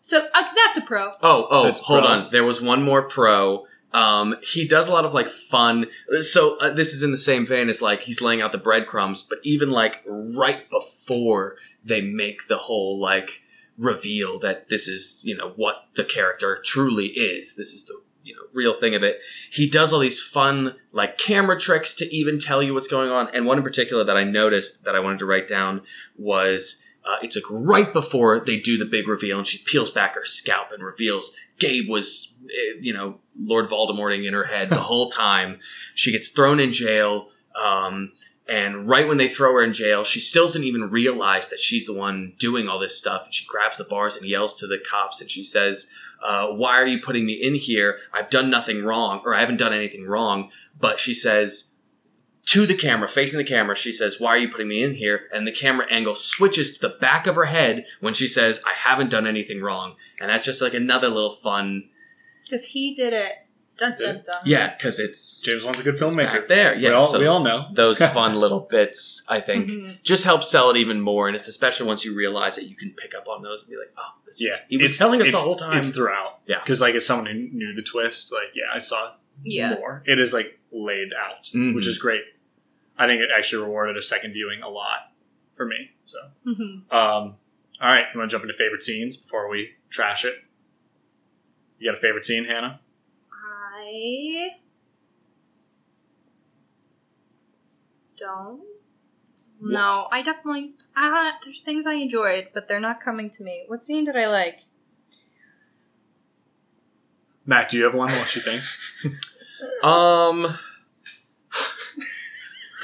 So 0.00 0.18
uh, 0.18 0.42
that's 0.54 0.76
a 0.76 0.82
pro. 0.82 1.10
Oh, 1.22 1.46
oh, 1.50 1.64
That's 1.64 1.80
hold 1.80 2.00
pro. 2.00 2.08
on. 2.08 2.28
There 2.30 2.44
was 2.44 2.60
one 2.60 2.82
more 2.82 3.02
pro. 3.02 3.66
Um, 3.94 4.34
he 4.42 4.66
does 4.66 4.88
a 4.88 4.92
lot 4.92 5.04
of 5.04 5.14
like 5.14 5.28
fun. 5.28 5.86
So 6.22 6.58
uh, 6.58 6.70
this 6.70 6.92
is 6.92 7.04
in 7.04 7.12
the 7.12 7.16
same 7.16 7.46
vein 7.46 7.68
as 7.68 7.80
like 7.80 8.00
he's 8.00 8.20
laying 8.20 8.42
out 8.42 8.50
the 8.50 8.58
breadcrumbs, 8.58 9.22
but 9.22 9.38
even 9.44 9.70
like 9.70 10.02
right 10.06 10.68
before 10.68 11.56
they 11.84 12.00
make 12.00 12.48
the 12.48 12.58
whole 12.58 13.00
like 13.00 13.40
reveal 13.78 14.38
that 14.38 14.68
this 14.68 14.86
is 14.88 15.22
you 15.24 15.36
know 15.36 15.52
what 15.56 15.86
the 15.94 16.04
character 16.04 16.58
truly 16.64 17.06
is. 17.06 17.54
This 17.54 17.72
is 17.72 17.84
the 17.84 17.94
you 18.24 18.34
know 18.34 18.42
real 18.52 18.74
thing 18.74 18.96
of 18.96 19.04
it. 19.04 19.20
He 19.52 19.70
does 19.70 19.92
all 19.92 20.00
these 20.00 20.20
fun 20.20 20.74
like 20.90 21.16
camera 21.16 21.58
tricks 21.58 21.94
to 21.94 22.14
even 22.14 22.40
tell 22.40 22.62
you 22.64 22.74
what's 22.74 22.88
going 22.88 23.10
on. 23.10 23.28
And 23.32 23.46
one 23.46 23.58
in 23.58 23.64
particular 23.64 24.02
that 24.02 24.16
I 24.16 24.24
noticed 24.24 24.84
that 24.84 24.96
I 24.96 25.00
wanted 25.00 25.20
to 25.20 25.26
write 25.26 25.46
down 25.46 25.82
was 26.18 26.82
uh, 27.04 27.18
it's 27.22 27.36
like 27.36 27.44
right 27.50 27.92
before 27.92 28.40
they 28.40 28.58
do 28.58 28.78
the 28.78 28.86
big 28.86 29.06
reveal, 29.08 29.38
and 29.38 29.46
she 29.46 29.58
peels 29.58 29.90
back 29.90 30.14
her 30.14 30.24
scalp 30.24 30.72
and 30.72 30.82
reveals 30.82 31.36
Gabe 31.58 31.88
was, 31.88 32.36
eh, 32.46 32.78
you 32.80 32.94
know, 32.94 33.20
Lord 33.38 33.66
Voldemorting 33.66 34.26
in 34.26 34.32
her 34.32 34.44
head 34.44 34.70
the 34.70 34.76
whole 34.80 35.10
time. 35.10 35.58
She 35.94 36.12
gets 36.12 36.28
thrown 36.28 36.60
in 36.60 36.72
jail, 36.72 37.28
um, 37.62 38.12
and 38.48 38.88
right 38.88 39.06
when 39.06 39.18
they 39.18 39.28
throw 39.28 39.52
her 39.52 39.62
in 39.62 39.72
jail, 39.72 40.04
she 40.04 40.20
still 40.20 40.46
doesn't 40.46 40.64
even 40.64 40.90
realize 40.90 41.48
that 41.48 41.58
she's 41.58 41.86
the 41.86 41.94
one 41.94 42.34
doing 42.38 42.68
all 42.68 42.78
this 42.78 42.98
stuff. 42.98 43.24
And 43.24 43.34
she 43.34 43.46
grabs 43.46 43.78
the 43.78 43.84
bars 43.84 44.16
and 44.16 44.26
yells 44.26 44.54
to 44.56 44.66
the 44.66 44.78
cops, 44.78 45.20
and 45.20 45.30
she 45.30 45.44
says, 45.44 45.90
uh, 46.22 46.48
"Why 46.48 46.80
are 46.80 46.86
you 46.86 47.00
putting 47.00 47.26
me 47.26 47.34
in 47.34 47.54
here? 47.54 47.98
I've 48.12 48.30
done 48.30 48.48
nothing 48.48 48.82
wrong, 48.82 49.20
or 49.24 49.34
I 49.34 49.40
haven't 49.40 49.58
done 49.58 49.74
anything 49.74 50.06
wrong." 50.06 50.50
But 50.78 50.98
she 50.98 51.12
says 51.12 51.73
to 52.46 52.66
the 52.66 52.74
camera, 52.74 53.08
facing 53.08 53.38
the 53.38 53.44
camera, 53.44 53.74
she 53.74 53.92
says, 53.92 54.20
Why 54.20 54.30
are 54.30 54.38
you 54.38 54.48
putting 54.50 54.68
me 54.68 54.82
in 54.82 54.94
here? 54.94 55.22
And 55.32 55.46
the 55.46 55.52
camera 55.52 55.86
angle 55.90 56.14
switches 56.14 56.76
to 56.78 56.88
the 56.88 56.94
back 57.00 57.26
of 57.26 57.34
her 57.36 57.44
head 57.46 57.86
when 58.00 58.14
she 58.14 58.28
says, 58.28 58.60
I 58.66 58.72
haven't 58.74 59.10
done 59.10 59.26
anything 59.26 59.62
wrong. 59.62 59.96
And 60.20 60.28
that's 60.30 60.44
just 60.44 60.60
like 60.60 60.74
another 60.74 61.08
little 61.08 61.32
fun. 61.32 61.88
Because 62.48 62.66
he 62.66 62.94
did 62.94 63.12
it. 63.12 63.32
Dun, 63.76 63.96
Did 63.98 64.04
dun, 64.04 64.22
dun. 64.24 64.36
Yeah, 64.44 64.72
because 64.76 65.00
it's, 65.00 65.40
James 65.42 65.64
Wan's 65.64 65.80
a 65.80 65.82
good 65.82 65.96
filmmaker. 65.98 66.32
back 66.32 66.46
there. 66.48 66.76
Yeah, 66.76 66.90
we, 66.90 66.94
all, 66.94 67.02
so 67.02 67.18
we 67.18 67.26
all 67.26 67.42
know. 67.42 67.66
those 67.72 67.98
fun 68.12 68.36
little 68.36 68.60
bits, 68.70 69.24
I 69.28 69.40
think, 69.40 69.68
Mhm. 69.68 70.02
just 70.04 70.22
help 70.22 70.44
sell 70.44 70.70
it 70.70 70.76
even 70.76 71.00
more. 71.00 71.26
And 71.26 71.34
it's 71.34 71.48
especially 71.48 71.88
once 71.88 72.04
you 72.04 72.14
realize 72.14 72.54
that 72.54 72.66
you 72.66 72.76
can 72.76 72.92
pick 72.92 73.16
up 73.16 73.26
on 73.26 73.42
those 73.42 73.62
and 73.62 73.70
be 73.70 73.76
like, 73.76 73.92
Oh, 73.98 74.02
this 74.26 74.40
Yeah, 74.40 74.50
is, 74.50 74.60
he 74.68 74.76
was 74.76 74.90
it's- 74.90 74.98
telling 74.98 75.20
us 75.20 75.28
the 75.32 75.38
whole 75.38 75.56
time. 75.56 75.78
It's 75.78 75.90
throughout. 75.90 76.38
Yeah. 76.46 76.60
because 76.60 76.80
like 76.80 76.94
as 76.94 77.04
someone 77.04 77.26
who 77.26 77.34
knew 77.34 77.74
the 77.74 77.82
twist, 77.82 78.32
like 78.32 78.54
yeah, 78.54 78.64
I 78.72 78.78
saw 78.78 79.14
Yeah. 79.42 79.74
more. 79.74 80.04
It 80.06 80.20
is 80.20 80.32
like 80.32 80.56
laid 80.70 81.08
out, 81.18 81.46
Mhm. 81.52 81.74
which 81.74 81.88
is 81.88 81.98
great. 81.98 82.22
I 82.96 83.06
think 83.06 83.20
it 83.20 83.30
actually 83.36 83.64
rewarded 83.64 83.96
a 83.96 84.02
second 84.02 84.32
viewing 84.32 84.62
a 84.62 84.68
lot 84.68 85.12
for 85.56 85.66
me. 85.66 85.92
So, 86.06 86.18
Mhm. 86.46 86.92
um, 86.92 87.36
all 87.80 87.90
right, 87.90 88.06
you 88.12 88.18
want 88.18 88.30
to 88.30 88.34
jump 88.34 88.44
into 88.44 88.54
favorite 88.56 88.82
scenes 88.82 89.16
before 89.16 89.48
we 89.48 89.74
trash 89.90 90.24
it? 90.24 90.34
You 91.78 91.90
got 91.90 91.98
a 91.98 92.00
favorite 92.00 92.24
scene, 92.24 92.44
Hannah? 92.44 92.80
I 93.32 94.50
don't. 98.16 98.62
No, 99.60 100.08
I 100.10 100.22
definitely. 100.22 100.74
Uh, 100.96 101.32
there's 101.44 101.62
things 101.62 101.86
I 101.86 101.94
enjoyed, 101.94 102.48
but 102.54 102.68
they're 102.68 102.80
not 102.80 103.00
coming 103.00 103.30
to 103.30 103.42
me. 103.42 103.64
What 103.66 103.84
scene 103.84 104.04
did 104.04 104.16
I 104.16 104.26
like? 104.26 104.60
Matt, 107.46 107.68
do 107.70 107.76
you 107.76 107.84
have 107.84 107.94
one? 107.94 108.10
What 108.10 108.28
she 108.28 108.40
thinks? 108.40 108.80
um, 109.82 110.56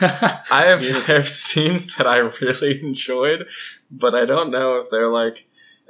I 0.50 0.64
have, 0.66 0.82
Yeah. 0.82 0.98
Have 1.00 1.28
scenes 1.28 1.94
that 1.96 2.06
I 2.06 2.18
really 2.18 2.80
enjoyed, 2.82 3.46
but 3.90 4.14
I 4.14 4.24
don't 4.24 4.50
know 4.50 4.76
if 4.78 4.90
they're 4.90 5.08
like. 5.08 5.46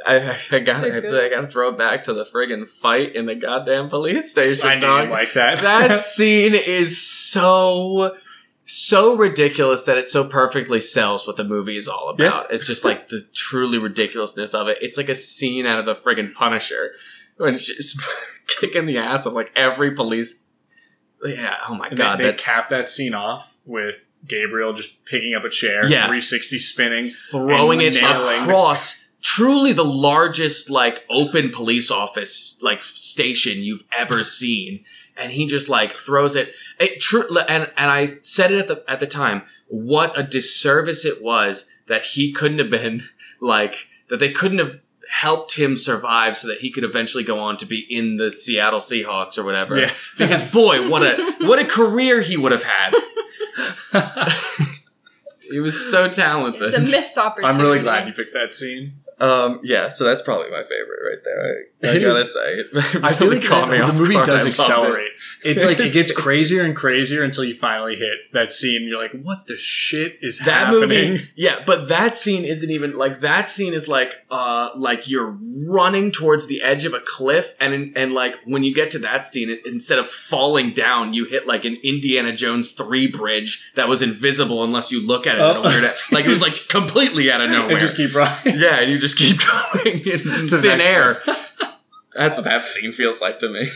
I, 0.06 0.34
I 0.50 0.60
got 0.60 0.80
They're 0.80 0.96
I, 0.96 1.00
good. 1.00 1.24
I 1.24 1.28
got 1.34 1.42
to 1.42 1.46
throw 1.48 1.68
it 1.68 1.76
back 1.76 2.04
to 2.04 2.14
the 2.14 2.24
friggin' 2.24 2.66
fight 2.66 3.14
in 3.14 3.26
the 3.26 3.34
goddamn 3.34 3.90
police 3.90 4.30
station, 4.30 4.66
I 4.66 4.74
knew 4.76 4.80
dog. 4.80 5.04
you 5.04 5.10
like 5.10 5.34
that. 5.34 5.60
that 5.60 6.00
scene 6.00 6.54
is 6.54 6.98
so 7.06 8.16
so 8.64 9.14
ridiculous 9.16 9.84
that 9.84 9.98
it 9.98 10.08
so 10.08 10.24
perfectly 10.26 10.80
sells 10.80 11.26
what 11.26 11.36
the 11.36 11.44
movie 11.44 11.76
is 11.76 11.86
all 11.86 12.08
about. 12.08 12.50
It's 12.50 12.66
just 12.66 12.82
like 12.82 13.08
the 13.08 13.20
truly 13.34 13.76
ridiculousness 13.78 14.54
of 14.54 14.68
it. 14.68 14.78
It's 14.80 14.96
like 14.96 15.10
a 15.10 15.14
scene 15.14 15.66
out 15.66 15.78
of 15.78 15.84
the 15.84 15.94
friggin' 15.96 16.32
Punisher 16.32 16.92
when 17.36 17.58
she's 17.58 18.00
kicking 18.46 18.86
the 18.86 18.96
ass 18.96 19.26
of 19.26 19.34
like 19.34 19.52
every 19.54 19.90
police. 19.90 20.46
Yeah, 21.22 21.58
oh 21.68 21.74
my 21.74 21.88
And 21.88 21.98
god, 21.98 22.20
they, 22.20 22.24
they 22.24 22.30
that's 22.30 22.46
cap 22.46 22.70
that 22.70 22.88
scene 22.88 23.12
off 23.12 23.49
with 23.66 23.96
Gabriel 24.26 24.72
just 24.72 25.04
picking 25.06 25.34
up 25.34 25.44
a 25.44 25.50
chair, 25.50 25.84
Yeah. 25.86 26.06
360 26.06 26.58
spinning. 26.58 27.08
throwing 27.30 27.80
it 27.80 27.94
nailing. 27.94 28.42
across 28.42 29.08
truly 29.22 29.72
the 29.72 29.84
largest 29.84 30.70
like 30.70 31.04
open 31.10 31.50
police 31.50 31.90
office 31.90 32.58
like 32.62 32.82
station 32.82 33.58
you've 33.62 33.84
ever 33.94 34.24
seen 34.24 34.82
and 35.14 35.30
he 35.30 35.46
just 35.46 35.68
like 35.68 35.92
throws 35.92 36.34
it 36.34 36.50
it 36.78 36.98
tr- 37.00 37.26
and 37.46 37.70
and 37.76 37.90
I 37.90 38.16
said 38.22 38.50
it 38.50 38.60
at 38.60 38.68
the 38.68 38.82
at 38.90 38.98
the 38.98 39.06
time 39.06 39.42
what 39.68 40.18
a 40.18 40.22
disservice 40.22 41.04
it 41.04 41.22
was 41.22 41.70
that 41.86 42.00
he 42.02 42.32
couldn't 42.32 42.60
have 42.60 42.70
been 42.70 43.02
like 43.42 43.88
that 44.08 44.20
they 44.20 44.32
couldn't 44.32 44.58
have 44.58 44.80
helped 45.10 45.54
him 45.54 45.76
survive 45.76 46.34
so 46.36 46.48
that 46.48 46.60
he 46.60 46.70
could 46.70 46.84
eventually 46.84 47.22
go 47.24 47.38
on 47.40 47.58
to 47.58 47.66
be 47.66 47.80
in 47.94 48.16
the 48.16 48.30
Seattle 48.30 48.80
Seahawks 48.80 49.36
or 49.36 49.44
whatever 49.44 49.78
Yeah. 49.78 49.92
because 50.16 50.40
boy 50.50 50.88
what 50.88 51.02
a 51.02 51.36
what 51.40 51.58
a 51.58 51.66
career 51.66 52.22
he 52.22 52.38
would 52.38 52.52
have 52.52 52.62
had 52.64 52.94
he 55.50 55.60
was 55.60 55.90
so 55.90 56.08
talented 56.08 56.74
It's 56.74 56.76
a 56.76 56.96
missed 56.96 57.18
opportunity. 57.18 57.54
I'm 57.54 57.60
really 57.60 57.80
glad 57.80 58.06
you 58.06 58.12
picked 58.12 58.34
that 58.34 58.54
scene. 58.54 58.94
Um, 59.20 59.60
yeah, 59.62 59.88
so 59.90 60.04
that's 60.04 60.22
probably 60.22 60.50
my 60.50 60.62
favorite 60.62 61.00
right 61.08 61.18
there. 61.24 61.90
I, 61.92 61.96
I 61.96 61.98
gotta 62.00 62.20
is- 62.20 62.32
say, 62.32 62.40
it 62.54 62.66
I 63.04 63.14
feel 63.14 63.28
like 63.28 63.42
caught 63.44 63.66
the, 63.66 63.72
me 63.72 63.78
the 63.78 63.84
off 63.84 63.94
movie 63.94 64.14
guard. 64.14 64.26
Does 64.26 64.44
loved 64.44 64.58
it. 64.58 64.60
accelerate. 64.60 65.10
It's 65.44 65.64
like 65.64 65.78
it 65.80 65.92
gets 65.92 66.12
crazier 66.16 66.62
and 66.62 66.74
crazier 66.74 67.22
until 67.22 67.44
you 67.44 67.54
finally 67.56 67.96
hit 67.96 68.18
that 68.32 68.52
scene. 68.52 68.82
You're 68.88 68.98
like, 69.00 69.12
what 69.22 69.46
the 69.46 69.56
shit 69.58 70.18
is 70.22 70.38
That 70.40 70.66
happening? 70.68 71.12
movie, 71.12 71.28
yeah, 71.36 71.62
but 71.66 71.88
that 71.88 72.16
scene 72.16 72.44
isn't 72.44 72.70
even 72.70 72.94
like 72.94 73.20
that 73.20 73.50
scene 73.50 73.74
is 73.74 73.88
like 73.88 74.14
uh 74.30 74.70
like 74.76 75.08
you're 75.08 75.36
running 75.66 76.10
towards 76.12 76.46
the 76.46 76.62
edge 76.62 76.84
of 76.84 76.94
a 76.94 77.00
cliff, 77.00 77.54
and 77.60 77.92
and 77.96 78.12
like 78.12 78.36
when 78.46 78.62
you 78.64 78.74
get 78.74 78.90
to 78.92 78.98
that 79.00 79.26
scene, 79.26 79.50
it, 79.50 79.60
instead 79.66 79.98
of 79.98 80.08
falling 80.08 80.72
down, 80.72 81.12
you 81.12 81.24
hit 81.26 81.46
like 81.46 81.64
an 81.64 81.76
Indiana 81.82 82.32
Jones 82.32 82.72
three 82.72 83.06
bridge 83.06 83.72
that 83.74 83.88
was 83.88 84.00
invisible 84.02 84.64
unless 84.64 84.90
you 84.90 85.06
look 85.06 85.26
at 85.26 85.36
it. 85.36 85.40
in 85.40 85.44
a 85.44 85.50
Oh. 85.60 85.62
weird, 85.62 85.92
like 86.10 86.24
it 86.24 86.28
was 86.28 86.40
like 86.40 86.54
completely 86.68 87.30
out 87.30 87.40
of 87.42 87.50
nowhere. 87.50 87.72
And 87.72 87.80
just 87.80 87.96
keep 87.96 88.14
running. 88.14 88.58
yeah, 88.58 88.76
and 88.80 88.90
you 88.90 88.98
just 88.98 89.09
keep 89.16 89.38
going 89.84 89.98
in 90.00 90.48
thin 90.48 90.80
air. 90.80 91.18
That's 92.14 92.36
what 92.36 92.44
that 92.44 92.66
scene 92.68 92.92
feels 92.92 93.20
like 93.20 93.38
to 93.40 93.48
me. 93.48 93.68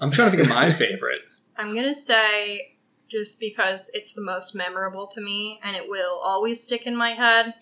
I'm 0.00 0.10
trying 0.10 0.30
to 0.30 0.36
think 0.36 0.48
of 0.48 0.54
my 0.54 0.70
favorite. 0.72 1.20
I'm 1.56 1.74
gonna 1.74 1.94
say 1.94 2.76
just 3.08 3.38
because 3.38 3.90
it's 3.94 4.14
the 4.14 4.22
most 4.22 4.54
memorable 4.54 5.06
to 5.06 5.20
me 5.20 5.60
and 5.62 5.76
it 5.76 5.88
will 5.88 6.18
always 6.18 6.62
stick 6.62 6.86
in 6.86 6.96
my 6.96 7.10
head. 7.12 7.54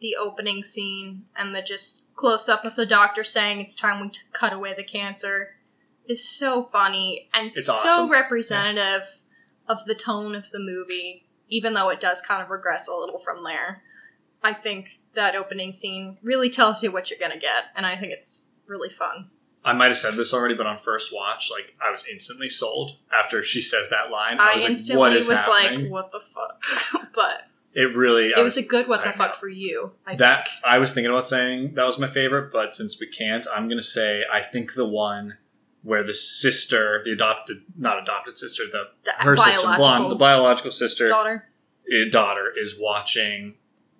The 0.00 0.16
opening 0.16 0.64
scene 0.64 1.24
and 1.36 1.54
the 1.54 1.62
just 1.62 2.06
close 2.16 2.48
up 2.48 2.64
of 2.64 2.74
the 2.76 2.86
doctor 2.86 3.24
saying 3.24 3.60
it's 3.60 3.74
time 3.74 4.00
we 4.00 4.08
t- 4.08 4.20
cut 4.32 4.52
away 4.52 4.74
the 4.76 4.84
cancer 4.84 5.50
is 6.06 6.26
so 6.28 6.68
funny 6.72 7.28
and 7.32 7.46
It's 7.46 7.64
so 7.66 7.72
awesome. 7.74 8.10
representative 8.10 9.02
of 9.68 9.84
the 9.86 9.94
tone 9.94 10.34
of 10.34 10.50
the 10.50 10.58
movie, 10.58 11.26
even 11.48 11.72
though 11.74 11.88
it 11.90 12.00
does 12.00 12.20
kind 12.20 12.42
of 12.42 12.50
regress 12.50 12.88
a 12.88 12.94
little 12.94 13.20
from 13.20 13.44
there. 13.44 13.82
I 14.42 14.52
think 14.52 14.88
that 15.14 15.34
opening 15.34 15.72
scene 15.72 16.18
really 16.22 16.50
tells 16.50 16.82
you 16.82 16.92
what 16.92 17.10
you're 17.10 17.18
gonna 17.18 17.38
get, 17.38 17.64
and 17.76 17.86
I 17.86 17.96
think 17.96 18.12
it's 18.12 18.48
really 18.66 18.90
fun. 18.90 19.30
I 19.64 19.72
might 19.72 19.88
have 19.88 19.98
said 19.98 20.14
this 20.14 20.34
already, 20.34 20.54
but 20.54 20.66
on 20.66 20.78
first 20.84 21.12
watch, 21.14 21.50
like 21.50 21.74
I 21.84 21.90
was 21.90 22.04
instantly 22.10 22.50
sold 22.50 22.96
after 23.18 23.42
she 23.42 23.62
says 23.62 23.88
that 23.90 24.10
line. 24.10 24.38
I, 24.38 24.50
I, 24.50 24.54
was 24.54 24.62
like, 24.62 24.72
instantly 24.72 24.98
what 24.98 25.16
is 25.16 25.28
was 25.28 25.38
happening? 25.38 25.84
like, 25.84 25.90
"What 25.90 26.12
the 26.12 26.20
fuck?" 26.34 27.12
but 27.14 27.48
it 27.72 27.96
really 27.96 28.30
it 28.36 28.42
was, 28.42 28.56
a 28.56 28.62
good 28.62 28.88
"What 28.88 29.02
the 29.02 29.08
I 29.08 29.12
fuck" 29.12 29.30
know. 29.30 29.36
for 29.36 29.48
you. 29.48 29.92
I 30.06 30.16
that 30.16 30.48
think. 30.48 30.64
I 30.64 30.78
was 30.78 30.92
thinking 30.92 31.10
about 31.10 31.26
saying 31.26 31.74
that 31.74 31.86
was 31.86 31.98
my 31.98 32.10
favorite, 32.10 32.52
but 32.52 32.74
since 32.74 33.00
we 33.00 33.06
can't, 33.06 33.46
I'm 33.54 33.68
gonna 33.68 33.82
say 33.82 34.22
I 34.30 34.42
think 34.42 34.74
the 34.74 34.86
one 34.86 35.38
where 35.82 36.02
the 36.02 36.14
sister, 36.14 37.02
the 37.04 37.12
adopted, 37.12 37.62
not 37.76 38.02
adopted 38.02 38.36
sister, 38.36 38.64
the 38.70 38.84
the 39.04 39.12
her 39.24 39.36
sister, 39.36 39.50
biological 39.50 39.76
blonde, 39.76 40.10
the 40.10 40.16
biological 40.16 40.70
sister, 40.70 41.08
daughter. 41.08 41.48
eh, 41.90 42.10
daughter 42.10 42.52
is 42.54 42.78
watching 42.78 43.54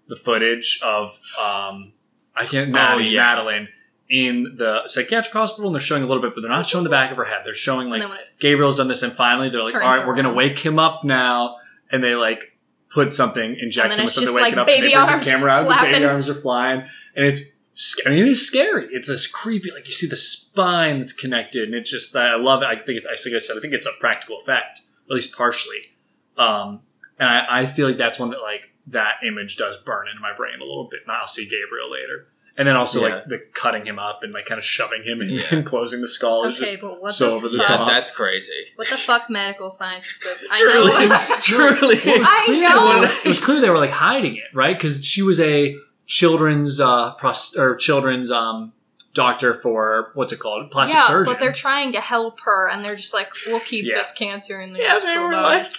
the 0.09 0.17
footage 0.17 0.81
of 0.83 1.11
um 1.41 1.93
I 2.37 2.45
can't 2.45 2.71
Maddie, 2.71 3.05
Oh, 3.05 3.07
yeah. 3.09 3.23
Madeline 3.23 3.69
in 4.11 4.57
the 4.59 4.83
psychiatric 4.87 5.33
hospital 5.33 5.69
and 5.69 5.75
they're 5.75 5.81
showing 5.81 6.03
a 6.03 6.07
little 6.07 6.23
bit, 6.23 6.35
but 6.35 6.43
they're 6.43 6.51
not 6.51 6.67
showing 6.67 6.85
the 6.85 6.91
back 6.91 7.11
of 7.11 7.17
her 7.17 7.25
head. 7.25 7.41
They're 7.45 7.55
showing 7.55 7.89
like 7.89 8.01
then 8.03 8.11
when 8.11 8.19
it, 8.19 8.25
Gabriel's 8.39 8.77
done 8.77 8.89
this 8.89 9.03
and 9.03 9.13
finally 9.15 9.49
they're 9.51 9.63
like, 9.63 9.73
Turns 9.73 9.85
All 9.85 9.97
right, 9.97 10.07
we're 10.07 10.15
gonna 10.17 10.29
around. 10.29 10.37
wake 10.37 10.59
him 10.59 10.79
up 10.79 11.05
now 11.05 11.57
and 11.91 12.03
they 12.05 12.15
like 12.15 12.41
put 12.93 13.15
something, 13.15 13.57
inject 13.61 13.91
And 13.91 13.99
him 13.99 14.05
with 14.05 14.09
it's 14.09 14.15
something 14.15 14.27
just, 14.27 14.33
to 14.33 14.35
wake 14.35 14.43
like, 14.43 14.53
it 14.53 14.59
up 14.59 14.69
and 14.69 14.77
baby 14.77 14.89
they 14.89 14.95
bring 14.95 15.09
arms 15.09 15.25
the 15.25 15.31
camera 15.31 15.51
out, 15.51 15.69
the 15.69 15.91
baby 15.93 16.05
arms 16.05 16.29
are 16.29 16.35
flying 16.35 16.85
and 17.17 17.27
it's 17.27 17.41
sc- 17.75 18.07
I 18.07 18.11
mean, 18.11 18.27
it's 18.27 18.41
scary. 18.43 18.89
It's 18.93 19.09
this 19.09 19.27
creepy, 19.27 19.71
like 19.71 19.87
you 19.87 19.93
see 19.95 20.07
the 20.07 20.17
spine 20.17 20.99
that's 21.01 21.13
connected, 21.13 21.65
and 21.65 21.75
it's 21.75 21.91
just 21.91 22.15
I 22.15 22.37
love 22.37 22.63
it. 22.63 22.67
I 22.67 22.75
think, 22.77 22.99
it, 22.99 23.05
I 23.11 23.17
think 23.17 23.35
I 23.35 23.39
said, 23.39 23.57
I 23.57 23.61
think 23.61 23.73
it's 23.73 23.87
a 23.87 23.93
practical 24.01 24.41
effect, 24.41 24.81
at 25.09 25.15
least 25.15 25.35
partially. 25.37 25.79
Um, 26.37 26.81
and 27.19 27.29
I, 27.29 27.61
I 27.61 27.67
feel 27.67 27.89
like 27.89 27.97
that's 27.99 28.19
one 28.19 28.31
that 28.31 28.41
like 28.41 28.71
that 28.89 29.15
image 29.27 29.57
does 29.57 29.77
burn 29.79 30.09
into 30.09 30.21
my 30.21 30.35
brain 30.37 30.57
a 30.61 30.65
little 30.65 30.89
bit. 30.91 31.01
And 31.07 31.13
I'll 31.13 31.27
see 31.27 31.45
Gabriel 31.45 31.91
later, 31.91 32.27
And 32.57 32.69
then 32.69 32.77
also 32.77 33.01
Yeah. 33.05 33.15
like 33.17 33.25
the 33.25 33.39
cutting 33.53 33.85
him 33.85 33.99
up 33.99 34.21
and 34.23 34.33
like 34.33 34.47
kind 34.47 34.59
of 34.61 34.65
shoving 34.65 35.03
him 35.03 35.21
in 35.23 35.29
Yeah. 35.31 35.43
and 35.51 35.67
closing 35.73 36.01
the 36.03 36.07
skull 36.09 36.45
is 36.45 36.57
Okay, 36.61 36.71
just 36.73 36.83
but 36.83 37.01
what 37.03 37.13
so 37.15 37.31
the 37.31 37.35
over 37.37 37.49
the 37.49 37.59
fuck? 37.59 37.69
Yeah, 37.69 37.77
top. 37.79 37.89
that's 37.89 38.11
crazy. 38.13 38.53
What 38.77 38.89
the 38.89 38.97
fuck 38.97 39.29
medical 39.29 39.71
science 39.73 40.07
is 40.07 40.21
this? 40.21 40.49
Truly, 40.51 40.93
I 40.95 41.07
know. 41.07 41.37
truly. 41.41 41.97
Well, 42.05 42.15
it 42.17 42.21
was 42.21 42.29
I 42.31 42.47
know. 42.61 43.01
they 43.01 43.01
were- 43.09 43.13
it 43.25 43.29
was 43.29 43.41
clear 43.41 43.61
they 43.61 43.71
were 43.71 43.79
like 43.79 43.91
hiding 43.91 44.37
it, 44.37 44.45
right? 44.55 44.77
Because 44.77 45.05
she 45.05 45.23
was 45.23 45.41
a 45.41 45.75
children's 46.07 46.81
uh 46.81 47.15
pros- 47.15 47.57
or 47.57 47.75
children's 47.77 48.31
um 48.31 48.73
doctor 49.15 49.55
for 49.63 50.11
what's 50.15 50.33
it 50.33 50.39
called 50.41 50.71
plastic 50.71 50.97
yeah, 50.97 51.07
surgeon. 51.07 51.33
but 51.33 51.41
they're 51.41 51.53
trying 51.53 51.93
to 51.93 52.01
help 52.01 52.41
her, 52.41 52.69
and 52.69 52.85
they're 52.85 52.97
just 52.97 53.15
like, 53.15 53.29
"We'll 53.47 53.61
keep 53.61 53.85
Yeah. 53.85 53.99
this 53.99 54.13
cancer 54.13 54.61
in 54.61 54.73
the 54.73 54.81
Yeah, 54.81 54.99
they 54.99 55.19
were 55.19 55.33
like, 55.33 55.73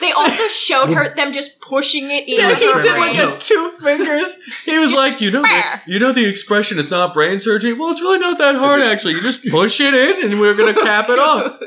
They 0.00 0.12
also 0.12 0.46
showed 0.48 0.90
her 0.94 1.14
them 1.14 1.32
just 1.32 1.60
pushing 1.60 2.10
it 2.10 2.28
in. 2.28 2.38
yeah, 2.38 2.54
he 2.54 2.72
her 2.72 2.80
did 2.80 2.96
like 2.98 3.16
brain. 3.16 3.32
a 3.32 3.38
two 3.38 3.70
fingers. 3.82 4.36
He 4.64 4.78
was 4.78 4.92
like, 4.92 5.20
you 5.20 5.30
know, 5.30 5.42
the, 5.42 5.80
you 5.86 5.98
know 5.98 6.12
the 6.12 6.24
expression. 6.24 6.78
It's 6.78 6.90
not 6.90 7.12
brain 7.12 7.40
surgery. 7.40 7.72
Well, 7.72 7.90
it's 7.90 8.00
really 8.00 8.18
not 8.18 8.38
that 8.38 8.54
hard 8.54 8.80
actually. 8.90 9.14
You 9.14 9.20
just 9.20 9.44
push 9.48 9.80
it 9.80 9.92
in, 9.94 10.30
and 10.30 10.40
we're 10.40 10.54
gonna 10.54 10.74
cap 10.74 11.08
it 11.08 11.18
off. 11.18 11.58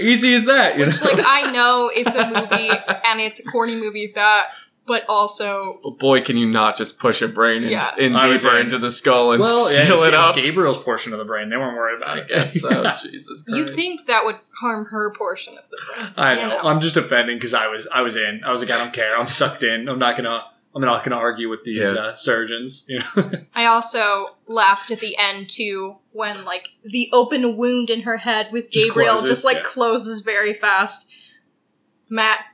Easy 0.00 0.34
as 0.34 0.44
that. 0.44 0.78
You 0.78 0.86
Which, 0.86 1.02
know. 1.02 1.10
like, 1.10 1.24
I 1.26 1.50
know 1.50 1.90
it's 1.94 2.14
a 2.14 2.26
movie 2.28 2.70
and 3.04 3.20
it's 3.20 3.40
a 3.40 3.44
corny 3.44 3.74
movie 3.76 4.12
that, 4.14 4.48
but 4.86 5.04
also, 5.08 5.80
But 5.82 5.98
boy, 5.98 6.20
can 6.20 6.36
you 6.36 6.46
not 6.46 6.76
just 6.76 6.98
push 6.98 7.20
a 7.22 7.28
brain 7.28 7.64
in, 7.64 7.70
Yeah. 7.70 7.94
in 7.98 8.14
I 8.16 8.26
was 8.28 8.42
deeper 8.42 8.56
in. 8.56 8.62
into 8.66 8.78
the 8.78 8.90
skull 8.90 9.32
and 9.32 9.40
well, 9.40 9.70
yeah, 9.72 9.84
seal 9.86 9.96
was, 9.98 10.08
it 10.08 10.14
up? 10.14 10.36
Gabriel's 10.36 10.78
portion 10.78 11.12
of 11.12 11.18
the 11.18 11.24
brain. 11.24 11.50
They 11.50 11.56
weren't 11.56 11.76
worried 11.76 11.96
about 11.96 12.08
I 12.16 12.20
it. 12.20 12.28
guess 12.28 12.60
so. 12.60 12.70
Yeah. 12.82 12.96
Jesus 13.02 13.42
Christ. 13.42 13.48
you 13.58 13.74
think 13.74 14.06
that 14.06 14.24
would 14.24 14.36
harm 14.60 14.86
her 14.86 15.12
portion 15.16 15.58
of 15.58 15.64
the 15.70 15.76
brain. 15.94 16.12
I 16.16 16.40
you 16.40 16.48
know. 16.48 16.58
I'm 16.60 16.80
just 16.80 16.96
offending 16.96 17.36
because 17.36 17.52
I 17.54 17.66
was 17.68 17.88
I 17.92 18.02
was 18.02 18.16
in. 18.16 18.42
I 18.44 18.52
was 18.52 18.60
like, 18.62 18.70
I 18.70 18.78
don't 18.78 18.92
care. 18.92 19.16
I'm 19.18 19.28
sucked 19.28 19.62
in. 19.62 19.88
I'm 19.88 19.98
not 19.98 20.16
gonna. 20.16 20.44
I'm 20.74 20.82
not 20.82 21.02
gonna 21.04 21.16
argue 21.16 21.48
with 21.48 21.64
these 21.64 21.78
Yeah. 21.78 21.86
uh, 21.92 22.16
surgeons. 22.16 22.84
You 22.88 22.98
know. 23.16 23.30
I 23.54 23.64
also 23.64 24.26
laughed 24.46 24.90
at 24.90 25.00
the 25.00 25.16
end 25.16 25.48
too 25.48 25.96
when 26.12 26.44
like 26.44 26.68
the 26.84 27.08
open 27.14 27.56
wound 27.56 27.88
in 27.90 28.02
her 28.02 28.18
head 28.18 28.48
with 28.52 28.70
Just 28.70 28.88
Gabriel 28.88 29.14
closes, 29.14 29.30
just 29.30 29.44
like 29.46 29.56
yeah. 29.56 29.62
closes 29.64 30.20
very 30.20 30.52
fast. 30.54 31.08
Matt, 32.08 32.44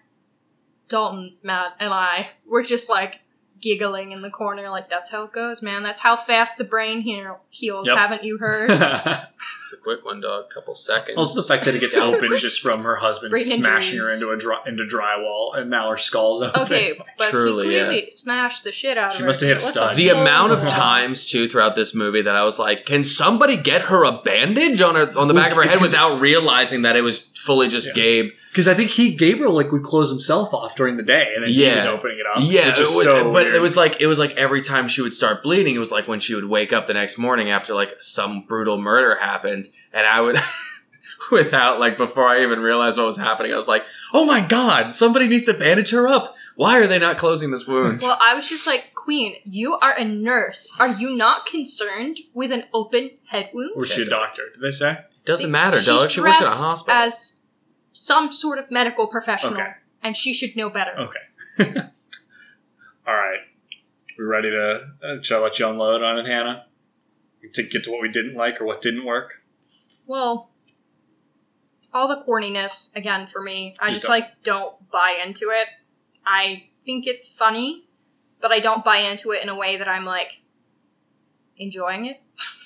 Dalton, 0.93 1.36
Matt, 1.43 1.72
and 1.80 1.93
I 1.93 2.30
were 2.47 2.62
just 2.62 2.88
like 2.88 3.20
giggling 3.62 4.10
in 4.12 4.20
the 4.20 4.30
corner, 4.30 4.68
like 4.68 4.90
that's 4.90 5.10
how 5.10 5.24
it 5.24 5.32
goes, 5.32 5.62
man. 5.62 5.82
That's 5.82 6.00
how 6.00 6.16
fast 6.16 6.58
the 6.58 6.64
brain 6.64 7.00
heal- 7.00 7.40
heals. 7.48 7.86
Yep. 7.86 7.96
Haven't 7.96 8.24
you 8.24 8.38
heard? 8.38 8.70
It's 9.64 9.72
a 9.72 9.82
quick 9.82 10.04
one, 10.04 10.20
dog. 10.20 10.50
Couple 10.50 10.74
seconds. 10.74 11.16
also, 11.16 11.40
the 11.40 11.48
fact 11.48 11.64
that 11.64 11.74
it 11.74 11.80
gets 11.80 11.94
open 11.96 12.30
just 12.38 12.60
from 12.60 12.82
her 12.84 12.94
husband 12.96 13.30
Brain 13.30 13.44
smashing 13.44 13.98
her 14.00 14.12
into 14.12 14.28
a 14.30 14.36
dry, 14.36 14.60
into 14.66 14.84
drywall, 14.84 15.56
and 15.56 15.70
now 15.70 15.88
her 15.90 15.96
skull's 15.96 16.42
open. 16.42 16.60
okay, 16.62 16.92
but 17.18 17.30
Truly, 17.30 17.68
he 17.68 17.72
clearly 17.72 18.10
smashed 18.10 18.64
the 18.64 18.70
shit 18.70 18.98
out 18.98 19.14
She 19.14 19.16
of 19.16 19.20
her. 19.20 19.22
She 19.22 19.26
must 19.26 19.40
have 19.40 19.48
hit 19.48 19.56
a 19.58 19.60
stud. 19.62 19.96
the 19.96 20.08
fuck? 20.08 20.16
amount 20.18 20.52
of 20.52 20.66
times 20.68 21.26
too 21.26 21.48
throughout 21.48 21.74
this 21.74 21.94
movie 21.94 22.20
that 22.22 22.36
I 22.36 22.44
was 22.44 22.58
like, 22.58 22.84
can 22.84 23.02
somebody 23.02 23.56
get 23.56 23.82
her 23.82 24.04
a 24.04 24.20
bandage 24.22 24.80
on 24.82 24.94
her 24.94 25.10
on 25.18 25.26
the 25.28 25.34
back 25.34 25.50
of 25.50 25.56
her 25.56 25.62
head 25.64 25.80
without 25.80 26.20
realizing 26.20 26.82
that 26.82 26.94
it 26.96 27.02
was 27.02 27.20
fully 27.20 27.68
just 27.68 27.86
Yeah. 27.88 27.92
Gabe? 27.94 28.30
Because 28.50 28.68
I 28.68 28.74
think 28.74 28.90
he 28.90 29.16
Gabriel 29.16 29.54
like 29.54 29.72
would 29.72 29.82
close 29.82 30.10
himself 30.10 30.52
off 30.52 30.76
during 30.76 30.98
the 30.98 31.02
day, 31.02 31.32
and 31.34 31.42
then 31.42 31.50
he 31.50 31.64
Yeah. 31.64 31.76
was 31.76 31.86
opening 31.86 32.18
it 32.18 32.26
up. 32.26 32.42
Yeah, 32.46 32.68
which 32.68 32.78
is 32.80 32.90
it 32.92 32.94
was- 32.96 33.04
so 33.04 33.24
but 33.32 33.44
weird. 33.44 33.51
It 33.55 33.61
was 33.61 33.76
like 33.76 34.00
it 34.00 34.07
was 34.07 34.18
like 34.18 34.32
every 34.32 34.61
time 34.62 34.88
she 34.88 35.00
would 35.03 35.14
start 35.14 35.42
bleeding, 35.42 35.74
it 35.74 35.78
was 35.78 35.92
like 35.92 36.09
when 36.09 36.20
she 36.20 36.34
would 36.34 36.44
wake 36.46 36.72
up 36.72 36.86
the 36.86 36.94
next 36.94 37.18
morning 37.18 37.50
after 37.50 37.74
like 37.74 38.00
some 38.00 38.42
brutal 38.46 38.78
murder 38.80 39.14
happened, 39.16 39.68
and 39.92 40.07
I 40.07 40.20
would. 40.20 40.36
Without 41.30 41.78
like 41.78 41.96
before 41.96 42.26
I 42.26 42.42
even 42.42 42.59
realized 42.61 42.98
what 42.98 43.07
was 43.07 43.16
happening, 43.16 43.53
I 43.53 43.57
was 43.57 43.68
like, 43.68 43.84
"Oh 44.12 44.24
my 44.26 44.40
god, 44.40 44.92
somebody 44.92 45.28
needs 45.28 45.44
to 45.46 45.55
bandage 45.55 45.90
her 45.92 46.09
up. 46.09 46.34
Why 46.57 46.78
are 46.80 46.86
they 46.88 46.98
not 46.98 47.16
closing 47.16 47.53
this 47.53 47.64
wound?" 47.66 48.00
Well, 48.03 48.18
I 48.20 48.34
was 48.34 48.48
just 48.48 48.66
like, 48.66 48.92
Queen, 48.96 49.36
you 49.44 49.74
are 49.76 49.92
a 49.96 50.05
nurse. 50.05 50.74
Are 50.80 50.88
you 50.88 51.16
not 51.16 51.46
concerned 51.46 52.18
with 52.34 52.50
an 52.50 52.64
open 52.74 53.12
head 53.26 53.50
wound? 53.55 53.70
was 53.76 53.90
she 53.92 54.03
a 54.03 54.07
doctor? 54.07 54.42
Did 54.53 54.62
they 54.62 54.72
say? 54.72 54.98
Doesn't 55.24 55.50
matter, 55.50 55.78
She's 55.78 55.86
dog. 55.86 56.11
She 56.11 56.20
works 56.20 56.40
at 56.40 56.48
a 56.48 56.50
hospital. 56.50 57.00
As 57.00 57.42
some 57.92 58.32
sort 58.32 58.59
of 58.59 58.70
medical 58.70 59.07
professional, 59.07 59.55
Okay. 59.55 59.70
and 60.03 60.16
she 60.16 60.34
should 60.34 60.57
know 60.57 60.70
better. 60.70 61.09
Okay. 61.59 61.74
All 63.07 63.14
right. 63.14 63.40
We 64.18 64.24
ready 64.24 64.50
to? 64.50 64.90
Uh, 65.03 65.22
shall 65.22 65.40
I 65.40 65.44
let 65.44 65.59
you 65.59 65.68
unload 65.68 66.03
on 66.03 66.18
it, 66.18 66.26
Hannah? 66.26 66.66
To 67.55 67.62
get 67.62 67.84
to 67.84 67.90
what 67.90 68.00
we 68.00 68.11
didn't 68.11 68.34
like 68.34 68.61
or 68.61 68.64
what 68.64 68.82
didn't 68.82 69.05
work. 69.05 69.32
Well, 70.07 70.50
all 71.92 72.09
the 72.09 72.22
corniness 72.26 72.94
again 72.96 73.26
for 73.26 73.42
me. 73.42 73.74
I 73.80 73.88
Just 73.88 74.03
just 74.03 74.09
like 74.09 74.42
don't 74.42 74.90
buy 74.90 75.20
into 75.24 75.50
it. 75.50 75.68
I 76.24 76.64
think 76.84 77.07
it's 77.07 77.28
funny, 77.28 77.84
but 78.40 78.53
I 78.53 78.61
don't 78.61 78.84
buy 78.84 78.98
into 78.98 79.32
it 79.32 79.42
in 79.42 79.48
a 79.48 79.57
way 79.57 79.76
that 79.76 79.88
I'm 79.88 80.05
like 80.05 80.40
enjoying 81.57 82.07
it. 82.07 82.20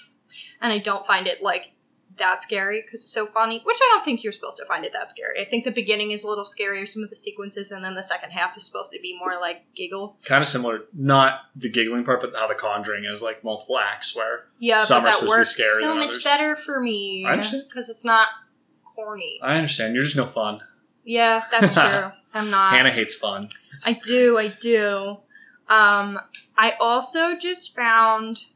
and 0.60 0.72
I 0.72 0.78
don't 0.78 1.06
find 1.06 1.26
it 1.26 1.42
like 1.42 1.72
that 2.18 2.42
scary 2.42 2.82
because 2.82 3.02
it's 3.02 3.12
so 3.12 3.26
funny, 3.26 3.60
which 3.64 3.76
I 3.80 3.88
don't 3.92 4.04
think 4.04 4.24
you're 4.24 4.32
supposed 4.32 4.56
to 4.58 4.64
find 4.64 4.84
it 4.84 4.92
that 4.92 5.10
scary. 5.10 5.40
I 5.40 5.44
think 5.44 5.64
the 5.64 5.70
beginning 5.70 6.12
is 6.12 6.24
a 6.24 6.28
little 6.28 6.44
scarier, 6.44 6.88
some 6.88 7.02
of 7.02 7.10
the 7.10 7.16
sequences, 7.16 7.72
and 7.72 7.84
then 7.84 7.94
the 7.94 8.02
second 8.02 8.30
half 8.30 8.56
is 8.56 8.64
supposed 8.64 8.90
to 8.92 8.98
be 9.00 9.18
more 9.18 9.38
like 9.40 9.64
giggle. 9.74 10.16
Kind 10.24 10.42
of 10.42 10.48
similar, 10.48 10.84
not 10.94 11.40
the 11.56 11.68
giggling 11.70 12.04
part, 12.04 12.20
but 12.22 12.36
how 12.36 12.46
the 12.48 12.54
Conjuring 12.54 13.04
is 13.04 13.20
like 13.22 13.44
multiple 13.44 13.78
acts 13.78 14.16
where 14.16 14.44
Yeah, 14.58 14.80
Some 14.80 15.02
are 15.02 15.06
but 15.06 15.10
that 15.10 15.14
supposed 15.20 15.56
to 15.56 15.62
be 15.62 15.64
works 15.68 15.80
so 15.80 15.94
much 15.94 16.08
others. 16.08 16.24
better 16.24 16.56
for 16.56 16.80
me 16.80 17.26
I 17.26 17.32
understand. 17.32 17.64
because 17.68 17.88
it's 17.90 18.04
not 18.04 18.28
corny. 18.94 19.38
I 19.42 19.54
understand 19.56 19.94
you're 19.94 20.04
just 20.04 20.16
no 20.16 20.26
fun. 20.26 20.60
Yeah, 21.04 21.44
that's 21.50 21.74
true. 21.74 22.10
I'm 22.34 22.50
not. 22.50 22.72
Hannah 22.74 22.90
hates 22.90 23.14
fun. 23.14 23.48
I 23.84 23.92
do, 23.94 24.38
I 24.38 24.54
do. 24.60 25.18
Um, 25.68 26.18
I 26.56 26.72
also 26.80 27.36
just 27.36 27.74
found. 27.74 28.46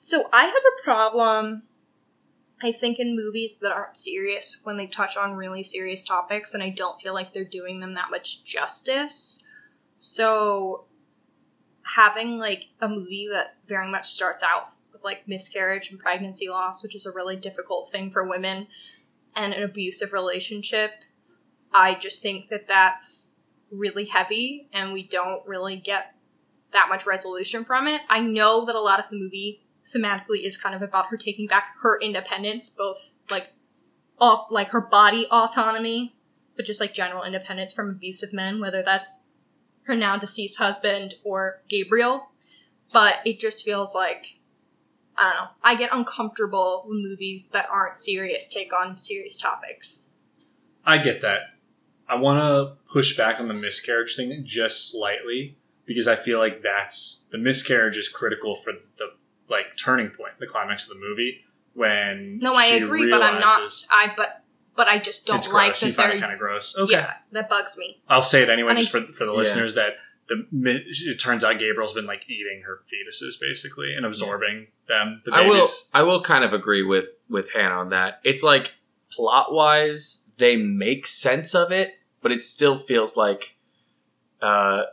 So 0.00 0.28
I 0.32 0.44
have 0.44 0.54
a 0.54 0.84
problem, 0.84 1.62
I 2.64 2.72
think, 2.72 2.98
in 2.98 3.16
movies 3.16 3.58
that 3.58 3.72
aren't 3.72 3.96
serious 3.96 4.60
when 4.64 4.76
they 4.76 4.86
touch 4.86 5.16
on 5.16 5.34
really 5.34 5.62
serious 5.62 6.04
topics, 6.04 6.54
and 6.54 6.62
I 6.62 6.70
don't 6.70 7.00
feel 7.00 7.14
like 7.14 7.32
they're 7.32 7.44
doing 7.44 7.80
them 7.80 7.94
that 7.94 8.10
much 8.10 8.44
justice. 8.44 9.44
So 9.96 10.84
having 11.82 12.38
like 12.38 12.68
a 12.80 12.88
movie 12.88 13.28
that 13.32 13.56
very 13.68 13.88
much 13.88 14.10
starts 14.10 14.42
out 14.42 14.68
with 14.92 15.04
like 15.04 15.28
miscarriage 15.28 15.90
and 15.90 15.98
pregnancy 15.98 16.48
loss, 16.48 16.82
which 16.82 16.94
is 16.94 17.06
a 17.06 17.12
really 17.12 17.36
difficult 17.36 17.90
thing 17.90 18.10
for 18.10 18.28
women, 18.28 18.66
and 19.36 19.52
an 19.52 19.62
abusive 19.62 20.12
relationship, 20.12 20.92
I 21.72 21.94
just 21.94 22.22
think 22.22 22.48
that 22.50 22.68
that's 22.68 23.32
really 23.70 24.04
heavy 24.04 24.68
and 24.72 24.92
we 24.92 25.02
don't 25.02 25.44
really 25.46 25.76
get 25.76 26.14
that 26.72 26.88
much 26.88 27.06
resolution 27.06 27.64
from 27.64 27.88
it. 27.88 28.00
I 28.08 28.20
know 28.20 28.66
that 28.66 28.76
a 28.76 28.80
lot 28.80 29.00
of 29.00 29.10
the 29.10 29.16
movie 29.16 29.63
thematically 29.92 30.44
is 30.44 30.56
kind 30.56 30.74
of 30.74 30.82
about 30.82 31.06
her 31.06 31.16
taking 31.16 31.46
back 31.46 31.74
her 31.82 31.98
independence, 32.00 32.68
both 32.68 33.12
like 33.30 33.52
off 34.18 34.48
like 34.50 34.68
her 34.68 34.80
body 34.80 35.26
autonomy, 35.30 36.14
but 36.56 36.64
just 36.64 36.80
like 36.80 36.94
general 36.94 37.24
independence 37.24 37.72
from 37.72 37.90
abusive 37.90 38.32
men, 38.32 38.60
whether 38.60 38.82
that's 38.82 39.24
her 39.82 39.94
now 39.94 40.16
deceased 40.16 40.58
husband 40.58 41.14
or 41.24 41.62
Gabriel. 41.68 42.30
But 42.92 43.14
it 43.24 43.40
just 43.40 43.64
feels 43.64 43.94
like 43.94 44.38
I 45.16 45.24
don't 45.24 45.34
know. 45.34 45.48
I 45.62 45.76
get 45.76 45.90
uncomfortable 45.92 46.84
when 46.86 47.02
movies 47.02 47.48
that 47.52 47.68
aren't 47.70 47.98
serious 47.98 48.48
take 48.48 48.72
on 48.72 48.96
serious 48.96 49.38
topics. 49.38 50.06
I 50.84 50.98
get 50.98 51.22
that. 51.22 51.42
I 52.08 52.16
want 52.16 52.40
to 52.40 52.76
push 52.92 53.16
back 53.16 53.40
on 53.40 53.48
the 53.48 53.54
miscarriage 53.54 54.16
thing 54.16 54.42
just 54.44 54.90
slightly 54.92 55.56
because 55.86 56.08
I 56.08 56.16
feel 56.16 56.38
like 56.38 56.62
that's 56.62 57.28
the 57.30 57.38
miscarriage 57.38 57.96
is 57.96 58.08
critical 58.08 58.56
for 58.56 58.72
the 58.98 59.12
like 59.48 59.66
turning 59.76 60.08
point, 60.08 60.32
the 60.40 60.46
climax 60.46 60.88
of 60.90 60.96
the 60.98 61.04
movie 61.06 61.40
when 61.74 62.38
No, 62.40 62.54
I 62.54 62.68
she 62.68 62.78
agree, 62.84 63.10
but 63.10 63.22
I'm 63.22 63.40
not. 63.40 63.70
I 63.90 64.12
but 64.16 64.42
but 64.76 64.88
I 64.88 64.98
just 64.98 65.26
don't 65.26 65.38
it's 65.38 65.48
like 65.48 65.68
gross. 65.68 65.82
You 65.82 65.88
that 65.88 65.96
find 65.96 66.10
they're. 66.10 66.16
it 66.16 66.20
kind 66.20 66.32
of 66.32 66.38
gross. 66.38 66.76
Okay, 66.78 66.92
Yeah, 66.92 67.14
that 67.32 67.48
bugs 67.48 67.76
me. 67.76 68.02
I'll 68.08 68.22
say 68.22 68.42
it 68.42 68.48
anyway, 68.48 68.70
And 68.70 68.78
just 68.78 68.94
I- 68.94 69.00
for 69.00 69.12
for 69.12 69.24
the 69.26 69.32
Yeah. 69.32 69.38
listeners 69.38 69.74
that 69.74 69.96
the 70.28 70.46
it 70.52 71.20
turns 71.20 71.44
out 71.44 71.58
Gabriel's 71.58 71.92
been 71.92 72.06
like 72.06 72.22
eating 72.28 72.62
her 72.64 72.80
fetuses 72.90 73.34
basically 73.40 73.94
and 73.94 74.06
absorbing 74.06 74.68
them. 74.88 75.22
The 75.26 75.34
I 75.34 75.46
will. 75.46 75.68
I 75.92 76.02
will 76.02 76.22
kind 76.22 76.44
of 76.44 76.54
agree 76.54 76.82
with 76.82 77.08
with 77.28 77.52
Hannah 77.52 77.74
on 77.76 77.90
that. 77.90 78.20
It's 78.24 78.42
like 78.42 78.72
plot 79.12 79.52
wise, 79.52 80.30
they 80.38 80.56
make 80.56 81.06
sense 81.06 81.54
of 81.54 81.70
it, 81.72 81.92
but 82.22 82.32
it 82.32 82.40
still 82.40 82.78
feels 82.78 83.16
like, 83.16 83.56
uh, 84.40 84.84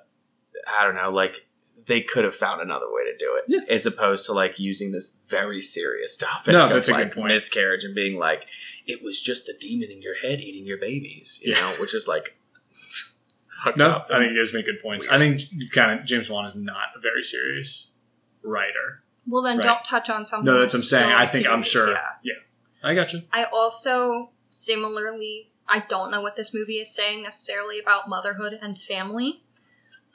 I 0.68 0.84
don't 0.84 0.96
know, 0.96 1.12
like 1.12 1.48
they 1.86 2.02
could 2.02 2.24
have 2.24 2.36
found 2.36 2.62
another 2.62 2.86
way 2.90 3.04
to 3.12 3.18
do 3.18 3.36
it, 3.38 3.44
Yeah. 3.48 3.74
as 3.74 3.86
opposed 3.86 4.26
to 4.28 4.34
like 4.34 4.60
using 4.60 4.92
this 4.92 5.18
very 5.28 5.62
serious 5.62 6.16
topic 6.18 6.54
No, 6.54 6.66
of 6.66 6.70
that's 6.70 6.90
a 6.90 6.92
like 6.92 7.08
good 7.10 7.16
point. 7.16 7.28
miscarriage 7.30 7.84
and 7.84 7.96
being 7.96 8.18
like, 8.18 8.48
it 8.86 9.02
was 9.02 9.20
just 9.22 9.46
the 9.46 9.54
demon 9.60 9.90
in 9.92 10.02
your 10.02 10.16
head 10.16 10.42
eating 10.42 10.66
your 10.66 10.78
babies, 10.78 11.40
you 11.44 11.54
Yeah. 11.54 11.62
know, 11.62 11.70
which 11.82 11.94
is 11.94 12.08
like 12.08 12.38
No, 13.76 13.90
up. 13.92 14.08
I 14.12 14.20
think 14.20 14.34
you 14.34 14.44
guys 14.44 14.54
make 14.54 14.66
good 14.66 14.82
points. 14.82 15.08
I 15.10 15.18
think 15.20 15.42
kind 15.72 16.00
of 16.00 16.06
James 16.06 16.30
Wan 16.30 16.46
is 16.46 16.56
not 16.56 16.90
a 16.96 17.00
very 17.00 17.24
serious 17.24 17.92
writer. 18.44 19.04
Well, 19.28 19.44
then 19.44 19.58
Right. 19.58 19.64
don't 19.66 19.86
touch 19.86 20.10
on 20.10 20.26
something. 20.26 20.52
No, 20.52 20.60
that's 20.60 20.74
what 20.74 20.80
I'm 20.82 20.86
saying. 20.86 21.10
so 21.10 21.16
I 21.16 21.28
think 21.28 21.48
I'm 21.48 21.62
sure. 21.64 21.92
yeah. 21.92 22.08
Yeah, 22.24 22.34
I 22.84 22.96
got 22.96 23.14
you. 23.14 23.22
I 23.32 23.44
also 23.46 24.32
similarly, 24.50 25.52
I 25.68 25.80
don't 25.88 26.12
know 26.12 26.22
what 26.22 26.36
this 26.36 26.54
movie 26.54 26.80
is 26.80 26.94
saying 26.94 27.24
necessarily 27.24 27.80
about 27.80 28.10
motherhood 28.10 28.58
and 28.62 28.78
family. 28.80 29.44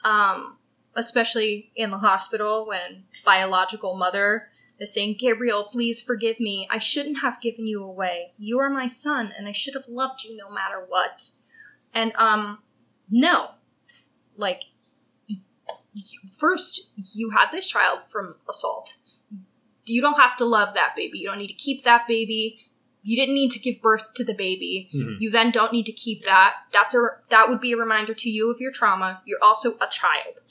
Um, 0.03 0.57
especially 0.97 1.71
in 1.75 1.91
the 1.91 1.99
hospital 1.99 2.67
when 2.67 3.03
biological 3.23 3.95
mother 3.95 4.49
is 4.79 4.93
saying, 4.93 5.17
Gabriel, 5.19 5.67
please 5.71 6.01
forgive 6.01 6.39
me. 6.39 6.67
I 6.71 6.79
shouldn't 6.79 7.21
have 7.21 7.39
given 7.39 7.67
you 7.67 7.83
away. 7.83 8.33
You 8.37 8.59
are 8.59 8.69
my 8.69 8.87
son, 8.87 9.31
and 9.37 9.47
I 9.47 9.51
should 9.51 9.75
have 9.75 9.87
loved 9.87 10.23
you 10.23 10.35
no 10.35 10.49
matter 10.49 10.83
what. 10.87 11.29
And, 11.93 12.13
um, 12.15 12.63
no. 13.09 13.51
Like, 14.35 14.61
first, 16.39 16.89
you 17.13 17.29
had 17.29 17.51
this 17.51 17.67
child 17.67 17.99
from 18.11 18.35
assault. 18.49 18.97
You 19.85 20.01
don't 20.01 20.19
have 20.19 20.37
to 20.37 20.45
love 20.45 20.73
that 20.73 20.95
baby. 20.95 21.19
You 21.19 21.29
don't 21.29 21.37
need 21.37 21.47
to 21.47 21.53
keep 21.53 21.83
that 21.83 22.07
baby. 22.07 22.66
You 23.07 23.15
didn't 23.15 23.35
need 23.35 23.51
to 23.51 23.59
give 23.59 23.81
birth 23.81 24.03
to 24.15 24.23
the 24.25 24.33
baby. 24.33 24.89
Mhm. 24.93 25.15
You 25.21 25.29
then 25.31 25.51
don't 25.51 25.71
need 25.71 25.85
to 25.85 25.91
keep 25.93 26.25
that. 26.25 26.55
That's 26.73 26.93
a 26.93 27.01
that 27.29 27.49
would 27.49 27.61
be 27.61 27.71
a 27.71 27.77
reminder 27.77 28.13
to 28.13 28.29
you 28.29 28.51
of 28.51 28.59
your 28.59 28.71
trauma. 28.71 29.21
You're 29.25 29.41
also 29.43 29.77
a 29.79 29.87
child. 29.89 30.41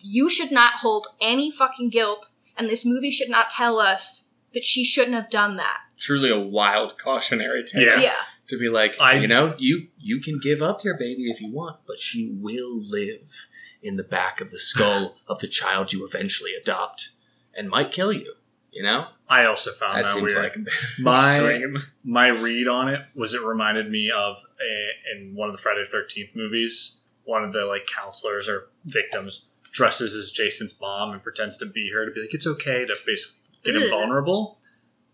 You 0.00 0.28
should 0.28 0.50
not 0.50 0.74
hold 0.80 1.06
any 1.20 1.50
fucking 1.50 1.90
guilt, 1.90 2.28
and 2.56 2.68
this 2.68 2.84
movie 2.84 3.10
should 3.12 3.30
not 3.30 3.50
tell 3.50 3.78
us 3.78 4.26
that 4.52 4.64
she 4.64 4.84
shouldn't 4.84 5.14
have 5.14 5.30
done 5.30 5.56
that. 5.56 5.78
Truly 5.98 6.30
a 6.30 6.38
wild 6.40 6.98
cautionary 6.98 7.64
tale. 7.64 7.82
Yeah. 7.82 8.00
Yeah. 8.00 8.22
To 8.48 8.58
be 8.58 8.68
like, 8.68 9.00
I- 9.00 9.18
you 9.20 9.28
know, 9.28 9.54
you 9.58 9.86
you 9.98 10.20
can 10.20 10.38
give 10.40 10.60
up 10.60 10.82
your 10.84 10.96
baby 10.98 11.30
if 11.30 11.40
you 11.40 11.50
want, 11.52 11.76
but 11.86 11.98
she 11.98 12.32
will 12.34 12.80
live 12.90 13.46
in 13.80 13.94
the 13.96 14.02
back 14.04 14.40
of 14.40 14.50
the 14.50 14.58
skull 14.60 15.16
of 15.28 15.38
the 15.38 15.48
child 15.48 15.92
you 15.92 16.04
eventually 16.04 16.52
adopt, 16.54 17.10
and 17.54 17.68
might 17.68 17.92
kill 17.92 18.12
you. 18.12 18.34
You 18.72 18.82
know, 18.82 19.08
I 19.32 19.46
also 19.46 19.70
found 19.72 19.98
that 19.98 20.02
that, 20.06 20.14
seems 20.14 20.34
weird. 20.34 20.44
like 20.44 20.56
My- 21.00 21.36
extreme. 21.36 21.76
my 22.04 22.28
read 22.28 22.68
on 22.68 22.88
it 22.88 23.00
was 23.14 23.34
it 23.34 23.42
reminded 23.42 23.90
me 23.90 24.10
of 24.10 24.36
a, 24.60 25.16
in 25.16 25.34
one 25.34 25.48
of 25.48 25.56
the 25.56 25.62
Friday 25.62 25.84
Thirteenth 25.90 26.30
movies, 26.34 27.04
one 27.24 27.42
of 27.44 27.52
the 27.52 27.64
like 27.64 27.86
counselors 27.86 28.48
or 28.48 28.68
victims 28.84 29.52
dresses 29.72 30.14
as 30.14 30.32
Jason's 30.32 30.78
mom 30.80 31.12
and 31.12 31.22
pretends 31.22 31.56
to 31.58 31.66
be 31.66 31.90
her 31.94 32.04
to 32.04 32.12
be 32.12 32.20
like 32.20 32.34
it's 32.34 32.46
okay 32.46 32.84
to 32.84 32.94
basically 33.06 33.40
get 33.64 33.74
him 33.76 33.84
Ugh. 33.84 33.90
vulnerable, 33.90 34.58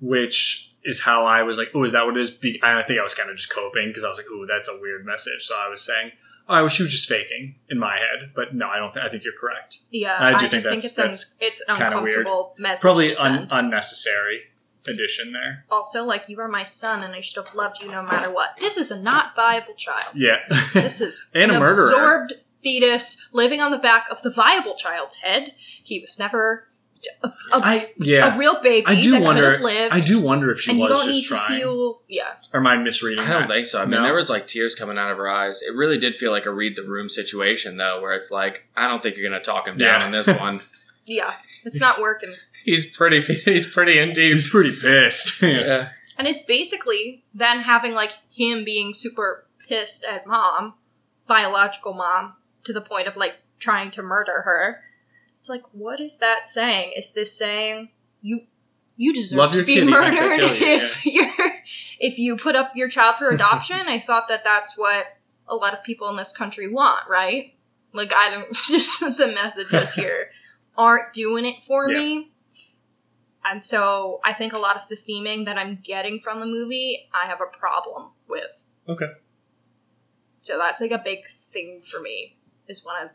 which 0.01 0.75
is 0.85 1.01
how 1.01 1.25
I 1.25 1.43
was 1.43 1.59
like, 1.59 1.71
oh, 1.75 1.85
is 1.85 1.93
that 1.93 2.07
what 2.07 2.17
it 2.17 2.21
is? 2.21 2.31
Be- 2.31 2.61
and 2.63 2.79
I 2.79 2.83
think 2.83 2.99
I 2.99 3.03
was 3.03 3.15
kind 3.15 3.31
of 3.31 3.37
just 3.37 3.53
coping 3.53 3.89
because 3.89 4.05
I 4.05 4.09
was 4.09 4.19
like, 4.19 4.27
oh, 4.33 4.47
that's 4.47 4.69
a 4.69 4.79
weird 4.81 5.05
message. 5.07 5.43
So 5.43 5.55
I 5.57 5.69
was 5.69 5.83
saying, 5.83 6.13
I 6.49 6.63
wish 6.63 6.75
she 6.75 6.83
was 6.83 6.93
just 6.93 7.09
faking 7.09 7.57
in 7.69 7.79
my 7.79 7.95
head, 7.97 8.31
but 8.35 8.55
no, 8.55 8.69
I 8.69 8.79
don't. 8.79 8.93
think 8.95 9.05
I 9.05 9.09
think 9.11 9.25
you're 9.25 9.39
correct. 9.39 9.79
Yeah. 9.91 10.17
I 10.19 10.31
do 10.31 10.47
I, 10.47 10.49
think 10.49 10.51
just 10.53 10.67
think 10.67 10.83
that's- 10.83 10.85
it's 10.85 10.99
an, 10.99 11.07
that's 11.09 11.35
it's 11.41 11.63
an 11.69 11.77
weird. 11.79 11.93
uncomfortable 11.93 12.55
message. 12.59 12.81
Probably 12.83 13.17
un- 13.17 13.49
unnecessary 13.51 14.41
addition 14.87 15.33
there. 15.33 15.65
also, 15.71 16.05
like 16.05 16.29
you 16.31 16.41
are 16.41 16.49
my 16.49 16.65
son, 16.65 17.03
and 17.05 17.15
I 17.15 17.21
should 17.21 17.45
have 17.45 17.55
loved 17.55 17.83
you 17.83 17.91
no 17.91 18.03
matter 18.03 18.31
what. 18.33 18.57
This 18.59 18.79
is 18.79 18.91
a 18.91 18.99
not 19.01 19.37
viable 19.37 19.75
child. 19.75 20.15
Yeah. 20.15 20.39
This 20.73 21.01
is 21.03 21.29
And 21.35 21.51
an 21.51 21.57
a 21.59 21.61
murderer. 21.61 21.89
absorbed 21.91 22.33
fetus 22.63 23.29
living 23.33 23.61
on 23.61 23.71
the 23.71 23.79
back 23.79 24.07
of 24.11 24.23
the 24.23 24.31
viable 24.31 24.75
child's 24.77 25.17
head. 25.17 25.55
He 25.83 26.01
was 26.01 26.19
never 26.19 26.69
a, 27.23 27.29
a, 27.29 27.33
I 27.53 27.93
yeah. 27.99 28.35
a 28.35 28.39
real 28.39 28.61
baby 28.63 28.87
I 28.87 29.01
do 29.01 29.13
that 29.13 29.23
wonder. 29.23 29.43
could 29.43 29.53
have 29.53 29.61
lived. 29.61 29.95
I 29.95 30.01
do 30.01 30.23
wonder 30.25 30.51
if 30.51 30.61
she 30.61 30.71
and 30.71 30.79
you 30.81 30.85
was 30.85 30.93
don't 30.93 31.07
just 31.07 31.19
need 31.19 31.25
trying. 31.27 31.49
to 31.51 31.57
feel. 31.65 32.03
Yeah. 32.09 32.35
or 32.53 32.61
am 32.61 32.67
I 32.67 32.77
misreading? 32.77 33.21
I 33.25 33.29
don't 33.31 33.43
that? 33.43 33.49
think 33.49 33.67
so. 33.67 33.81
I 33.81 33.85
mean, 33.85 33.93
No. 33.93 34.03
there 34.03 34.15
was 34.15 34.29
like 34.31 34.47
tears 34.47 34.75
coming 34.75 34.99
out 34.99 35.11
of 35.11 35.17
her 35.19 35.29
eyes. 35.29 35.63
It 35.63 35.75
really 35.75 35.99
did 35.99 36.17
feel 36.17 36.31
like 36.33 36.47
a 36.47 36.51
read 36.53 36.77
the 36.77 36.83
room 36.85 37.09
situation, 37.09 37.77
though, 37.77 38.01
where 38.01 38.13
it's 38.13 38.31
like, 38.31 38.65
I 38.77 38.89
don't 38.89 39.03
think 39.03 39.17
you're 39.17 39.29
gonna 39.29 39.43
talk 39.43 39.67
him 39.67 39.79
down 39.79 40.01
Yeah. 40.01 40.07
in 40.07 40.13
this 40.13 40.29
one. 40.41 40.61
Yeah. 41.07 41.33
It's 41.65 41.81
not 41.81 42.01
working. 42.01 42.35
he's 42.65 42.87
pretty. 42.87 43.21
He's 43.45 43.67
pretty 43.67 43.99
in 43.99 44.13
deep. 44.13 44.35
He's 44.35 44.51
pretty 44.51 44.77
pissed. 44.77 45.43
Yeah. 45.43 45.89
And 46.19 46.27
it's 46.27 46.43
basically 46.43 47.25
then 47.33 47.61
having 47.61 47.93
like 47.95 48.11
him 48.31 48.65
being 48.65 48.93
super 48.93 49.47
pissed 49.69 50.05
at 50.05 50.27
mom, 50.27 50.75
biological 51.27 51.95
mom, 51.95 52.35
to 52.65 52.73
the 52.73 52.81
point 52.81 53.07
of 53.09 53.17
like 53.17 53.37
trying 53.61 53.91
to 53.93 54.03
murder 54.03 54.43
her. 54.43 54.83
It's 55.39 55.49
like, 55.49 55.63
what 55.73 56.01
is 56.01 56.19
that 56.19 56.49
saying? 56.49 56.93
Is 56.97 57.13
this 57.13 57.37
saying 57.37 57.91
you 58.23 58.43
you 58.97 59.13
deserve 59.15 59.39
Love 59.39 59.53
to 59.53 59.65
be 59.65 59.75
kid, 59.75 59.85
even 59.85 59.95
if 59.95 60.01
they 60.01 60.11
murdered 60.11 60.41
you, 60.61 60.67
if 60.67 61.07
you're 61.07 61.51
if 62.01 62.19
you 62.19 62.37
put 62.37 62.57
up 62.57 62.73
your 62.75 62.89
child 62.89 63.17
for 63.19 63.31
adoption? 63.35 63.79
I 63.87 64.01
thought 64.01 64.29
that 64.29 64.43
that's 64.45 64.77
what 64.77 65.05
a 65.47 65.55
lot 65.55 65.73
of 65.73 65.83
people 65.85 66.09
in 66.11 66.17
this 66.17 66.33
country 66.33 66.69
want, 66.73 67.09
right? 67.09 67.55
Like 67.93 68.13
I 68.15 68.31
don't 68.31 68.53
just 68.69 69.01
the 69.01 69.29
messages 69.29 69.95
here 69.95 70.31
aren't 70.77 71.13
doing 71.13 71.45
it 71.47 71.57
for 71.67 71.89
Yeah. 71.89 71.99
me. 71.99 72.33
And 73.45 73.65
so 73.65 74.21
I 74.25 74.35
think 74.35 74.53
a 74.53 74.59
lot 74.59 74.77
of 74.77 74.83
the 74.91 74.97
theming 74.97 75.47
that 75.47 75.57
I'm 75.57 75.79
getting 75.83 76.21
from 76.21 76.41
the 76.41 76.47
movie, 76.47 77.09
I 77.15 77.27
have 77.29 77.41
a 77.41 77.47
problem 77.57 78.11
with. 78.29 78.45
Okay. 78.89 79.07
So 80.43 80.59
that's 80.59 80.81
like 80.81 80.91
a 80.91 80.99
big 81.03 81.21
thing 81.53 81.81
for 81.83 82.01
me 82.01 82.37
is 82.69 82.85
when 82.85 82.95
I, 82.97 83.09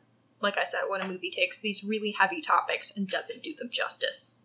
like 0.43 0.57
I 0.57 0.65
said, 0.65 0.81
when 0.87 1.01
a 1.01 1.07
movie 1.07 1.31
takes 1.31 1.61
these 1.61 1.83
really 1.83 2.13
heavy 2.19 2.41
topics 2.41 2.95
and 2.95 3.07
doesn't 3.07 3.41
do 3.41 3.55
them 3.55 3.69
justice. 3.71 4.39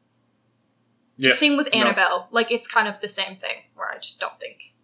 Yeah. 1.17 1.33
Same 1.33 1.57
with 1.57 1.69
No. 1.75 1.81
Annabelle. 1.81 2.29
Like 2.31 2.51
it's 2.53 2.69
kind 2.69 2.89
of 2.89 3.01
the 3.01 3.09
same 3.09 3.37
thing 3.37 3.57
where 3.75 3.91
I 3.91 3.99
just 3.99 4.21
don't 4.21 4.39
think. 4.41 4.75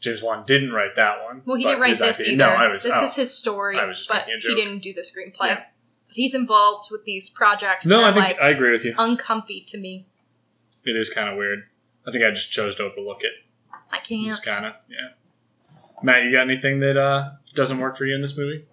James 0.00 0.22
Wan 0.22 0.44
didn't 0.46 0.72
write 0.72 0.96
that 0.96 1.24
one. 1.24 1.42
Well, 1.44 1.56
he 1.56 1.64
didn't 1.64 1.80
write 1.80 1.98
this 1.98 2.20
IP 2.20 2.28
either. 2.28 2.36
No, 2.36 2.48
I 2.48 2.68
was. 2.68 2.82
this 2.82 2.92
oh. 2.94 3.04
is 3.04 3.14
his 3.14 3.34
story, 3.34 3.78
I 3.78 3.84
was 3.84 3.98
just 3.98 4.08
but 4.08 4.26
he 4.26 4.54
didn't 4.54 4.80
do 4.80 4.92
the 4.92 5.00
screenplay. 5.00 5.48
Yeah. 5.48 5.54
But 6.06 6.16
he's 6.16 6.34
involved 6.34 6.90
with 6.90 7.04
these 7.04 7.30
projects. 7.30 7.86
no, 7.86 7.98
that 7.98 8.04
I 8.04 8.08
are, 8.08 8.12
think 8.12 8.24
like 8.24 8.40
I 8.40 8.50
agree 8.50 8.72
with 8.72 8.84
you. 8.84 8.94
uncomfy 8.98 9.64
to 9.68 9.78
me. 9.78 10.06
It 10.84 10.96
is 10.96 11.10
kind 11.10 11.28
of 11.28 11.36
weird. 11.36 11.64
I 12.06 12.12
think 12.12 12.24
I 12.24 12.30
just 12.30 12.50
chose 12.50 12.76
to 12.76 12.84
overlook 12.84 13.22
it. 13.22 13.32
I 13.90 13.98
can't. 13.98 14.28
It's 14.28 14.40
kind 14.40 14.66
of 14.66 14.74
yeah. 14.88 15.08
Matt, 16.02 16.24
you 16.24 16.32
got 16.32 16.42
anything 16.42 16.80
that 16.80 16.96
uh, 16.96 17.32
doesn't 17.54 17.78
work 17.78 17.96
for 17.96 18.06
you 18.06 18.14
in 18.14 18.22
this 18.22 18.36
movie? 18.36 18.64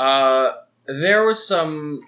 Uh, 0.00 0.52
there 0.86 1.24
was 1.24 1.46
some. 1.46 2.00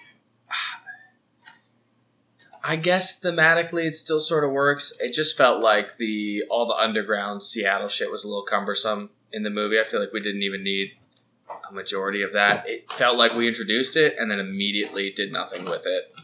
I 2.64 2.76
guess 2.76 3.20
thematically 3.20 3.86
it 3.86 3.96
still 3.96 4.20
sort 4.20 4.44
of 4.44 4.50
works. 4.52 4.92
It 5.00 5.12
just 5.12 5.36
felt 5.36 5.60
like 5.62 5.96
the 5.96 6.44
all 6.48 6.66
the 6.66 6.74
underground 6.76 7.42
Seattle 7.42 7.88
shit 7.88 8.10
was 8.10 8.24
a 8.24 8.28
little 8.28 8.44
cumbersome 8.44 9.10
in 9.32 9.42
the 9.42 9.50
movie. 9.50 9.80
I 9.80 9.84
feel 9.84 9.98
like 10.00 10.12
we 10.12 10.20
didn't 10.20 10.42
even 10.42 10.62
need 10.62 10.92
a 11.68 11.72
majority 11.74 12.22
of 12.22 12.34
that. 12.34 12.68
It 12.68 12.90
felt 12.92 13.16
like 13.18 13.34
we 13.34 13.48
introduced 13.48 13.96
it 13.96 14.14
and 14.18 14.30
then 14.30 14.38
immediately 14.38 15.10
did 15.10 15.32
nothing 15.32 15.64
with 15.64 15.86
it. 15.86 16.14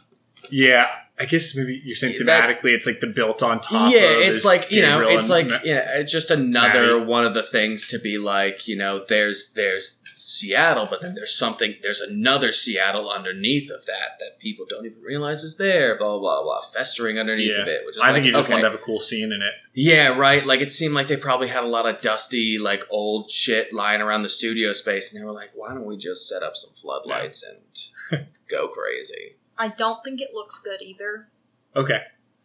Yeah, 0.49 0.89
I 1.19 1.25
guess 1.25 1.57
maybe 1.57 1.83
you're 1.85 1.97
saying 1.97 2.14
Yeah, 2.14 2.25
that- 2.27 2.61
thematically, 2.62 2.71
it's 2.75 2.87
like 2.87 3.01
the 3.01 3.09
built 3.09 3.43
on 3.43 3.61
top. 3.61 3.93
yeah, 3.93 3.99
it's 4.03 4.45
like 4.45 4.71
you 4.71 4.83
know, 4.83 5.09
it's 5.09 5.29
like 5.29 5.49
Ma- 5.49 5.59
yeah, 5.64 5.99
it's 5.99 6.12
just 6.12 6.31
another 6.31 6.99
Maddie. 6.99 7.05
one 7.05 7.25
of 7.25 7.35
the 7.35 7.43
things 7.43 7.89
to 7.89 7.99
be 7.99 8.16
like, 8.16 8.69
you 8.69 8.77
know, 8.77 9.05
there's 9.09 9.53
there's 9.55 10.01
Seattle, 10.19 10.87
but 10.91 11.01
then 11.03 11.14
there's 11.14 11.35
something, 11.35 11.77
there's 11.83 12.01
another 12.01 12.53
Seattle 12.53 13.11
underneath 13.11 13.71
of 13.71 13.87
that 13.87 14.19
that 14.19 14.39
people 14.39 14.66
don't 14.69 14.85
even 14.87 15.01
realize 15.03 15.43
is 15.45 15.57
there. 15.57 15.97
Blah 15.97 16.19
blah 16.19 16.43
blah, 16.43 16.61
festering 16.73 17.19
underneath 17.19 17.53
Yeah. 17.55 17.62
of 17.62 17.69
it. 17.69 17.87
Which 17.87 17.97
is 17.97 18.01
I 18.03 18.07
like, 18.07 18.14
think 18.14 18.27
you 18.27 18.33
just 18.33 18.45
okay. 18.45 18.53
wanted 18.55 18.64
to 18.64 18.71
have 18.71 18.81
a 18.81 18.83
cool 18.85 19.01
scene 19.01 19.33
in 19.33 19.41
it. 19.43 19.53
Yeah, 19.75 20.09
right. 20.09 20.45
Like 20.45 20.61
it 20.61 20.73
seemed 20.73 20.95
like 20.95 21.07
they 21.09 21.16
probably 21.16 21.49
had 21.49 21.62
a 21.64 21.66
lot 21.69 21.87
of 21.87 22.01
dusty, 22.01 22.59
like 22.59 22.85
old 22.91 23.31
shit 23.31 23.73
lying 23.73 24.01
around 24.01 24.23
the 24.23 24.29
studio 24.29 24.73
space, 24.73 25.12
and 25.12 25.21
they 25.21 25.25
were 25.25 25.33
like, 25.33 25.51
"Why 25.55 25.69
don't 25.75 25.87
we 25.87 25.97
just 25.97 26.29
set 26.29 26.43
up 26.43 26.57
some 26.57 26.75
floodlights 26.75 27.43
and 27.43 28.27
go 28.51 28.69
crazy?" 28.69 29.37
I 29.57 29.69
don't 29.69 30.03
think 30.05 30.21
it 30.21 30.31
looks 30.35 30.61
good 30.61 30.81
either. 30.83 31.29
Okay, 31.77 32.01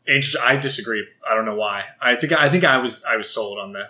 Interesting. 0.07 0.41
I 0.43 0.57
disagree. 0.57 1.05
I 1.29 1.33
don't 1.35 1.45
know 1.45 1.55
why. 1.55 1.83
I 2.01 2.15
think 2.17 2.33
I 2.33 2.49
think 2.49 2.63
I 2.63 2.77
was 2.77 3.03
I 3.03 3.15
was 3.15 3.29
sold 3.29 3.57
on 3.59 3.73
the. 3.73 3.89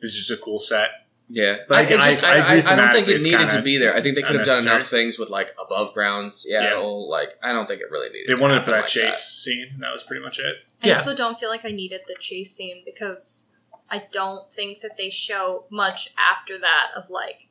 This 0.00 0.12
is 0.12 0.26
just 0.26 0.40
a 0.40 0.42
cool 0.42 0.60
set. 0.60 0.90
Yeah, 1.30 1.58
But 1.68 1.76
I, 1.76 1.80
I- 1.80 2.10
just, 2.10 2.24
I- 2.24 2.28
I, 2.38 2.56
I 2.60 2.72
I, 2.72 2.76
don't 2.76 2.90
think 2.92 3.06
it 3.08 3.20
needed 3.22 3.38
kinda 3.38 3.56
to 3.56 3.62
be 3.62 3.76
there. 3.76 3.94
I 3.94 4.00
think 4.00 4.14
they 4.14 4.22
could 4.22 4.36
have 4.36 4.46
done 4.46 4.62
enough 4.62 4.84
things 4.88 5.18
with 5.18 5.28
like 5.28 5.54
above 5.62 5.92
ground 5.92 6.32
Seattle. 6.32 7.08
Like 7.10 7.34
I 7.42 7.52
don't 7.52 7.66
think 7.66 7.82
it 7.82 7.90
really 7.90 8.08
needed. 8.08 8.28
They 8.28 8.40
wanted 8.40 8.56
it 8.56 8.60
for 8.64 8.70
happen 8.70 8.72
that 8.72 8.80
like 8.82 8.88
chase 9.16 9.24
scene, 9.24 9.66
and 9.74 9.82
that 9.82 9.92
was 9.92 10.02
pretty 10.04 10.22
much 10.24 10.38
it. 10.38 10.56
I 10.82 10.86
Yeah. 10.88 10.96
also 10.96 11.14
don't 11.14 11.38
feel 11.38 11.50
like 11.50 11.64
I 11.66 11.70
needed 11.70 12.00
the 12.08 12.16
chase 12.18 12.56
scene 12.56 12.82
because 12.86 13.50
I 13.90 14.04
don't 14.12 14.50
think 14.52 14.80
that 14.80 14.96
they 14.96 15.10
show 15.10 15.66
much 15.70 16.10
after 16.18 16.58
that 16.58 16.86
of 16.96 17.10
like 17.10 17.48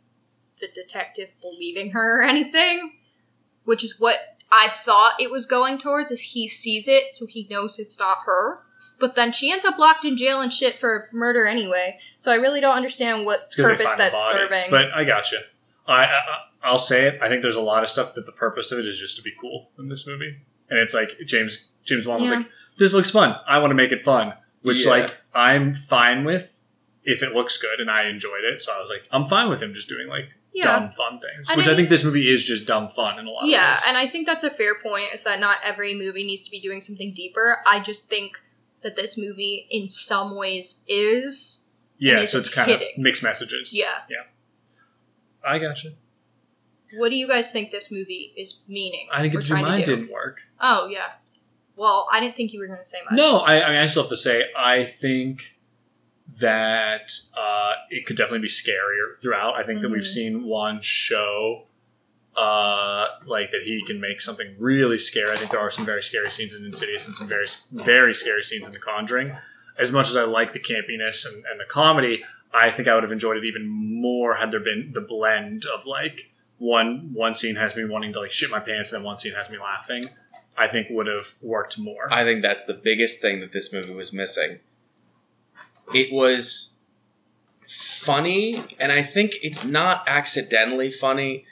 the 0.60 0.68
detective 0.74 1.30
believing 1.42 1.92
her 1.92 2.22
or 2.22 2.24
anything, 2.24 2.94
which 3.66 3.84
is 3.84 4.00
what 4.00 4.18
I 4.52 4.70
thought 4.70 5.20
it 5.22 5.30
was 5.30 5.46
going 5.46 5.78
towards. 5.78 6.12
Is 6.12 6.22
he 6.22 6.48
sees 6.48 6.88
it, 6.88 7.16
so 7.16 7.28
he 7.28 7.48
knows 7.50 7.78
it's 7.78 8.00
not 8.00 8.18
her. 8.26 8.60
But 9.00 9.16
then 9.16 9.32
she 9.32 9.52
ends 9.52 9.64
up 9.66 9.78
locked 9.78 10.06
in 10.06 10.18
jail 10.18 10.42
and 10.42 10.52
shit 10.52 10.80
for 10.80 11.10
murder 11.14 11.46
anyway. 11.46 12.00
So 12.18 12.32
I 12.32 12.36
really 12.36 12.62
don't 12.62 12.76
understand 12.76 13.26
what 13.26 13.42
It's 13.48 13.56
'cause 13.56 13.66
purpose 13.68 13.92
that's 13.98 14.32
serving. 14.32 14.72
But 14.72 14.92
I 14.94 15.04
got 15.04 15.32
you. 15.32 15.40
I, 15.88 16.06
I 16.06 16.22
I'll 16.64 16.80
say 16.80 17.06
it. 17.06 17.20
I 17.22 17.30
think 17.30 17.42
there's 17.44 17.56
a 17.56 17.62
lot 17.62 17.84
of 17.84 17.90
stuff 17.90 18.16
that 18.16 18.26
the 18.26 18.32
purpose 18.32 18.72
of 18.72 18.80
it 18.80 18.88
is 18.88 18.98
just 19.00 19.16
to 19.18 19.22
be 19.24 19.32
cool 19.40 19.70
in 19.80 19.88
this 19.88 20.06
movie, 20.08 20.36
and 20.70 20.80
it's 20.80 20.94
like 20.94 21.10
James 21.26 21.68
James 21.86 22.06
Wan 22.06 22.22
was 22.22 22.32
Yeah. 22.32 22.38
like, 22.38 22.48
"This 22.78 22.94
looks 22.94 23.12
fun. 23.12 23.36
I 23.48 23.60
want 23.60 23.72
to 23.72 23.76
make 23.76 23.92
it 23.92 24.04
fun," 24.04 24.34
which 24.64 24.84
Yeah. 24.84 24.90
like 24.92 25.12
I'm 25.34 25.76
fine 25.76 26.26
with 26.26 26.48
if 27.06 27.24
it 27.24 27.34
looks 27.34 27.58
good 27.62 27.80
and 27.80 27.90
I 27.90 28.08
enjoyed 28.10 28.44
it. 28.44 28.62
So 28.62 28.74
I 28.74 28.80
was 28.80 28.90
like, 28.90 29.04
I'm 29.12 29.28
fine 29.30 29.50
with 29.50 29.62
him 29.64 29.74
just 29.74 29.88
doing 29.88 30.08
like 30.10 30.26
yeah. 30.54 30.64
dumb 30.64 30.92
fun 30.98 31.20
things, 31.22 31.48
And 31.50 31.58
which 31.58 31.68
I 31.68 31.74
I, 31.74 31.76
think 31.76 31.88
this 31.90 32.04
movie 32.04 32.30
is 32.30 32.44
just 32.44 32.66
dumb 32.68 32.90
fun 32.96 33.18
in 33.20 33.28
a 33.28 33.30
lot 33.30 33.44
of 33.44 33.50
Yeah, 33.50 33.80
and 33.88 33.96
I 33.96 34.10
think 34.10 34.26
that's 34.26 34.44
a 34.44 34.50
fair 34.50 34.76
point. 34.82 35.14
Is 35.14 35.24
that 35.24 35.40
not 35.40 35.60
every 35.64 35.94
movie 35.94 36.24
needs 36.26 36.44
to 36.46 36.52
be 36.52 36.60
doing 36.60 36.82
something 36.82 37.14
deeper? 37.14 37.60
I 37.66 37.80
just 37.80 38.10
think 38.10 38.38
that 38.88 38.96
this 38.96 39.18
movie, 39.18 39.68
in 39.70 39.88
some 39.88 40.36
ways, 40.36 40.80
is. 40.88 41.62
yeah, 42.00 42.24
so 42.26 42.40
it's 42.40 42.48
it's 42.48 42.50
kind 42.50 42.72
of 42.72 42.82
mixed 42.98 43.22
messages. 43.24 43.74
Yeah, 43.76 43.86
Yeah. 44.10 44.24
I 45.46 45.60
gotcha. 45.60 45.90
What 46.96 47.10
do 47.10 47.16
you 47.16 47.28
guys 47.28 47.52
think 47.52 47.72
this 47.72 47.92
movie 47.92 48.34
is 48.38 48.60
meaning? 48.68 49.08
I 49.12 49.22
think 49.22 49.36
or 49.36 49.40
it, 49.40 49.50
mine 49.50 49.84
didn't 49.84 50.12
work. 50.12 50.40
Oh 50.62 50.88
yeah. 50.88 51.08
Well, 51.76 52.08
I 52.12 52.20
didn't 52.20 52.36
think 52.36 52.54
you 52.54 52.60
were 52.60 52.68
going 52.68 52.80
to 52.80 52.86
say 52.86 52.98
much. 53.06 53.14
No, 53.18 53.40
I, 53.40 53.62
I 53.64 53.70
mean, 53.72 53.80
I 53.80 53.88
still 53.88 54.04
have 54.04 54.10
to 54.10 54.18
say, 54.18 54.46
I 54.58 54.94
think 55.00 55.42
that 56.40 57.12
uh, 57.38 57.74
it 57.90 58.06
could 58.06 58.18
definitely 58.18 58.40
be 58.40 58.48
scarier 58.48 59.22
throughout. 59.22 59.56
I 59.56 59.64
think 59.64 59.82
that 59.82 59.90
we've 59.90 60.02
Mhm. 60.02 60.08
seen 60.08 60.44
Wan 60.46 60.80
show 60.82 61.66
uh, 62.38 63.08
like 63.26 63.52
that 63.52 63.64
he 63.64 63.84
can 63.86 64.00
make 64.00 64.22
something 64.22 64.56
really 64.60 65.00
scary. 65.00 65.32
I 65.32 65.36
think 65.36 65.52
there 65.52 65.60
are 65.60 65.72
some 65.72 65.86
very 65.86 66.04
scary 66.04 66.30
scenes 66.30 66.56
in 66.56 66.66
Insidious 66.66 67.08
and 67.08 67.16
some 67.16 67.28
very, 67.28 67.48
very 67.72 68.14
scary 68.14 68.44
scenes 68.44 68.68
in 68.68 68.74
The 68.74 68.80
Conjuring. 68.80 69.36
As 69.80 69.92
much 69.92 70.10
as 70.10 70.16
I 70.16 70.24
like 70.24 70.54
the 70.54 70.60
campiness 70.60 71.26
and, 71.26 71.46
and 71.46 71.60
the 71.60 71.66
comedy, 71.68 72.24
I 72.54 72.72
think 72.72 72.88
I 72.88 72.94
would 72.94 73.04
have 73.04 73.12
enjoyed 73.12 73.38
it 73.38 73.44
even 73.44 73.68
more 73.68 74.36
had 74.36 74.52
there 74.52 74.60
been 74.60 74.92
the 74.94 75.02
blend 75.02 75.66
of 75.66 75.86
like 75.86 76.30
one 76.60 77.12
one 77.14 77.36
scene 77.36 77.56
has 77.56 77.76
me 77.76 77.86
wanting 77.86 78.14
to 78.14 78.20
like 78.20 78.32
shit 78.32 78.50
my 78.50 78.60
pants, 78.60 78.92
and 78.92 79.00
then 79.00 79.06
one 79.06 79.20
scene 79.20 79.34
has 79.34 79.50
me 79.50 79.58
laughing. 79.60 80.04
I 80.58 80.68
think 80.68 80.88
would 80.90 81.08
have 81.08 81.36
worked 81.42 81.78
more. 81.78 82.08
I 82.12 82.24
think 82.24 82.42
that's 82.42 82.64
the 82.64 82.74
biggest 82.74 83.22
thing 83.22 83.42
that 83.42 83.52
this 83.52 83.72
movie 83.72 83.94
was 83.94 84.12
missing. 84.12 84.60
It 85.94 86.12
was 86.12 86.76
funny, 87.68 88.64
and 88.80 88.92
I 88.92 89.04
think 89.04 89.34
it's 89.44 89.64
not 89.64 90.04
accidentally 90.08 90.90
funny, 90.90 91.46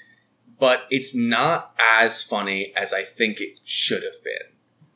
but 0.60 0.86
it's 0.89 1.16
not 1.16 1.74
as 1.80 2.22
funny 2.22 2.74
as 2.76 2.93
I 2.93 3.03
think 3.03 3.41
it 3.41 3.60
should 3.64 4.03
have 4.03 4.24
been. 4.24 4.34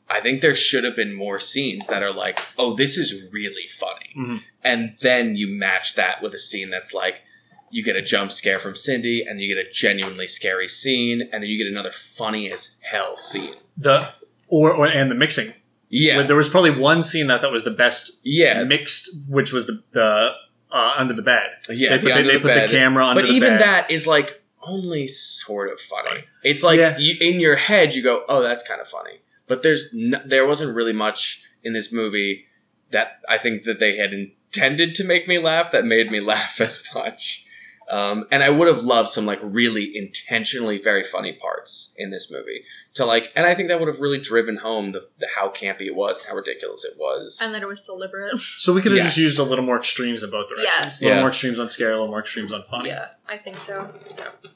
I 0.08 0.20
think 0.20 0.40
there 0.40 0.56
should 0.56 0.84
have 0.84 0.96
been 0.96 1.14
more 1.14 1.38
scenes 1.38 1.86
that 1.86 2.02
are 2.02 2.12
like, 2.12 2.40
oh, 2.58 2.74
this 2.74 2.96
is 2.96 3.30
really 3.32 3.68
funny. 3.68 4.10
Mhm. 4.16 4.42
And 4.64 4.96
then 5.02 5.36
you 5.36 5.46
match 5.46 5.94
that 5.94 6.20
with 6.20 6.34
a 6.34 6.38
scene 6.38 6.70
that's 6.70 6.92
like, 6.92 7.22
you 7.70 7.84
get 7.84 7.94
a 7.94 8.02
jump 8.02 8.32
scare 8.32 8.58
from 8.58 8.74
Cindy, 8.74 9.24
and 9.24 9.40
you 9.40 9.54
get 9.54 9.64
a 9.64 9.70
genuinely 9.70 10.26
scary 10.26 10.66
scene, 10.66 11.22
and 11.32 11.40
then 11.40 11.48
you 11.48 11.56
get 11.56 11.68
another 11.68 11.92
funny 11.92 12.50
as 12.50 12.76
hell 12.82 13.16
scene. 13.16 13.54
the 13.76 14.08
or, 14.48 14.72
or 14.72 14.86
and 14.88 15.10
the 15.10 15.14
mixing. 15.14 15.52
Yeah. 15.88 16.22
There 16.22 16.36
was 16.36 16.48
probably 16.48 16.76
one 16.76 17.02
scene 17.04 17.28
that 17.28 17.42
that 17.42 17.52
was 17.52 17.62
the 17.62 17.70
best 17.70 18.20
yeah. 18.24 18.64
mixed, 18.64 19.08
which 19.28 19.52
was 19.52 19.66
the 19.66 19.82
the 19.92 20.32
uh, 20.72 20.92
under 20.96 21.14
the 21.14 21.22
bed. 21.22 21.50
Yeah, 21.68 21.96
they 21.96 22.02
put, 22.02 22.12
under 22.12 22.22
they, 22.24 22.28
they 22.28 22.34
the 22.34 22.40
put 22.40 22.48
bed. 22.48 22.68
the 22.68 22.72
camera 22.72 23.06
under 23.06 23.22
but 23.22 23.28
the 23.28 23.34
even 23.34 23.50
bed. 23.50 23.60
that 23.60 23.90
is 23.90 24.06
like 24.06 24.39
only 24.62 25.06
sort 25.08 25.70
of 25.70 25.80
funny. 25.80 26.24
It's 26.42 26.62
like 26.62 26.78
Yeah. 26.78 26.98
you, 26.98 27.16
in 27.20 27.40
your 27.40 27.56
head 27.56 27.94
you 27.94 28.02
go, 28.02 28.24
"Oh, 28.28 28.42
that's 28.42 28.62
kind 28.62 28.80
of 28.80 28.88
funny," 28.88 29.20
but 29.46 29.62
there's 29.62 29.92
n- 29.94 30.22
there 30.24 30.46
wasn't 30.46 30.74
really 30.76 30.92
much 30.92 31.42
in 31.62 31.72
this 31.72 31.92
movie 31.92 32.46
that 32.90 33.20
I 33.28 33.38
think 33.38 33.62
that 33.64 33.78
they 33.78 33.96
had 33.96 34.12
intended 34.12 34.94
to 34.96 35.04
make 35.04 35.28
me 35.28 35.38
laugh 35.38 35.70
that 35.72 35.84
made 35.84 36.10
me 36.10 36.20
laugh 36.34 36.60
as 36.60 36.82
much. 36.94 37.44
Um, 37.90 38.26
and 38.30 38.40
I 38.44 38.50
would 38.50 38.68
have 38.68 38.84
loved 38.84 39.08
some 39.08 39.26
like 39.26 39.40
really 39.42 39.96
intentionally 39.96 40.78
very 40.80 41.02
funny 41.02 41.32
parts 41.32 41.92
in 41.96 42.10
this 42.10 42.30
movie 42.30 42.62
to 42.94 43.04
like, 43.04 43.32
and 43.34 43.44
I 43.44 43.54
think 43.56 43.66
that 43.68 43.80
would 43.80 43.88
have 43.88 43.98
really 43.98 44.20
driven 44.20 44.56
home 44.56 44.92
the, 44.92 45.08
the 45.18 45.26
how 45.34 45.48
campy 45.48 45.86
it 45.86 45.96
was 45.96 46.20
and 46.20 46.28
how 46.28 46.36
ridiculous 46.36 46.84
it 46.84 46.94
was. 46.98 47.40
And 47.42 47.52
that 47.52 47.62
it 47.62 47.66
was 47.66 47.82
deliberate. 47.82 48.38
so 48.38 48.72
we 48.72 48.80
could 48.80 48.92
have 48.92 48.98
Yes. 48.98 49.06
just 49.06 49.16
used 49.18 49.38
a 49.40 49.42
little 49.42 49.64
more 49.64 49.76
extremes 49.78 50.22
in 50.22 50.30
both 50.30 50.48
directions. 50.48 50.70
Yes. 50.72 51.00
A 51.00 51.04
little 51.04 51.16
Yeah. 51.16 51.22
more 51.22 51.30
extremes 51.30 51.58
on 51.58 51.68
scary, 51.68 51.90
a 51.90 51.94
little 51.94 52.08
more 52.08 52.20
extremes 52.20 52.52
on 52.52 52.62
funny. 52.70 52.90
yeah, 52.90 53.06
I 53.28 53.38
think 53.38 53.58
so. 53.58 53.92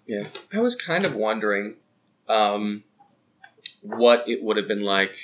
Yeah, 0.07 0.27
I 0.53 0.61
was 0.61 0.77
kind 0.77 1.05
of 1.05 1.15
wondering 1.17 1.75
um, 2.29 2.85
what 3.83 4.29
it 4.29 4.45
would 4.45 4.59
have 4.59 4.69
been 4.69 4.83
like 4.85 5.17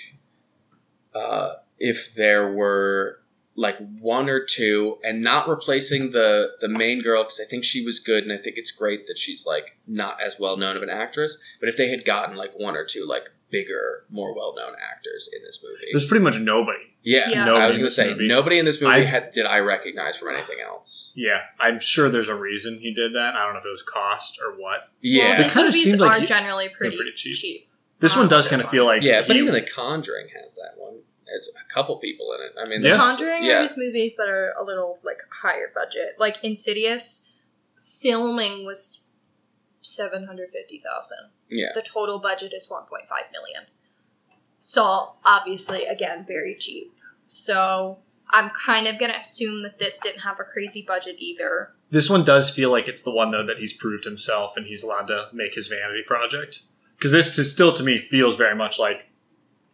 uh, 1.15 1.55
if 1.79 2.13
there 2.15 2.53
were 2.53 3.20
like 3.57 3.77
one 4.01 4.29
or 4.31 4.45
two, 4.45 4.99
and 5.05 5.21
not 5.23 5.49
replacing 5.49 6.13
the 6.13 6.53
the 6.61 6.69
main 6.69 7.03
girl 7.03 7.25
because 7.25 7.41
I 7.45 7.49
think 7.49 7.65
she 7.65 7.85
was 7.85 7.99
good, 7.99 8.25
and 8.25 8.33
I 8.33 8.37
think 8.37 8.57
it's 8.57 8.71
great 8.71 9.07
that 9.07 9.19
she's 9.19 9.47
like 9.47 9.77
not 9.87 10.21
as 10.21 10.39
well 10.39 10.57
known 10.57 10.77
of 10.77 10.83
an 10.83 10.91
actress. 10.91 11.37
But 11.59 11.69
if 11.69 11.77
they 11.77 11.89
had 11.89 12.05
gotten 12.05 12.37
like 12.37 12.53
one 12.59 12.77
or 12.77 12.85
two 12.85 13.05
like 13.07 13.25
bigger, 13.51 14.05
more 14.11 14.35
well 14.35 14.55
known 14.57 14.75
actors 14.93 15.29
in 15.37 15.43
this 15.43 15.63
movie, 15.65 15.87
There's 15.93 16.07
pretty 16.07 16.23
much 16.23 16.39
nobody. 16.39 16.79
yeah, 17.03 17.29
Yeah. 17.29 17.53
I 17.53 17.67
was 17.67 17.77
going 17.77 17.89
to 17.89 17.93
say 17.95 18.11
movie. 18.11 18.29
nobody 18.29 18.61
in 18.61 18.65
this 18.65 18.81
movie 18.81 18.95
I- 18.95 19.05
had, 19.05 19.31
did 19.33 19.45
I 19.45 19.59
recognize 19.59 20.17
from 20.17 20.33
anything 20.37 20.59
else. 20.65 21.13
Yeah, 21.17 21.41
I'm 21.59 21.81
sure 21.81 22.09
there's 22.09 22.29
a 22.29 22.35
reason 22.37 22.79
he 22.79 22.95
did 22.95 23.15
that. 23.15 23.35
I 23.35 23.45
don't 23.45 23.55
know 23.55 23.59
if 23.59 23.67
it 23.67 23.71
was 23.71 23.83
cost 23.83 24.39
or 24.41 24.53
what. 24.53 24.89
Yeah, 25.01 25.31
well, 25.31 25.41
It 25.41 25.43
these 25.43 25.53
kinda 25.53 25.67
movies 25.67 25.83
seemed 25.85 25.99
like 26.01 26.19
are 26.19 26.21
he- 26.21 26.27
generally 26.27 26.69
pretty, 26.69 26.97
pretty 26.97 27.13
cheap. 27.17 27.37
cheap. 27.37 27.69
This 27.99 28.13
Um, 28.13 28.21
one 28.21 28.29
does 28.29 28.47
kind 28.47 28.63
of 28.63 28.71
feel 28.71 28.85
like 28.87 29.03
yeah, 29.03 29.23
but 29.27 29.37
even 29.37 29.53
The 29.53 29.63
Conjuring 29.63 30.29
has 30.41 30.55
that 30.55 30.75
one. 30.77 31.01
It's 31.35 31.49
a 31.49 31.73
couple 31.75 31.97
people 31.99 32.33
in 32.35 32.41
it. 32.47 32.53
I 32.61 32.69
mean, 32.69 32.83
The 32.83 32.89
Yes. 32.89 33.01
Conjuring 33.01 33.45
yeah. 33.45 33.59
are 33.59 33.63
these 33.63 33.77
movies 33.77 34.17
that 34.17 34.29
are 34.29 34.53
a 34.59 34.65
little 34.65 34.99
like 35.05 35.19
higher 35.31 35.71
budget. 35.75 36.17
Like 36.19 36.37
Insidious, 36.43 37.29
filming 37.83 38.65
was 38.65 39.05
seven 39.83 40.27
hundred 40.27 40.51
fifty 40.53 40.83
thousand. 40.85 41.31
Yeah. 41.49 41.69
The 41.75 41.83
total 41.83 42.19
budget 42.19 42.53
is 42.55 42.71
one 42.71 42.85
point 42.87 43.09
five 43.09 43.25
million. 43.33 43.63
So 44.59 45.13
obviously, 45.25 45.87
again, 45.87 46.25
very 46.27 46.57
cheap. 46.59 46.93
So 47.27 47.99
I'm 48.31 48.51
kind 48.51 48.87
of 48.87 48.99
gonna 48.99 49.17
assume 49.21 49.63
that 49.63 49.79
this 49.79 49.99
didn't 49.99 50.21
have 50.21 50.39
a 50.41 50.45
crazy 50.45 50.83
budget 50.83 51.17
either. 51.19 51.73
this 51.91 52.09
one 52.11 52.25
does 52.25 52.51
feel 52.51 52.71
like 52.71 52.87
it's 52.89 53.03
the 53.03 53.11
one 53.11 53.31
though 53.31 53.45
that 53.47 53.59
he's 53.59 53.73
proved 53.73 54.05
himself 54.05 54.53
and 54.57 54.67
he's 54.67 54.83
allowed 54.83 55.07
to 55.07 55.29
make 55.33 55.55
his 55.55 55.67
vanity 55.69 56.03
project. 56.07 56.63
Because 56.97 57.13
this 57.13 57.35
to, 57.37 57.45
still 57.45 57.73
to 57.73 57.83
me 57.83 58.07
feels 58.11 58.37
very 58.37 58.55
much 58.55 58.79
like 58.79 59.07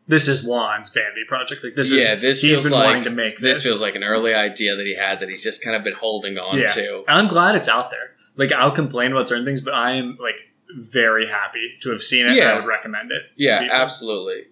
this 0.09 0.29
is 0.29 0.45
Wan's 0.47 0.91
vanity 0.91 1.23
project. 1.27 1.65
Like 1.65 1.75
this 1.75 1.91
Yeah, 1.91 2.15
is 2.15 2.21
this 2.21 2.41
he's 2.41 2.53
feels 2.53 2.65
been 2.65 2.73
like- 2.73 2.87
wanting 2.87 3.05
to 3.05 3.11
make 3.11 3.39
This 3.39 3.59
this. 3.59 3.65
feels 3.67 3.83
like 3.83 3.95
an 3.97 4.05
early 4.05 4.35
idea 4.35 4.77
that 4.77 4.87
he 4.87 4.95
had 4.95 5.21
that 5.21 5.29
he's 5.29 5.43
just 5.43 5.63
kind 5.63 5.75
of 5.77 5.83
been 5.83 5.95
holding 5.95 6.39
on 6.39 6.59
Yeah. 6.59 6.67
to. 6.69 7.05
I'm 7.09 7.29
glad 7.29 7.55
it's 7.57 7.69
out 7.69 7.91
there. 7.91 8.15
Like 8.37 8.53
I'll 8.53 8.71
complain 8.73 9.13
about 9.13 9.29
certain 9.29 9.45
things, 9.45 9.61
but 9.61 9.75
I 9.75 9.93
am 9.93 10.17
like 10.21 10.37
very 10.75 11.27
happy 11.27 11.73
to 11.83 11.91
have 11.91 12.03
seen 12.03 12.27
it. 12.27 12.29
and 12.31 12.37
Yeah. 12.37 12.53
I 12.53 12.57
would 12.57 12.67
recommend 12.67 13.11
it. 13.13 13.23
Yeah, 13.37 13.67
absolutely. 13.71 14.47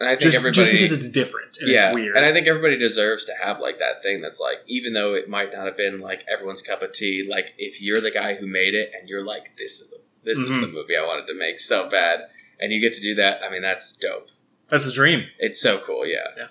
And 0.00 0.08
I 0.08 0.12
think 0.12 0.22
Just, 0.22 0.36
everybody, 0.36 0.54
just 0.60 0.70
because 0.72 0.92
it's 0.92 1.08
different 1.08 1.58
and 1.60 1.68
yeah, 1.70 1.88
it's 1.88 1.94
weird. 1.96 2.16
and 2.16 2.24
I 2.24 2.32
think 2.32 2.46
everybody 2.46 2.78
deserves 2.78 3.24
to 3.24 3.32
have 3.34 3.58
like 3.58 3.80
that 3.80 4.00
thing 4.00 4.20
that's 4.22 4.38
like, 4.38 4.58
even 4.68 4.92
though 4.94 5.14
it 5.14 5.28
might 5.28 5.52
not 5.52 5.66
have 5.66 5.76
been 5.76 5.98
like 6.00 6.24
everyone's 6.32 6.62
cup 6.62 6.82
of 6.82 6.92
tea, 6.92 7.26
like 7.28 7.52
if 7.58 7.82
you're 7.82 8.00
the 8.00 8.12
guy 8.12 8.34
who 8.36 8.46
made 8.46 8.74
it 8.74 8.92
and 8.98 9.08
you're 9.08 9.24
like, 9.24 9.56
this 9.58 9.80
is 9.80 9.88
the 9.88 9.98
this 10.24 10.38
is 10.38 10.46
Mhm. 10.48 10.60
the 10.60 10.66
movie 10.68 10.96
I 10.96 11.04
wanted 11.06 11.26
to 11.28 11.34
make 11.34 11.58
so 11.58 11.88
bad, 11.88 12.20
and 12.60 12.72
you 12.72 12.80
get 12.80 12.92
to 12.94 13.00
do 13.00 13.14
that. 13.16 13.42
I 13.42 13.50
mean, 13.50 13.62
that's 13.62 13.92
dope. 13.92 14.28
That's 14.70 14.84
the 14.86 14.92
dream. 14.92 15.26
It's 15.38 15.60
so 15.60 15.78
cool. 15.78 16.06
Yeah. 16.06 16.26
Yeah. 16.36 16.46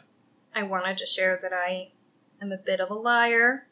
I 0.56 0.64
wanted 0.64 0.98
to 1.00 1.06
share 1.06 1.38
that 1.42 1.54
I 1.54 1.90
am 2.42 2.52
a 2.52 2.58
bit 2.58 2.80
of 2.80 2.90
a 2.90 2.96
liar. 2.96 3.68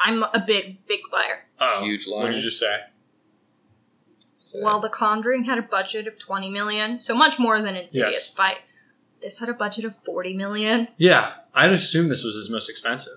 I'm 0.00 0.22
a 0.22 0.42
big, 0.46 0.86
big 0.86 1.00
liar. 1.12 1.46
Oh, 1.60 1.82
Huge 1.84 2.06
liar. 2.06 2.22
What 2.24 2.26
did 2.32 2.36
you 2.36 2.42
just 2.42 2.60
say? 2.60 2.80
So- 4.44 4.60
Well, 4.62 4.80
The 4.80 4.88
Conjuring 4.88 5.44
had 5.44 5.58
a 5.58 5.62
budget 5.62 6.06
of 6.06 6.18
20 6.18 6.48
million, 6.50 7.00
so 7.00 7.14
much 7.14 7.38
more 7.38 7.60
than 7.60 7.76
Insidious, 7.76 8.28
Yes. 8.28 8.34
but 8.34 8.56
this 9.20 9.40
had 9.40 9.48
a 9.48 9.52
budget 9.54 9.84
of 9.84 9.94
40 10.04 10.34
million, 10.34 10.88
Yeah, 10.96 11.34
I'd 11.52 11.72
assume 11.72 12.08
this 12.08 12.22
was 12.24 12.36
his 12.36 12.48
most 12.50 12.70
expensive. 12.70 13.12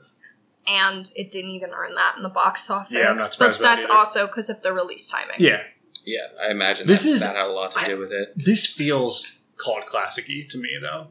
and 0.67 1.11
it 1.15 1.31
didn't 1.31 1.51
even 1.51 1.71
earn 1.71 1.95
that 1.95 2.15
in 2.17 2.23
the 2.23 2.29
box 2.29 2.69
office. 2.69 2.91
Yeah, 2.93 3.09
I'm 3.09 3.17
not 3.17 3.33
surprised 3.33 3.59
But 3.59 3.65
about 3.65 3.75
that's 3.75 3.85
that 3.87 3.91
either. 3.91 3.99
also 3.99 4.27
because 4.27 4.49
of 4.49 4.61
the 4.61 4.71
release 4.73 5.07
timing. 5.07 5.35
Yeah, 5.39 5.63
yeah, 6.05 6.27
I 6.41 6.49
imagine 6.51 6.87
This 6.87 7.03
that, 7.03 7.09
is- 7.09 7.19
that 7.21 7.35
had 7.35 7.45
a 7.47 7.49
lot 7.51 7.71
to 7.73 7.79
I- 7.79 7.85
do 7.85 7.97
with 7.97 8.11
it. 8.11 8.33
this 8.35 8.65
feels 8.67 9.39
called 9.61 9.85
classic-y 9.85 10.47
to 10.49 10.57
me 10.57 10.69
though. 10.81 11.07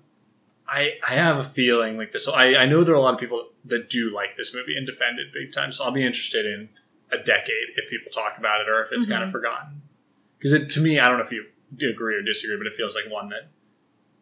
I 0.68 0.94
I 1.06 1.14
have 1.14 1.38
a 1.38 1.44
feeling 1.44 1.96
like 1.96 2.12
this. 2.12 2.28
I 2.28 2.54
I 2.54 2.66
know 2.66 2.84
there 2.84 2.94
are 2.94 2.98
a 2.98 3.00
lot 3.00 3.14
of 3.14 3.20
people 3.20 3.48
that 3.66 3.90
do 3.90 4.12
like 4.14 4.36
this 4.36 4.54
movie 4.54 4.76
and 4.76 4.86
defend 4.86 5.18
it 5.18 5.32
big 5.32 5.52
time. 5.52 5.72
So 5.72 5.84
I'll 5.84 5.92
be 5.92 6.04
interested 6.04 6.46
in 6.46 6.68
a 7.12 7.18
decade 7.18 7.74
if 7.76 7.90
people 7.90 8.10
talk 8.12 8.38
about 8.38 8.60
it 8.60 8.68
or 8.68 8.84
if 8.84 8.92
it's 8.92 9.06
kind 9.06 9.22
of 9.22 9.28
mm-hmm. 9.28 9.38
forgotten. 9.38 9.82
Because 10.38 10.74
to 10.74 10.80
me, 10.80 10.98
I 10.98 11.08
don't 11.08 11.18
know 11.18 11.24
if 11.24 11.32
you 11.32 11.44
agree 11.90 12.16
or 12.16 12.22
disagree, 12.22 12.56
but 12.56 12.66
it 12.66 12.76
feels 12.76 12.94
like 12.94 13.12
one 13.12 13.28
that 13.30 13.48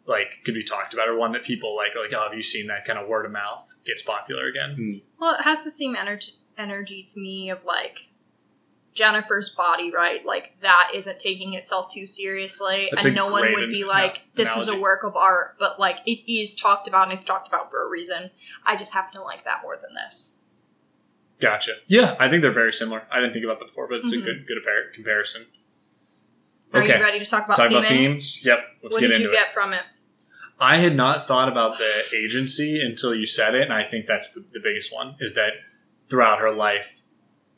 like 0.07 0.29
could 0.45 0.55
be 0.55 0.65
talked 0.65 0.95
about 0.95 1.09
or 1.09 1.17
one 1.17 1.33
that 1.33 1.45
people 1.45 1.77
like 1.77 1.91
like 2.01 2.13
oh 2.19 2.25
have 2.25 2.35
you 2.35 2.43
seen 2.43 2.67
that 2.69 2.87
kind 2.87 2.99
of 2.99 3.07
word 3.09 3.27
of 3.27 3.33
mouth 3.33 3.69
gets 3.85 4.03
popular 4.03 4.49
again? 4.49 4.77
Mm. 4.79 5.03
Well, 5.21 5.35
it 5.35 5.43
has 5.43 5.65
the 5.65 5.71
same 5.71 5.95
energy 5.95 6.33
energy 6.57 7.05
to 7.05 7.21
me 7.21 7.51
of 7.51 7.65
like 7.65 8.11
Jennifer's 8.99 9.51
body, 9.51 9.93
right? 9.93 10.27
Like 10.27 10.53
that 10.63 10.91
isn't 10.95 11.21
taking 11.21 11.55
itself 11.55 11.93
too 11.93 12.07
seriously, 12.07 12.89
That's 12.91 13.05
and 13.07 13.15
no 13.15 13.29
one 13.29 13.53
would 13.55 13.71
be 13.71 13.83
an- 13.83 13.89
like, 13.89 14.21
"This 14.35 14.55
is 14.57 14.67
a 14.69 14.79
work 14.79 15.05
of 15.05 15.15
art," 15.17 15.55
but 15.59 15.79
like 15.79 15.99
it 16.05 16.31
is 16.31 16.57
talked 16.57 16.89
about 16.89 17.09
and 17.09 17.17
it's 17.19 17.27
talked 17.27 17.47
about 17.47 17.71
for 17.71 17.85
a 17.87 17.89
reason. 17.89 18.31
I 18.67 18.77
just 18.77 18.93
happen 18.93 19.15
to 19.15 19.23
like 19.23 19.45
that 19.45 19.63
more 19.63 19.77
than 19.81 19.95
this. 19.95 20.35
Gotcha. 21.41 21.75
Yeah, 21.87 22.17
I 22.19 22.29
think 22.29 22.43
they're 22.43 22.51
very 22.53 22.73
similar. 22.73 23.05
I 23.13 23.21
didn't 23.21 23.33
think 23.33 23.45
about 23.45 23.61
that 23.61 23.67
before, 23.67 23.87
but 23.89 24.01
it's 24.01 24.13
Mhm. 24.13 24.23
a 24.23 24.25
good 24.25 24.47
good 24.49 24.59
appar- 24.59 24.93
comparison. 24.93 25.47
Are 26.75 26.83
okay, 26.83 26.99
you 26.99 27.03
ready 27.03 27.19
to 27.21 27.25
talk 27.25 27.45
about 27.47 27.57
talk 27.57 27.71
theming? 27.71 27.79
about 27.79 27.89
themes. 27.89 28.45
Yep, 28.45 28.59
let's 28.83 28.93
what 28.95 29.01
get 29.01 29.07
did 29.07 29.11
into 29.17 29.23
you 29.23 29.31
it. 29.31 29.33
get 29.35 29.55
from 29.55 29.73
it? 29.73 29.83
I 30.61 30.79
had 30.79 30.97
not 30.97 31.29
thought 31.29 31.49
about 31.49 31.79
the 31.79 32.05
agency 32.13 32.83
until 32.83 33.15
you 33.15 33.27
said 33.27 33.55
it, 33.55 33.63
and 33.63 33.73
I 33.73 33.85
think 33.85 34.07
that's 34.07 34.33
the, 34.35 34.41
the 34.41 34.59
biggest 34.61 34.93
one. 34.93 35.15
Is 35.21 35.35
that 35.35 35.53
throughout 36.11 36.41
her 36.41 36.51
life, 36.51 36.87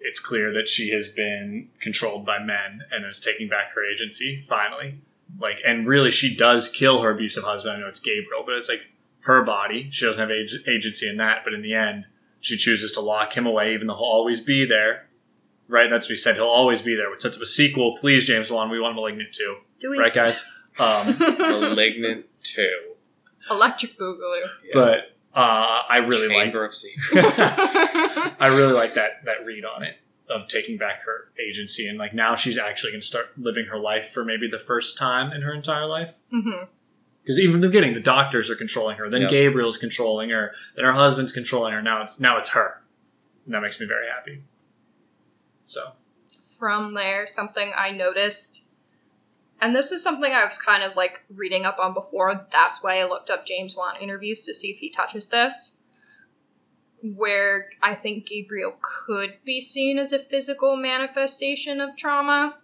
it's 0.00 0.20
clear 0.20 0.52
that 0.54 0.68
she 0.68 0.90
has 0.90 1.08
been 1.08 1.68
controlled 1.80 2.24
by 2.26 2.38
men 2.38 2.82
and 2.90 3.04
is 3.06 3.20
taking 3.20 3.48
back 3.48 3.72
her 3.74 3.82
agency 3.84 4.44
finally. 4.48 5.00
Like, 5.38 5.56
and 5.66 5.86
really, 5.86 6.10
she 6.10 6.36
does 6.36 6.68
kill 6.68 7.02
her 7.02 7.10
abusive 7.12 7.44
husband. 7.44 7.76
I 7.76 7.80
know 7.80 7.86
it's 7.88 8.00
Gabriel, 8.00 8.42
but 8.44 8.54
it's 8.56 8.68
like 8.68 8.88
her 9.20 9.42
body. 9.44 9.88
She 9.92 10.04
doesn't 10.06 10.20
have 10.20 10.30
ag- 10.30 10.68
agency 10.68 11.08
in 11.08 11.18
that, 11.18 11.42
but 11.44 11.52
in 11.54 11.62
the 11.62 11.74
end, 11.74 12.06
she 12.40 12.56
chooses 12.56 12.92
to 12.92 13.00
lock 13.00 13.36
him 13.36 13.46
away, 13.46 13.74
even 13.74 13.86
though 13.86 13.94
he'll 13.94 14.02
always 14.04 14.40
be 14.40 14.66
there. 14.66 15.06
right? 15.68 15.88
That's 15.90 16.06
what 16.06 16.10
he 16.12 16.16
said. 16.16 16.34
He'll 16.36 16.46
always 16.46 16.82
be 16.82 16.96
there. 16.96 17.12
It 17.12 17.22
sets 17.22 17.36
up 17.36 17.42
a 17.42 17.46
sequel. 17.46 17.98
Please, 17.98 18.24
James 18.26 18.50
Wan, 18.50 18.70
we 18.70 18.80
want 18.80 18.96
Malignant 18.96 19.32
too, 19.32 19.58
Do 19.78 19.90
we? 19.90 19.98
right, 19.98 20.12
guys? 20.14 20.44
Um, 20.80 21.14
Malignant 21.38 22.26
Two. 22.42 22.94
Electric 23.50 23.98
Boogaloo. 23.98 24.42
Yeah. 24.64 24.70
but 24.74 25.16
uh, 25.34 25.82
I 25.88 25.98
really 25.98 26.28
like 26.28 26.44
Chamber 26.46 26.64
of 26.64 26.74
Secrets. 26.74 27.38
I 27.40 28.48
really 28.56 28.72
like 28.72 28.94
that 28.94 29.24
that 29.24 29.44
read 29.44 29.64
on 29.64 29.82
it 29.82 29.96
of 30.28 30.46
taking 30.48 30.76
back 30.76 31.02
her 31.02 31.30
agency 31.40 31.88
and 31.88 31.98
like 31.98 32.14
now 32.14 32.36
she's 32.36 32.56
actually 32.56 32.92
going 32.92 33.00
to 33.00 33.06
start 33.06 33.26
living 33.36 33.66
her 33.66 33.78
life 33.78 34.12
for 34.12 34.24
maybe 34.24 34.48
the 34.48 34.60
first 34.60 34.96
time 34.96 35.32
in 35.32 35.42
her 35.42 35.52
entire 35.52 35.86
life. 35.86 36.10
Because 37.22 37.38
even 37.40 37.56
in 37.56 37.60
the 37.60 37.66
beginning, 37.66 37.94
the 37.94 38.00
doctors 38.00 38.48
are 38.48 38.54
controlling 38.56 38.96
her. 38.96 39.10
Then 39.10 39.22
Yeah. 39.22 39.28
Gabriel's 39.28 39.76
controlling 39.76 40.30
her. 40.30 40.52
Then 40.76 40.84
her 40.84 40.92
husband's 40.92 41.32
controlling 41.32 41.72
her. 41.74 41.82
Now 41.82 42.02
it's 42.02 42.20
now 42.20 42.38
it's 42.38 42.50
her, 42.50 42.80
and 43.44 43.54
that 43.54 43.60
makes 43.60 43.78
me 43.80 43.86
very 43.86 44.06
happy. 44.08 44.42
So 45.64 45.92
From 46.58 46.94
there, 46.94 47.26
something 47.26 47.72
I 47.76 47.90
noticed, 47.90 48.64
and 49.60 49.76
this 49.76 49.92
is 49.92 50.02
something 50.02 50.32
I 50.32 50.44
was 50.44 50.58
kind 50.58 50.82
of 50.82 50.96
like 50.96 51.20
reading 51.34 51.64
up 51.64 51.78
on 51.78 51.94
before. 51.94 52.46
That's 52.50 52.82
why 52.82 53.00
I 53.00 53.08
looked 53.08 53.30
up 53.30 53.46
James 53.46 53.76
Wan 53.76 53.96
interviews 54.00 54.44
to 54.46 54.54
see 54.54 54.70
if 54.70 54.78
he 54.78 54.90
touches 54.90 55.28
this. 55.28 55.76
Where 57.02 57.70
I 57.82 57.94
think 57.94 58.26
Gabriel 58.26 58.74
could 58.80 59.38
be 59.44 59.60
seen 59.60 59.98
as 59.98 60.12
a 60.12 60.18
physical 60.18 60.76
manifestation 60.76 61.80
of 61.80 61.96
trauma. 61.96 62.56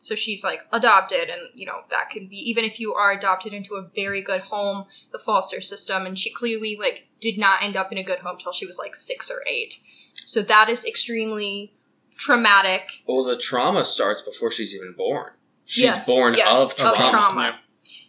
So 0.00 0.14
she's 0.14 0.44
like 0.44 0.60
adopted, 0.72 1.28
and 1.28 1.40
you 1.54 1.66
know, 1.66 1.80
that 1.90 2.10
can 2.10 2.28
be 2.28 2.36
even 2.36 2.64
if 2.64 2.78
you 2.78 2.94
are 2.94 3.10
adopted 3.10 3.52
into 3.52 3.74
a 3.74 3.88
very 3.94 4.22
good 4.22 4.42
home, 4.42 4.86
the 5.10 5.18
foster 5.18 5.60
system, 5.60 6.06
and 6.06 6.16
she 6.16 6.32
clearly 6.32 6.76
like 6.78 7.08
did 7.20 7.38
not 7.38 7.62
end 7.62 7.76
up 7.76 7.90
in 7.90 7.98
a 7.98 8.04
good 8.04 8.20
home 8.20 8.38
till 8.40 8.52
she 8.52 8.66
was 8.66 8.78
like 8.78 8.94
six 8.94 9.30
or 9.30 9.42
eight. 9.48 9.74
So 10.14 10.42
that 10.42 10.68
is 10.68 10.84
extremely 10.84 11.74
traumatic. 12.16 13.02
well, 13.06 13.24
the 13.24 13.36
trauma 13.36 13.84
starts 13.84 14.22
before 14.22 14.50
she's 14.50 14.74
even 14.74 14.94
born. 14.96 15.32
She's 15.66 15.82
Yes, 15.82 16.06
born 16.06 16.34
yes, 16.34 16.48
of 16.48 16.70
of 16.70 16.76
trauma. 16.96 17.10
trauma. 17.10 17.60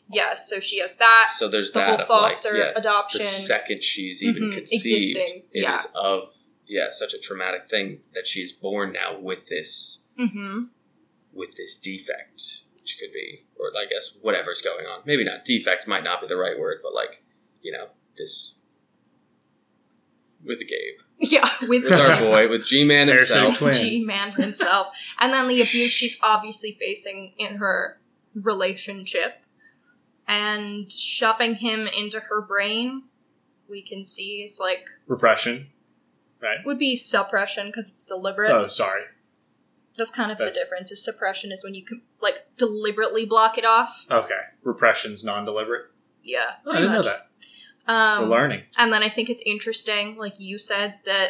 Yes, 0.10 0.48
so 0.50 0.60
she 0.62 0.80
has 0.80 0.96
that. 0.98 1.32
So 1.36 1.50
there's 1.50 1.72
The 1.74 1.80
that 1.80 1.86
whole 1.90 1.94
of 2.02 2.10
like 2.10 2.34
foster 2.34 2.56
yeah, 2.56 2.72
adoption. 2.76 3.20
the 3.20 3.26
second 3.26 3.84
she's 3.84 4.24
even 4.24 4.44
Mhm, 4.44 4.54
conceived, 4.54 5.18
existing, 5.18 5.44
it 5.52 5.60
is 5.60 5.64
yeah. 5.64 5.84
of 5.96 6.34
yeah 6.66 6.88
such 6.92 7.14
a 7.14 7.20
traumatic 7.20 7.68
thing 7.70 8.02
that 8.14 8.26
she 8.28 8.40
is 8.42 8.54
born 8.54 8.94
now 8.94 9.20
with 9.20 9.48
this 9.50 10.06
hmm 10.18 10.66
with 11.34 11.56
this 11.56 11.78
defect, 11.78 12.62
which 12.80 12.98
could 13.00 13.12
be 13.12 13.46
or 13.60 13.72
I 13.78 13.86
guess 13.86 14.18
whatever's 14.22 14.62
going 14.62 14.86
on. 14.86 15.02
Maybe 15.06 15.24
not 15.26 15.44
defect 15.44 15.88
might 15.88 16.04
not 16.04 16.22
be 16.22 16.28
the 16.28 16.38
right 16.38 16.58
word, 16.58 16.80
but 16.82 16.94
like 16.94 17.24
you 17.62 17.72
know 17.72 17.88
this 18.18 18.60
with 20.44 20.60
Gabe, 20.60 21.00
Yeah, 21.20 21.50
with 21.62 21.84
with 21.84 21.92
our 21.94 22.20
boy, 22.22 22.48
with 22.48 22.64
G 22.66 22.84
Man 22.84 23.08
himself. 23.08 23.60
G 23.60 24.04
Man 24.06 24.32
himself, 24.32 24.88
and 25.20 25.34
then 25.34 25.48
the 25.48 25.62
abuse 25.62 25.90
she's 25.92 26.18
obviously 26.22 26.78
facing 26.80 27.34
in 27.40 27.56
her 27.56 28.00
relationship, 28.36 29.44
and 30.28 30.92
shoving 30.92 31.56
him 31.56 31.88
into 31.88 32.20
her 32.20 32.42
brain. 32.42 33.04
We 33.70 33.82
can 33.82 34.06
see 34.06 34.44
is 34.44 34.60
like 34.60 34.86
repression. 35.08 35.68
Right? 36.40 36.58
Would 36.66 36.78
be 36.80 36.96
suppression 36.98 37.68
because 37.68 37.92
it's 37.92 38.04
deliberate. 38.04 38.52
Oh, 38.54 38.68
sorry. 38.68 39.04
That's 39.98 40.12
kind 40.12 40.32
of 40.32 40.38
That's- 40.38 40.56
the 40.56 40.64
difference. 40.64 40.92
Is 40.92 41.04
suppression 41.04 41.52
is 41.52 41.64
when 41.64 41.74
you 41.74 41.84
can 41.84 42.04
like 42.22 42.36
deliberately 42.58 43.26
block 43.26 43.58
it 43.58 43.66
off. 43.66 44.06
Okay, 44.12 44.40
repression's 44.64 45.24
non-deliberate. 45.24 45.86
Yeah, 46.24 46.42
Oh, 46.66 46.72
I 46.72 46.74
pretty 46.76 46.88
didn't 46.88 46.94
know 46.94 47.04
that. 47.10 47.28
Um, 47.88 48.24
We're 48.24 48.36
learning. 48.36 48.64
And 48.78 48.92
then 48.92 49.02
I 49.02 49.10
think 49.10 49.30
it's 49.30 49.42
interesting, 49.46 50.18
like 50.18 50.40
you 50.40 50.58
said, 50.60 51.00
that 51.06 51.30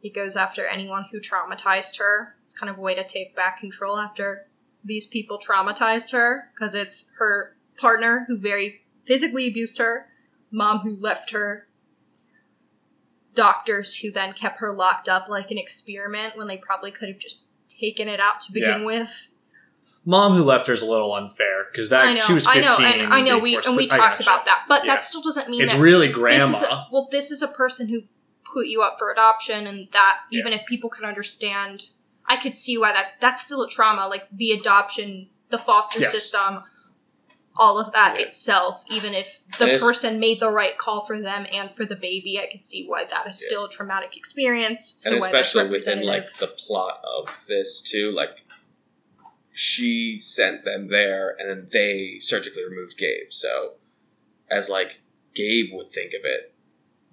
he 0.00 0.10
goes 0.10 0.36
after 0.36 0.66
anyone 0.66 1.04
who 1.10 1.20
traumatized 1.20 1.98
her. 1.98 2.36
It's 2.44 2.54
kind 2.54 2.70
of 2.70 2.78
a 2.78 2.80
way 2.80 2.94
to 2.94 3.04
take 3.04 3.36
back 3.36 3.58
control 3.58 3.98
after 3.98 4.46
these 4.84 5.06
people 5.06 5.38
traumatized 5.38 6.12
her, 6.12 6.50
because 6.54 6.74
it's 6.74 7.10
her 7.18 7.56
partner 7.76 8.24
who 8.28 8.36
very 8.36 8.82
physically 9.06 9.48
abused 9.48 9.78
her, 9.78 10.06
mom 10.50 10.80
who 10.80 10.96
left 11.00 11.30
her, 11.30 11.68
doctors 13.34 13.96
who 13.96 14.10
then 14.10 14.32
kept 14.32 14.60
her 14.60 14.72
locked 14.72 15.08
up 15.08 15.28
like 15.28 15.50
an 15.50 15.58
experiment 15.58 16.36
when 16.36 16.46
they 16.46 16.56
probably 16.56 16.90
could 16.90 17.08
have 17.08 17.18
just 17.18 17.46
taken 17.68 18.08
it 18.08 18.20
out 18.20 18.40
to 18.42 18.52
begin 18.52 18.80
Yeah. 18.80 18.86
with. 18.86 19.28
Mom 20.06 20.36
who 20.36 20.44
left 20.44 20.66
her 20.66 20.74
is 20.74 20.82
a 20.82 20.86
little 20.86 21.14
unfair 21.14 21.66
because 21.72 21.88
that 21.90 22.04
I 22.04 22.12
know, 22.12 22.20
she 22.20 22.34
was 22.34 22.46
I 22.46 22.54
fifteen. 22.62 22.84
know, 22.84 23.04
and 23.04 23.14
I 23.14 23.20
know 23.22 23.38
we 23.38 23.56
and 23.56 23.76
we 23.76 23.84
I 23.90 23.96
talked 23.96 24.18
gotcha. 24.18 24.22
about 24.30 24.44
that, 24.44 24.64
but 24.68 24.84
Yeah. 24.84 24.94
that 24.94 25.04
still 25.04 25.22
doesn't 25.22 25.48
mean 25.48 25.62
It's 25.62 25.72
that 25.72 25.80
really 25.80 26.08
this 26.08 26.16
grandma. 26.16 26.56
is 26.56 26.62
a, 26.62 26.86
well, 26.92 27.08
this 27.10 27.30
is 27.30 27.42
a 27.42 27.48
person 27.48 27.88
who 27.88 28.02
put 28.52 28.66
you 28.66 28.82
up 28.82 28.96
for 28.98 29.10
adoption, 29.10 29.66
and 29.66 29.88
that 29.92 30.18
even 30.30 30.52
if 30.52 30.66
people 30.66 30.90
can 30.90 31.04
understand, 31.06 31.88
I 32.28 32.36
could 32.36 32.56
see 32.56 32.76
why 32.76 32.92
that 32.92 33.12
that's 33.20 33.42
still 33.42 33.62
a 33.62 33.68
trauma. 33.70 34.06
Like 34.08 34.26
the 34.30 34.52
adoption, 34.52 35.28
the 35.50 35.58
foster 35.58 36.00
Yes. 36.00 36.12
system, 36.12 36.62
all 37.56 37.78
of 37.78 37.92
that 37.94 38.16
Yeah. 38.18 38.26
itself. 38.26 38.82
Even 38.90 39.14
if 39.14 39.38
the 39.58 39.64
And 39.64 39.72
it's- 39.72 39.82
person 39.82 40.20
made 40.20 40.38
the 40.40 40.50
right 40.50 40.76
call 40.76 41.06
for 41.06 41.18
them 41.20 41.46
and 41.50 41.74
for 41.74 41.86
the 41.86 41.94
baby, 41.96 42.38
I 42.38 42.50
could 42.52 42.64
see 42.64 42.84
why 42.86 43.04
that 43.04 43.26
is 43.28 43.40
Yeah. 43.40 43.46
still 43.46 43.64
a 43.66 43.70
traumatic 43.70 44.16
experience. 44.16 44.96
So 44.98 45.12
and 45.12 45.20
why 45.20 45.30
that's 45.32 45.46
especially 45.48 45.70
within 45.70 46.00
representative. 46.00 46.30
like 46.30 46.38
the 46.40 46.48
plot 46.48 47.00
of 47.04 47.28
this 47.48 47.80
too 47.80 48.10
like 48.10 48.42
she 49.56 50.18
sent 50.18 50.64
them 50.64 50.88
there 50.88 51.34
and 51.38 51.48
then 51.48 51.66
they 51.72 52.18
surgically 52.18 52.64
removed 52.68 52.98
gabe 52.98 53.28
so 53.30 53.74
as 54.50 54.68
like 54.68 55.00
gabe 55.34 55.68
would 55.72 55.88
think 55.88 56.12
of 56.12 56.20
it 56.24 56.52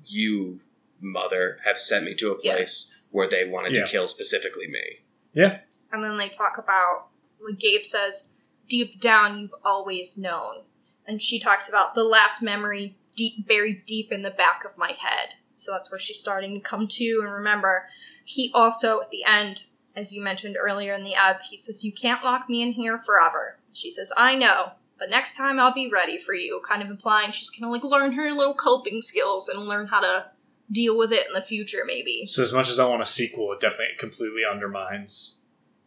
you 0.06 0.60
mother 1.00 1.60
have 1.64 1.80
sent 1.80 2.04
me 2.06 2.16
to 2.16 2.32
a 2.32 2.36
place 2.36 2.44
Yes. 2.44 3.08
where 3.12 3.28
they 3.30 3.48
wanted 3.48 3.78
Yeah. 3.78 3.86
to 3.86 3.92
kill 3.92 4.08
specifically 4.08 4.68
me 4.68 5.00
Yeah. 5.34 5.60
And 5.94 6.04
then 6.04 6.18
they 6.18 6.30
talk 6.30 6.58
about, 6.58 7.08
like 7.46 7.58
Gabe 7.60 7.86
says, 7.86 8.30
deep 8.70 9.00
down 9.02 9.40
you've 9.40 9.56
always 9.64 10.18
known. 10.18 10.64
And 11.06 11.22
she 11.22 11.40
talks 11.40 11.68
about 11.70 11.96
the 11.96 12.04
last 12.04 12.42
memory 12.42 12.98
deep, 13.16 13.46
buried 13.48 13.86
deep 13.86 14.12
in 14.12 14.22
the 14.24 14.30
back 14.32 14.64
of 14.66 14.78
my 14.78 14.90
head. 14.92 15.36
So 15.58 15.72
that's 15.72 15.92
where 15.92 16.00
she's 16.00 16.20
starting 16.20 16.54
to 16.56 16.60
come 16.62 16.88
to 16.88 17.20
and 17.24 17.32
remember. 17.32 17.88
He 18.26 18.52
also, 18.54 19.00
at 19.02 19.10
the 19.10 19.24
end, 19.26 19.66
as 19.96 20.12
you 20.12 20.22
mentioned 20.22 20.58
earlier 20.60 20.94
in 20.94 21.04
the 21.04 21.16
app, 21.16 21.42
he 21.50 21.58
says, 21.58 21.84
You 21.84 21.92
can't 21.94 22.24
lock 22.24 22.50
me 22.50 22.62
in 22.62 22.72
here 22.72 23.02
forever. 23.06 23.58
She 23.74 23.92
says, 23.92 24.12
I 24.18 24.36
know, 24.36 24.72
but 25.00 25.10
next 25.10 25.36
time 25.36 25.60
I'll 25.60 25.74
be 25.74 25.90
ready 25.92 26.20
for 26.26 26.34
you. 26.34 26.62
Kind 26.68 26.82
of 26.82 26.90
implying 26.90 27.32
she's 27.32 27.50
gonna 27.50 27.72
like 27.72 27.84
learn 27.84 28.14
her 28.14 28.32
little 28.32 28.54
coping 28.56 29.02
skills 29.02 29.50
and 29.50 29.66
learn 29.68 29.88
how 29.88 30.00
to 30.02 30.26
deal 30.72 30.98
with 30.98 31.12
it 31.12 31.28
in 31.28 31.34
the 31.34 31.42
future, 31.42 31.80
maybe. 31.86 32.26
So 32.28 32.44
as 32.44 32.54
much 32.54 32.70
as 32.70 32.80
I 32.80 32.88
want 32.88 33.02
a 33.02 33.06
sequel, 33.06 33.52
it 33.54 33.60
definitely 33.60 33.96
completely 34.00 34.44
undermines 34.50 35.42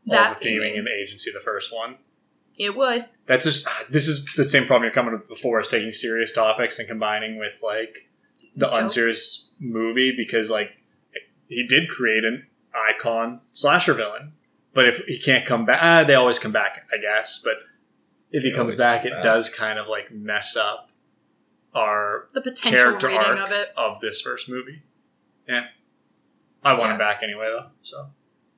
That 0.07 0.29
all 0.29 0.35
the 0.35 0.41
theming 0.45 0.73
theming. 0.75 0.79
and 0.79 0.87
the 0.87 0.93
agency 1.03 1.31
of 1.31 1.35
the 1.35 1.41
first 1.41 1.75
one. 1.75 1.97
It 2.57 2.77
would. 2.77 3.07
That's 3.27 3.45
just 3.47 3.67
ah, 3.67 3.85
this 3.91 4.07
is 4.07 4.27
the 4.37 4.45
same 4.45 4.67
problem 4.67 4.85
you're 4.85 4.93
coming 4.93 5.13
with 5.15 5.27
before 5.29 5.61
is 5.61 5.69
taking 5.69 5.93
serious 5.93 6.33
topics 6.33 6.79
and 6.79 6.87
combining 6.87 7.39
with 7.39 7.55
like 7.63 8.09
the 8.57 8.67
Joke. 8.67 8.75
unserious 8.83 9.55
movie 9.59 10.13
because 10.17 10.51
like 10.51 10.71
he 11.49 11.67
did 11.67 11.89
create 11.89 12.25
an 12.25 12.47
icon 12.75 13.41
slasher 13.53 13.95
villain, 13.95 14.33
but 14.73 14.87
if 14.89 14.99
he 15.07 15.19
can't 15.19 15.47
come 15.47 15.65
back, 15.65 15.79
ah, 15.83 16.05
they 16.05 16.15
always 16.15 16.39
come 16.39 16.53
back, 16.53 16.87
I 16.93 16.99
guess. 17.01 17.41
But 17.45 17.57
if 18.31 18.43
he 18.43 18.51
They 18.51 18.57
comes 18.57 18.75
back, 18.75 19.03
come 19.03 19.09
it 19.13 19.15
back. 19.17 19.23
does 19.23 19.49
kind 19.51 19.79
of 19.79 19.87
like 19.87 20.11
mess 20.11 20.57
up 20.57 20.91
our 21.75 22.29
The 22.35 22.41
potential 22.41 22.79
Character 22.81 23.09
reading 23.09 23.23
arc. 23.23 23.39
of 23.41 23.53
it. 23.53 23.69
of 23.77 24.01
this 24.01 24.21
first 24.21 24.49
movie. 24.49 24.83
Yeah, 25.49 25.67
I 26.63 26.73
want 26.75 26.85
Yeah. 26.89 26.93
him 26.93 26.99
back 26.99 27.23
anyway 27.23 27.47
though, 27.47 27.67
so 27.83 28.11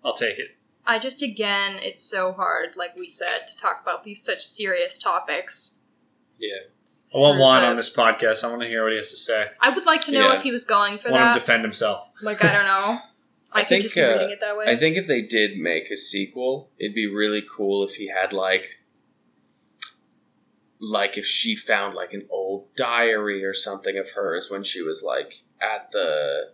I'll 0.05 0.15
take 0.15 0.39
it. 0.39 0.57
I 0.89 0.99
just 1.01 1.21
again, 1.23 1.79
it's 1.83 2.03
so 2.03 2.33
hard, 2.33 2.77
like 2.77 2.95
we 2.97 3.09
said, 3.09 3.47
to 3.49 3.57
talk 3.57 3.81
about 3.83 4.05
these 4.05 4.23
such 4.25 4.45
serious 4.47 4.99
topics. 4.99 5.79
yeah 6.39 6.57
I 7.15 7.19
want 7.19 7.37
For 7.37 7.41
Wan 7.41 7.65
on 7.65 7.77
this 7.77 7.95
podcast. 7.95 8.45
I 8.45 8.49
want 8.51 8.63
to 8.63 8.69
hear 8.69 8.83
what 8.83 8.93
he 8.93 8.99
has 8.99 9.11
to 9.11 9.17
say. 9.17 9.47
I 9.61 9.71
would 9.71 9.87
like 9.87 10.03
to 10.03 10.13
know 10.13 10.29
Yeah. 10.29 10.37
if 10.37 10.43
he 10.43 10.51
was 10.53 10.65
going 10.65 10.99
for 10.99 11.09
I 11.09 11.13
want 11.13 11.23
him 11.23 11.29
that. 11.29 11.35
to 11.35 11.41
defend 11.41 11.63
himself. 11.63 12.09
like 12.21 12.45
I 12.45 12.53
don't 12.53 12.67
know. 12.67 12.99
I, 13.57 13.61
I 13.61 13.65
think, 13.65 13.85
just 13.85 13.97
uh, 13.97 14.01
reading 14.01 14.31
it 14.31 14.41
that 14.41 14.57
way. 14.57 14.67
I 14.67 14.77
think 14.77 14.97
if 14.97 15.07
they 15.07 15.23
did 15.23 15.59
make 15.59 15.91
a 15.91 15.97
sequel, 15.97 16.71
it'd 16.79 16.95
be 16.95 17.07
really 17.07 17.43
cool 17.51 17.85
if 17.85 17.95
he 17.95 18.09
had 18.09 18.33
like 18.33 18.69
like 20.79 21.17
if 21.17 21.25
she 21.25 21.57
found 21.57 21.95
like 21.95 22.13
an 22.13 22.27
old 22.31 22.75
diary 22.77 23.45
or 23.45 23.55
something 23.55 23.97
of 23.97 24.11
hers 24.11 24.51
when 24.51 24.63
she 24.63 24.83
was 24.83 25.03
like 25.03 25.41
at 25.61 25.91
the 25.93 26.53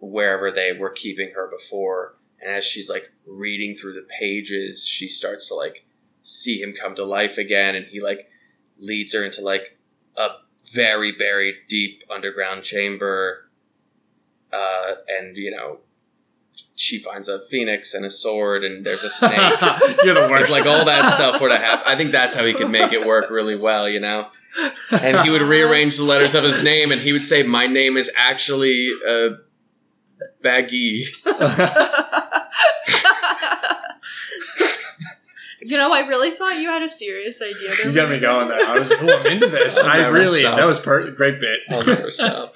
wherever 0.00 0.50
they 0.50 0.72
were 0.72 0.90
keeping 0.90 1.30
her 1.34 1.48
before 1.48 2.16
and 2.40 2.50
as 2.50 2.64
she's 2.64 2.90
like 2.90 3.12
reading 3.26 3.74
through 3.74 3.92
the 3.92 4.06
pages 4.18 4.84
she 4.84 5.08
starts 5.08 5.48
to 5.48 5.54
like 5.54 5.84
see 6.22 6.60
him 6.60 6.72
come 6.72 6.94
to 6.94 7.04
life 7.04 7.38
again 7.38 7.74
and 7.74 7.86
he 7.86 8.00
like 8.00 8.28
leads 8.76 9.14
her 9.14 9.24
into 9.24 9.40
like 9.40 9.78
a 10.16 10.28
very 10.72 11.12
buried 11.12 11.54
deep 11.68 12.02
underground 12.10 12.62
chamber 12.62 13.48
uh 14.52 14.94
and 15.08 15.36
you 15.36 15.50
know 15.50 15.78
she 16.76 16.98
finds 16.98 17.28
a 17.28 17.40
phoenix 17.46 17.92
and 17.94 18.04
a 18.04 18.10
sword 18.10 18.62
and 18.64 18.84
there's 18.86 19.02
a 19.04 19.10
snake. 19.18 19.32
You're 20.04 20.14
the 20.14 20.28
worst. 20.30 20.50
Like, 20.50 20.64
like 20.64 20.66
all 20.66 20.84
that 20.84 21.12
stuff 21.14 21.40
would 21.40 21.50
have 21.50 21.60
happened. 21.60 21.88
I 21.88 21.96
think 21.96 22.12
that's 22.12 22.34
how 22.34 22.44
he 22.44 22.54
could 22.54 22.70
make 22.70 22.92
it 22.92 23.06
work 23.06 23.30
really 23.30 23.56
well, 23.56 23.88
you 23.88 24.00
know. 24.00 24.28
And 24.90 25.20
he 25.20 25.30
would 25.30 25.42
rearrange 25.42 25.96
the 25.96 26.02
letters 26.04 26.34
of 26.34 26.42
his 26.44 26.62
name 26.62 26.90
and 26.92 27.00
he 27.00 27.12
would 27.12 27.22
say, 27.22 27.42
"My 27.42 27.66
name 27.66 27.96
is 27.96 28.10
actually 28.16 28.90
uh, 29.06 29.30
Baggy." 30.42 31.04
You 35.60 35.76
know, 35.76 35.92
I 35.92 36.00
really 36.00 36.30
thought 36.30 36.58
you 36.58 36.68
had 36.68 36.82
a 36.82 36.88
serious 36.88 37.42
idea. 37.42 37.68
There 37.76 37.88
you 37.88 37.94
got 37.94 38.08
me 38.08 38.20
going 38.20 38.48
there. 38.48 38.60
I 38.64 38.78
was, 38.78 38.90
oh, 38.92 38.96
I'm 38.96 39.26
into 39.26 39.48
this. 39.48 39.76
I 39.76 40.06
really, 40.06 40.40
stop. 40.40 40.56
that 40.56 40.64
was 40.64 40.78
per- 40.78 41.10
great 41.10 41.40
bit. 41.40 41.58
I'll 41.68 41.84
never 41.84 42.10
stop. 42.10 42.54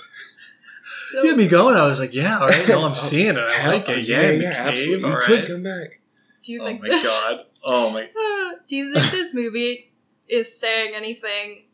So, 1.13 1.23
You 1.23 1.31
got 1.31 1.37
me 1.39 1.49
going. 1.49 1.77
I 1.77 1.87
was 1.87 2.01
like, 2.01 2.15
yeah, 2.15 2.39
all 2.39 2.47
right. 2.49 2.69
No, 2.69 2.87
I'm 2.87 2.97
seeing 3.11 3.37
it. 3.37 3.39
I 3.39 3.53
Hell, 3.53 3.73
like 3.73 3.89
it. 3.89 4.09
yeah, 4.09 4.23
Yeah, 4.23 4.31
yeah, 4.31 4.53
cave, 4.71 4.79
absolutely. 4.79 5.05
all 5.05 5.11
You 5.11 5.21
could 5.27 5.47
come 5.47 5.63
back. 5.63 6.01
do 6.43 6.53
you 6.53 6.63
Oh 6.63 6.67
think 6.67 6.81
my 6.83 6.89
this, 6.89 7.05
god. 7.05 7.45
Oh 7.65 7.91
my. 7.91 8.09
Do 8.69 8.77
you 8.77 8.95
think 8.95 9.11
this 9.13 9.35
movie 9.35 9.93
is 10.29 10.59
saying 10.59 10.95
anything 10.95 11.65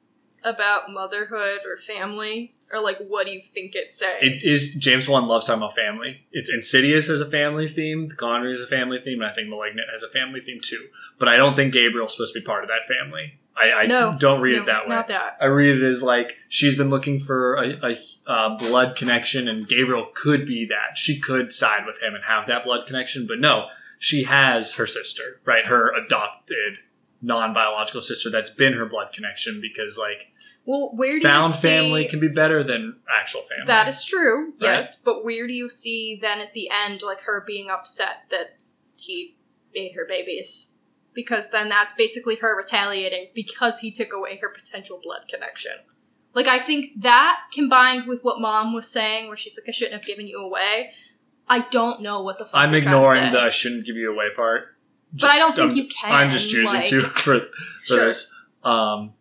about 0.42 0.90
motherhood 0.90 1.60
or 1.64 1.76
family? 1.86 2.54
Or 2.72 2.80
like 2.80 2.98
what 2.98 3.24
do 3.24 3.32
you 3.32 3.40
think 3.40 3.74
it's 3.74 3.98
saying? 3.98 4.18
It 4.20 4.42
is 4.42 4.74
James 4.74 5.08
Wan 5.08 5.26
loves 5.26 5.46
talking 5.46 5.62
about 5.62 5.74
family. 5.74 6.20
It's 6.32 6.50
Insidious 6.52 7.08
as 7.08 7.22
a 7.22 7.30
family 7.30 7.66
theme. 7.68 8.08
The 8.08 8.14
Conjuring 8.14 8.52
is 8.52 8.60
a 8.60 8.66
family 8.66 9.00
theme, 9.02 9.22
and 9.22 9.30
I 9.30 9.34
think 9.34 9.48
Malignant 9.48 9.88
has 9.90 10.02
a 10.02 10.08
family 10.10 10.40
theme 10.44 10.60
too. 10.62 10.88
But 11.18 11.28
I 11.28 11.36
don't 11.38 11.56
think 11.56 11.72
Gabriel's 11.72 12.12
supposed 12.12 12.34
to 12.34 12.40
be 12.40 12.44
part 12.44 12.64
of 12.64 12.68
that 12.68 12.86
family. 12.94 13.38
I, 13.60 13.82
I 13.82 13.86
No. 13.86 14.16
don't 14.18 14.40
read 14.40 14.56
No, 14.56 14.62
it 14.62 14.66
that 14.66 14.88
way. 14.88 14.94
Not 14.94 15.08
that. 15.08 15.36
I 15.40 15.46
read 15.46 15.82
it 15.82 15.82
as 15.86 16.02
like 16.02 16.34
she's 16.48 16.76
been 16.76 16.90
looking 16.90 17.20
for 17.20 17.54
a, 17.56 17.68
a, 17.92 17.98
uh 18.26 18.56
blood 18.58 18.96
connection, 18.96 19.48
and 19.48 19.66
Gabriel 19.68 20.08
could 20.14 20.46
be 20.46 20.66
that. 20.70 20.96
She 20.98 21.20
could 21.20 21.52
side 21.52 21.84
with 21.86 22.00
him 22.02 22.14
and 22.14 22.24
have 22.24 22.46
that 22.48 22.64
blood 22.64 22.86
connection, 22.86 23.26
but 23.26 23.38
no, 23.40 23.66
she 23.98 24.24
has 24.24 24.74
her 24.74 24.86
sister, 24.86 25.40
right? 25.44 25.66
Her 25.66 25.92
adopted, 25.94 26.78
non 27.20 27.52
biological 27.52 28.02
sister 28.02 28.30
that's 28.30 28.50
been 28.50 28.74
her 28.74 28.86
blood 28.86 29.12
connection 29.12 29.60
because 29.60 29.98
like 29.98 30.28
Well, 30.64 30.92
where 30.94 31.18
do 31.18 31.22
found 31.22 31.54
family 31.54 32.06
can 32.06 32.20
be 32.20 32.28
better 32.28 32.62
than 32.62 32.96
actual 33.10 33.40
family. 33.42 33.66
That 33.66 33.88
is 33.88 34.04
true, 34.04 34.50
Right. 34.52 34.54
yes. 34.78 34.96
But 34.96 35.24
where 35.24 35.46
do 35.46 35.52
you 35.52 35.68
see 35.68 36.18
then 36.20 36.38
at 36.40 36.52
the 36.52 36.68
end, 36.70 37.02
like 37.02 37.20
her 37.22 37.42
being 37.46 37.70
upset 37.70 38.24
that 38.30 38.56
he 38.96 39.36
made 39.74 39.92
her 39.96 40.06
babies? 40.08 40.72
Because 41.14 41.50
then 41.50 41.68
that's 41.68 41.92
basically 41.94 42.36
her 42.36 42.56
retaliating 42.56 43.28
because 43.34 43.80
he 43.80 43.90
took 43.90 44.12
away 44.12 44.38
her 44.40 44.48
potential 44.50 45.00
blood 45.02 45.22
connection. 45.28 45.72
Like, 46.34 46.46
I 46.46 46.58
think 46.60 47.00
that 47.02 47.40
combined 47.52 48.06
with 48.06 48.22
what 48.22 48.40
mom 48.40 48.72
was 48.74 48.88
saying, 48.88 49.26
where 49.28 49.36
she's 49.36 49.58
like, 49.58 49.68
I 49.68 49.72
shouldn't 49.72 49.94
have 49.94 50.04
given 50.06 50.26
you 50.28 50.38
away, 50.38 50.92
I 51.48 51.60
don't 51.70 52.02
know 52.02 52.22
what 52.22 52.38
the 52.38 52.44
fuck 52.44 52.54
I'm 52.54 52.74
ignoring 52.74 53.32
the 53.32 53.40
I 53.40 53.50
shouldn't 53.50 53.86
give 53.86 53.96
you 53.96 54.12
away 54.12 54.26
part. 54.36 54.76
But 55.12 55.30
I 55.30 55.38
don't 55.38 55.56
think 55.56 55.70
I'm- 55.70 55.76
you 55.76 55.88
can. 55.88 56.12
I'm 56.12 56.30
just 56.30 56.50
choosing 56.50 56.66
like- 56.66 56.88
to 56.90 57.00
for, 57.16 57.40
for 57.40 57.46
Sure. 57.84 58.04
this. 58.06 58.34
Um, 58.62 59.14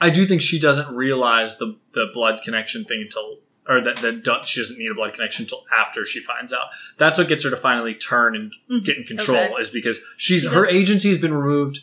I 0.00 0.10
do 0.10 0.24
think 0.26 0.40
she 0.42 0.58
doesn't 0.60 0.94
realize 0.94 1.58
the 1.58 1.76
the 1.94 2.06
blood 2.14 2.40
connection 2.44 2.84
thing 2.84 3.02
until, 3.02 3.38
or 3.68 3.80
that 3.80 3.96
that 3.98 4.22
do- 4.24 4.36
she 4.44 4.60
doesn't 4.60 4.78
need 4.78 4.90
a 4.90 4.94
blood 4.94 5.14
connection 5.14 5.44
until 5.44 5.64
after 5.76 6.04
she 6.04 6.20
finds 6.20 6.52
out. 6.52 6.66
That's 6.98 7.18
what 7.18 7.28
gets 7.28 7.44
her 7.44 7.50
to 7.50 7.56
finally 7.56 7.94
turn 7.94 8.34
and 8.36 8.52
Mhm. 8.70 8.84
get 8.84 8.96
in 8.96 9.04
control. 9.04 9.38
Okay. 9.38 9.62
Is 9.62 9.70
because 9.70 10.04
she's 10.16 10.42
She 10.42 10.48
her 10.48 10.66
agency 10.66 11.08
has 11.10 11.18
been 11.18 11.34
removed, 11.34 11.80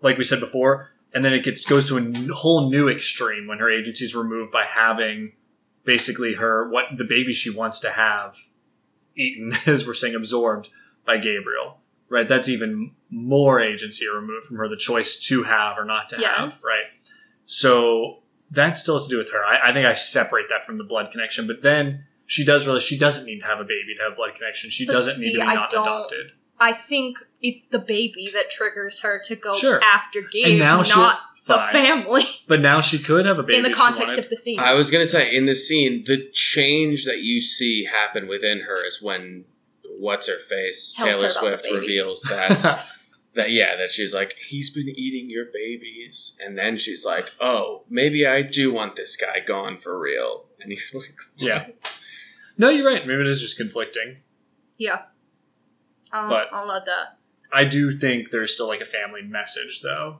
like 0.00 0.16
we 0.18 0.24
said 0.24 0.40
before, 0.40 0.90
and 1.12 1.24
then 1.24 1.32
it 1.32 1.42
gets 1.44 1.64
goes 1.64 1.88
to 1.88 1.96
a 1.96 2.00
n- 2.00 2.30
whole 2.32 2.70
new 2.70 2.88
extreme 2.88 3.46
when 3.46 3.58
her 3.58 3.68
agency 3.70 4.04
is 4.04 4.14
removed 4.14 4.52
by 4.52 4.64
having 4.64 5.32
basically 5.84 6.34
her 6.34 6.68
what 6.68 6.86
the 6.96 7.04
baby 7.04 7.34
she 7.34 7.50
wants 7.50 7.80
to 7.80 7.90
have 7.90 8.36
eaten, 9.16 9.52
as 9.66 9.86
we're 9.86 9.94
saying, 9.94 10.14
absorbed 10.14 10.68
by 11.04 11.18
Gabriel. 11.18 11.78
Right, 12.08 12.28
that's 12.28 12.48
even 12.48 12.92
more 13.10 13.58
agency 13.58 14.06
removed 14.06 14.46
from 14.46 14.58
her, 14.58 14.68
the 14.68 14.76
choice 14.76 15.18
to 15.28 15.44
have 15.44 15.78
or 15.78 15.84
not 15.86 16.10
to 16.10 16.16
have. 16.18 16.58
Right, 16.64 16.84
so 17.46 18.21
that 18.52 18.78
still 18.78 18.94
has 18.98 19.04
to 19.08 19.10
do 19.10 19.18
with 19.18 19.30
her. 19.32 19.44
I, 19.44 19.70
I 19.70 19.72
think 19.72 19.86
I 19.86 19.94
separate 19.94 20.48
that 20.50 20.64
from 20.66 20.78
the 20.78 20.84
blood 20.84 21.10
connection, 21.12 21.46
but 21.46 21.62
then 21.62 22.04
she 22.26 22.44
does 22.44 22.64
realize 22.66 22.82
she 22.84 22.98
doesn't 22.98 23.26
need 23.26 23.40
to 23.40 23.46
have 23.46 23.60
a 23.60 23.64
baby 23.64 23.94
to 23.98 24.02
have 24.08 24.16
blood 24.16 24.30
connection. 24.36 24.70
She 24.70 24.86
But 24.86 24.92
doesn't 24.94 25.20
need 25.20 25.32
to 25.32 25.38
be 25.38 25.42
I 25.42 25.54
not 25.54 25.70
don't- 25.70 25.82
adopted. 25.86 26.32
I 26.60 26.72
think 26.72 27.18
it's 27.40 27.64
the 27.64 27.80
baby 27.80 28.30
that 28.34 28.50
triggers 28.50 29.00
her 29.00 29.20
to 29.24 29.34
go 29.34 29.54
Sure. 29.54 29.82
after 29.82 30.20
Gabe, 30.20 30.46
And 30.46 30.58
now 30.60 30.82
she'll- 30.84 30.96
not 30.98 31.18
the 31.46 31.54
Fine. 31.54 31.72
family. 31.72 32.24
But 32.46 32.60
now 32.60 32.80
she 32.80 32.98
could 33.00 33.26
have 33.26 33.38
a 33.38 33.42
baby 33.42 33.56
in 33.58 33.62
the 33.64 33.72
context 33.72 34.16
of 34.16 34.28
the 34.30 34.36
scene. 34.36 34.60
I 34.60 34.74
was 34.74 34.90
gonna 34.90 35.06
say 35.06 35.34
in 35.34 35.46
the 35.46 35.54
scene, 35.56 36.04
the 36.06 36.28
change 36.32 37.04
that 37.06 37.18
you 37.20 37.40
see 37.40 37.84
happen 37.84 38.28
within 38.28 38.60
her 38.60 38.84
is 38.84 39.02
when 39.02 39.44
what's 39.98 40.28
her 40.28 40.38
face 40.38 40.94
Tells 40.96 41.08
Taylor 41.08 41.18
about 41.26 41.32
Swift 41.32 41.66
reveals 41.72 42.22
that 42.22 42.84
that 43.34 43.50
yeah 43.50 43.76
that 43.76 43.90
she's 43.90 44.12
like 44.12 44.34
he's 44.48 44.70
been 44.70 44.88
eating 44.88 45.30
your 45.30 45.46
babies, 45.52 46.36
and 46.44 46.56
then 46.58 46.76
she's 46.76 47.04
like, 47.04 47.30
oh 47.40 47.84
maybe 47.88 48.26
I 48.26 48.42
do 48.42 48.72
want 48.72 48.96
this 48.96 49.16
guy 49.16 49.40
gone 49.40 49.78
for 49.78 49.98
real, 49.98 50.46
and 50.60 50.70
you're 50.70 50.80
like, 51.00 51.14
what? 51.38 51.46
Yeah. 51.46 51.66
no, 52.58 52.68
you're 52.68 52.86
right. 52.86 53.06
Maybe 53.06 53.20
it 53.20 53.26
is 53.26 53.40
just 53.40 53.56
conflicting. 53.56 54.18
yeah. 54.78 55.02
I'll, 56.14 56.28
But- 56.28 56.48
I'll 56.52 56.66
let 56.68 56.84
that. 56.86 57.16
I 57.54 57.64
do 57.64 57.98
think 57.98 58.30
there's 58.30 58.52
still 58.54 58.66
like 58.68 58.80
a 58.80 58.86
family 58.86 59.20
message 59.22 59.80
though, 59.82 60.18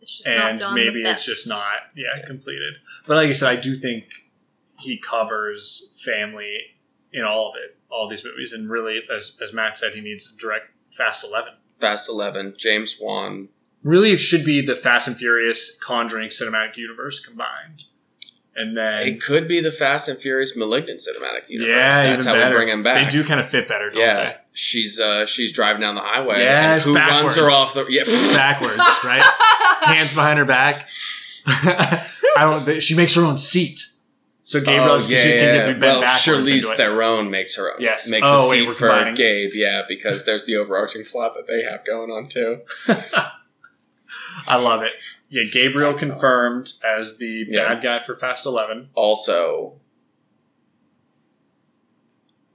It's 0.00 0.18
just 0.18 0.28
and 0.28 0.38
not 0.38 0.58
done 0.58 0.74
maybe 0.76 1.02
the 1.02 1.10
it's 1.12 1.24
just 1.24 1.48
not 1.48 1.64
yeah 1.96 2.24
completed. 2.26 2.74
But 3.06 3.16
like 3.16 3.28
I 3.28 3.32
said, 3.32 3.48
I 3.48 3.60
do 3.60 3.74
think 3.76 4.04
he 4.78 4.98
covers 4.98 5.94
family 6.04 6.58
in 7.12 7.24
all 7.24 7.50
of 7.50 7.56
it, 7.56 7.76
all 7.90 8.08
these 8.08 8.24
movies, 8.24 8.52
and 8.52 8.70
really, 8.70 9.00
as 9.14 9.36
as 9.42 9.52
Matt 9.52 9.76
said, 9.78 9.92
he 9.94 10.00
needs 10.00 10.32
direct 10.36 10.66
Fast 10.96 11.24
Eleven. 11.24 11.54
Fast 11.82 12.08
Eleven, 12.08 12.54
James 12.56 12.96
Wan. 13.00 13.48
Really, 13.82 14.12
it 14.12 14.18
should 14.18 14.44
be 14.44 14.64
the 14.64 14.76
Fast 14.76 15.08
and 15.08 15.16
Furious 15.16 15.76
Conjuring 15.82 16.28
cinematic 16.28 16.76
universe 16.76 17.18
combined, 17.18 17.84
and 18.54 18.76
then 18.76 19.02
It 19.08 19.20
could 19.20 19.48
be 19.48 19.60
the 19.60 19.72
Fast 19.72 20.08
and 20.08 20.16
Furious 20.18 20.56
Malignant 20.56 21.00
cinematic 21.00 21.48
universe. 21.48 21.68
yeah, 21.68 22.04
that's 22.14 22.24
how 22.24 22.34
better. 22.34 22.50
we 22.50 22.56
bring 22.58 22.68
him 22.68 22.84
back. 22.84 23.10
They 23.10 23.18
do 23.18 23.24
kind 23.26 23.40
of 23.40 23.48
fit 23.48 23.66
better, 23.66 23.90
don't 23.90 23.98
yeah, 24.00 24.36
she's 24.52 25.00
uh 25.00 25.26
she's 25.26 25.50
driving 25.52 25.80
down 25.82 25.96
the 25.96 26.00
highway. 26.00 26.40
Yeah, 26.42 26.74
and 26.74 26.82
who 26.82 26.94
backwards. 26.94 27.36
runs 27.36 27.36
her 27.36 27.50
off 27.50 27.74
the 27.74 27.84
yeah? 27.88 28.04
Backwards, 28.04 28.78
right? 29.04 29.22
Hands 29.82 30.14
behind 30.14 30.38
her 30.38 30.44
back. 30.44 30.86
I 31.46 32.04
don't. 32.38 32.80
She 32.80 32.94
makes 32.94 33.14
her 33.16 33.22
own 33.22 33.36
seat, 33.38 33.84
so 34.44 34.58
Gabriel 34.60 34.90
oh, 34.90 34.96
yeah, 34.96 35.00
she 35.00 35.14
can 35.14 35.54
yeah. 35.54 35.72
get 35.72 35.80
Well, 35.80 36.02
Charlize. 36.02 36.76
Theron 36.76 37.30
makes 37.30 37.54
her 37.56 37.72
own. 37.74 37.80
Yes. 37.80 38.08
makes 38.08 38.28
Oh, 38.28 38.46
a 38.48 38.50
wait, 38.50 38.60
seat 38.66 38.74
for 38.74 38.88
combining. 38.88 39.14
Gabe. 39.14 39.50
Yeah, 39.54 39.82
because 39.86 40.24
there's 40.24 40.44
the 40.46 40.56
overarching 40.56 41.04
plot 41.04 41.34
that 41.34 41.46
they 41.46 41.62
have 41.70 41.84
going 41.84 42.10
on 42.10 42.28
too. 42.28 42.60
I 44.48 44.56
love 44.56 44.82
it. 44.82 44.92
Yeah, 45.28 45.44
Gabriel 45.50 45.92
Excellent. 45.94 46.12
confirmed 46.14 46.72
as 46.84 47.18
the 47.18 47.46
Yeah. 47.48 47.68
bad 47.74 47.82
guy 47.82 48.04
for 48.04 48.16
Fast 48.16 48.44
Eleven. 48.46 48.88
Also, 48.94 49.80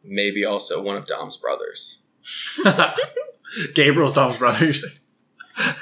maybe 0.04 0.44
also 0.46 0.82
one 0.82 0.98
of 0.98 1.08
Dom's 1.08 1.38
brothers. 1.38 2.00
Gabriel's 3.74 4.14
Dom's 4.14 4.38
brother. 4.38 4.66
You're 4.66 4.74
saying? 4.74 4.96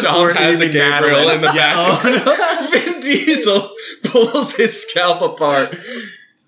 Dom 0.00 0.16
Or 0.28 0.32
has 0.32 0.60
a 0.60 0.68
Gabriel 0.68 1.28
in 1.30 1.40
the 1.40 1.52
Yeah, 1.52 1.76
back. 2.02 2.22
oh, 2.26 2.68
Vin 2.72 3.00
Diesel 3.00 3.68
pulls 4.04 4.52
his 4.54 4.80
scalp 4.82 5.20
apart 5.22 5.76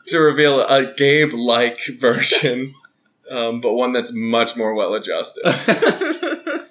to 0.06 0.18
reveal 0.18 0.60
a 0.62 0.92
Gabe-like 0.94 1.80
version, 1.98 2.74
um, 3.30 3.60
but 3.60 3.74
one 3.74 3.92
that's 3.92 4.12
much 4.12 4.56
more 4.56 4.74
well 4.74 4.94
adjusted. 4.94 5.42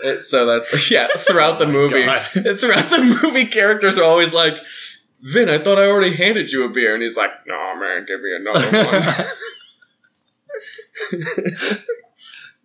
It- 0.00 0.22
so 0.22 0.46
that's 0.46 0.90
yeah. 0.92 1.08
Throughout 1.16 1.58
the 1.58 1.66
movie, 1.66 2.04
God. 2.04 2.22
throughout 2.32 2.88
the 2.88 3.18
movie, 3.20 3.46
characters 3.46 3.98
are 3.98 4.04
always 4.04 4.32
like, 4.32 4.56
"Vin, 5.22 5.48
I 5.48 5.58
thought 5.58 5.76
I 5.76 5.88
already 5.88 6.14
handed 6.14 6.52
you 6.52 6.62
a 6.64 6.68
beer," 6.68 6.94
and 6.94 7.02
he's 7.02 7.16
like, 7.16 7.32
"No, 7.48 7.74
man, 7.74 8.06
give 8.06 8.20
me 8.20 8.30
another 8.36 8.84
one." 8.84 9.02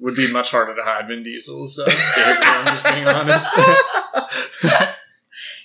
Would 0.04 0.16
be 0.16 0.32
much 0.32 0.52
harder 0.52 0.76
to 0.76 0.84
hide 0.84 1.08
Vin 1.08 1.24
Diesel's 1.24 1.80
uh, 1.80 1.86
Gabriel. 1.86 2.54
I'm 2.54 2.66
just 2.68 2.84
being 2.84 3.08
honest. 3.08 3.48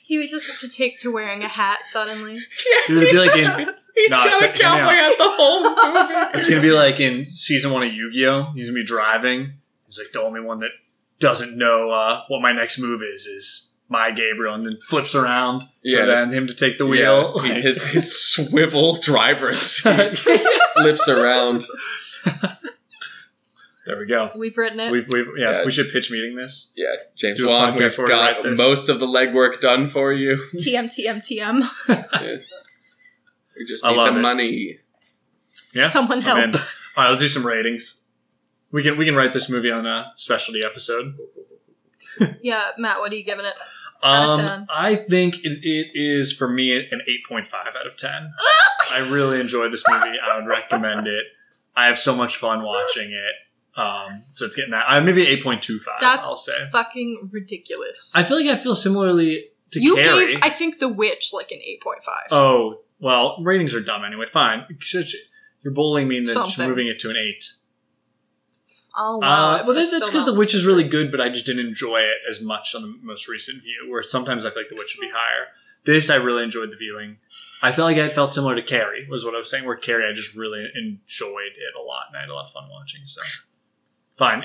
he 0.06 0.16
would 0.18 0.28
just 0.30 0.46
have 0.48 0.60
to 0.60 0.68
take 0.68 1.00
to 1.00 1.12
wearing 1.12 1.42
a 1.42 1.48
hat 1.48 1.80
suddenly. 1.86 2.34
yeah, 2.36 2.40
It 2.88 2.92
would 2.94 3.00
be 3.00 3.06
he's 3.08 3.18
like 3.18 3.36
in- 3.36 3.74
he's 3.96 4.10
No, 4.10 4.16
got 4.24 4.40
check 4.40 4.54
a 4.54 4.58
cowboy 4.58 4.80
out. 4.92 4.94
hat 4.94 5.14
the 5.18 5.24
whole 5.28 5.62
movie. 5.64 6.38
It's 6.38 6.48
gonna 6.48 6.62
be 6.62 6.70
like 6.70 7.00
in 7.00 7.24
season 7.24 7.72
one 7.72 7.82
of 7.82 7.92
Yu-Gi-Oh. 7.92 8.52
He's 8.54 8.68
gonna 8.70 8.80
be 8.80 8.86
driving. 8.86 9.54
He's 9.86 9.98
like 9.98 10.12
the 10.12 10.22
only 10.22 10.40
one 10.40 10.60
that 10.60 10.70
doesn't 11.18 11.58
know 11.58 11.90
uh, 11.90 12.22
what 12.28 12.40
my 12.40 12.52
next 12.52 12.78
move 12.78 13.02
is. 13.02 13.26
Is 13.26 13.74
my 13.88 14.12
Gabriel, 14.12 14.54
and 14.54 14.64
then 14.64 14.78
flips 14.88 15.14
around 15.16 15.64
Yeah, 15.82 16.00
for 16.02 16.06
then 16.06 16.32
him 16.32 16.46
to 16.46 16.54
take 16.54 16.78
the 16.78 16.86
wheel. 16.86 17.40
Yeah, 17.44 17.54
he- 17.54 17.60
his 17.60 17.82
his 17.82 18.16
swivel 18.16 18.94
driver 19.00 19.56
seat 19.56 20.18
flips 20.74 21.08
around. 21.08 21.64
There 23.88 23.98
we 23.98 24.04
go. 24.06 24.30
We've 24.36 24.56
written 24.58 24.78
it. 24.80 24.92
We've, 24.92 25.08
we've 25.08 25.26
yeah, 25.38 25.50
Yeah. 25.60 25.64
We 25.64 25.72
should 25.72 25.90
pitch 25.90 26.10
meeting 26.10 26.36
this. 26.36 26.72
Yeah, 26.76 26.94
James 27.16 27.38
Do 27.40 27.48
Wan, 27.48 27.74
we've 27.74 27.96
where 27.96 28.06
got 28.08 28.44
most 28.52 28.90
of 28.90 29.00
the 29.00 29.06
legwork 29.06 29.60
done 29.60 29.86
for 29.88 30.12
you. 30.12 30.36
TM 30.54 30.86
TM 30.94 31.16
TM. 31.24 32.40
We 33.56 33.64
just 33.64 33.84
I 33.84 33.90
need 33.92 33.98
the 34.14 34.18
it. 34.18 34.20
money. 34.20 34.78
Yeah, 35.74 35.88
Someone 35.88 36.18
I'm 36.18 36.52
help. 36.52 36.62
All 36.96 37.04
right, 37.04 37.10
let's 37.10 37.22
do 37.22 37.28
some 37.28 37.46
ratings. 37.46 38.06
We 38.70 38.82
can 38.82 38.96
we 38.98 39.04
can 39.06 39.14
write 39.16 39.32
this 39.32 39.48
movie 39.50 39.70
on 39.70 39.86
a 39.86 40.12
specialty 40.16 40.62
episode. 40.62 41.16
Yeah, 42.42 42.70
Matt, 42.78 42.98
what 42.98 43.10
are 43.12 43.16
you 43.16 43.24
giving 43.24 43.46
it? 43.46 43.54
Out 44.02 44.30
of 44.34 44.38
Um, 44.40 44.46
10. 44.46 44.66
I 44.70 44.96
think 44.96 45.36
it, 45.44 45.60
it 45.64 45.90
is 45.94 46.32
for 46.32 46.48
me 46.48 46.76
an 46.76 47.00
eight 47.08 47.20
point 47.28 47.48
five 47.48 47.74
out 47.78 47.86
of 47.86 47.96
ten. 47.96 48.32
I 48.90 49.08
really 49.08 49.40
enjoyed 49.40 49.72
this 49.72 49.82
movie. 49.88 50.18
I 50.20 50.36
would 50.38 50.46
recommend 50.46 51.06
it. 51.06 51.24
I 51.76 51.86
have 51.86 51.98
so 51.98 52.14
much 52.14 52.36
fun 52.36 52.62
watching 52.62 53.10
it. 53.12 53.34
Um, 53.78 54.24
so 54.32 54.46
it's 54.46 54.56
getting 54.56 54.72
that. 54.72 54.86
Uh, 54.88 55.00
maybe 55.00 55.26
eight 55.26 55.42
point 55.42 55.62
two 55.62 55.78
five. 55.78 56.00
That's 56.00 56.26
I'll 56.26 56.36
say. 56.36 56.68
fucking 56.72 57.30
ridiculous. 57.32 58.12
I 58.14 58.24
feel 58.24 58.36
like 58.36 58.46
I 58.48 58.60
feel 58.60 58.74
similarly 58.74 59.46
to 59.70 59.80
you 59.80 59.94
Carrie. 59.96 60.34
gave, 60.34 60.42
I 60.42 60.50
think, 60.50 60.78
The 60.80 60.88
Witch 60.88 61.30
like 61.32 61.52
an 61.52 61.58
8.5. 61.58 62.02
oh 62.32 62.80
well, 63.00 63.38
ratings 63.42 63.74
are 63.74 63.80
dumb 63.80 64.04
anyway. 64.04 64.26
Fine. 64.32 64.66
You're 65.62 65.72
bullying 65.72 66.08
me 66.08 66.18
and 66.18 66.28
then 66.28 66.34
just 66.34 66.56
Something. 66.56 66.68
moving 66.68 66.86
it 66.88 66.98
to 67.00 67.10
an 67.10 67.16
eight. 67.16 67.44
Oh, 68.96 69.18
wow. 69.18 69.28
Uh, 69.60 69.64
well, 69.66 69.74
that's 69.76 69.90
because 69.90 70.24
The 70.24 70.34
Witch 70.34 70.54
is 70.54 70.66
really 70.66 70.88
good, 70.88 71.12
but 71.12 71.20
I 71.20 71.28
just 71.28 71.46
didn't 71.46 71.66
enjoy 71.66 71.98
it 72.00 72.16
as 72.28 72.42
much 72.42 72.74
on 72.74 72.82
the 72.82 72.98
most 73.02 73.28
recent 73.28 73.62
view. 73.62 73.86
Where 73.88 74.02
sometimes 74.02 74.44
I 74.44 74.50
feel 74.50 74.62
like 74.62 74.70
The 74.70 74.74
Witch 74.76 74.96
would 74.98 75.06
be 75.06 75.12
higher. 75.12 75.46
This 75.84 76.10
I 76.10 76.16
really 76.16 76.42
enjoyed 76.42 76.72
the 76.72 76.76
viewing. 76.76 77.18
I 77.62 77.70
felt 77.72 77.86
like 77.86 77.96
I 77.96 78.12
felt 78.12 78.34
similar 78.34 78.56
to 78.56 78.62
Carrie, 78.62 79.06
was 79.08 79.24
what 79.24 79.34
I 79.34 79.38
was 79.38 79.50
saying. 79.50 79.64
Where 79.64 79.76
Carrie, 79.76 80.08
I 80.10 80.12
just 80.14 80.34
really 80.34 80.60
enjoyed 80.74 81.52
it 81.54 81.74
a 81.78 81.82
lot, 81.82 82.06
and 82.08 82.16
I 82.16 82.20
had 82.22 82.28
a 82.28 82.34
lot 82.34 82.46
of 82.48 82.52
fun 82.52 82.68
watching. 82.70 83.02
So, 83.04 83.22
fine. 84.18 84.44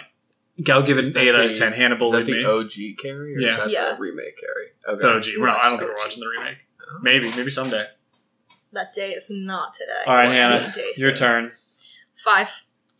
I'll 0.69 0.83
give 0.83 0.97
it 0.99 1.05
an 1.05 1.13
that 1.13 1.19
eight 1.19 1.35
out 1.35 1.41
of 1.51 1.57
ten. 1.57 1.73
Hannah 1.73 1.95
Is 2.03 2.11
that 2.11 2.25
the 2.25 2.31
me. 2.33 2.45
OG 2.45 2.95
Carrie 3.01 3.35
or 3.35 3.39
Yeah. 3.39 3.49
is 3.49 3.55
that 3.57 3.69
Yeah. 3.71 3.93
the 3.95 3.99
remake 4.01 4.37
Carrie? 4.39 4.69
Okay. 4.97 5.05
Oh, 5.07 5.19
gee, 5.19 5.37
we're 5.37 5.47
not, 5.47 5.59
I 5.59 5.69
don't 5.69 5.79
think 5.79 5.89
we're 5.91 5.97
watching 5.97 6.19
the 6.21 6.29
remake. 6.29 6.57
Oh. 6.81 6.99
Maybe, 7.01 7.31
maybe 7.35 7.49
someday. 7.51 7.87
That 8.71 8.93
day 8.93 9.11
is 9.11 9.29
not 9.29 9.73
today. 9.73 10.03
All 10.05 10.15
right, 10.15 10.27
Or 10.27 10.31
Hannah, 10.31 10.55
any 10.65 10.71
day 10.73 10.93
your 10.97 11.09
soon. 11.15 11.17
turn. 11.17 11.51
Five. 12.23 12.49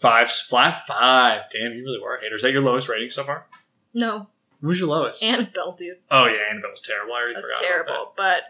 Five, 0.02 0.32
flat 0.32 0.84
five. 0.88 1.44
Damn, 1.52 1.74
you 1.74 1.84
really 1.84 2.00
were 2.00 2.16
a 2.16 2.22
hater. 2.22 2.36
Is 2.36 2.42
that 2.42 2.52
your 2.52 2.62
lowest 2.62 2.90
rating 2.90 3.10
so 3.12 3.24
far? 3.24 3.48
No. 3.94 4.28
Who's 4.62 4.80
your 4.80 4.90
lowest? 4.90 5.24
Annabelle, 5.24 5.74
dude. 5.78 5.98
oh 6.10 6.26
yeah, 6.26 6.40
Annabelle 6.50 6.72
was 6.72 6.82
terrible. 6.82 7.14
I 7.14 7.18
already 7.18 7.34
That's 7.36 7.48
forgot. 7.48 7.60
about 7.62 7.68
terrible. 7.68 8.14
But 8.18 8.24
that. 8.24 8.44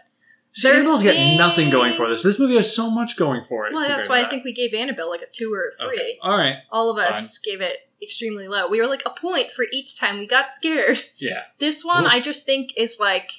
See, 0.52 0.68
There's 0.68 0.76
Annabelle's 0.78 1.02
got 1.02 1.36
nothing 1.36 1.70
going 1.70 1.94
for 1.96 2.08
this. 2.08 2.22
This 2.22 2.38
movie 2.38 2.54
has 2.56 2.74
so 2.74 2.88
much 2.90 3.16
going 3.16 3.42
for 3.48 3.66
it. 3.66 3.72
well, 3.72 3.82
compared 3.82 3.98
that's 3.98 4.06
to 4.06 4.10
why 4.12 4.18
I 4.18 4.22
that. 4.22 4.30
think 4.30 4.44
we 4.44 4.52
gave 4.52 4.72
Annabelle 4.72 5.10
like 5.10 5.22
a 5.22 5.26
two 5.32 5.52
or 5.52 5.68
a 5.70 5.84
three. 5.84 5.96
Okay. 5.96 6.18
All 6.22 6.36
right. 6.38 6.56
All 6.70 6.90
of 6.90 6.98
us 6.98 7.38
gave 7.38 7.60
it 7.60 7.78
extremely 8.04 8.46
low. 8.48 8.68
We 8.68 8.80
were 8.80 8.86
like 8.86 9.02
a 9.06 9.10
point 9.10 9.50
for 9.50 9.64
each 9.72 9.98
time 9.98 10.18
we 10.18 10.26
got 10.26 10.52
scared. 10.52 11.02
Yeah. 11.18 11.42
This 11.58 11.84
one, 11.84 12.04
Oof. 12.04 12.12
I 12.12 12.20
just 12.20 12.44
think 12.44 12.72
is 12.76 12.98
like 13.00 13.30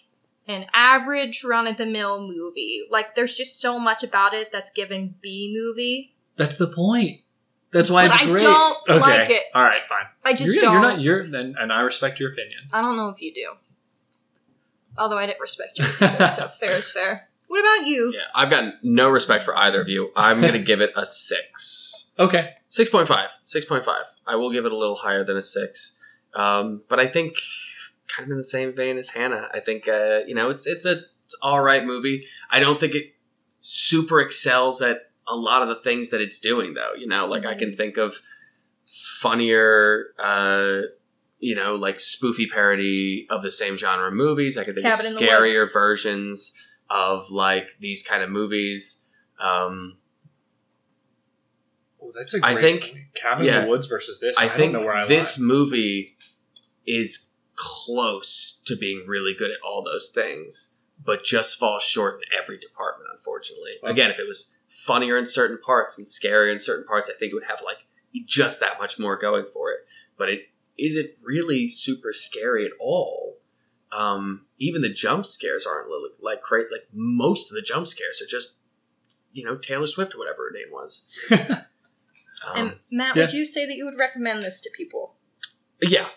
an 0.47 0.66
average 0.74 1.43
run 1.43 1.68
of 1.68 1.78
the 1.78 1.86
mill 1.86 2.28
movie. 2.28 2.84
Like, 2.89 3.16
there's 3.16 3.34
just 3.36 3.61
so 3.61 3.78
much 3.80 4.03
about 4.03 4.34
it 4.34 4.51
that's 4.51 4.72
giving 4.72 5.16
B 5.22 5.53
movie. 5.55 6.16
That's 6.36 6.57
the 6.57 6.68
point. 6.68 7.22
That's 7.72 7.89
why 7.89 8.07
But 8.07 8.16
it's 8.16 8.24
I 8.24 8.26
great. 8.28 8.41
don't 8.41 8.78
okay. 8.89 8.99
like 8.99 9.30
it. 9.30 9.43
All 9.53 9.63
right, 9.63 9.82
fine. 9.89 10.05
I 10.24 10.34
just 10.34 10.51
you're, 10.51 10.61
don't. 10.61 10.74
You're 10.74 10.82
not. 10.82 11.01
You're 11.01 11.30
then, 11.30 11.55
and 11.59 11.72
I 11.74 11.82
respect 11.82 12.20
your 12.20 12.32
opinion. 12.32 12.61
I 12.72 12.82
don't 12.82 12.95
know 12.95 13.09
if 13.09 13.22
you 13.22 13.34
do. 13.34 13.51
Although 14.97 15.18
I 15.18 15.26
didn't 15.26 15.41
respect 15.41 15.72
yours 15.80 16.01
either, 16.01 16.28
so 16.28 16.47
fair 16.47 16.76
is 16.78 16.89
fair. 16.91 17.28
What 17.48 17.60
about 17.60 17.88
you? 17.88 18.12
Yeah, 18.14 18.22
I've 18.34 18.50
got 18.50 18.74
no 18.84 19.10
respect 19.10 19.43
for 19.43 19.56
either 19.58 19.82
of 19.82 19.89
you. 19.89 20.12
I'm 20.16 20.41
going 20.41 20.54
to 20.60 20.60
give 20.60 20.82
it 20.82 20.91
a 20.96 21.06
six. 21.06 22.12
Okay. 22.18 22.54
6.5. 22.72 23.08
6.5. 23.08 23.88
I 24.28 24.36
will 24.36 24.52
give 24.52 24.66
it 24.66 24.72
a 24.72 24.78
little 24.78 24.96
higher 24.96 25.24
than 25.24 25.38
a 25.38 25.41
6. 25.41 26.04
Um, 26.34 26.82
but 26.89 27.00
I 27.00 27.08
think 27.08 27.36
kind 28.08 28.28
of 28.28 28.32
in 28.32 28.38
the 28.38 28.43
same 28.43 28.76
vein 28.76 28.98
as 28.98 29.10
Hannah. 29.10 29.50
I 29.54 29.60
think 29.60 29.88
uh, 29.88 30.20
you 30.28 30.36
know, 30.36 30.50
it's 30.50 30.68
it's 30.68 30.86
a 30.86 31.02
it's 31.26 31.36
all 31.41 31.62
right 31.62 31.84
movie. 31.84 32.24
I 32.52 32.60
don't 32.60 32.80
think 32.80 32.93
it 32.93 33.16
super 33.60 34.20
excels 34.20 34.82
at 34.82 35.10
a 35.28 35.36
lot 35.36 35.62
of 35.64 35.70
the 35.70 35.76
things 35.76 36.12
that 36.12 36.22
it's 36.22 36.39
doing 36.39 36.74
though, 36.76 36.93
you 36.96 37.08
know, 37.08 37.26
like 37.26 37.46
I 37.46 37.56
can 37.56 37.74
think 37.74 37.98
of 37.98 38.16
funnier 39.20 40.06
uh 40.20 40.82
you 41.39 41.56
know, 41.56 41.76
like 41.76 41.98
spoofy 41.98 42.50
parody 42.50 43.28
of 43.30 43.43
the 43.43 43.52
same 43.52 43.76
genre 43.76 44.12
movies. 44.12 44.58
I 44.58 44.64
can 44.64 44.74
think 44.74 44.86
Cabin 44.86 45.06
of 45.06 45.22
scarier 45.22 45.72
versions 45.72 46.54
of 46.90 47.30
like 47.32 47.70
these 47.80 48.04
kind 48.04 48.24
of 48.24 48.30
movies. 48.30 49.06
Um 49.40 49.98
Well, 52.00 52.12
that's 52.16 52.34
a 52.34 52.40
I 52.44 52.54
great 52.54 52.62
think- 52.62 52.82
movie. 52.94 53.08
Cabin 53.16 53.48
in 53.48 53.64
the 53.64 53.70
Woods 53.70 53.88
versus 53.88 54.20
this. 54.20 54.38
I, 54.38 54.46
I, 54.46 54.48
think 54.50 54.74
don't 54.74 54.82
know 54.82 54.88
where 54.88 54.96
I 54.98 55.06
this 55.08 55.40
lie. 55.40 55.46
movie 55.46 56.18
is 56.86 57.32
close 57.56 58.62
to 58.66 58.76
being 58.76 59.06
really 59.08 59.34
good 59.34 59.50
at 59.52 59.58
all 59.66 59.82
those 59.84 60.10
things, 60.14 60.78
but 61.04 61.24
just 61.24 61.58
falls 61.58 61.84
short 61.84 62.16
in 62.16 62.38
every 62.38 62.58
department, 62.58 63.10
unfortunately. 63.14 63.72
Again, 63.84 64.12
if 64.12 64.20
it 64.20 64.28
was 64.28 64.58
funnier 64.68 65.18
in 65.18 65.26
certain 65.26 65.58
parts 65.58 65.98
and 65.98 66.06
scarier 66.06 66.52
in 66.52 66.60
certain 66.60 66.86
parts, 66.86 67.10
I 67.10 67.14
think 67.18 67.32
it 67.32 67.36
would 67.36 67.46
have 67.46 67.62
like 67.64 67.88
just 68.26 68.60
that 68.60 68.78
much 68.80 69.00
more 69.00 69.18
going 69.18 69.46
for 69.54 69.72
it. 69.72 69.80
But 70.18 70.30
it 70.30 70.50
isn't 70.78 71.12
really 71.24 71.68
super 71.70 72.12
scary 72.14 72.66
at 72.66 72.72
all. 72.80 73.35
Um, 73.96 74.46
even 74.60 74.82
the 74.82 74.89
jump 74.89 75.26
scares 75.26 75.66
aren't 75.66 75.89
li- 75.89 76.10
like 76.22 76.41
great. 76.41 76.68
Like 76.72 76.88
most 76.93 77.52
of 77.52 77.56
the 77.56 77.62
jump 77.62 77.88
scares 77.88 78.22
are 78.22 78.28
just, 78.30 78.60
you 79.34 79.43
know, 79.46 79.56
Taylor 79.58 79.88
Swift 79.88 80.16
or 80.16 80.18
whatever 80.20 80.50
her 80.50 80.52
name 80.52 80.72
was. 80.72 81.10
Um, 82.46 82.58
And 82.58 82.76
Matt, 82.91 83.16
yeah. 83.16 83.24
would 83.24 83.34
you 83.34 83.46
say 83.46 83.66
that 83.66 83.74
you 83.76 83.86
would 83.86 83.98
recommend 83.98 84.43
this 84.43 84.62
to 84.62 84.70
people? 84.76 85.16
Yeah, 85.82 86.08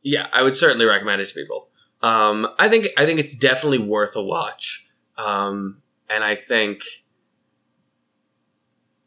yeah, 0.00 0.28
I 0.32 0.42
would 0.42 0.56
certainly 0.56 0.86
recommend 0.86 1.20
it 1.20 1.26
to 1.26 1.34
people. 1.34 1.68
Um, 2.00 2.46
I 2.58 2.68
think 2.70 2.86
I 2.96 3.04
think 3.04 3.20
it's 3.20 3.34
definitely 3.34 3.78
worth 3.78 4.16
a 4.16 4.22
watch, 4.22 4.86
um, 5.18 5.82
and 6.08 6.24
I 6.24 6.34
think 6.34 6.80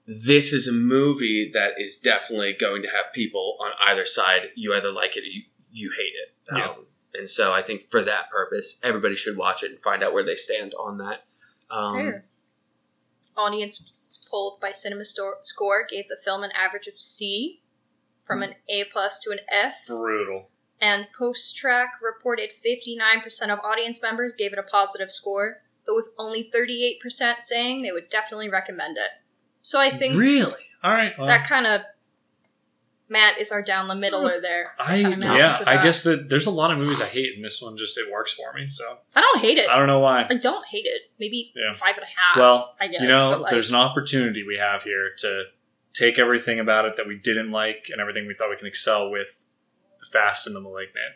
this 0.05 0.53
is 0.53 0.67
a 0.67 0.71
movie 0.71 1.49
that 1.53 1.73
is 1.79 1.95
definitely 1.97 2.53
going 2.59 2.81
to 2.81 2.89
have 2.89 3.13
people 3.13 3.57
on 3.61 3.71
either 3.81 4.05
side. 4.05 4.49
You 4.55 4.75
either 4.75 4.91
like 4.91 5.15
it 5.17 5.21
or 5.21 5.27
you, 5.27 5.43
you 5.71 5.91
hate 5.91 6.01
it. 6.03 6.35
Yeah. 6.55 6.73
And 7.13 7.27
so 7.27 7.51
I 7.51 7.61
think 7.61 7.89
for 7.89 8.01
that 8.03 8.29
purpose, 8.29 8.79
everybody 8.83 9.15
should 9.15 9.37
watch 9.37 9.63
it 9.63 9.71
and 9.71 9.81
find 9.81 10.03
out 10.03 10.13
where 10.13 10.23
they 10.23 10.35
stand 10.35 10.73
on 10.75 10.97
that. 10.99 11.23
Um, 11.71 11.95
Fair. 11.95 12.25
Audience 13.35 14.27
polled 14.29 14.59
by 14.59 14.71
Cinema 14.71 15.03
Score 15.05 15.87
gave 15.89 16.07
the 16.07 16.17
film 16.23 16.43
an 16.43 16.51
average 16.51 16.87
of 16.87 16.99
C, 16.99 17.61
from 18.27 18.43
an 18.43 18.53
A 18.69 18.83
plus 18.91 19.21
to 19.21 19.31
an 19.31 19.39
F, 19.49 19.87
Brutal. 19.87 20.49
and 20.79 21.07
PostTrak 21.19 21.87
reported 22.01 22.49
59% 22.63 23.49
of 23.49 23.59
audience 23.59 24.01
members 24.03 24.33
gave 24.37 24.53
it 24.53 24.59
a 24.59 24.63
positive 24.63 25.11
score, 25.11 25.61
but 25.85 25.95
with 25.95 26.05
only 26.19 26.51
38% 26.53 27.41
saying 27.41 27.81
they 27.81 27.91
would 27.91 28.09
definitely 28.09 28.49
recommend 28.49 28.97
it. 28.97 29.09
So 29.63 29.79
I 29.79 29.97
think 29.97 30.15
Really? 30.15 30.61
All 30.83 30.91
right. 30.91 31.13
Well, 31.17 31.27
that 31.27 31.47
kind 31.47 31.65
of 31.65 31.81
Matt 33.09 33.39
is 33.39 33.51
our 33.51 33.63
down 33.63 33.87
the 33.87 33.95
middler 33.95 34.35
hmm. 34.35 34.41
there. 34.41 34.71
I 34.79 34.97
yeah. 34.97 35.63
I 35.65 35.83
guess 35.83 36.03
that 36.03 36.29
there's 36.29 36.45
a 36.45 36.51
lot 36.51 36.71
of 36.71 36.77
movies 36.77 37.01
I 37.01 37.07
hate, 37.07 37.35
and 37.35 37.43
this 37.43 37.61
one 37.61 37.75
just 37.75 37.97
it 37.97 38.11
works 38.11 38.33
for 38.33 38.53
me. 38.53 38.69
So 38.69 38.83
I 39.15 39.21
don't 39.21 39.41
hate 39.41 39.57
it. 39.57 39.67
I 39.69 39.77
don't 39.77 39.87
know 39.87 39.99
why. 39.99 40.25
I 40.29 40.35
don't 40.35 40.65
hate 40.67 40.85
it. 40.85 41.01
Maybe 41.19 41.51
Yeah. 41.55 41.73
five 41.73 41.95
and 41.95 42.03
a 42.03 42.05
half. 42.05 42.37
Well, 42.37 42.75
I 42.79 42.87
guess. 42.87 43.01
you 43.01 43.07
know, 43.07 43.39
like, 43.39 43.51
there's 43.51 43.69
an 43.69 43.75
opportunity 43.75 44.43
we 44.45 44.57
have 44.57 44.83
here 44.83 45.09
to 45.19 45.45
take 45.93 46.19
everything 46.19 46.59
about 46.59 46.85
it 46.85 46.97
that 46.97 47.07
we 47.07 47.17
didn't 47.17 47.51
like 47.51 47.87
and 47.91 47.99
everything 47.99 48.27
we 48.27 48.35
thought 48.35 48.51
we 48.51 48.57
can 48.57 48.67
excel 48.67 49.09
with 49.09 49.27
the 49.99 50.05
Fast 50.11 50.45
and 50.45 50.55
the 50.55 50.61
Malignant. 50.61 51.15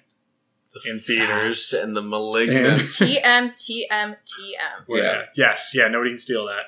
the 0.74 0.92
In 0.92 0.98
theaters. 1.00 1.70
Fast 1.70 1.84
and 1.84 1.96
the 1.96 2.02
malignant. 2.02 2.90
TM 2.90 3.54
TM 3.54 4.18
TM. 4.26 4.88
Where- 4.88 5.04
Yeah. 5.04 5.26
Yes. 5.36 5.74
Yeah. 5.76 5.88
Nobody 5.88 6.12
can 6.12 6.20
steal 6.20 6.48
that. 6.48 6.66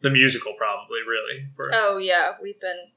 The 0.00 0.10
musical, 0.10 0.54
probably, 0.54 1.00
really. 1.06 1.46
For 1.54 1.70
Oh 1.72 1.98
yeah, 1.98 2.32
we've 2.42 2.60
been 2.60 2.90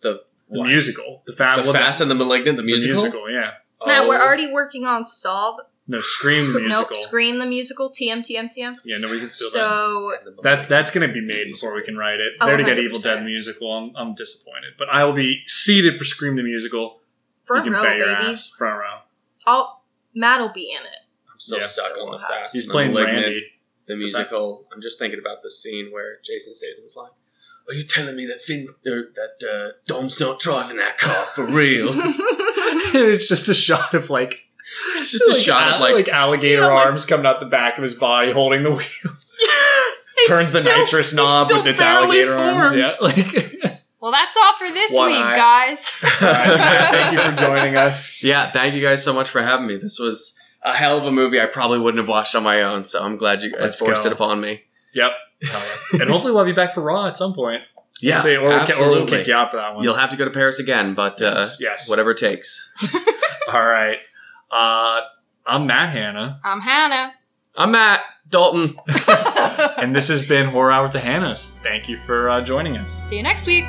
the 0.00 0.22
the 0.50 0.58
what? 0.60 0.68
musical, 0.68 1.22
the 1.26 1.32
Fast, 1.34 1.64
the 1.64 1.72
Fast 1.72 2.00
and 2.00 2.10
the 2.10 2.14
Malignant, 2.14 2.56
the 2.56 2.62
the 2.62 2.66
musical. 2.66 3.02
musical. 3.02 3.30
Yeah. 3.30 3.52
Matt. 3.86 4.02
Oh. 4.04 4.08
We're 4.08 4.20
already 4.20 4.52
working 4.52 4.86
on 4.86 5.04
Saw. 5.06 5.56
No, 5.90 6.00
Scream 6.02 6.52
the 6.52 6.60
musical. 6.60 6.96
Nope, 6.96 6.98
Scream 6.98 7.38
the 7.38 7.46
musical. 7.46 7.90
TM 7.90 8.18
TM 8.18 8.50
TM. 8.54 8.76
Yeah. 8.84 8.98
Nobody 8.98 9.20
can 9.20 9.30
still. 9.30 9.48
So 9.50 10.12
And 10.26 10.36
the 10.36 10.42
That's 10.42 10.66
that's 10.68 10.90
going 10.90 11.06
to 11.08 11.12
be 11.14 11.20
made 11.24 11.46
before 11.52 11.74
we 11.74 11.82
can 11.82 11.96
write 11.96 12.20
it. 12.20 12.32
Oh, 12.40 12.46
There 12.46 12.56
to 12.58 12.64
get 12.64 12.78
Evil 12.78 12.98
Dead 12.98 13.24
musical. 13.24 13.72
I'm, 13.72 13.92
I'm 13.96 14.14
disappointed, 14.14 14.74
but 14.78 14.88
I 14.92 15.04
will 15.04 15.14
be 15.14 15.42
seated 15.46 15.96
for 15.98 16.04
Scream 16.04 16.36
the 16.36 16.42
musical. 16.42 17.00
front 17.46 17.64
you 17.64 17.72
can 17.72 17.80
row, 17.80 17.86
bet 17.88 17.96
your 17.96 18.14
baby. 18.16 18.32
ass. 18.32 18.50
Front 18.58 18.78
row. 18.80 18.98
I'll 19.46 19.82
Matt 20.14 20.40
will 20.40 20.52
be 20.52 20.70
in 20.70 20.82
it. 20.82 20.98
I'm 21.32 21.38
still 21.40 21.58
Yeah. 21.58 21.64
stuck 21.64 21.96
on 21.98 22.10
the 22.12 22.18
Fast. 22.18 22.52
He's 22.52 22.64
and 22.64 22.70
the 22.70 22.72
playing 22.72 22.92
Malignant. 22.92 23.22
Randy. 23.24 23.46
the 23.86 23.96
musical. 23.96 24.66
I'm 24.72 24.82
just 24.82 24.98
thinking 24.98 25.20
about 25.20 25.42
the 25.42 25.50
scene 25.50 25.90
where 25.90 26.18
Jason 26.22 26.52
Statham's 26.52 26.96
like, 26.96 27.12
"Are 27.68 27.74
you 27.74 27.84
telling 27.84 28.16
me 28.16 28.26
that 28.26 28.40
Vin 28.46 28.68
or 28.86 29.08
that 29.14 29.48
uh, 29.48 29.72
Dom's 29.86 30.18
not 30.20 30.38
driving 30.40 30.76
that 30.78 30.98
car 30.98 31.24
for 31.34 31.44
real?" 31.44 31.90
it's 31.94 33.28
just 33.28 33.48
a 33.48 33.54
shot 33.54 33.94
of 33.94 34.10
like 34.10 34.44
it's 34.96 35.12
just 35.12 35.24
a 35.24 35.32
like, 35.32 35.40
shot 35.40 35.68
of 35.68 35.80
al- 35.80 35.94
like, 35.94 36.08
alligator 36.08 36.62
Yeah, 36.62 36.66
like- 36.68 36.86
arms 36.86 37.06
coming 37.06 37.26
out 37.26 37.40
the 37.40 37.46
back 37.46 37.76
of 37.78 37.82
his 37.82 37.94
body, 37.94 38.32
holding 38.32 38.62
the 38.62 38.70
wheel. 38.70 38.84
It's 40.20 40.26
Turns 40.28 40.50
the 40.50 40.62
still- 40.64 40.76
nitrous 40.78 41.14
knob 41.14 41.46
with 41.48 41.64
its 41.64 41.78
barely 41.78 42.24
alligator 42.24 42.34
arms. 42.36 42.74
Yeah. 42.76 42.90
Like, 43.00 43.80
well, 44.00 44.10
that's 44.10 44.36
all 44.36 44.56
for 44.58 44.68
this 44.72 44.90
One 44.92 45.12
week, 45.12 45.20
eye. 45.20 45.36
guys. 45.36 45.92
All 46.02 46.28
right, 46.28 46.90
thank 46.90 47.12
you 47.12 47.20
for 47.30 47.36
joining 47.36 47.76
us. 47.76 48.20
Yeah, 48.20 48.50
thank 48.50 48.74
you 48.74 48.82
guys 48.82 49.02
so 49.02 49.12
much 49.12 49.28
for 49.28 49.40
having 49.42 49.68
me. 49.68 49.76
This 49.76 50.00
was 50.00 50.34
a 50.64 50.72
hell 50.74 50.98
of 50.98 51.04
a 51.04 51.12
movie. 51.12 51.40
I 51.40 51.46
probably 51.46 51.78
wouldn't 51.78 52.00
have 52.00 52.08
watched 52.08 52.34
on 52.34 52.42
my 52.42 52.62
own, 52.62 52.84
so 52.84 53.00
I'm 53.00 53.16
glad 53.16 53.42
you 53.42 53.52
guys 53.52 53.60
Let's 53.60 53.74
forced 53.78 54.02
go. 54.02 54.08
it 54.08 54.12
upon 54.12 54.40
me. 54.40 54.62
Yep. 54.92 55.12
And 56.00 56.10
hopefully 56.10 56.32
we'll 56.32 56.38
have 56.40 56.48
you 56.48 56.54
back 56.54 56.74
for 56.74 56.80
Raw 56.82 57.06
at 57.06 57.16
some 57.16 57.32
point. 57.34 57.62
Yeah, 58.00 58.20
Say- 58.22 58.36
or, 58.36 58.48
we'll, 58.48 58.66
ki- 58.66 58.72
or 58.74 58.88
we'll 58.88 58.88
absolutely. 58.98 59.18
kick 59.18 59.26
you 59.28 59.34
out 59.34 59.50
for 59.50 59.56
that 59.56 59.74
one. 59.74 59.82
You'll 59.84 59.94
have 59.94 60.10
to 60.10 60.16
go 60.16 60.24
to 60.24 60.30
Paris 60.30 60.58
again, 60.58 60.94
but 60.94 61.20
uh, 61.22 61.34
Yes, 61.36 61.56
yes. 61.60 61.88
whatever 61.88 62.12
it 62.12 62.18
takes. 62.18 62.70
All 63.52 63.60
right. 63.60 63.98
Uh, 64.50 65.00
I'm 65.46 65.66
Matt 65.66 65.90
Hanna, 65.90 66.40
I'm 66.44 66.60
Hannah. 66.60 67.12
I'm 67.56 67.72
Matt 67.72 68.00
Dalton. 68.30 68.76
and 69.78 69.96
this 69.96 70.08
has 70.08 70.26
been 70.26 70.48
Horror 70.48 70.70
Hour 70.70 70.84
with 70.84 70.92
the 70.92 71.00
Hannas. 71.00 71.54
Thank 71.58 71.88
you 71.88 71.96
for 71.98 72.28
uh, 72.28 72.40
joining 72.42 72.76
us. 72.76 72.92
See 73.08 73.16
you 73.16 73.22
next 73.22 73.46
week. 73.46 73.64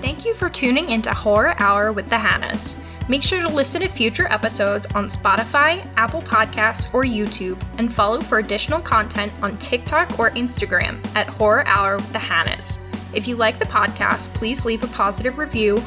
Thank 0.00 0.24
you 0.24 0.34
for 0.34 0.48
tuning 0.48 0.88
into 0.90 1.12
Horror 1.12 1.54
Hour 1.58 1.92
with 1.92 2.08
the 2.08 2.16
Hannas. 2.16 2.76
Make 3.08 3.22
sure 3.22 3.40
to 3.40 3.48
listen 3.48 3.80
to 3.80 3.88
future 3.88 4.30
episodes 4.30 4.86
on 4.94 5.06
Spotify, 5.06 5.90
Apple 5.96 6.20
Podcasts, 6.20 6.92
or 6.92 7.04
YouTube, 7.04 7.58
and 7.78 7.92
follow 7.92 8.20
for 8.20 8.38
additional 8.38 8.80
content 8.80 9.32
on 9.42 9.56
TikTok 9.56 10.18
or 10.18 10.30
Instagram 10.32 11.04
at 11.16 11.26
Horror 11.26 11.66
Hour 11.66 11.96
with 11.96 12.12
the 12.12 12.18
Hannas. 12.18 12.78
If 13.14 13.26
you 13.26 13.36
like 13.36 13.58
the 13.58 13.64
podcast, 13.64 14.32
please 14.34 14.66
leave 14.66 14.84
a 14.84 14.88
positive 14.88 15.38
review 15.38 15.82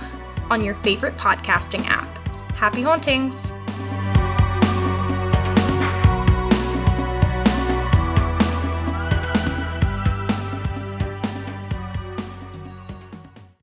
on 0.49 0.63
your 0.63 0.73
favorite 0.75 1.15
podcasting 1.17 1.85
app. 1.85 2.09
Happy 2.55 2.81
hauntings! 2.81 3.53